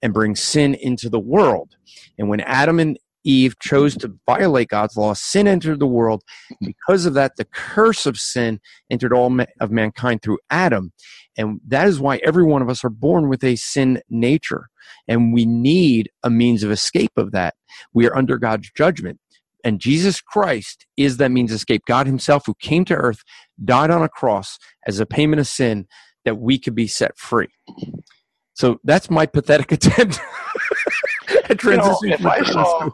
and 0.02 0.12
bring 0.12 0.34
sin 0.34 0.74
into 0.74 1.08
the 1.08 1.20
world. 1.20 1.76
And 2.18 2.28
when 2.28 2.40
Adam 2.40 2.80
and 2.80 2.98
Eve 3.22 3.58
chose 3.60 3.96
to 3.98 4.12
violate 4.26 4.68
God's 4.68 4.96
law, 4.96 5.12
sin 5.12 5.46
entered 5.46 5.78
the 5.78 5.86
world. 5.86 6.22
Because 6.60 7.06
of 7.06 7.14
that, 7.14 7.36
the 7.36 7.44
curse 7.44 8.06
of 8.06 8.16
sin 8.16 8.60
entered 8.90 9.12
all 9.12 9.38
of 9.60 9.70
mankind 9.70 10.22
through 10.22 10.38
Adam. 10.50 10.92
And 11.36 11.60
that 11.68 11.86
is 11.86 12.00
why 12.00 12.20
every 12.24 12.44
one 12.44 12.62
of 12.62 12.68
us 12.68 12.84
are 12.84 12.90
born 12.90 13.28
with 13.28 13.44
a 13.44 13.56
sin 13.56 14.00
nature. 14.08 14.68
And 15.06 15.32
we 15.32 15.44
need 15.44 16.10
a 16.22 16.30
means 16.30 16.62
of 16.62 16.70
escape 16.70 17.12
of 17.16 17.32
that. 17.32 17.54
We 17.92 18.08
are 18.08 18.16
under 18.16 18.38
God's 18.38 18.70
judgment. 18.72 19.20
And 19.64 19.80
Jesus 19.80 20.20
Christ 20.20 20.86
is 20.96 21.16
that 21.18 21.30
means 21.30 21.52
escape. 21.52 21.82
God 21.86 22.06
Himself, 22.06 22.44
who 22.46 22.54
came 22.60 22.84
to 22.86 22.94
earth, 22.94 23.22
died 23.64 23.90
on 23.90 24.02
a 24.02 24.08
cross 24.08 24.58
as 24.86 25.00
a 25.00 25.06
payment 25.06 25.40
of 25.40 25.46
sin 25.46 25.86
that 26.24 26.38
we 26.38 26.58
could 26.58 26.74
be 26.74 26.86
set 26.86 27.16
free. 27.18 27.48
So 28.54 28.78
that's 28.84 29.10
my 29.10 29.26
pathetic 29.26 29.72
attempt 29.72 30.20
at 31.48 31.62
You 31.62 31.76
know, 31.76 31.98
if 32.02 32.26
I 32.26 32.42
saw, 32.42 32.90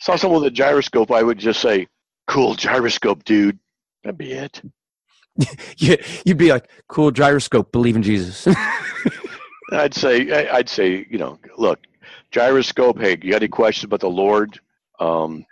saw 0.00 0.16
someone 0.16 0.42
with 0.42 0.52
a 0.52 0.54
gyroscope, 0.54 1.10
I 1.10 1.22
would 1.22 1.38
just 1.38 1.60
say, 1.60 1.86
"Cool 2.26 2.54
gyroscope, 2.54 3.24
dude." 3.24 3.58
That'd 4.04 4.18
be 4.18 4.32
it. 4.32 4.62
you, 5.78 5.96
you'd 6.24 6.38
be 6.38 6.50
like, 6.50 6.70
cool 6.88 7.10
gyroscope, 7.10 7.72
believe 7.72 7.96
in 7.96 8.02
Jesus. 8.02 8.46
I'd 9.72 9.94
say, 9.94 10.48
I'd 10.48 10.68
say, 10.68 11.06
you 11.10 11.18
know, 11.18 11.38
look, 11.58 11.80
gyroscope. 12.30 13.00
Hey, 13.00 13.18
you 13.22 13.32
got 13.32 13.42
any 13.42 13.48
questions 13.48 13.84
about 13.84 14.00
the 14.00 14.10
Lord? 14.10 14.60
Um, 15.00 15.44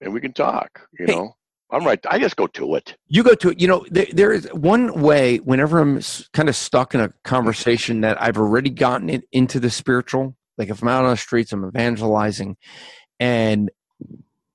and 0.00 0.12
we 0.12 0.20
can 0.20 0.32
talk. 0.32 0.88
You 0.98 1.06
Hey. 1.06 1.14
know, 1.14 1.36
I'm 1.70 1.84
right. 1.84 1.98
I 2.08 2.18
just 2.18 2.36
go 2.36 2.46
to 2.48 2.74
it. 2.76 2.96
you 3.08 3.22
go 3.22 3.34
to 3.34 3.50
it. 3.50 3.60
you 3.60 3.66
know 3.68 3.84
there, 3.90 4.06
there 4.12 4.32
is 4.32 4.46
one 4.52 5.00
way 5.00 5.38
whenever 5.38 5.78
i'm 5.80 6.00
kind 6.32 6.48
of 6.48 6.54
stuck 6.56 6.94
in 6.94 7.00
a 7.00 7.10
conversation 7.24 8.02
that 8.02 8.20
i've 8.22 8.38
already 8.38 8.70
gotten 8.70 9.08
it 9.10 9.24
into 9.32 9.58
the 9.58 9.68
spiritual 9.70 10.36
like 10.58 10.68
if 10.68 10.80
i'm 10.82 10.88
out 10.88 11.04
on 11.04 11.10
the 11.10 11.16
streets 11.16 11.52
i'm 11.52 11.64
evangelizing 11.66 12.56
and 13.18 13.70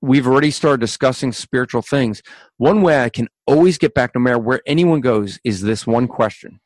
we've 0.00 0.26
already 0.26 0.50
started 0.50 0.80
discussing 0.80 1.32
spiritual 1.32 1.82
things 1.82 2.22
one 2.56 2.80
way 2.82 3.02
i 3.02 3.08
can 3.10 3.28
always 3.46 3.76
get 3.78 3.92
back 3.94 4.12
no 4.14 4.20
matter 4.20 4.38
where 4.38 4.62
anyone 4.66 5.00
goes 5.02 5.38
is 5.44 5.60
this 5.60 5.86
one 5.86 6.08
question 6.08 6.60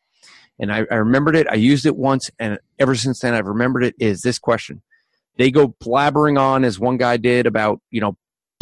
and 0.60 0.72
I, 0.72 0.86
I 0.90 0.94
remembered 0.96 1.34
it 1.36 1.46
i 1.50 1.54
used 1.54 1.86
it 1.86 1.96
once 1.96 2.30
and 2.38 2.58
ever 2.78 2.94
since 2.94 3.18
then 3.20 3.34
i've 3.34 3.46
remembered 3.48 3.82
it 3.84 3.94
is 3.98 4.22
this 4.22 4.38
question 4.38 4.80
they 5.38 5.50
go 5.50 5.68
blabbering 5.82 6.38
on 6.40 6.64
as 6.64 6.78
one 6.78 6.96
guy 6.98 7.16
did 7.16 7.46
about 7.46 7.80
you 7.90 8.00
know 8.00 8.16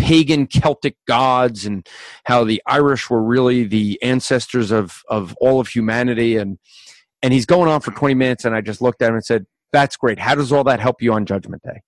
pagan 0.05 0.47
celtic 0.47 0.97
gods 1.07 1.65
and 1.65 1.89
how 2.25 2.45
the 2.45 2.63
Irish 2.67 3.09
were 3.09 3.23
really 3.23 3.65
the 3.65 3.99
ancestors 4.03 4.71
of 4.71 5.03
of 5.09 5.35
all 5.41 5.61
of 5.61 5.69
humanity. 5.69 6.37
And 6.37 6.59
and 7.23 7.33
he's 7.33 7.47
going 7.47 7.71
on 7.71 7.81
for 7.81 7.91
20 7.91 8.15
minutes 8.15 8.45
and 8.45 8.55
I 8.55 8.61
just 8.61 8.83
looked 8.83 9.01
at 9.01 9.09
him 9.09 9.15
and 9.15 9.25
said 9.25 9.47
that's 9.73 9.97
great. 9.97 10.19
How 10.19 10.35
does 10.35 10.53
all 10.53 10.65
that 10.65 10.79
help 10.79 11.01
you 11.01 11.13
on 11.15 11.25
judgment 11.25 11.63
day? 11.63 11.81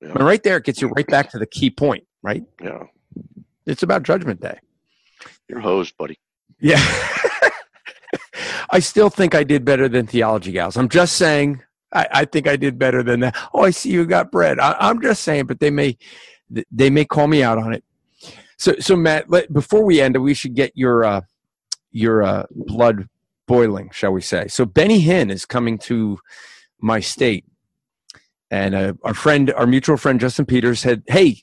Yeah. 0.00 0.12
and 0.12 0.24
right 0.24 0.42
there 0.42 0.56
it 0.56 0.64
gets 0.64 0.80
you 0.80 0.88
right 0.88 1.06
back 1.06 1.30
to 1.30 1.38
the 1.38 1.46
key 1.46 1.70
point 1.70 2.04
right? 2.22 2.42
Yeah, 2.62 2.84
it's 3.66 3.82
about 3.82 4.04
judgment 4.04 4.40
day. 4.40 4.58
You're 5.48 5.60
hosed, 5.60 5.96
buddy. 5.98 6.18
yeah. 6.60 6.80
I 8.70 8.78
still 8.78 9.10
think 9.10 9.34
I 9.34 9.44
did 9.44 9.66
better 9.66 9.86
than 9.86 10.06
theology 10.06 10.50
gals. 10.50 10.78
I'm 10.78 10.88
just 10.88 11.16
saying 11.16 11.62
I, 11.92 12.06
I 12.10 12.24
think 12.24 12.48
I 12.48 12.56
did 12.56 12.78
better 12.78 13.02
than 13.02 13.20
that. 13.20 13.36
Oh 13.52 13.64
I 13.64 13.70
see 13.70 13.90
you 13.90 14.06
got 14.06 14.32
bread. 14.32 14.58
I, 14.58 14.76
I'm 14.80 15.02
just 15.02 15.22
saying 15.24 15.44
but 15.46 15.60
they 15.60 15.70
may 15.70 15.98
they 16.70 16.90
may 16.90 17.04
call 17.04 17.26
me 17.26 17.42
out 17.42 17.58
on 17.58 17.72
it. 17.72 17.84
So, 18.58 18.74
so 18.78 18.96
Matt, 18.96 19.28
let, 19.28 19.52
before 19.52 19.84
we 19.84 20.00
end, 20.00 20.16
we 20.16 20.34
should 20.34 20.54
get 20.54 20.72
your 20.74 21.04
uh, 21.04 21.20
your 21.90 22.22
uh, 22.22 22.46
blood 22.50 23.08
boiling, 23.46 23.90
shall 23.92 24.12
we 24.12 24.20
say? 24.20 24.48
So, 24.48 24.64
Benny 24.64 25.04
Hinn 25.04 25.30
is 25.30 25.44
coming 25.44 25.78
to 25.78 26.18
my 26.80 27.00
state, 27.00 27.44
and 28.50 28.74
uh, 28.74 28.92
our 29.02 29.14
friend, 29.14 29.52
our 29.54 29.66
mutual 29.66 29.96
friend 29.96 30.20
Justin 30.20 30.46
Peters 30.46 30.80
said, 30.80 31.02
"Hey, 31.08 31.42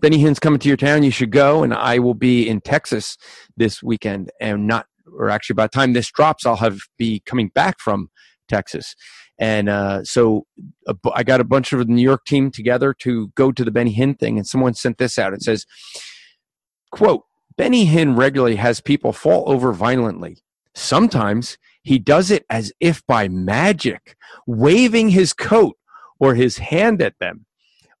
Benny 0.00 0.18
Hinn's 0.18 0.40
coming 0.40 0.58
to 0.58 0.68
your 0.68 0.76
town. 0.76 1.02
You 1.02 1.12
should 1.12 1.30
go." 1.30 1.62
And 1.62 1.72
I 1.72 1.98
will 1.98 2.14
be 2.14 2.48
in 2.48 2.60
Texas 2.60 3.16
this 3.56 3.82
weekend, 3.82 4.30
and 4.40 4.66
not, 4.66 4.86
or 5.16 5.30
actually, 5.30 5.54
by 5.54 5.66
the 5.66 5.70
time 5.70 5.92
this 5.92 6.10
drops, 6.10 6.46
I'll 6.46 6.56
have 6.56 6.80
be 6.98 7.20
coming 7.26 7.48
back 7.48 7.78
from 7.78 8.10
Texas. 8.48 8.96
And 9.40 9.70
uh, 9.70 10.04
so 10.04 10.46
I 11.14 11.22
got 11.22 11.40
a 11.40 11.44
bunch 11.44 11.72
of 11.72 11.78
the 11.80 11.86
New 11.86 12.02
York 12.02 12.26
team 12.26 12.50
together 12.50 12.94
to 13.00 13.28
go 13.28 13.50
to 13.50 13.64
the 13.64 13.70
Benny 13.70 13.94
Hinn 13.94 14.18
thing, 14.18 14.36
and 14.36 14.46
someone 14.46 14.74
sent 14.74 14.98
this 14.98 15.18
out. 15.18 15.32
It 15.32 15.42
says, 15.42 15.66
"quote 16.92 17.24
Benny 17.56 17.86
Hinn 17.86 18.16
regularly 18.16 18.56
has 18.56 18.80
people 18.80 19.12
fall 19.12 19.44
over 19.46 19.72
violently. 19.72 20.38
Sometimes 20.74 21.58
he 21.82 21.98
does 21.98 22.30
it 22.30 22.44
as 22.50 22.72
if 22.80 23.04
by 23.06 23.28
magic, 23.28 24.14
waving 24.46 25.08
his 25.08 25.32
coat 25.32 25.76
or 26.18 26.34
his 26.34 26.58
hand 26.58 27.02
at 27.02 27.18
them. 27.18 27.46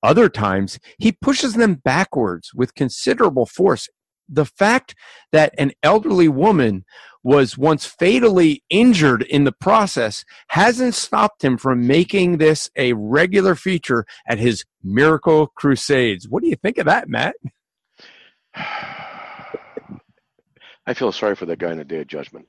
Other 0.02 0.28
times 0.28 0.78
he 0.98 1.12
pushes 1.12 1.54
them 1.54 1.74
backwards 1.74 2.52
with 2.54 2.74
considerable 2.74 3.46
force. 3.46 3.88
The 4.28 4.46
fact 4.46 4.94
that 5.32 5.54
an 5.58 5.72
elderly 5.82 6.28
woman 6.28 6.84
was 7.22 7.58
once 7.58 7.84
fatally 7.84 8.62
injured 8.70 9.22
in 9.22 9.44
the 9.44 9.52
process 9.52 10.24
hasn't 10.48 10.94
stopped 10.94 11.44
him 11.44 11.58
from 11.58 11.86
making 11.86 12.38
this 12.38 12.70
a 12.76 12.92
regular 12.94 13.54
feature 13.54 14.06
at 14.26 14.38
his 14.38 14.64
miracle 14.82 15.48
crusades. 15.48 16.28
What 16.28 16.42
do 16.42 16.48
you 16.48 16.56
think 16.56 16.78
of 16.78 16.86
that, 16.86 17.08
Matt? 17.08 17.34
I 20.86 20.94
feel 20.94 21.12
sorry 21.12 21.36
for 21.36 21.46
that 21.46 21.58
guy 21.58 21.72
in 21.72 21.78
the 21.78 21.84
day 21.84 22.00
of 22.00 22.06
judgment. 22.06 22.46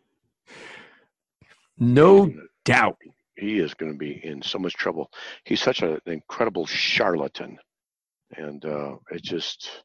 No 1.78 2.32
doubt. 2.64 2.98
He 3.36 3.60
is 3.60 3.74
going 3.74 3.92
to 3.92 3.98
be 3.98 4.24
in 4.24 4.42
so 4.42 4.60
much 4.60 4.74
trouble. 4.74 5.12
He's 5.46 5.62
such 5.62 5.82
an 5.82 6.00
incredible 6.06 6.66
charlatan, 6.68 7.58
and 8.38 8.64
uh, 8.64 8.98
it's 9.10 9.28
just, 9.28 9.84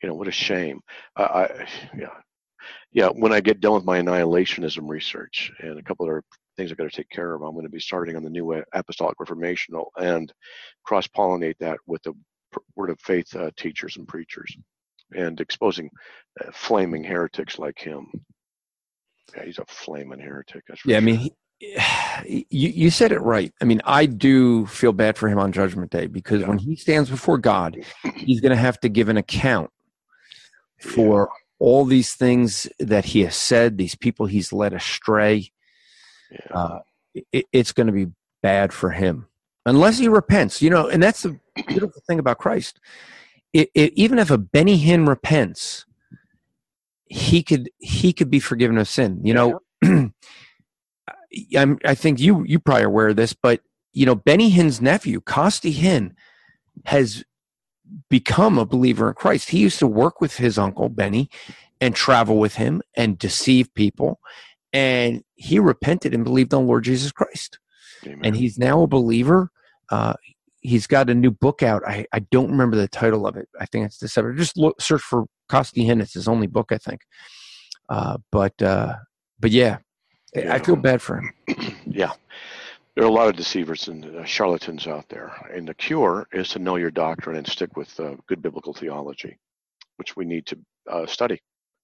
you 0.00 0.08
know, 0.08 0.14
what 0.14 0.28
a 0.28 0.32
shame. 0.32 0.80
I, 1.16 1.22
I, 1.22 1.68
yeah, 1.98 2.14
yeah. 2.92 3.08
When 3.08 3.32
I 3.32 3.40
get 3.40 3.60
done 3.60 3.74
with 3.74 3.84
my 3.84 4.00
annihilationism 4.00 4.88
research 4.88 5.52
and 5.60 5.78
a 5.78 5.82
couple 5.82 6.06
other 6.06 6.24
things 6.56 6.70
I've 6.70 6.78
got 6.78 6.90
to 6.90 6.96
take 6.96 7.10
care 7.10 7.34
of, 7.34 7.42
I'm 7.42 7.52
going 7.52 7.64
to 7.64 7.70
be 7.70 7.80
starting 7.80 8.16
on 8.16 8.22
the 8.22 8.30
new 8.30 8.62
apostolic 8.72 9.18
reformational 9.18 9.86
and 9.96 10.32
cross 10.84 11.06
pollinate 11.06 11.58
that 11.58 11.78
with 11.86 12.02
the 12.02 12.14
word 12.76 12.90
of 12.90 13.00
faith 13.00 13.34
uh, 13.34 13.50
teachers 13.56 13.96
and 13.96 14.06
preachers, 14.06 14.56
and 15.14 15.40
exposing 15.40 15.90
uh, 16.40 16.50
flaming 16.52 17.04
heretics 17.04 17.58
like 17.58 17.78
him. 17.78 18.06
Yeah, 19.36 19.44
he's 19.44 19.58
a 19.58 19.64
flaming 19.66 20.20
heretic. 20.20 20.64
Yeah, 20.84 20.98
I 20.98 21.00
mean, 21.00 21.16
he, 21.16 21.32
you 22.50 22.68
you 22.68 22.90
said 22.90 23.12
it 23.12 23.20
right. 23.20 23.52
I 23.60 23.64
mean, 23.64 23.80
I 23.84 24.06
do 24.06 24.66
feel 24.66 24.92
bad 24.92 25.16
for 25.16 25.28
him 25.28 25.38
on 25.38 25.52
Judgment 25.52 25.90
Day 25.90 26.06
because 26.06 26.44
when 26.44 26.58
he 26.58 26.76
stands 26.76 27.08
before 27.08 27.38
God, 27.38 27.78
he's 28.16 28.40
going 28.40 28.50
to 28.50 28.56
have 28.56 28.80
to 28.80 28.88
give 28.88 29.08
an 29.08 29.16
account 29.16 29.70
for 30.80 31.30
all 31.62 31.84
these 31.84 32.14
things 32.14 32.68
that 32.80 33.04
he 33.04 33.20
has 33.20 33.36
said, 33.36 33.78
these 33.78 33.94
people 33.94 34.26
he's 34.26 34.52
led 34.52 34.72
astray. 34.72 35.52
Yeah. 36.28 36.38
Uh, 36.52 36.78
it, 37.30 37.46
it's 37.52 37.70
going 37.70 37.86
to 37.86 37.92
be 37.92 38.08
bad 38.42 38.72
for 38.72 38.90
him 38.90 39.28
unless 39.64 39.98
he 39.98 40.08
repents. 40.08 40.60
You 40.60 40.70
know, 40.70 40.88
and 40.88 41.00
that's 41.00 41.22
the 41.22 41.38
beautiful 41.68 42.02
thing 42.08 42.18
about 42.18 42.38
Christ. 42.38 42.80
It, 43.52 43.70
it, 43.74 43.92
even 43.94 44.18
if 44.18 44.28
a 44.32 44.38
Benny 44.38 44.76
Hinn 44.76 45.06
repents, 45.06 45.86
he 47.06 47.44
could 47.44 47.70
he 47.78 48.12
could 48.12 48.28
be 48.30 48.40
forgiven 48.40 48.76
of 48.76 48.88
sin. 48.88 49.20
You 49.22 49.34
know, 49.34 49.60
I'm, 51.56 51.78
I 51.84 51.94
think 51.94 52.18
you 52.18 52.42
you 52.44 52.58
probably 52.58 52.82
are 52.82 52.88
aware 52.88 53.10
of 53.10 53.16
this, 53.16 53.34
but 53.34 53.60
you 53.92 54.04
know 54.04 54.16
Benny 54.16 54.50
Hinn's 54.50 54.80
nephew, 54.80 55.20
Costi 55.20 55.72
Hinn, 55.72 56.16
has 56.86 57.22
become 58.08 58.58
a 58.58 58.66
believer 58.66 59.08
in 59.08 59.14
Christ. 59.14 59.50
He 59.50 59.58
used 59.58 59.78
to 59.80 59.86
work 59.86 60.20
with 60.20 60.36
his 60.36 60.58
uncle 60.58 60.88
Benny 60.88 61.28
and 61.80 61.94
travel 61.94 62.38
with 62.38 62.54
him 62.56 62.82
and 62.96 63.18
deceive 63.18 63.72
people, 63.74 64.20
and 64.72 65.22
he 65.34 65.58
repented 65.58 66.14
and 66.14 66.24
believed 66.24 66.54
on 66.54 66.66
Lord 66.66 66.84
Jesus 66.84 67.12
Christ, 67.12 67.58
Amen. 68.06 68.20
and 68.22 68.36
he's 68.36 68.58
now 68.58 68.82
a 68.82 68.86
believer. 68.86 69.50
Uh, 69.90 70.14
he's 70.60 70.86
got 70.86 71.10
a 71.10 71.14
new 71.14 71.30
book 71.30 71.62
out. 71.62 71.82
I, 71.86 72.06
I 72.12 72.20
don't 72.20 72.50
remember 72.50 72.76
the 72.76 72.88
title 72.88 73.26
of 73.26 73.36
it. 73.36 73.48
I 73.60 73.66
think 73.66 73.84
it's 73.86 73.98
December. 73.98 74.32
Just 74.34 74.56
look, 74.56 74.80
search 74.80 75.02
for 75.02 75.24
Costi 75.48 75.84
Hinn. 75.86 76.00
It's 76.00 76.14
his 76.14 76.28
only 76.28 76.46
book, 76.46 76.70
I 76.70 76.78
think. 76.78 77.00
Uh, 77.88 78.18
but 78.30 78.60
uh, 78.62 78.94
but 79.40 79.50
yeah, 79.50 79.78
I- 80.36 80.54
I 80.54 80.58
feel 80.60 80.76
bad 80.76 81.02
for 81.02 81.18
him. 81.18 81.32
yeah. 81.86 82.12
There 82.94 83.04
are 83.04 83.08
a 83.08 83.12
lot 83.12 83.28
of 83.28 83.36
deceivers 83.36 83.88
and 83.88 84.04
uh, 84.04 84.24
charlatans 84.24 84.86
out 84.86 85.08
there. 85.08 85.32
And 85.54 85.66
the 85.66 85.74
cure 85.74 86.26
is 86.32 86.50
to 86.50 86.58
know 86.58 86.76
your 86.76 86.90
doctrine 86.90 87.36
and 87.36 87.46
stick 87.46 87.76
with 87.76 87.98
uh, 87.98 88.16
good 88.26 88.42
biblical 88.42 88.74
theology, 88.74 89.38
which 89.96 90.14
we 90.14 90.24
need 90.24 90.46
to 90.46 90.58
uh, 90.90 91.06
study. 91.06 91.40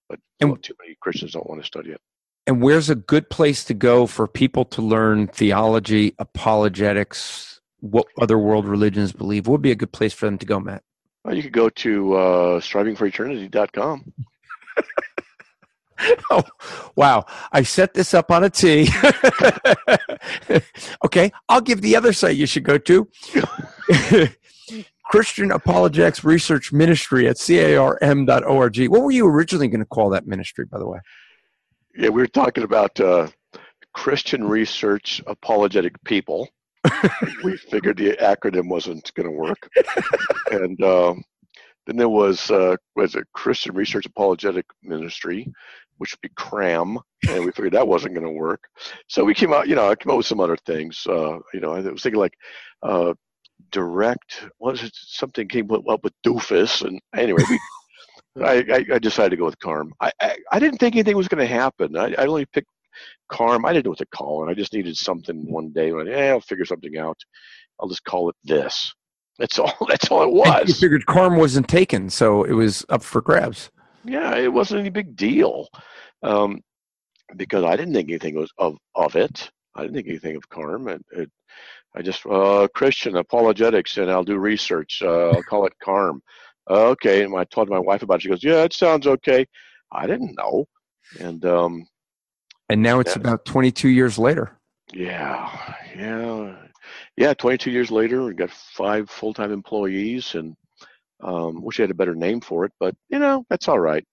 But 0.09 0.21
And- 0.41 0.51
well, 0.51 0.59
too 0.61 0.75
many 0.83 0.97
Christians 1.01 1.33
don't 1.33 1.49
want 1.49 1.63
to 1.63 1.67
study 1.67 1.91
it. 1.91 2.01
And 2.47 2.63
where's 2.63 2.89
a 2.89 2.95
good 2.95 3.29
place 3.29 3.63
to 3.65 3.75
go 3.75 4.07
for 4.07 4.27
people 4.27 4.65
to 4.67 4.81
learn 4.81 5.27
theology, 5.27 6.15
apologetics, 6.19 7.61
what 7.81 8.07
other 8.19 8.39
world 8.39 8.67
religions 8.67 9.13
believe? 9.13 9.47
What 9.47 9.53
would 9.53 9.63
be 9.63 9.71
a 9.71 9.75
good 9.77 9.93
place 9.93 10.15
for 10.15 10.25
them 10.25 10.39
to 10.39 10.47
go, 10.47 10.59
Matt? 10.59 10.83
Well, 11.25 11.37
you 11.37 11.43
could 11.43 11.53
go 11.53 11.69
to 11.69 12.15
uh, 12.15 12.61
strivingforeternity.com. 12.61 14.13
oh, 16.31 16.43
wow. 16.97 17.25
I 17.53 17.63
set 17.63 17.95
this 17.95 18.15
up 18.15 18.31
on 18.31 18.45
a 18.45 18.51
tee. 18.51 18.89
okay, 21.05 21.33
I'll 21.49 21.61
give 21.61 21.81
the 21.81 21.97
other 21.97 22.13
site 22.13 22.37
you 22.37 22.47
should 22.47 22.65
go 22.65 22.79
to. 22.79 23.09
Christian 25.11 25.51
Apologetics 25.51 26.23
Research 26.23 26.73
Ministry 26.73 27.29
at 27.29 27.39
carm.org. 27.39 28.89
What 28.89 29.03
were 29.03 29.11
you 29.11 29.27
originally 29.27 29.69
going 29.69 29.81
to 29.81 29.87
call 29.87 30.11
that 30.11 30.27
ministry, 30.27 30.67
by 30.67 30.79
the 30.79 30.87
way? 30.87 30.99
Yeah, 31.97 32.11
we 32.11 32.21
were 32.21 32.27
talking 32.27 32.65
about 32.65 33.01
uh, 33.01 33.29
Christian 33.95 34.45
research 34.45 35.23
apologetic 35.27 35.95
people. 36.05 36.49
we 37.43 37.57
figured 37.57 37.97
the 37.97 38.13
acronym 38.21 38.69
wasn't 38.69 39.13
going 39.15 39.29
to 39.29 39.33
work, 39.33 39.69
and 40.53 40.81
um, 40.83 41.23
then 41.87 41.97
there 41.97 42.09
was 42.09 42.51
uh, 42.51 42.77
was 42.95 43.15
a 43.15 43.25
Christian 43.33 43.75
Research 43.75 44.07
Apologetic 44.07 44.67
Ministry, 44.83 45.51
which 45.99 46.13
would 46.13 46.21
be 46.21 46.35
CRAM, 46.37 46.99
and 47.29 47.45
we 47.45 47.53
figured 47.53 47.75
that 47.75 47.87
wasn't 47.87 48.15
going 48.15 48.27
to 48.27 48.33
work. 48.33 48.63
So 49.09 49.25
we 49.25 49.35
came 49.35 49.53
out, 49.53 49.69
you 49.69 49.75
know, 49.75 49.91
I 49.91 49.95
came 49.95 50.11
up 50.11 50.17
with 50.17 50.27
some 50.27 50.41
other 50.41 50.57
things. 50.67 51.07
Uh, 51.09 51.39
you 51.53 51.61
know, 51.61 51.75
I 51.75 51.81
was 51.81 52.03
thinking 52.03 52.21
like 52.21 52.35
uh, 52.83 53.15
direct. 53.71 54.47
What 54.59 54.75
is 54.75 54.85
it? 54.85 54.93
Something 54.95 55.49
came 55.49 55.71
up 55.71 56.05
with 56.05 56.13
doofus, 56.25 56.83
and 56.83 57.01
anyway, 57.15 57.43
we 57.49 57.61
I, 58.43 58.85
I, 58.95 58.99
decided 58.99 59.31
to 59.31 59.37
go 59.37 59.47
with 59.47 59.59
Carm. 59.59 59.93
I, 60.01 60.13
I, 60.21 60.37
I 60.53 60.59
didn't 60.59 60.79
think 60.79 60.95
anything 60.95 61.17
was 61.17 61.29
going 61.29 61.47
to 61.47 61.53
happen. 61.53 61.97
I, 61.97 62.15
I 62.17 62.27
only 62.27 62.47
picked 62.47 62.69
Carm. 63.29 63.65
I 63.65 63.73
didn't 63.73 63.87
know 63.87 63.91
what 63.91 63.99
to 63.99 64.07
call 64.07 64.47
it. 64.47 64.51
I 64.51 64.55
just 64.55 64.73
needed 64.73 64.97
something 64.97 65.51
one 65.51 65.73
day. 65.73 65.93
When 65.93 66.07
yeah, 66.07 66.31
I'll 66.31 66.41
figure 66.41 66.65
something 66.65 66.97
out. 66.99 67.19
I'll 67.81 67.89
just 67.89 68.05
call 68.05 68.29
it 68.29 68.37
this. 68.45 68.93
That's 69.39 69.59
all. 69.59 69.75
That's 69.89 70.11
all 70.11 70.23
it 70.23 70.49
And 70.61 70.69
You 70.69 70.75
figured 70.75 71.07
Carm 71.07 71.37
wasn't 71.37 71.69
taken, 71.69 72.11
so 72.11 72.45
it 72.45 72.53
was 72.53 72.85
up 72.89 73.03
for 73.03 73.21
grabs. 73.21 73.71
Yeah, 74.09 74.37
it 74.37 74.53
wasn't 74.53 74.81
any 74.81 74.91
big 74.91 75.17
deal, 75.17 75.69
um, 76.23 76.61
because 77.37 77.65
I 77.65 77.77
didn't 77.77 77.95
think 77.95 78.09
anything 78.09 78.35
was 78.35 78.53
of 78.59 78.77
of 78.95 79.17
it. 79.17 79.51
I 79.75 79.83
didn't 79.83 79.95
think 79.95 80.09
anything 80.09 80.37
of 80.37 80.49
Carm. 80.49 80.89
It, 80.89 81.05
it, 81.13 81.31
I 81.95 82.03
just 82.03 82.25
uh, 82.27 82.69
Christian 82.75 83.17
apologetics, 83.17 83.97
and 83.99 84.11
I'll 84.11 84.25
do 84.25 84.39
research. 84.39 85.03
Uh, 85.03 85.31
I'll 85.31 85.43
call 85.43 85.67
it 85.67 85.73
Carm. 85.83 86.23
Okay, 86.69 87.23
and 87.23 87.35
I 87.37 87.45
told 87.45 87.69
my 87.69 87.79
wife 87.79 88.03
about 88.03 88.17
it. 88.17 88.23
She 88.23 88.29
goes, 88.29 88.45
"Yeah, 88.45 88.63
it 88.63 88.73
sounds 88.73 89.07
okay." 89.07 89.47
I 89.93 90.07
didn't 90.07 90.37
know, 90.37 90.67
and 91.21 91.45
um, 91.45 91.87
And 92.69 92.83
now 92.83 93.01
it's 93.01 93.17
about 93.17 93.47
22 93.47 93.89
years 93.89 94.19
later. 94.19 94.59
Yeah, 94.93 95.75
yeah, 95.97 96.57
yeah. 97.17 97.35
Twenty-two 97.35 97.71
years 97.71 97.91
later, 97.91 98.25
we 98.25 98.33
got 98.33 98.51
five 98.51 99.11
full-time 99.11 99.53
employees, 99.53 100.35
and 100.35 100.57
um, 101.23 101.63
wish 101.63 101.81
I 101.81 101.85
had 101.85 101.91
a 101.91 101.95
better 101.95 102.15
name 102.15 102.41
for 102.41 102.65
it, 102.65 102.73
but 102.81 102.95
you 103.09 103.19
know 103.19 103.45
that's 103.51 103.69
all 103.69 103.79
right. 103.79 104.05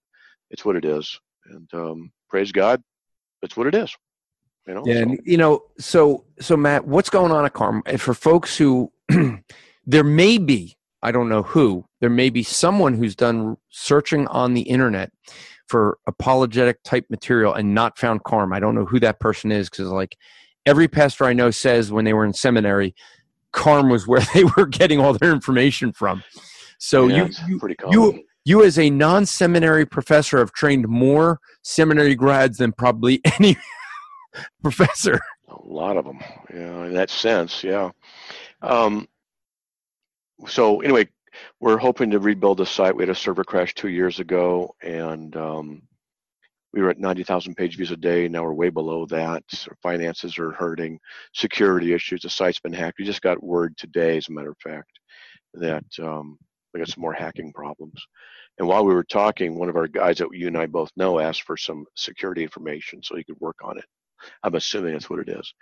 It's 0.51 0.66
what 0.66 0.76
it 0.76 0.86
is, 0.86 1.20
and 1.45 1.68
um, 1.74 2.12
praise 2.30 2.51
God, 2.51 2.82
it's 3.41 3.58
what 3.58 3.68
it 3.68 3.76
is. 3.76 3.95
You 4.68 4.76
know. 4.76 4.84
Yeah, 4.86 4.95
so- 4.95 4.99
and 5.01 5.20
you 5.24 5.38
know, 5.38 5.62
so 5.78 6.26
so 6.39 6.58
Matt, 6.58 6.88
what's 6.88 7.10
going 7.10 7.32
on 7.32 7.45
at 7.45 7.53
Carm? 7.53 7.84
And 7.86 7.99
for 8.01 8.14
folks 8.14 8.58
who 8.58 8.91
there 9.86 10.03
may 10.03 10.38
be, 10.38 10.78
I 11.01 11.12
don't 11.12 11.30
know 11.30 11.43
who, 11.43 11.86
there 12.01 12.10
may 12.10 12.30
be 12.30 12.43
someone 12.43 12.95
who's 12.95 13.16
done 13.16 13.58
searching 13.70 14.28
on 14.28 14.53
the 14.53 14.62
internet 14.64 15.12
for 15.68 15.97
apologetic 16.08 16.82
type 16.84 17.06
material 17.10 17.53
and 17.53 17.74
not 17.74 17.97
found 17.97 18.24
Carm. 18.24 18.53
I 18.53 18.60
don't 18.60 18.76
know 18.76 18.86
who 18.86 18.99
that 18.99 19.20
person 19.20 19.51
is 19.51 19.70
because 19.70 19.88
like 19.88 20.16
every 20.66 20.88
pastor 20.88 21.26
I 21.26 21.34
know 21.34 21.51
says 21.51 21.91
when 21.91 22.06
they 22.06 22.14
were 22.14 22.26
in 22.26 22.34
seminary, 22.34 22.95
Carm 23.51 23.89
was 23.89 24.08
where 24.08 24.22
they 24.34 24.43
were 24.58 24.66
getting 24.66 24.99
all 24.99 25.14
their 25.14 25.32
information 25.32 25.91
from. 25.93 26.24
So 26.80 27.07
Yeah, 27.07 27.26
you, 27.26 27.34
you 27.47 27.59
pretty 27.59 27.76
you 27.91 28.23
you 28.45 28.63
as 28.63 28.78
a 28.78 28.89
non-seminary 28.89 29.86
professor 29.86 30.38
have 30.38 30.51
trained 30.53 30.88
more 30.88 31.39
seminary 31.63 32.15
grads 32.15 32.59
than 32.59 32.71
probably 32.71 33.21
any 33.39 33.57
professor. 34.61 35.19
A 35.49 35.67
lot 35.67 35.97
of 35.97 36.05
them, 36.05 36.19
yeah. 36.53 36.86
In 36.86 36.93
that 36.93 37.09
sense, 37.09 37.63
yeah. 37.63 37.89
Um, 38.61 39.07
so 40.47 40.82
anyway, 40.82 41.07
we're 41.59 41.78
hoping 41.78 42.11
to 42.11 42.19
rebuild 42.19 42.57
the 42.57 42.65
site. 42.65 42.95
We 42.95 43.03
had 43.03 43.09
a 43.09 43.15
server 43.15 43.43
crash 43.43 43.73
two 43.73 43.89
years 43.89 44.19
ago, 44.19 44.76
and 44.82 45.36
um, 45.36 45.82
we 46.73 46.82
were 46.82 46.89
at 46.89 46.99
90,000 46.99 47.55
page 47.55 47.78
views 47.78 47.91
a 47.91 47.97
day. 47.97 48.28
Now 48.28 48.43
we're 48.43 48.53
way 48.53 48.69
below 48.69 49.05
that. 49.07 49.43
Our 49.67 49.78
finances 49.82 50.38
are 50.38 50.51
hurting. 50.51 50.99
Security 51.34 51.93
issues. 51.93 52.21
The 52.21 52.30
site's 52.30 52.59
been 52.59 52.73
hacked. 52.73 52.99
We 52.99 53.05
just 53.05 53.21
got 53.21 53.41
word 53.41 53.78
today, 53.78 54.17
as 54.17 54.28
a 54.28 54.34
matter 54.34 54.51
of 54.51 54.57
fact, 54.61 54.91
that 55.53 55.86
um, 56.01 56.38
we 56.76 56.82
got 56.82 56.89
some 56.89 57.01
more 57.01 57.13
hacking 57.13 57.53
problems. 57.53 58.05
And 58.59 58.67
while 58.67 58.86
we 58.86 58.93
were 58.93 59.05
talking, 59.05 59.57
one 59.57 59.69
of 59.69 59.78
our 59.78 59.88
guys 59.88 60.17
that 60.17 60.28
you 60.34 60.47
and 60.47 60.57
I 60.57 60.65
both 60.65 60.91
know 60.97 61.19
asked 61.19 61.43
for 61.43 61.55
some 61.55 61.86
security 61.95 62.43
information 62.43 63.01
so 63.01 63.15
he 63.15 63.23
could 63.23 63.39
work 63.39 63.55
on 63.63 63.78
it. 63.78 63.86
I'm 64.43 64.55
assuming 64.55 64.91
that's 64.91 65.09
what 65.09 65.19
it 65.19 65.30
is 65.30 65.53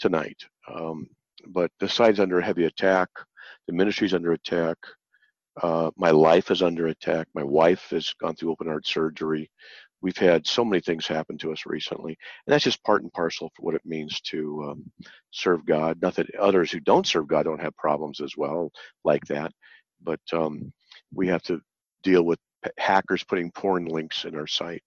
tonight. 0.00 0.44
Um, 0.72 1.06
but 1.46 1.70
the 1.78 1.88
site's 1.88 2.18
under 2.18 2.40
heavy 2.40 2.64
attack. 2.64 3.08
The 3.68 3.74
ministry's 3.74 4.12
under 4.12 4.32
attack. 4.32 4.76
Uh, 5.62 5.92
my 5.96 6.10
life 6.10 6.50
is 6.50 6.62
under 6.62 6.88
attack. 6.88 7.28
My 7.32 7.44
wife 7.44 7.86
has 7.90 8.12
gone 8.20 8.34
through 8.34 8.50
open 8.50 8.66
heart 8.66 8.88
surgery. 8.88 9.48
We've 10.02 10.18
had 10.18 10.48
so 10.48 10.64
many 10.64 10.80
things 10.80 11.06
happen 11.06 11.38
to 11.38 11.52
us 11.52 11.64
recently, 11.64 12.18
and 12.46 12.52
that's 12.52 12.64
just 12.64 12.82
part 12.84 13.02
and 13.02 13.12
parcel 13.12 13.50
for 13.54 13.62
what 13.62 13.74
it 13.76 13.86
means 13.86 14.20
to 14.22 14.70
um, 14.70 14.90
serve 15.30 15.64
God. 15.64 16.02
Not 16.02 16.16
that 16.16 16.34
others 16.34 16.72
who 16.72 16.80
don't 16.80 17.06
serve 17.06 17.28
God 17.28 17.44
don't 17.44 17.62
have 17.62 17.76
problems 17.76 18.20
as 18.20 18.36
well 18.36 18.70
like 19.04 19.24
that, 19.26 19.52
but 20.06 20.20
um, 20.32 20.72
we 21.12 21.26
have 21.28 21.42
to 21.42 21.60
deal 22.02 22.22
with 22.22 22.38
hackers 22.78 23.24
putting 23.24 23.50
porn 23.50 23.84
links 23.86 24.24
in 24.24 24.34
our 24.34 24.46
site, 24.46 24.82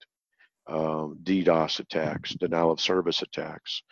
um, 0.68 1.20
DDoS 1.24 1.80
attacks, 1.80 2.32
denial 2.32 2.72
of 2.72 2.80
service 2.80 3.22
attacks 3.22 3.84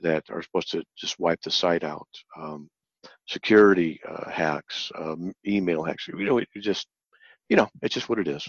that 0.00 0.24
are 0.30 0.42
supposed 0.42 0.70
to 0.72 0.82
just 0.98 1.18
wipe 1.18 1.40
the 1.42 1.50
site 1.50 1.84
out, 1.84 2.08
um, 2.36 2.68
security 3.28 4.00
uh, 4.08 4.28
hacks, 4.30 4.90
um, 4.98 5.32
email 5.46 5.82
hacks. 5.82 6.08
You 6.08 6.24
know, 6.24 6.38
it 6.38 6.48
just, 6.60 6.86
you 7.48 7.56
know, 7.56 7.68
it's 7.82 7.94
just 7.94 8.08
what 8.08 8.18
it 8.18 8.28
is. 8.28 8.46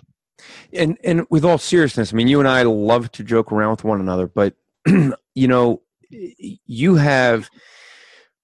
And 0.74 0.98
and 1.04 1.28
with 1.30 1.46
all 1.46 1.60
seriousness, 1.60 2.12
I 2.12 2.16
mean, 2.16 2.28
you 2.28 2.40
and 2.40 2.48
I 2.48 2.64
love 2.64 3.12
to 3.14 3.24
joke 3.24 3.52
around 3.52 3.72
with 3.72 3.84
one 3.84 4.02
another, 4.02 4.28
but 4.28 4.56
you 4.88 5.48
know, 5.48 5.82
you 6.10 6.96
have 6.96 7.50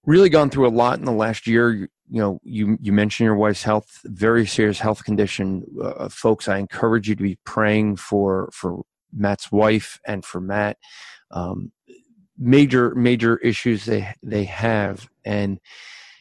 really 0.09 0.29
gone 0.29 0.49
through 0.49 0.67
a 0.67 0.69
lot 0.69 0.97
in 0.97 1.05
the 1.05 1.11
last 1.11 1.45
year. 1.45 1.71
You, 1.71 1.87
know, 2.09 2.39
you 2.43 2.77
you 2.81 2.91
mentioned 2.91 3.25
your 3.25 3.35
wife's 3.35 3.61
health, 3.61 4.01
very 4.05 4.47
serious 4.47 4.79
health 4.79 5.03
condition, 5.03 5.63
uh, 5.81 6.09
folks. 6.09 6.47
I 6.47 6.57
encourage 6.57 7.07
you 7.07 7.15
to 7.15 7.23
be 7.23 7.37
praying 7.43 7.97
for 7.97 8.49
for 8.51 8.81
Matt's 9.13 9.51
wife 9.51 9.99
and 10.05 10.25
for 10.25 10.41
Matt. 10.41 10.77
Um, 11.29 11.71
major 12.39 12.95
major 12.95 13.37
issues 13.37 13.85
they 13.85 14.11
they 14.23 14.45
have, 14.45 15.07
and 15.23 15.59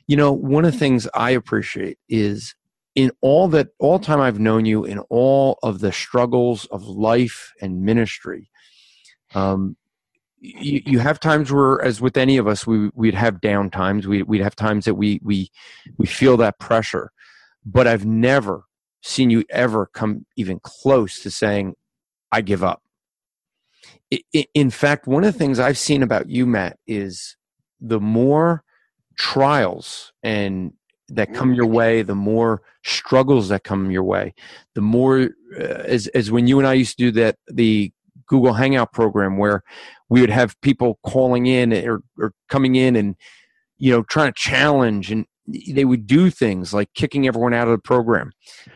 you 0.07 0.17
know, 0.17 0.33
one 0.33 0.67
of 0.67 0.73
the 0.73 0.79
things 0.79 1.09
I 1.15 1.31
appreciate 1.31 1.99
is 2.11 2.55
in 2.95 3.11
all 3.23 3.49
that 3.49 3.69
all 3.79 3.99
time 3.99 4.21
I've 4.21 4.39
known 4.39 4.67
you, 4.67 4.85
in 4.85 4.99
all 5.09 5.59
of 5.63 5.81
the 5.81 5.93
struggles 5.93 6.67
of 6.67 6.85
life 6.85 7.55
and 7.63 7.83
ministry, 7.83 8.51
um, 9.35 9.79
you, 10.41 10.83
you 10.87 10.99
have 10.99 11.21
times 11.21 11.53
where, 11.53 11.81
as 11.83 12.01
with 12.01 12.17
any 12.17 12.37
of 12.37 12.47
us, 12.47 12.67
we 12.67 12.91
we'd 12.95 13.15
have 13.15 13.41
down 13.41 13.71
times. 13.71 14.07
We 14.07 14.23
we'd 14.23 14.43
have 14.43 14.57
times 14.57 14.85
that 14.85 14.95
we 14.95 15.21
we 15.23 15.51
we 15.97 16.07
feel 16.07 16.37
that 16.39 16.59
pressure, 16.59 17.11
but 17.65 17.87
I've 17.87 18.07
never 18.07 18.65
seen 19.03 19.31
you 19.31 19.45
ever 19.51 19.87
come 19.87 20.27
even 20.37 20.61
close 20.63 21.23
to 21.23 21.31
saying, 21.31 21.75
"I 22.33 22.41
give 22.41 22.63
up." 22.63 22.83
In 24.45 24.71
fact, 24.71 25.07
one 25.07 25.25
of 25.25 25.33
the 25.33 25.39
things 25.39 25.59
I've 25.59 25.79
seen 25.79 26.03
about 26.03 26.31
you, 26.31 26.47
Matt, 26.47 26.79
is 26.87 27.37
the 27.81 28.01
more 28.01 28.65
trials 29.17 30.13
and 30.23 30.73
that 31.09 31.33
come 31.35 31.55
your 31.55 31.67
way, 31.67 32.03
the 32.03 32.15
more 32.15 32.63
struggles 32.85 33.49
that 33.49 33.65
come 33.65 33.91
your 33.91 34.03
way, 34.03 34.35
the 34.75 34.81
more 34.81 35.31
uh, 35.59 35.63
as 35.63 36.07
as 36.09 36.31
when 36.31 36.47
you 36.47 36.59
and 36.59 36.69
I 36.69 36.75
used 36.75 36.99
to 36.99 37.05
do 37.05 37.11
that 37.13 37.37
the 37.49 37.93
Google 38.29 38.53
Hangout 38.53 38.93
program 38.93 39.39
where 39.39 39.63
we 40.09 40.21
would 40.21 40.31
have 40.31 40.61
people 40.61 40.99
calling 41.05 41.47
in 41.47 41.73
or, 41.73 42.03
or 42.19 42.33
coming 42.49 42.77
in 42.77 42.97
and 42.97 43.17
you 43.79 43.91
know 43.91 44.03
trying 44.05 44.29
to 44.33 44.39
challenge 44.39 45.11
and 45.11 45.27
they 45.67 45.87
would 45.87 46.07
do 46.07 46.29
things 46.31 46.75
like 46.75 46.93
kicking 46.95 47.27
everyone 47.27 47.55
out 47.55 47.67
of 47.69 47.73
the 47.73 47.79
program 47.79 48.31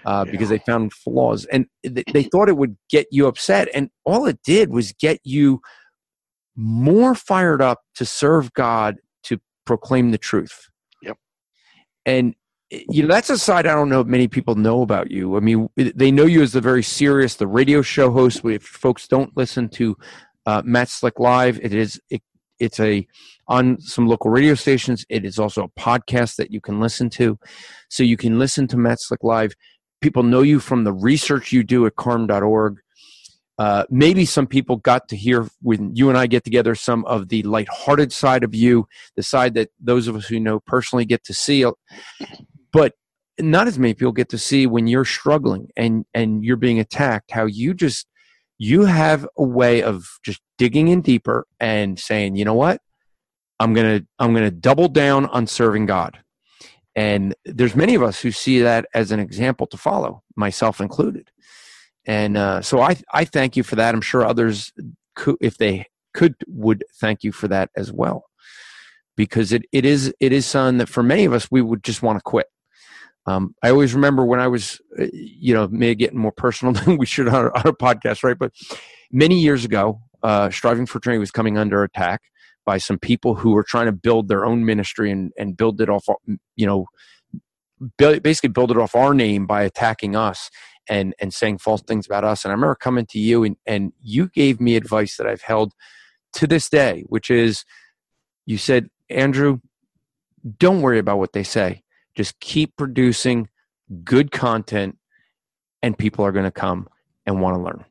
uh, 0.07 0.24
because 0.24 0.48
they 0.48 0.59
found 0.59 0.92
flaws 0.92 1.44
and 1.53 1.66
they, 1.84 2.03
they 2.12 2.22
thought 2.22 2.48
it 2.48 2.57
would 2.57 2.76
get 2.88 3.07
you 3.11 3.26
upset 3.26 3.68
and 3.74 3.90
all 4.05 4.24
it 4.26 4.38
did 4.42 4.70
was 4.70 4.92
get 4.94 5.20
you 5.22 5.61
more 6.57 7.14
fired 7.14 7.61
up 7.61 7.80
to 7.94 8.05
serve 8.07 8.53
god 8.55 8.96
to 9.22 9.38
proclaim 9.66 10.11
the 10.12 10.18
truth 10.18 10.68
Yep. 11.03 11.16
and 12.07 12.34
you 12.89 13.03
know 13.03 13.09
that's 13.09 13.31
a 13.31 13.39
side 13.39 13.66
i 13.66 13.75
don't 13.75 13.89
know 13.89 14.01
if 14.01 14.07
many 14.07 14.29
people 14.29 14.55
know 14.55 14.83
about 14.83 15.11
you. 15.11 15.37
I 15.37 15.41
mean 15.41 15.68
they 15.77 16.11
know 16.11 16.25
you 16.25 16.43
as 16.43 16.53
the 16.53 16.61
very 16.61 16.83
serious 16.83 17.37
the 17.37 17.47
radio 17.47 17.83
show 17.83 18.11
host. 18.11 18.45
If 18.45 18.62
folks 18.62 19.07
don't 19.09 19.37
listen 19.37 19.68
to 19.70 19.97
uh, 20.47 20.62
matt 20.64 20.89
slick 20.89 21.18
live 21.18 21.61
it 21.62 21.75
is 21.75 22.01
it, 22.11 22.23
it's 22.59 22.81
a 22.81 23.07
on 23.49 23.81
some 23.81 24.07
local 24.07 24.31
radio 24.31 24.55
stations. 24.55 25.05
It 25.09 25.25
is 25.25 25.39
also 25.39 25.64
a 25.64 25.81
podcast 25.81 26.37
that 26.37 26.53
you 26.53 26.61
can 26.61 26.81
listen 26.81 27.11
to. 27.11 27.39
So 27.91 28.03
you 28.03 28.16
can 28.16 28.39
listen 28.39 28.66
to 28.68 28.77
matt 28.77 29.01
slick 29.01 29.23
live. 29.23 29.53
People 30.01 30.23
know 30.23 30.43
you 30.43 30.59
from 30.59 30.85
the 30.85 30.93
research 30.93 31.53
you 31.53 31.62
do 31.62 31.87
at 31.87 31.97
carm.org 31.97 32.79
uh, 33.59 33.85
maybe 33.91 34.25
some 34.25 34.47
people 34.47 34.77
got 34.77 35.09
to 35.09 35.16
hear 35.16 35.47
when 35.61 35.95
you 35.95 36.09
and 36.09 36.16
I 36.16 36.27
get 36.27 36.43
together 36.43 36.75
some 36.75 37.05
of 37.05 37.29
the 37.29 37.43
lighthearted 37.43 38.12
side 38.12 38.45
of 38.45 38.55
you, 38.55 38.87
the 39.14 39.23
side 39.23 39.55
that 39.55 39.68
those 39.79 40.09
of 40.09 40.16
us 40.16 40.27
who 40.27 40.41
know 40.41 40.59
personally 40.61 41.05
get 41.05 41.23
to 41.25 41.35
see. 41.35 41.64
But 42.73 42.95
not 43.39 43.66
as 43.66 43.79
many 43.79 43.95
people 43.95 44.12
get 44.12 44.29
to 44.31 44.39
see 44.39 44.66
when 44.66 44.87
you're 44.87 45.05
struggling 45.05 45.68
and 45.77 46.05
and 46.14 46.45
you're 46.45 46.57
being 46.57 46.79
attacked. 46.79 47.31
How 47.31 47.47
you 47.47 47.75
just 47.75 48.07
you 48.59 48.85
have 48.85 49.27
a 49.37 49.43
way 49.43 49.83
of 49.83 50.07
just 50.25 50.41
digging 50.59 50.89
in 50.89 51.01
deeper 51.01 51.47
and 51.59 51.99
saying, 51.99 52.37
you 52.37 52.45
know 52.45 52.55
what, 52.55 52.81
I'm 53.61 53.75
gonna 53.75 54.03
I'm 54.18 54.35
gonna 54.35 54.51
double 54.51 54.89
down 54.89 55.27
on 55.27 55.47
serving 55.47 55.87
God. 55.87 56.18
And 56.95 57.35
there's 57.47 57.75
many 57.75 57.95
of 57.95 58.03
us 58.03 58.20
who 58.20 58.31
see 58.31 58.61
that 58.61 58.87
as 58.95 59.12
an 59.12 59.20
example 59.20 59.66
to 59.68 59.79
follow, 59.79 60.23
myself 60.37 60.81
included 60.81 61.31
and 62.07 62.37
uh, 62.37 62.62
so 62.62 62.81
I 62.81 62.97
I 63.12 63.25
thank 63.25 63.57
you 63.57 63.62
for 63.62 63.77
that. 63.77 63.95
I'm 63.95 64.01
sure 64.01 64.25
others, 64.25 64.73
could, 65.14 65.37
if 65.41 65.57
they 65.57 65.87
could, 66.14 66.35
would 66.49 66.85
thank 67.01 67.23
you 67.23 67.33
for 67.33 67.49
that 67.49 67.70
as 67.77 67.93
well, 67.93 68.25
because 69.16 69.53
it, 69.53 69.64
it 69.72 69.84
is 69.84 70.13
it 70.21 70.33
is 70.33 70.46
something 70.46 70.79
that 70.79 70.88
for 70.88 71.03
many 71.03 71.25
of 71.25 71.33
us 71.33 71.49
we 71.51 71.63
would 71.63 71.84
just 71.84 72.03
want 72.03 72.18
to 72.18 72.22
quit. 72.22 72.46
Um, 73.26 73.54
I 73.62 73.70
always 73.70 73.94
remember 73.94 74.24
when 74.24 74.40
I 74.40 74.49
was, 74.49 74.80
uh, 74.99 75.07
you 75.12 75.54
know, 75.54 75.68
maybe 75.70 75.94
getting 75.94 76.18
more 76.18 76.32
personal 76.32 76.74
than 76.84 76.96
we 76.96 77.07
should 77.07 77.28
on, 77.28 77.46
on 77.46 77.66
a 77.66 77.72
podcast, 77.72 78.24
right? 78.24 78.38
But 78.38 78.53
many 79.11 79.40
years 79.40 79.64
ago, 79.64 80.00
uh, 80.22 80.50
Striving 80.50 80.86
for 80.86 80.99
Eternity 80.99 81.18
was 81.18 81.30
coming 81.30 81.58
under 81.58 81.82
attack 81.82 82.22
by 82.64 82.78
some 82.78 82.99
people 82.99 83.34
who 83.34 83.50
were 83.53 83.64
trying 83.64 83.86
to 83.86 83.92
build 83.92 84.28
their 84.28 84.44
own 84.44 84.64
ministry 84.64 85.11
and 85.11 85.32
and 85.36 85.57
build 85.57 85.80
it 85.80 85.88
off, 85.88 86.07
you 86.57 86.66
know, 86.66 86.86
basically 87.96 88.49
build 88.49 88.70
it 88.70 88.78
off 88.78 88.94
our 88.94 89.14
name 89.14 89.46
by 89.46 89.62
attacking 89.62 90.14
us 90.14 90.50
and 90.88 91.14
and 91.20 91.34
saying 91.34 91.58
false 91.58 91.82
things 91.82 92.07
about 92.07 92.24
us. 92.24 92.44
And 92.44 92.53
I 92.53 92.54
remember 92.54 92.74
coming 92.74 93.07
to 93.07 93.18
you 93.18 93.44
and 93.44 93.57
and 93.66 93.92
you 94.00 94.28
gave 94.28 94.61
me 94.61 94.76
advice 94.76 95.16
that 95.16 95.26
I've 95.26 95.42
held 95.42 95.72
to 96.34 96.46
this 96.46 96.68
day, 96.68 97.04
which 97.08 97.30
is 97.30 97.64
you 98.46 98.58
said, 98.58 98.88
Andrew, 99.08 99.61
don't 100.58 100.82
worry 100.82 100.99
about 100.99 101.18
what 101.18 101.32
they 101.32 101.44
say. 101.44 101.82
Just 102.14 102.39
keep 102.41 102.76
producing 102.76 103.49
good 104.05 104.30
content 104.30 104.99
and 105.83 105.97
people 105.97 106.25
are 106.25 106.33
going 106.33 106.45
to 106.45 106.51
come 106.51 106.89
and 107.26 107.41
want 107.41 107.57
to 107.57 107.63
learn. 107.63 107.84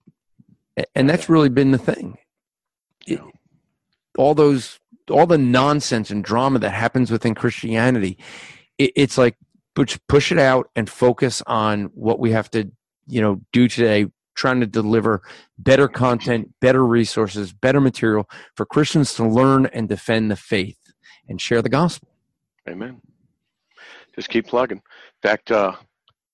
And 0.95 1.10
that's 1.10 1.30
really 1.30 1.49
been 1.49 1.72
the 1.72 1.77
thing. 1.77 2.18
It, 3.06 3.19
all 4.18 4.35
those 4.35 4.80
all 5.10 5.26
the 5.26 5.38
nonsense 5.38 6.11
and 6.11 6.23
drama 6.23 6.60
that 6.60 6.69
happens 6.69 7.11
within 7.11 7.35
Christianity, 7.35 8.18
it, 8.77 8.91
it's 8.95 9.18
like 9.18 9.35
push 9.76 9.98
push 10.07 10.31
it 10.31 10.39
out 10.39 10.69
and 10.76 10.89
focus 10.89 11.41
on 11.48 11.85
what 11.93 12.19
we 12.19 12.31
have 12.31 12.49
to 12.52 12.72
you 13.07 13.22
know 13.22 13.41
do 13.52 13.68
today 13.68 14.06
trying 14.35 14.60
to 14.60 14.65
deliver 14.65 15.22
better 15.57 15.88
content 15.88 16.53
better 16.61 16.85
resources 16.85 17.53
better 17.53 17.81
material 17.81 18.30
for 18.56 18.65
christians 18.65 19.14
to 19.14 19.27
learn 19.27 19.65
and 19.68 19.89
defend 19.89 20.30
the 20.31 20.35
faith 20.35 20.77
and 21.27 21.41
share 21.41 21.61
the 21.61 21.69
gospel 21.69 22.10
Amen. 22.69 23.02
Just 24.15 24.29
keep 24.29 24.47
plugging. 24.47 24.77
In 24.77 25.29
fact, 25.29 25.51
uh, 25.51 25.75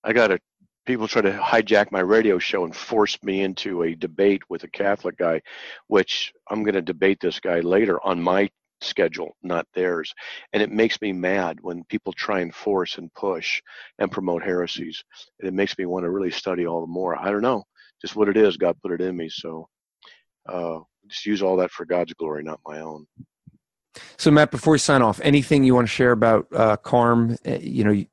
I 0.03 0.13
got 0.13 0.31
a 0.31 0.39
people 0.87 1.07
try 1.07 1.21
to 1.21 1.31
hijack 1.31 1.91
my 1.91 1.99
radio 1.99 2.39
show 2.39 2.63
and 2.63 2.73
force 2.75 3.21
me 3.21 3.41
into 3.41 3.83
a 3.83 3.93
debate 3.95 4.41
with 4.49 4.63
a 4.63 4.69
Catholic 4.69 5.17
guy, 5.17 5.41
which 5.87 6.33
I'm 6.49 6.63
going 6.63 6.75
to 6.75 6.81
debate 6.81 7.19
this 7.19 7.41
guy 7.41 7.59
later 7.59 7.99
on 8.05 8.21
my 8.21 8.49
schedule, 8.79 9.35
not 9.43 9.67
theirs. 9.73 10.13
And 10.53 10.63
it 10.63 10.71
makes 10.71 11.01
me 11.01 11.11
mad 11.11 11.57
when 11.61 11.83
people 11.89 12.13
try 12.13 12.39
and 12.39 12.55
force 12.55 12.97
and 12.97 13.13
push 13.13 13.61
and 13.99 14.11
promote 14.11 14.43
heresies. 14.43 15.03
And 15.39 15.47
it 15.47 15.53
makes 15.53 15.77
me 15.77 15.85
want 15.85 16.05
to 16.05 16.09
really 16.09 16.31
study 16.31 16.65
all 16.65 16.81
the 16.81 16.87
more. 16.87 17.19
I 17.19 17.31
don't 17.31 17.41
know, 17.41 17.63
just 18.01 18.15
what 18.15 18.29
it 18.29 18.37
is. 18.37 18.55
God 18.55 18.77
put 18.81 18.93
it 18.93 19.01
in 19.01 19.17
me. 19.17 19.27
So 19.29 19.67
uh, 20.47 20.79
just 21.07 21.25
use 21.25 21.41
all 21.41 21.57
that 21.57 21.71
for 21.71 21.85
God's 21.85 22.13
glory, 22.13 22.43
not 22.43 22.61
my 22.65 22.79
own. 22.79 23.05
So 24.17 24.31
Matt, 24.31 24.51
before 24.51 24.71
we 24.71 24.79
sign 24.79 25.01
off, 25.01 25.19
anything 25.23 25.63
you 25.63 25.75
want 25.75 25.87
to 25.87 25.93
share 25.93 26.11
about 26.11 26.47
uh, 26.53 26.77
Carm? 26.77 27.37
Uh, 27.45 27.57
you 27.59 27.83
know, 27.83 28.05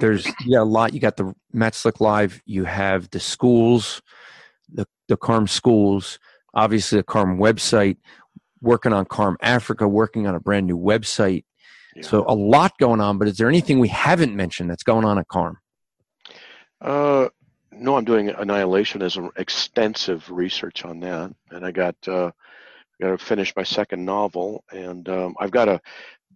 there's 0.00 0.26
yeah 0.46 0.60
a 0.60 0.64
lot. 0.64 0.94
You 0.94 1.00
got 1.00 1.16
the 1.16 1.34
Matt 1.52 1.74
Slick 1.74 2.00
Live. 2.00 2.42
You 2.46 2.64
have 2.64 3.10
the 3.10 3.20
schools, 3.20 4.02
the 4.72 4.86
the 5.08 5.16
Carm 5.16 5.46
schools. 5.46 6.18
Obviously, 6.54 6.98
the 6.98 7.04
Carm 7.04 7.38
website 7.38 7.96
working 8.60 8.92
on 8.92 9.04
Carm 9.04 9.36
Africa, 9.40 9.86
working 9.86 10.26
on 10.26 10.34
a 10.34 10.40
brand 10.40 10.66
new 10.66 10.78
website. 10.78 11.44
Yeah. 11.94 12.02
So 12.02 12.24
a 12.26 12.34
lot 12.34 12.76
going 12.78 13.00
on. 13.00 13.18
But 13.18 13.28
is 13.28 13.36
there 13.36 13.48
anything 13.48 13.78
we 13.78 13.88
haven't 13.88 14.34
mentioned 14.34 14.70
that's 14.70 14.82
going 14.82 15.04
on 15.04 15.18
at 15.18 15.28
Carm? 15.28 15.58
Uh, 16.80 17.28
no, 17.72 17.96
I'm 17.96 18.04
doing 18.04 18.28
annihilationism, 18.28 19.30
extensive 19.36 20.30
research 20.30 20.84
on 20.84 21.00
that, 21.00 21.34
and 21.50 21.64
I 21.64 21.70
got 21.70 21.96
uh, 22.06 22.30
got 23.00 23.18
to 23.18 23.18
finish 23.18 23.54
my 23.56 23.62
second 23.62 24.04
novel, 24.04 24.64
and 24.72 25.08
um, 25.08 25.34
I've 25.40 25.50
got 25.50 25.68
a, 25.68 25.80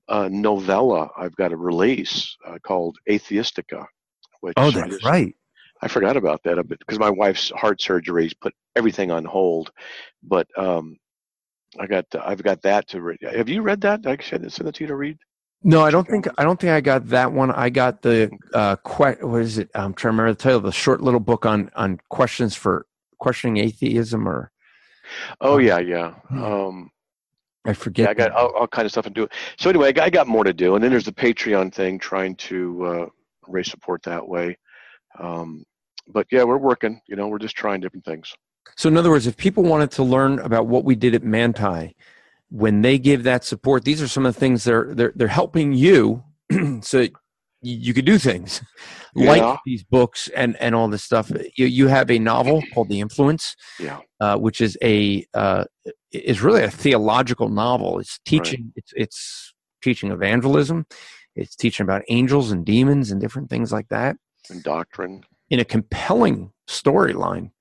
a, 0.08 0.28
novella 0.28 1.10
I've 1.16 1.36
got 1.36 1.48
to 1.48 1.56
release 1.56 2.36
uh, 2.46 2.58
called 2.62 2.98
Atheistica. 3.08 3.86
Which 4.40 4.54
oh, 4.56 4.70
that's 4.70 4.86
I 4.86 4.88
just, 4.88 5.04
right. 5.04 5.34
I 5.82 5.88
forgot 5.88 6.16
about 6.16 6.42
that 6.44 6.58
a 6.58 6.64
bit 6.64 6.78
because 6.78 6.98
my 6.98 7.10
wife's 7.10 7.50
heart 7.50 7.80
surgery 7.80 8.30
put 8.40 8.54
everything 8.76 9.10
on 9.10 9.24
hold, 9.24 9.70
but 10.22 10.46
um, 10.56 10.96
I 11.78 11.86
got 11.86 12.04
I've 12.20 12.42
got 12.42 12.62
that 12.62 12.88
to 12.88 13.02
read. 13.02 13.18
Have 13.22 13.48
you 13.48 13.62
read 13.62 13.80
that? 13.82 14.02
Did 14.02 14.20
I 14.20 14.22
send 14.22 14.44
it 14.44 14.74
to 14.74 14.84
you 14.84 14.88
to 14.88 14.96
read? 14.96 15.18
No, 15.64 15.82
I 15.82 15.90
don't 15.90 16.06
think 16.06 16.28
I 16.38 16.44
don't 16.44 16.58
think 16.60 16.72
I 16.72 16.80
got 16.80 17.08
that 17.08 17.32
one. 17.32 17.50
I 17.50 17.68
got 17.68 18.02
the 18.02 18.30
uh, 18.54 18.76
que- 18.76 19.26
what 19.26 19.42
is 19.42 19.58
it? 19.58 19.70
I'm 19.74 19.92
trying 19.92 20.12
to 20.12 20.22
remember 20.22 20.32
the 20.32 20.42
title. 20.42 20.60
The 20.60 20.72
short 20.72 21.00
little 21.00 21.20
book 21.20 21.46
on 21.46 21.70
on 21.74 21.98
questions 22.10 22.54
for 22.54 22.86
questioning 23.18 23.58
atheism 23.58 24.28
or. 24.28 24.50
Oh 25.40 25.54
um, 25.54 25.64
yeah, 25.64 25.78
yeah. 25.78 26.14
Um, 26.30 26.90
I 27.66 27.72
forget. 27.72 28.04
Yeah, 28.04 28.10
I 28.10 28.14
got 28.14 28.32
all, 28.32 28.50
all, 28.54 28.66
kind 28.66 28.86
of 28.86 28.92
stuff 28.92 29.04
to 29.04 29.10
do. 29.10 29.28
So 29.58 29.68
anyway, 29.68 29.92
I 29.94 30.10
got 30.10 30.26
more 30.26 30.44
to 30.44 30.52
do, 30.52 30.74
and 30.74 30.82
then 30.82 30.90
there's 30.90 31.04
the 31.04 31.12
Patreon 31.12 31.72
thing, 31.72 31.98
trying 31.98 32.34
to 32.36 32.84
uh, 32.84 33.06
raise 33.46 33.70
support 33.70 34.02
that 34.04 34.26
way. 34.26 34.56
Um, 35.18 35.64
but 36.06 36.26
yeah, 36.30 36.44
we're 36.44 36.56
working. 36.56 37.00
You 37.06 37.16
know, 37.16 37.28
we're 37.28 37.38
just 37.38 37.56
trying 37.56 37.80
different 37.80 38.04
things. 38.04 38.32
So, 38.76 38.88
in 38.88 38.96
other 38.96 39.10
words, 39.10 39.26
if 39.26 39.36
people 39.36 39.62
wanted 39.62 39.90
to 39.92 40.02
learn 40.02 40.38
about 40.40 40.66
what 40.66 40.84
we 40.84 40.94
did 40.94 41.14
at 41.14 41.22
Manti, 41.22 41.96
when 42.50 42.80
they 42.80 42.98
give 42.98 43.24
that 43.24 43.44
support, 43.44 43.84
these 43.84 44.00
are 44.00 44.08
some 44.08 44.24
of 44.24 44.34
the 44.34 44.40
things 44.40 44.64
they're 44.64 44.94
they're 44.94 45.12
they're 45.14 45.28
helping 45.28 45.72
you, 45.72 46.22
so 46.80 47.06
you 47.60 47.92
could 47.92 48.04
do 48.04 48.18
things 48.18 48.62
yeah. 49.14 49.30
like 49.30 49.58
these 49.64 49.82
books 49.82 50.28
and 50.34 50.56
and 50.56 50.74
all 50.74 50.88
this 50.88 51.02
stuff. 51.02 51.30
You 51.56 51.66
you 51.66 51.88
have 51.88 52.10
a 52.10 52.18
novel 52.18 52.62
called 52.72 52.88
The 52.88 53.00
Influence, 53.00 53.56
yeah, 53.80 54.00
uh, 54.20 54.36
which 54.36 54.60
is 54.60 54.78
a 54.82 55.26
uh, 55.34 55.64
is 56.12 56.42
really 56.42 56.62
a 56.62 56.70
theological 56.70 57.48
novel. 57.48 57.98
It's 57.98 58.20
teaching 58.24 58.64
right. 58.64 58.72
it's 58.76 58.92
it's 58.96 59.54
teaching 59.82 60.10
evangelism. 60.10 60.86
It's 61.34 61.54
teaching 61.54 61.84
about 61.84 62.02
angels 62.08 62.50
and 62.50 62.64
demons 62.64 63.10
and 63.10 63.20
different 63.20 63.48
things 63.48 63.72
like 63.72 63.88
that. 63.88 64.16
And 64.50 64.62
doctrine. 64.62 65.24
In 65.50 65.60
a 65.60 65.64
compelling 65.64 66.52
storyline. 66.68 67.52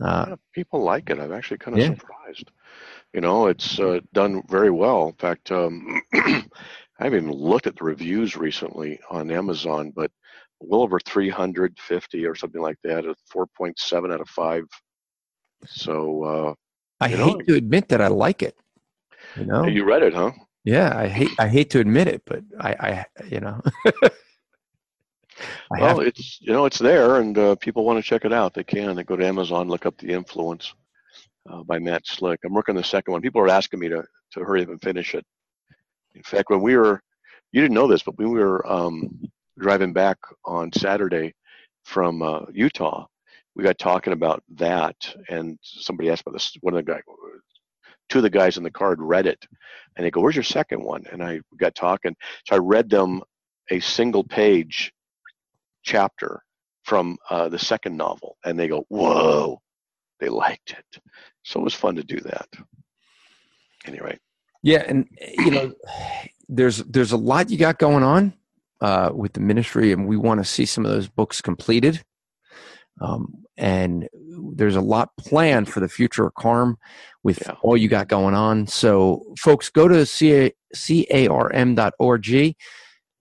Uh, 0.00 0.26
yeah, 0.28 0.34
people 0.54 0.82
like 0.82 1.10
it. 1.10 1.18
I'm 1.18 1.32
actually 1.32 1.58
kind 1.58 1.76
of 1.76 1.82
yeah. 1.82 1.94
surprised. 1.94 2.50
You 3.12 3.20
know, 3.20 3.48
it's 3.48 3.78
uh, 3.78 4.00
done 4.14 4.42
very 4.48 4.70
well. 4.70 5.08
In 5.08 5.14
fact, 5.14 5.52
um, 5.52 6.00
I 7.02 7.06
haven't 7.06 7.24
even 7.24 7.36
looked 7.36 7.66
at 7.66 7.74
the 7.74 7.82
reviews 7.82 8.36
recently 8.36 9.00
on 9.10 9.32
Amazon, 9.32 9.90
but 9.90 10.12
well 10.60 10.82
over 10.82 11.00
350 11.00 12.26
or 12.26 12.36
something 12.36 12.60
like 12.62 12.76
that, 12.84 13.04
a 13.04 13.16
4.7 13.34 14.14
out 14.14 14.20
of 14.20 14.28
5. 14.28 14.62
So, 15.66 16.22
uh, 16.22 16.54
I 17.00 17.08
hate 17.08 17.18
know, 17.18 17.40
to 17.48 17.56
admit 17.56 17.88
that 17.88 18.00
I 18.00 18.06
like 18.06 18.44
it. 18.44 18.56
You 19.34 19.46
know, 19.46 19.66
you 19.66 19.82
read 19.82 20.04
it, 20.04 20.14
huh? 20.14 20.30
Yeah, 20.62 20.96
I 20.96 21.08
hate 21.08 21.30
I 21.40 21.48
hate 21.48 21.70
to 21.70 21.80
admit 21.80 22.06
it, 22.06 22.22
but 22.24 22.44
I, 22.60 22.70
I 22.70 23.04
you 23.28 23.40
know. 23.40 23.60
well, 25.72 25.98
it's 25.98 26.40
you 26.40 26.52
know 26.52 26.66
it's 26.66 26.78
there, 26.78 27.16
and 27.16 27.36
uh, 27.36 27.56
people 27.56 27.84
want 27.84 27.98
to 27.98 28.08
check 28.08 28.24
it 28.24 28.32
out. 28.32 28.54
They 28.54 28.62
can. 28.62 28.94
They 28.94 29.02
go 29.02 29.16
to 29.16 29.26
Amazon, 29.26 29.66
look 29.66 29.86
up 29.86 29.98
the 29.98 30.10
influence 30.10 30.72
uh, 31.50 31.64
by 31.64 31.80
Matt 31.80 32.06
Slick. 32.06 32.38
I'm 32.44 32.54
working 32.54 32.76
on 32.76 32.82
the 32.82 32.86
second 32.86 33.10
one. 33.10 33.22
People 33.22 33.40
are 33.40 33.48
asking 33.48 33.80
me 33.80 33.88
to 33.88 34.04
to 34.34 34.40
hurry 34.40 34.62
up 34.62 34.68
and 34.68 34.80
finish 34.80 35.16
it. 35.16 35.26
In 36.14 36.22
fact, 36.22 36.50
when 36.50 36.62
we 36.62 36.76
were, 36.76 37.00
you 37.52 37.60
didn't 37.60 37.74
know 37.74 37.86
this, 37.86 38.02
but 38.02 38.16
when 38.18 38.30
we 38.30 38.40
were 38.40 38.66
um, 38.70 39.08
driving 39.58 39.92
back 39.92 40.18
on 40.44 40.72
Saturday 40.72 41.34
from 41.84 42.22
uh, 42.22 42.42
Utah, 42.52 43.06
we 43.54 43.64
got 43.64 43.78
talking 43.78 44.12
about 44.12 44.42
that, 44.54 44.96
and 45.28 45.58
somebody 45.62 46.10
asked 46.10 46.22
about 46.22 46.32
this. 46.32 46.56
One 46.60 46.74
of 46.74 46.84
the 46.84 46.90
guys, 46.90 47.02
two 48.08 48.18
of 48.18 48.22
the 48.22 48.30
guys 48.30 48.56
in 48.56 48.62
the 48.62 48.70
car 48.70 48.90
had 48.90 49.00
read 49.00 49.26
it, 49.26 49.44
and 49.96 50.04
they 50.04 50.10
go, 50.10 50.20
"Where's 50.20 50.36
your 50.36 50.42
second 50.42 50.82
one?" 50.82 51.04
And 51.12 51.22
I 51.22 51.40
got 51.58 51.74
talking, 51.74 52.16
so 52.46 52.56
I 52.56 52.58
read 52.58 52.88
them 52.88 53.22
a 53.70 53.80
single 53.80 54.24
page 54.24 54.92
chapter 55.82 56.42
from 56.84 57.18
uh, 57.30 57.48
the 57.48 57.58
second 57.58 57.96
novel, 57.96 58.36
and 58.44 58.58
they 58.58 58.68
go, 58.68 58.86
"Whoa!" 58.88 59.60
They 60.18 60.28
liked 60.28 60.72
it, 60.72 61.02
so 61.42 61.60
it 61.60 61.64
was 61.64 61.74
fun 61.74 61.96
to 61.96 62.04
do 62.04 62.20
that. 62.20 62.48
Anyway, 63.86 64.18
yeah, 64.62 64.84
and 64.86 65.08
you 65.38 65.50
know, 65.50 65.74
there's 66.48 66.78
there's 66.78 67.12
a 67.12 67.16
lot 67.16 67.50
you 67.50 67.58
got 67.58 67.78
going 67.78 68.04
on 68.04 68.32
uh, 68.80 69.10
with 69.14 69.32
the 69.32 69.40
ministry, 69.40 69.92
and 69.92 70.06
we 70.06 70.16
want 70.16 70.40
to 70.40 70.44
see 70.44 70.66
some 70.66 70.84
of 70.84 70.92
those 70.92 71.08
books 71.08 71.40
completed. 71.40 72.02
Um, 73.00 73.42
and 73.56 74.08
there's 74.54 74.76
a 74.76 74.80
lot 74.80 75.16
planned 75.18 75.68
for 75.68 75.80
the 75.80 75.88
future 75.88 76.26
of 76.26 76.34
Carm 76.34 76.78
with 77.22 77.42
yeah. 77.46 77.54
all 77.62 77.76
you 77.76 77.88
got 77.88 78.08
going 78.08 78.34
on. 78.34 78.66
So, 78.66 79.22
folks, 79.38 79.68
go 79.70 79.88
to 79.88 80.06
carm.org 81.26 82.56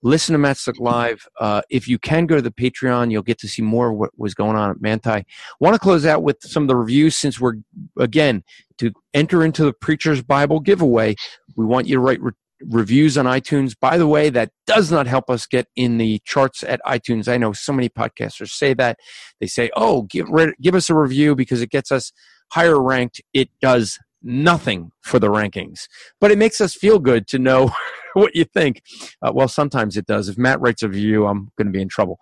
listen 0.03 0.33
to 0.33 0.39
Matt 0.39 0.57
Slick 0.57 0.79
live. 0.79 1.27
Uh, 1.39 1.61
if 1.69 1.87
you 1.87 1.99
can 1.99 2.25
go 2.25 2.35
to 2.35 2.41
the 2.41 2.51
Patreon, 2.51 3.11
you'll 3.11 3.21
get 3.21 3.39
to 3.39 3.47
see 3.47 3.61
more 3.61 3.91
of 3.91 3.97
what 3.97 4.11
was 4.17 4.33
going 4.33 4.55
on 4.55 4.71
at 4.71 4.81
Manti. 4.81 5.25
Want 5.59 5.73
to 5.75 5.79
close 5.79 6.05
out 6.05 6.23
with 6.23 6.37
some 6.41 6.63
of 6.63 6.67
the 6.67 6.75
reviews 6.75 7.15
since 7.15 7.39
we're 7.39 7.55
again 7.97 8.43
to 8.79 8.91
enter 9.13 9.43
into 9.43 9.63
the 9.63 9.73
Preacher's 9.73 10.21
Bible 10.21 10.59
giveaway. 10.59 11.15
We 11.55 11.65
want 11.65 11.87
you 11.87 11.95
to 11.95 12.01
write 12.01 12.21
re- 12.21 12.31
reviews 12.63 13.17
on 13.17 13.25
iTunes. 13.25 13.75
By 13.79 13.97
the 13.97 14.07
way, 14.07 14.29
that 14.29 14.51
does 14.65 14.91
not 14.91 15.07
help 15.07 15.29
us 15.29 15.45
get 15.45 15.67
in 15.75 15.97
the 15.97 16.19
charts 16.25 16.63
at 16.63 16.81
iTunes. 16.85 17.27
I 17.27 17.37
know 17.37 17.53
so 17.53 17.73
many 17.73 17.89
podcasters 17.89 18.49
say 18.49 18.73
that. 18.75 18.97
They 19.39 19.47
say, 19.47 19.69
"Oh, 19.75 20.03
give 20.03 20.27
give 20.61 20.75
us 20.75 20.89
a 20.89 20.95
review 20.95 21.35
because 21.35 21.61
it 21.61 21.69
gets 21.69 21.91
us 21.91 22.11
higher 22.51 22.81
ranked." 22.81 23.21
It 23.33 23.49
does 23.61 23.99
nothing 24.23 24.91
for 25.01 25.19
the 25.19 25.29
rankings, 25.29 25.87
but 26.19 26.31
it 26.31 26.37
makes 26.37 26.61
us 26.61 26.75
feel 26.75 26.99
good 26.99 27.27
to 27.27 27.39
know 27.39 27.71
what 28.13 28.35
you 28.35 28.45
think. 28.45 28.81
Uh, 29.21 29.31
well, 29.33 29.47
sometimes 29.47 29.97
it 29.97 30.05
does. 30.05 30.29
If 30.29 30.37
Matt 30.37 30.59
writes 30.61 30.83
a 30.83 30.89
review, 30.89 31.27
I'm 31.27 31.51
going 31.57 31.67
to 31.67 31.71
be 31.71 31.81
in 31.81 31.89
trouble. 31.89 32.19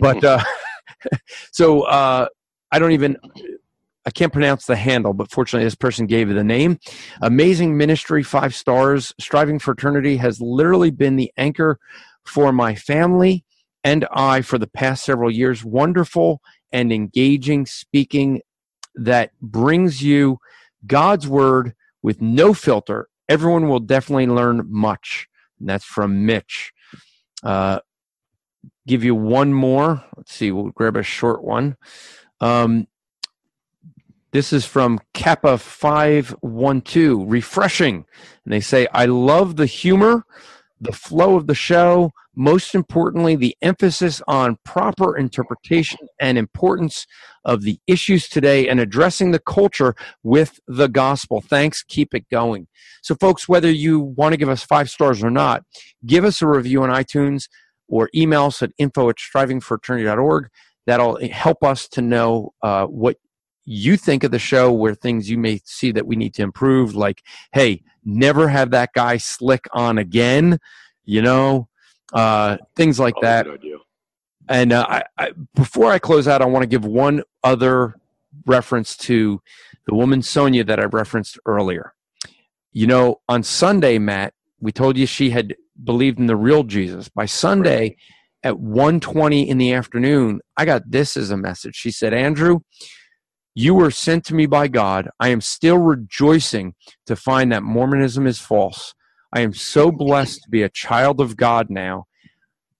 But 0.00 0.22
uh, 0.24 0.42
so 1.52 1.82
uh, 1.82 2.26
I 2.70 2.78
don't 2.78 2.92
even. 2.92 3.16
I 4.04 4.10
can't 4.10 4.32
pronounce 4.32 4.66
the 4.66 4.74
handle, 4.74 5.12
but 5.12 5.30
fortunately, 5.30 5.64
this 5.64 5.76
person 5.76 6.06
gave 6.06 6.28
it 6.28 6.34
the 6.34 6.42
name. 6.42 6.80
Amazing 7.20 7.76
ministry, 7.76 8.24
five 8.24 8.52
stars. 8.52 9.14
Striving 9.20 9.60
for 9.60 9.74
eternity 9.74 10.16
has 10.16 10.40
literally 10.40 10.90
been 10.90 11.14
the 11.14 11.32
anchor 11.36 11.78
for 12.26 12.52
my 12.52 12.74
family 12.74 13.44
and 13.84 14.06
I 14.12 14.42
for 14.42 14.58
the 14.58 14.66
past 14.66 15.04
several 15.04 15.30
years. 15.30 15.64
Wonderful 15.64 16.40
and 16.72 16.92
engaging 16.92 17.64
speaking 17.64 18.42
that 18.96 19.30
brings 19.40 20.02
you 20.02 20.38
God's 20.86 21.28
word 21.28 21.74
with 22.02 22.20
no 22.20 22.54
filter. 22.54 23.08
Everyone 23.28 23.68
will 23.68 23.80
definitely 23.80 24.26
learn 24.26 24.66
much. 24.68 25.28
And 25.62 25.68
that's 25.68 25.84
from 25.84 26.26
Mitch. 26.26 26.72
Uh, 27.44 27.78
give 28.86 29.04
you 29.04 29.14
one 29.14 29.54
more. 29.54 30.04
Let's 30.16 30.34
see, 30.34 30.50
we'll 30.50 30.70
grab 30.70 30.96
a 30.96 31.04
short 31.04 31.44
one. 31.44 31.76
Um, 32.40 32.88
this 34.32 34.52
is 34.52 34.66
from 34.66 34.98
Kappa 35.14 35.58
512, 35.58 37.30
refreshing. 37.30 38.04
And 38.44 38.52
they 38.52 38.60
say, 38.60 38.88
I 38.92 39.04
love 39.04 39.54
the 39.54 39.66
humor, 39.66 40.24
the 40.80 40.92
flow 40.92 41.36
of 41.36 41.46
the 41.46 41.54
show, 41.54 42.10
most 42.34 42.74
importantly, 42.74 43.36
the 43.36 43.56
emphasis 43.60 44.22
on 44.26 44.58
proper 44.64 45.16
interpretation 45.16 46.08
and 46.20 46.38
importance 46.38 47.06
of 47.44 47.62
the 47.62 47.78
issues 47.86 48.28
today 48.28 48.68
and 48.68 48.80
addressing 48.80 49.30
the 49.30 49.38
culture 49.38 49.94
with 50.22 50.60
the 50.66 50.88
gospel. 50.88 51.40
Thanks. 51.40 51.82
Keep 51.82 52.14
it 52.14 52.28
going. 52.30 52.68
So, 53.02 53.14
folks, 53.14 53.48
whether 53.48 53.70
you 53.70 54.00
want 54.00 54.32
to 54.32 54.38
give 54.38 54.48
us 54.48 54.62
five 54.62 54.88
stars 54.88 55.22
or 55.22 55.30
not, 55.30 55.64
give 56.06 56.24
us 56.24 56.40
a 56.40 56.46
review 56.46 56.82
on 56.82 56.88
iTunes 56.88 57.48
or 57.88 58.08
email 58.14 58.46
us 58.46 58.62
at 58.62 58.72
info 58.78 59.10
at 59.10 59.16
strivingforeternity.org. 59.16 60.48
That'll 60.86 61.20
help 61.28 61.62
us 61.62 61.86
to 61.88 62.02
know 62.02 62.52
uh, 62.62 62.86
what 62.86 63.16
you 63.64 63.96
think 63.96 64.24
of 64.24 64.30
the 64.30 64.38
show, 64.38 64.72
where 64.72 64.94
things 64.94 65.30
you 65.30 65.38
may 65.38 65.60
see 65.64 65.92
that 65.92 66.06
we 66.06 66.16
need 66.16 66.34
to 66.34 66.42
improve, 66.42 66.94
like, 66.94 67.22
hey, 67.52 67.82
never 68.04 68.48
have 68.48 68.70
that 68.70 68.90
guy 68.94 69.16
slick 69.18 69.66
on 69.72 69.98
again, 69.98 70.58
you 71.04 71.22
know, 71.22 71.68
uh, 72.12 72.58
things 72.76 72.98
like 72.98 73.14
Probably 73.14 73.28
that. 73.28 73.46
And 74.48 74.72
uh, 74.72 74.86
I, 74.88 75.02
I, 75.18 75.32
before 75.54 75.90
I 75.90 75.98
close 75.98 76.26
out, 76.28 76.42
I 76.42 76.46
want 76.46 76.62
to 76.62 76.66
give 76.66 76.84
one 76.84 77.22
other 77.44 77.94
reference 78.46 78.96
to 78.96 79.40
the 79.86 79.94
woman 79.94 80.22
Sonia 80.22 80.64
that 80.64 80.80
I 80.80 80.84
referenced 80.84 81.38
earlier. 81.46 81.94
You 82.72 82.86
know, 82.86 83.20
on 83.28 83.42
Sunday, 83.42 83.98
Matt, 83.98 84.34
we 84.60 84.72
told 84.72 84.96
you 84.96 85.06
she 85.06 85.30
had 85.30 85.56
believed 85.82 86.18
in 86.18 86.26
the 86.26 86.36
real 86.36 86.64
Jesus. 86.64 87.08
By 87.08 87.26
Sunday 87.26 87.96
at 88.42 88.54
1:20 88.54 89.48
in 89.48 89.58
the 89.58 89.72
afternoon, 89.72 90.40
I 90.56 90.64
got 90.64 90.90
this 90.90 91.16
as 91.16 91.30
a 91.30 91.36
message. 91.36 91.76
She 91.76 91.90
said, 91.90 92.14
"Andrew, 92.14 92.60
you 93.54 93.74
were 93.74 93.90
sent 93.90 94.24
to 94.26 94.34
me 94.34 94.46
by 94.46 94.68
God. 94.68 95.10
I 95.20 95.28
am 95.28 95.40
still 95.40 95.78
rejoicing 95.78 96.74
to 97.06 97.16
find 97.16 97.52
that 97.52 97.62
Mormonism 97.62 98.26
is 98.26 98.38
false. 98.38 98.94
I 99.32 99.40
am 99.40 99.54
so 99.54 99.90
blessed 99.90 100.42
to 100.42 100.50
be 100.50 100.62
a 100.62 100.68
child 100.68 101.20
of 101.20 101.36
God 101.36 101.70
now. 101.70 102.06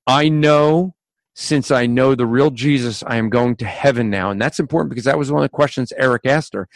I 0.07 0.29
know 0.29 0.95
since 1.35 1.70
I 1.70 1.87
know 1.87 2.15
the 2.15 2.27
real 2.27 2.51
Jesus, 2.51 3.03
I 3.07 3.16
am 3.16 3.31
going 3.31 3.57
to 3.57 3.65
heaven 3.65 4.11
now. 4.11 4.31
And 4.31 4.41
that's 4.41 4.61
important 4.61 4.91
because 4.91 5.05
that 5.05 5.19
was 5.19 5.33
one 5.33 5.43
of 5.43 5.51
the 5.51 5.55
questions 5.55 5.93
Eric 5.97 6.27
asked 6.27 6.53
her. 6.55 6.69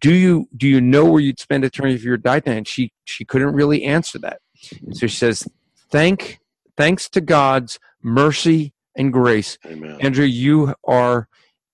Do 0.00 0.12
you 0.12 0.48
do 0.54 0.68
you 0.68 0.80
know 0.80 1.06
where 1.06 1.22
you'd 1.22 1.40
spend 1.40 1.64
eternity 1.64 1.94
if 1.94 2.04
you 2.04 2.10
were 2.10 2.18
died? 2.18 2.42
And 2.44 2.68
she 2.68 2.92
she 3.04 3.24
couldn't 3.24 3.54
really 3.54 3.84
answer 3.84 4.18
that. 4.18 4.40
And 4.84 4.94
so 4.94 5.06
she 5.06 5.16
says, 5.16 5.48
Thank 5.90 6.40
thanks 6.76 7.08
to 7.10 7.22
God's 7.22 7.78
mercy 8.02 8.74
and 8.94 9.12
grace. 9.12 9.56
Amen. 9.64 9.96
Andrew, 10.00 10.26
you 10.26 10.74
are 10.84 11.28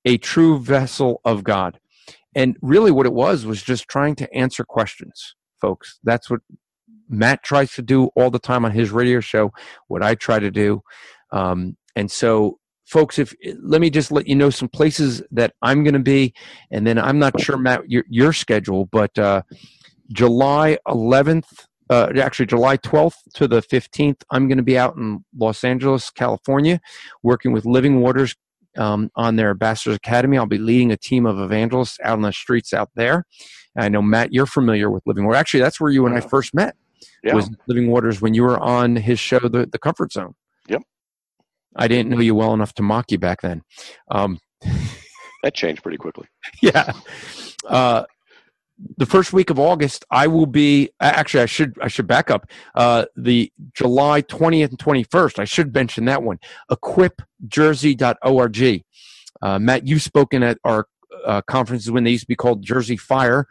a 0.04 0.18
true 0.18 0.60
vessel 0.60 1.20
of 1.24 1.42
God. 1.42 1.80
And 2.36 2.56
really 2.62 2.90
what 2.90 3.06
it 3.06 3.12
was 3.12 3.46
was 3.46 3.62
just 3.62 3.88
trying 3.88 4.14
to 4.16 4.32
answer 4.32 4.64
questions, 4.64 5.34
folks. 5.60 5.98
That's 6.04 6.30
what 6.30 6.40
Matt 7.08 7.42
tries 7.42 7.72
to 7.74 7.82
do 7.82 8.06
all 8.16 8.30
the 8.30 8.38
time 8.38 8.64
on 8.64 8.72
his 8.72 8.90
radio 8.90 9.20
show, 9.20 9.52
what 9.88 10.02
I 10.02 10.14
try 10.14 10.38
to 10.38 10.50
do. 10.50 10.82
Um, 11.32 11.76
and 11.96 12.10
so, 12.10 12.58
folks, 12.86 13.18
if 13.18 13.34
let 13.62 13.80
me 13.80 13.90
just 13.90 14.12
let 14.12 14.26
you 14.26 14.34
know 14.34 14.50
some 14.50 14.68
places 14.68 15.22
that 15.30 15.54
I'm 15.62 15.84
going 15.84 15.94
to 15.94 16.00
be, 16.00 16.34
and 16.70 16.86
then 16.86 16.98
I'm 16.98 17.18
not 17.18 17.40
sure 17.40 17.56
Matt 17.56 17.88
your, 17.88 18.04
your 18.08 18.32
schedule, 18.32 18.86
but 18.86 19.16
uh, 19.18 19.42
July 20.12 20.78
11th, 20.88 21.66
uh, 21.90 22.12
actually 22.20 22.46
July 22.46 22.76
12th 22.78 23.16
to 23.34 23.48
the 23.48 23.60
15th, 23.60 24.22
I'm 24.30 24.48
going 24.48 24.58
to 24.58 24.64
be 24.64 24.78
out 24.78 24.96
in 24.96 25.24
Los 25.36 25.64
Angeles, 25.64 26.10
California, 26.10 26.80
working 27.22 27.52
with 27.52 27.64
Living 27.64 28.00
Waters 28.00 28.34
um, 28.76 29.10
on 29.16 29.36
their 29.36 29.50
Ambassadors 29.50 29.96
Academy. 29.96 30.38
I'll 30.38 30.46
be 30.46 30.58
leading 30.58 30.90
a 30.90 30.96
team 30.96 31.26
of 31.26 31.38
evangelists 31.38 31.98
out 32.02 32.14
on 32.14 32.22
the 32.22 32.32
streets 32.32 32.72
out 32.72 32.90
there. 32.94 33.24
I 33.76 33.88
know 33.88 34.02
Matt, 34.02 34.32
you're 34.32 34.46
familiar 34.46 34.90
with 34.90 35.02
Living 35.06 35.26
Waters. 35.26 35.40
Actually, 35.40 35.60
that's 35.60 35.80
where 35.80 35.90
you 35.90 36.06
and 36.06 36.16
I 36.16 36.20
first 36.20 36.54
met. 36.54 36.76
Yeah. 37.22 37.34
Was 37.34 37.50
Living 37.66 37.90
Waters 37.90 38.20
when 38.20 38.34
you 38.34 38.42
were 38.42 38.58
on 38.58 38.96
his 38.96 39.18
show, 39.18 39.38
The, 39.40 39.66
the 39.70 39.78
Comfort 39.78 40.12
Zone. 40.12 40.34
Yep. 40.68 40.82
I 41.76 41.88
didn't 41.88 42.10
know 42.10 42.20
you 42.20 42.34
well 42.34 42.54
enough 42.54 42.74
to 42.74 42.82
mock 42.82 43.10
you 43.10 43.18
back 43.18 43.42
then. 43.42 43.62
Um, 44.10 44.38
That 45.42 45.54
changed 45.54 45.82
pretty 45.82 45.98
quickly. 45.98 46.26
yeah. 46.62 46.92
Uh, 47.68 48.04
the 48.96 49.04
first 49.04 49.34
week 49.34 49.50
of 49.50 49.58
August, 49.58 50.02
I 50.10 50.26
will 50.26 50.46
be. 50.46 50.88
Actually, 51.00 51.42
I 51.42 51.46
should 51.46 51.74
I 51.82 51.88
should 51.88 52.06
back 52.06 52.30
up. 52.30 52.46
Uh, 52.74 53.04
the 53.14 53.52
July 53.74 54.22
twentieth 54.22 54.70
and 54.70 54.78
twenty 54.78 55.04
first. 55.04 55.38
I 55.38 55.44
should 55.44 55.74
mention 55.74 56.06
that 56.06 56.22
one. 56.22 56.38
Equipjersey.org. 56.70 58.82
Uh, 59.42 59.58
Matt, 59.58 59.86
you've 59.86 60.02
spoken 60.02 60.42
at 60.42 60.56
our 60.64 60.86
uh, 61.24 61.40
conferences 61.42 61.90
when 61.90 62.04
they 62.04 62.10
used 62.10 62.22
to 62.24 62.28
be 62.28 62.36
called 62.36 62.62
Jersey 62.62 62.96
Fire, 62.96 63.46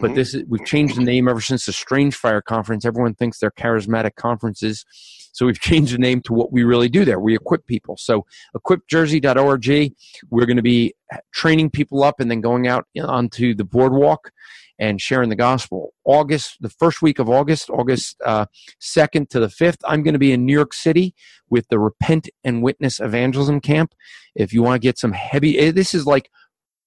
but 0.00 0.10
Mhm. 0.10 0.14
this 0.14 0.34
is, 0.34 0.44
we've 0.48 0.64
changed 0.64 0.96
the 0.96 1.02
name 1.02 1.28
ever 1.28 1.40
since 1.40 1.66
the 1.66 1.72
Strange 1.72 2.14
Fire 2.14 2.40
Conference. 2.42 2.84
Everyone 2.84 3.14
thinks 3.14 3.38
they're 3.38 3.50
charismatic 3.50 4.14
conferences, 4.16 4.84
so 5.32 5.46
we've 5.46 5.60
changed 5.60 5.94
the 5.94 5.98
name 5.98 6.20
to 6.22 6.32
what 6.32 6.52
we 6.52 6.62
really 6.64 6.88
do 6.88 7.04
there. 7.04 7.18
We 7.20 7.34
equip 7.34 7.66
people. 7.66 7.96
So 7.96 8.26
equipjersey.org. 8.56 9.92
We're 10.30 10.46
going 10.46 10.56
to 10.56 10.62
be 10.62 10.94
training 11.32 11.70
people 11.70 12.02
up 12.02 12.20
and 12.20 12.30
then 12.30 12.40
going 12.40 12.66
out 12.66 12.86
onto 13.00 13.54
the 13.54 13.64
boardwalk 13.64 14.30
and 14.78 15.00
sharing 15.00 15.28
the 15.28 15.36
gospel. 15.36 15.94
August, 16.04 16.56
the 16.60 16.68
first 16.68 17.00
week 17.00 17.20
of 17.20 17.28
August, 17.30 17.70
August 17.70 18.16
uh, 18.24 18.46
2nd 18.80 19.28
to 19.28 19.38
the 19.38 19.46
5th, 19.46 19.76
I'm 19.84 20.02
going 20.02 20.14
to 20.14 20.18
be 20.18 20.32
in 20.32 20.44
New 20.44 20.52
York 20.52 20.72
City 20.74 21.14
with 21.48 21.68
the 21.68 21.78
Repent 21.78 22.28
and 22.42 22.60
Witness 22.62 22.98
Evangelism 22.98 23.60
Camp. 23.60 23.94
If 24.34 24.52
you 24.52 24.62
want 24.64 24.74
to 24.74 24.84
get 24.84 24.98
some 24.98 25.12
heavy, 25.12 25.58
eh, 25.58 25.70
this 25.70 25.94
is 25.94 26.06
like 26.06 26.28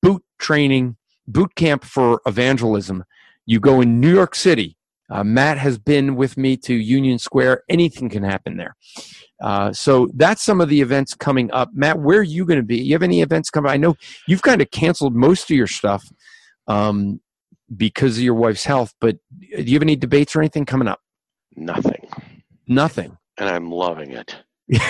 boot 0.02 0.24
training, 0.40 0.98
boot 1.28 1.56
camp 1.56 1.84
for 1.84 2.22
evangelism. 2.26 3.03
You 3.45 3.60
go 3.60 3.82
in 3.82 3.99
New 3.99 4.14
York 4.14 4.36
City. 4.36 4.78
Uh, 5.10 5.24
Matt 5.24 5.57
has 5.57 5.78
been 5.78 6.15
with 6.15 6.38
me 6.38 6.57
to 6.57 6.74
Union 6.74 7.18
Square. 7.18 7.64
Anything 7.69 8.10
can 8.10 8.24
happen 8.24 8.57
there. 8.57 8.76
Uh, 9.41 9.72
so 9.72 10.10
that's 10.15 10.44
some 10.44 10.60
of 10.60 10.68
the 10.68 10.82
events 10.82 11.14
coming 11.14 11.49
up. 11.52 11.69
Matt, 11.74 11.99
where 11.99 12.19
are 12.19 12.24
you 12.24 12.45
going 12.45 12.60
to 12.60 12.65
be? 12.65 12.78
You 12.78 12.94
have 12.94 13.03
any 13.03 13.22
events 13.22 13.49
coming? 13.49 13.72
I 13.72 13.78
know 13.78 13.95
you've 14.28 14.41
kind 14.41 14.61
of 14.61 14.69
canceled 14.72 15.15
most 15.15 15.49
of 15.49 15.56
your 15.56 15.68
stuff 15.68 16.03
um, 16.68 17.22
because 17.76 18.18
of 18.18 18.24
your 18.24 18.34
wife's 18.34 18.65
health, 18.65 18.94
but 18.99 19.18
do 19.40 19.64
you 19.64 19.76
have 19.76 19.82
any 19.82 19.95
debates 19.95 20.36
or 20.36 20.41
anything 20.41 20.65
coming 20.65 20.88
up? 20.88 20.99
Nothing. 21.56 22.10
Nothing. 22.68 23.18
And 23.38 23.49
I'm 23.49 23.72
loving 23.72 24.11
it. 24.11 24.36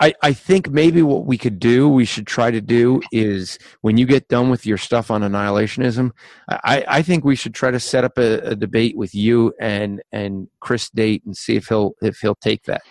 I, 0.00 0.14
I 0.22 0.32
think 0.32 0.70
maybe 0.70 1.02
what 1.02 1.24
we 1.24 1.38
could 1.38 1.58
do, 1.58 1.88
we 1.88 2.04
should 2.04 2.26
try 2.26 2.50
to 2.50 2.60
do 2.60 3.00
is 3.12 3.58
when 3.82 3.96
you 3.96 4.06
get 4.06 4.28
done 4.28 4.50
with 4.50 4.66
your 4.66 4.78
stuff 4.78 5.10
on 5.10 5.22
annihilationism, 5.22 6.10
I, 6.48 6.84
I 6.88 7.02
think 7.02 7.24
we 7.24 7.36
should 7.36 7.54
try 7.54 7.70
to 7.70 7.80
set 7.80 8.04
up 8.04 8.18
a, 8.18 8.38
a 8.40 8.56
debate 8.56 8.96
with 8.96 9.14
you 9.14 9.54
and, 9.60 10.02
and 10.10 10.48
Chris 10.60 10.90
Date 10.90 11.24
and 11.24 11.36
see 11.36 11.56
if 11.56 11.68
he'll 11.68 11.94
if 12.02 12.18
he'll 12.18 12.34
take 12.34 12.64
that. 12.64 12.82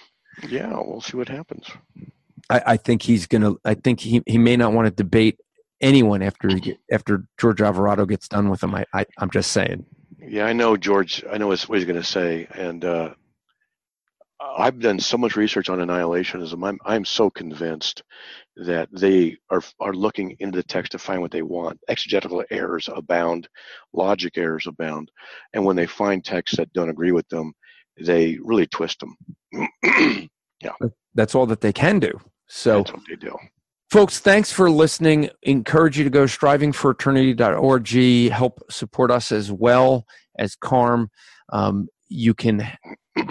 Yeah, 0.47 0.79
we'll 0.79 1.01
see 1.01 1.17
what 1.17 1.29
happens. 1.29 1.69
I, 2.49 2.61
I 2.65 2.77
think 2.77 3.01
he's 3.03 3.27
gonna. 3.27 3.53
I 3.63 3.73
think 3.75 3.99
he, 3.99 4.23
he 4.25 4.37
may 4.37 4.57
not 4.57 4.73
want 4.73 4.87
to 4.87 4.91
debate 4.91 5.39
anyone 5.81 6.21
after 6.21 6.49
after 6.91 7.25
George 7.37 7.61
Alvarado 7.61 8.05
gets 8.05 8.27
done 8.27 8.49
with 8.49 8.63
him. 8.63 8.73
I, 8.75 8.85
I 8.93 9.05
I'm 9.19 9.29
just 9.29 9.51
saying. 9.51 9.85
Yeah, 10.25 10.45
I 10.45 10.53
know 10.53 10.77
George. 10.77 11.23
I 11.31 11.37
know 11.37 11.47
what 11.47 11.59
he's 11.59 11.85
going 11.85 11.95
to 11.99 12.03
say, 12.03 12.47
and 12.55 12.83
uh, 12.83 13.13
I've 14.57 14.79
done 14.79 14.99
so 14.99 15.17
much 15.17 15.35
research 15.35 15.69
on 15.69 15.79
annihilationism. 15.79 16.67
I'm 16.67 16.79
I'm 16.85 17.05
so 17.05 17.29
convinced 17.29 18.03
that 18.57 18.89
they 18.91 19.37
are 19.49 19.61
are 19.79 19.93
looking 19.93 20.35
into 20.39 20.57
the 20.57 20.63
text 20.63 20.91
to 20.93 20.99
find 20.99 21.21
what 21.21 21.31
they 21.31 21.41
want. 21.41 21.79
Exegetical 21.87 22.43
errors 22.51 22.89
abound, 22.93 23.47
logic 23.93 24.37
errors 24.37 24.67
abound, 24.67 25.11
and 25.53 25.65
when 25.65 25.75
they 25.75 25.85
find 25.85 26.23
texts 26.23 26.57
that 26.57 26.73
don't 26.73 26.89
agree 26.89 27.11
with 27.11 27.27
them, 27.29 27.53
they 27.99 28.37
really 28.43 28.67
twist 28.67 28.99
them. 28.99 29.69
Yeah, 30.63 30.71
that's 31.13 31.35
all 31.35 31.45
that 31.47 31.59
they 31.59 31.73
can 31.73 31.99
do. 31.99 32.17
So 32.47 32.77
That's 32.77 32.93
what 32.93 33.01
they 33.09 33.17
do. 33.17 33.35
Folks, 33.91 34.19
thanks 34.19 34.51
for 34.51 34.71
listening. 34.71 35.29
Encourage 35.43 35.97
you 35.97 36.03
to 36.03 36.09
go 36.09 36.23
strivingforeternity.org. 36.23 38.31
Help 38.31 38.59
support 38.71 39.11
us 39.11 39.31
as 39.31 39.51
well 39.51 40.07
as 40.39 40.55
CARM. 40.55 41.11
Um, 41.51 41.89
you 42.13 42.33
can 42.33 42.67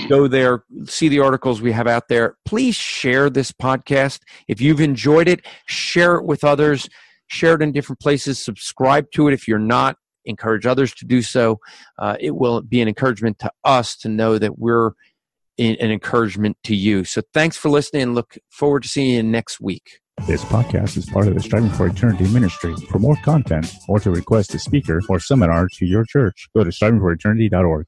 go 0.09 0.27
there, 0.27 0.65
see 0.85 1.09
the 1.09 1.21
articles 1.21 1.63
we 1.63 1.73
have 1.73 1.87
out 1.87 2.09
there. 2.09 2.37
Please 2.45 2.75
share 2.75 3.31
this 3.31 3.53
podcast. 3.53 4.21
If 4.49 4.61
you've 4.61 4.81
enjoyed 4.81 5.29
it, 5.29 5.45
share 5.67 6.17
it 6.17 6.25
with 6.25 6.45
others. 6.45 6.89
Share 7.29 7.55
it 7.55 7.63
in 7.63 7.73
different 7.73 8.01
places. 8.01 8.39
Subscribe 8.39 9.07
to 9.15 9.29
it 9.29 9.35
if 9.35 9.49
you're 9.49 9.59
not. 9.59 9.97
Encourage 10.25 10.67
others 10.67 10.93
to 10.95 11.05
do 11.05 11.23
so. 11.23 11.59
Uh, 11.99 12.17
it 12.21 12.37
will 12.37 12.61
be 12.63 12.81
an 12.81 12.89
encouragement 12.89 13.39
to 13.41 13.51
us 13.65 13.97
to 13.97 14.09
know 14.09 14.39
that 14.39 14.59
we're 14.59 14.93
in, 15.57 15.77
an 15.77 15.91
encouragement 15.91 16.57
to 16.65 16.77
you. 16.77 17.05
So 17.05 17.23
thanks 17.33 17.57
for 17.57 17.71
listening 17.71 18.03
and 18.03 18.15
look 18.15 18.37
forward 18.51 18.83
to 18.85 18.89
seeing 18.89 19.15
you 19.15 19.23
next 19.23 19.61
week. 19.61 20.01
This 20.27 20.45
podcast 20.45 20.97
is 20.97 21.07
part 21.07 21.27
of 21.27 21.35
the 21.35 21.41
Striving 21.41 21.71
for 21.71 21.87
Eternity 21.87 22.29
ministry. 22.29 22.75
For 22.91 22.99
more 22.99 23.17
content 23.25 23.73
or 23.89 23.99
to 24.01 24.11
request 24.11 24.55
a 24.55 24.59
speaker 24.59 25.01
or 25.09 25.19
seminar 25.19 25.69
to 25.73 25.87
your 25.87 26.05
church, 26.05 26.49
go 26.55 26.63
to 26.63 26.71
strivingforeternity.org. 26.71 27.87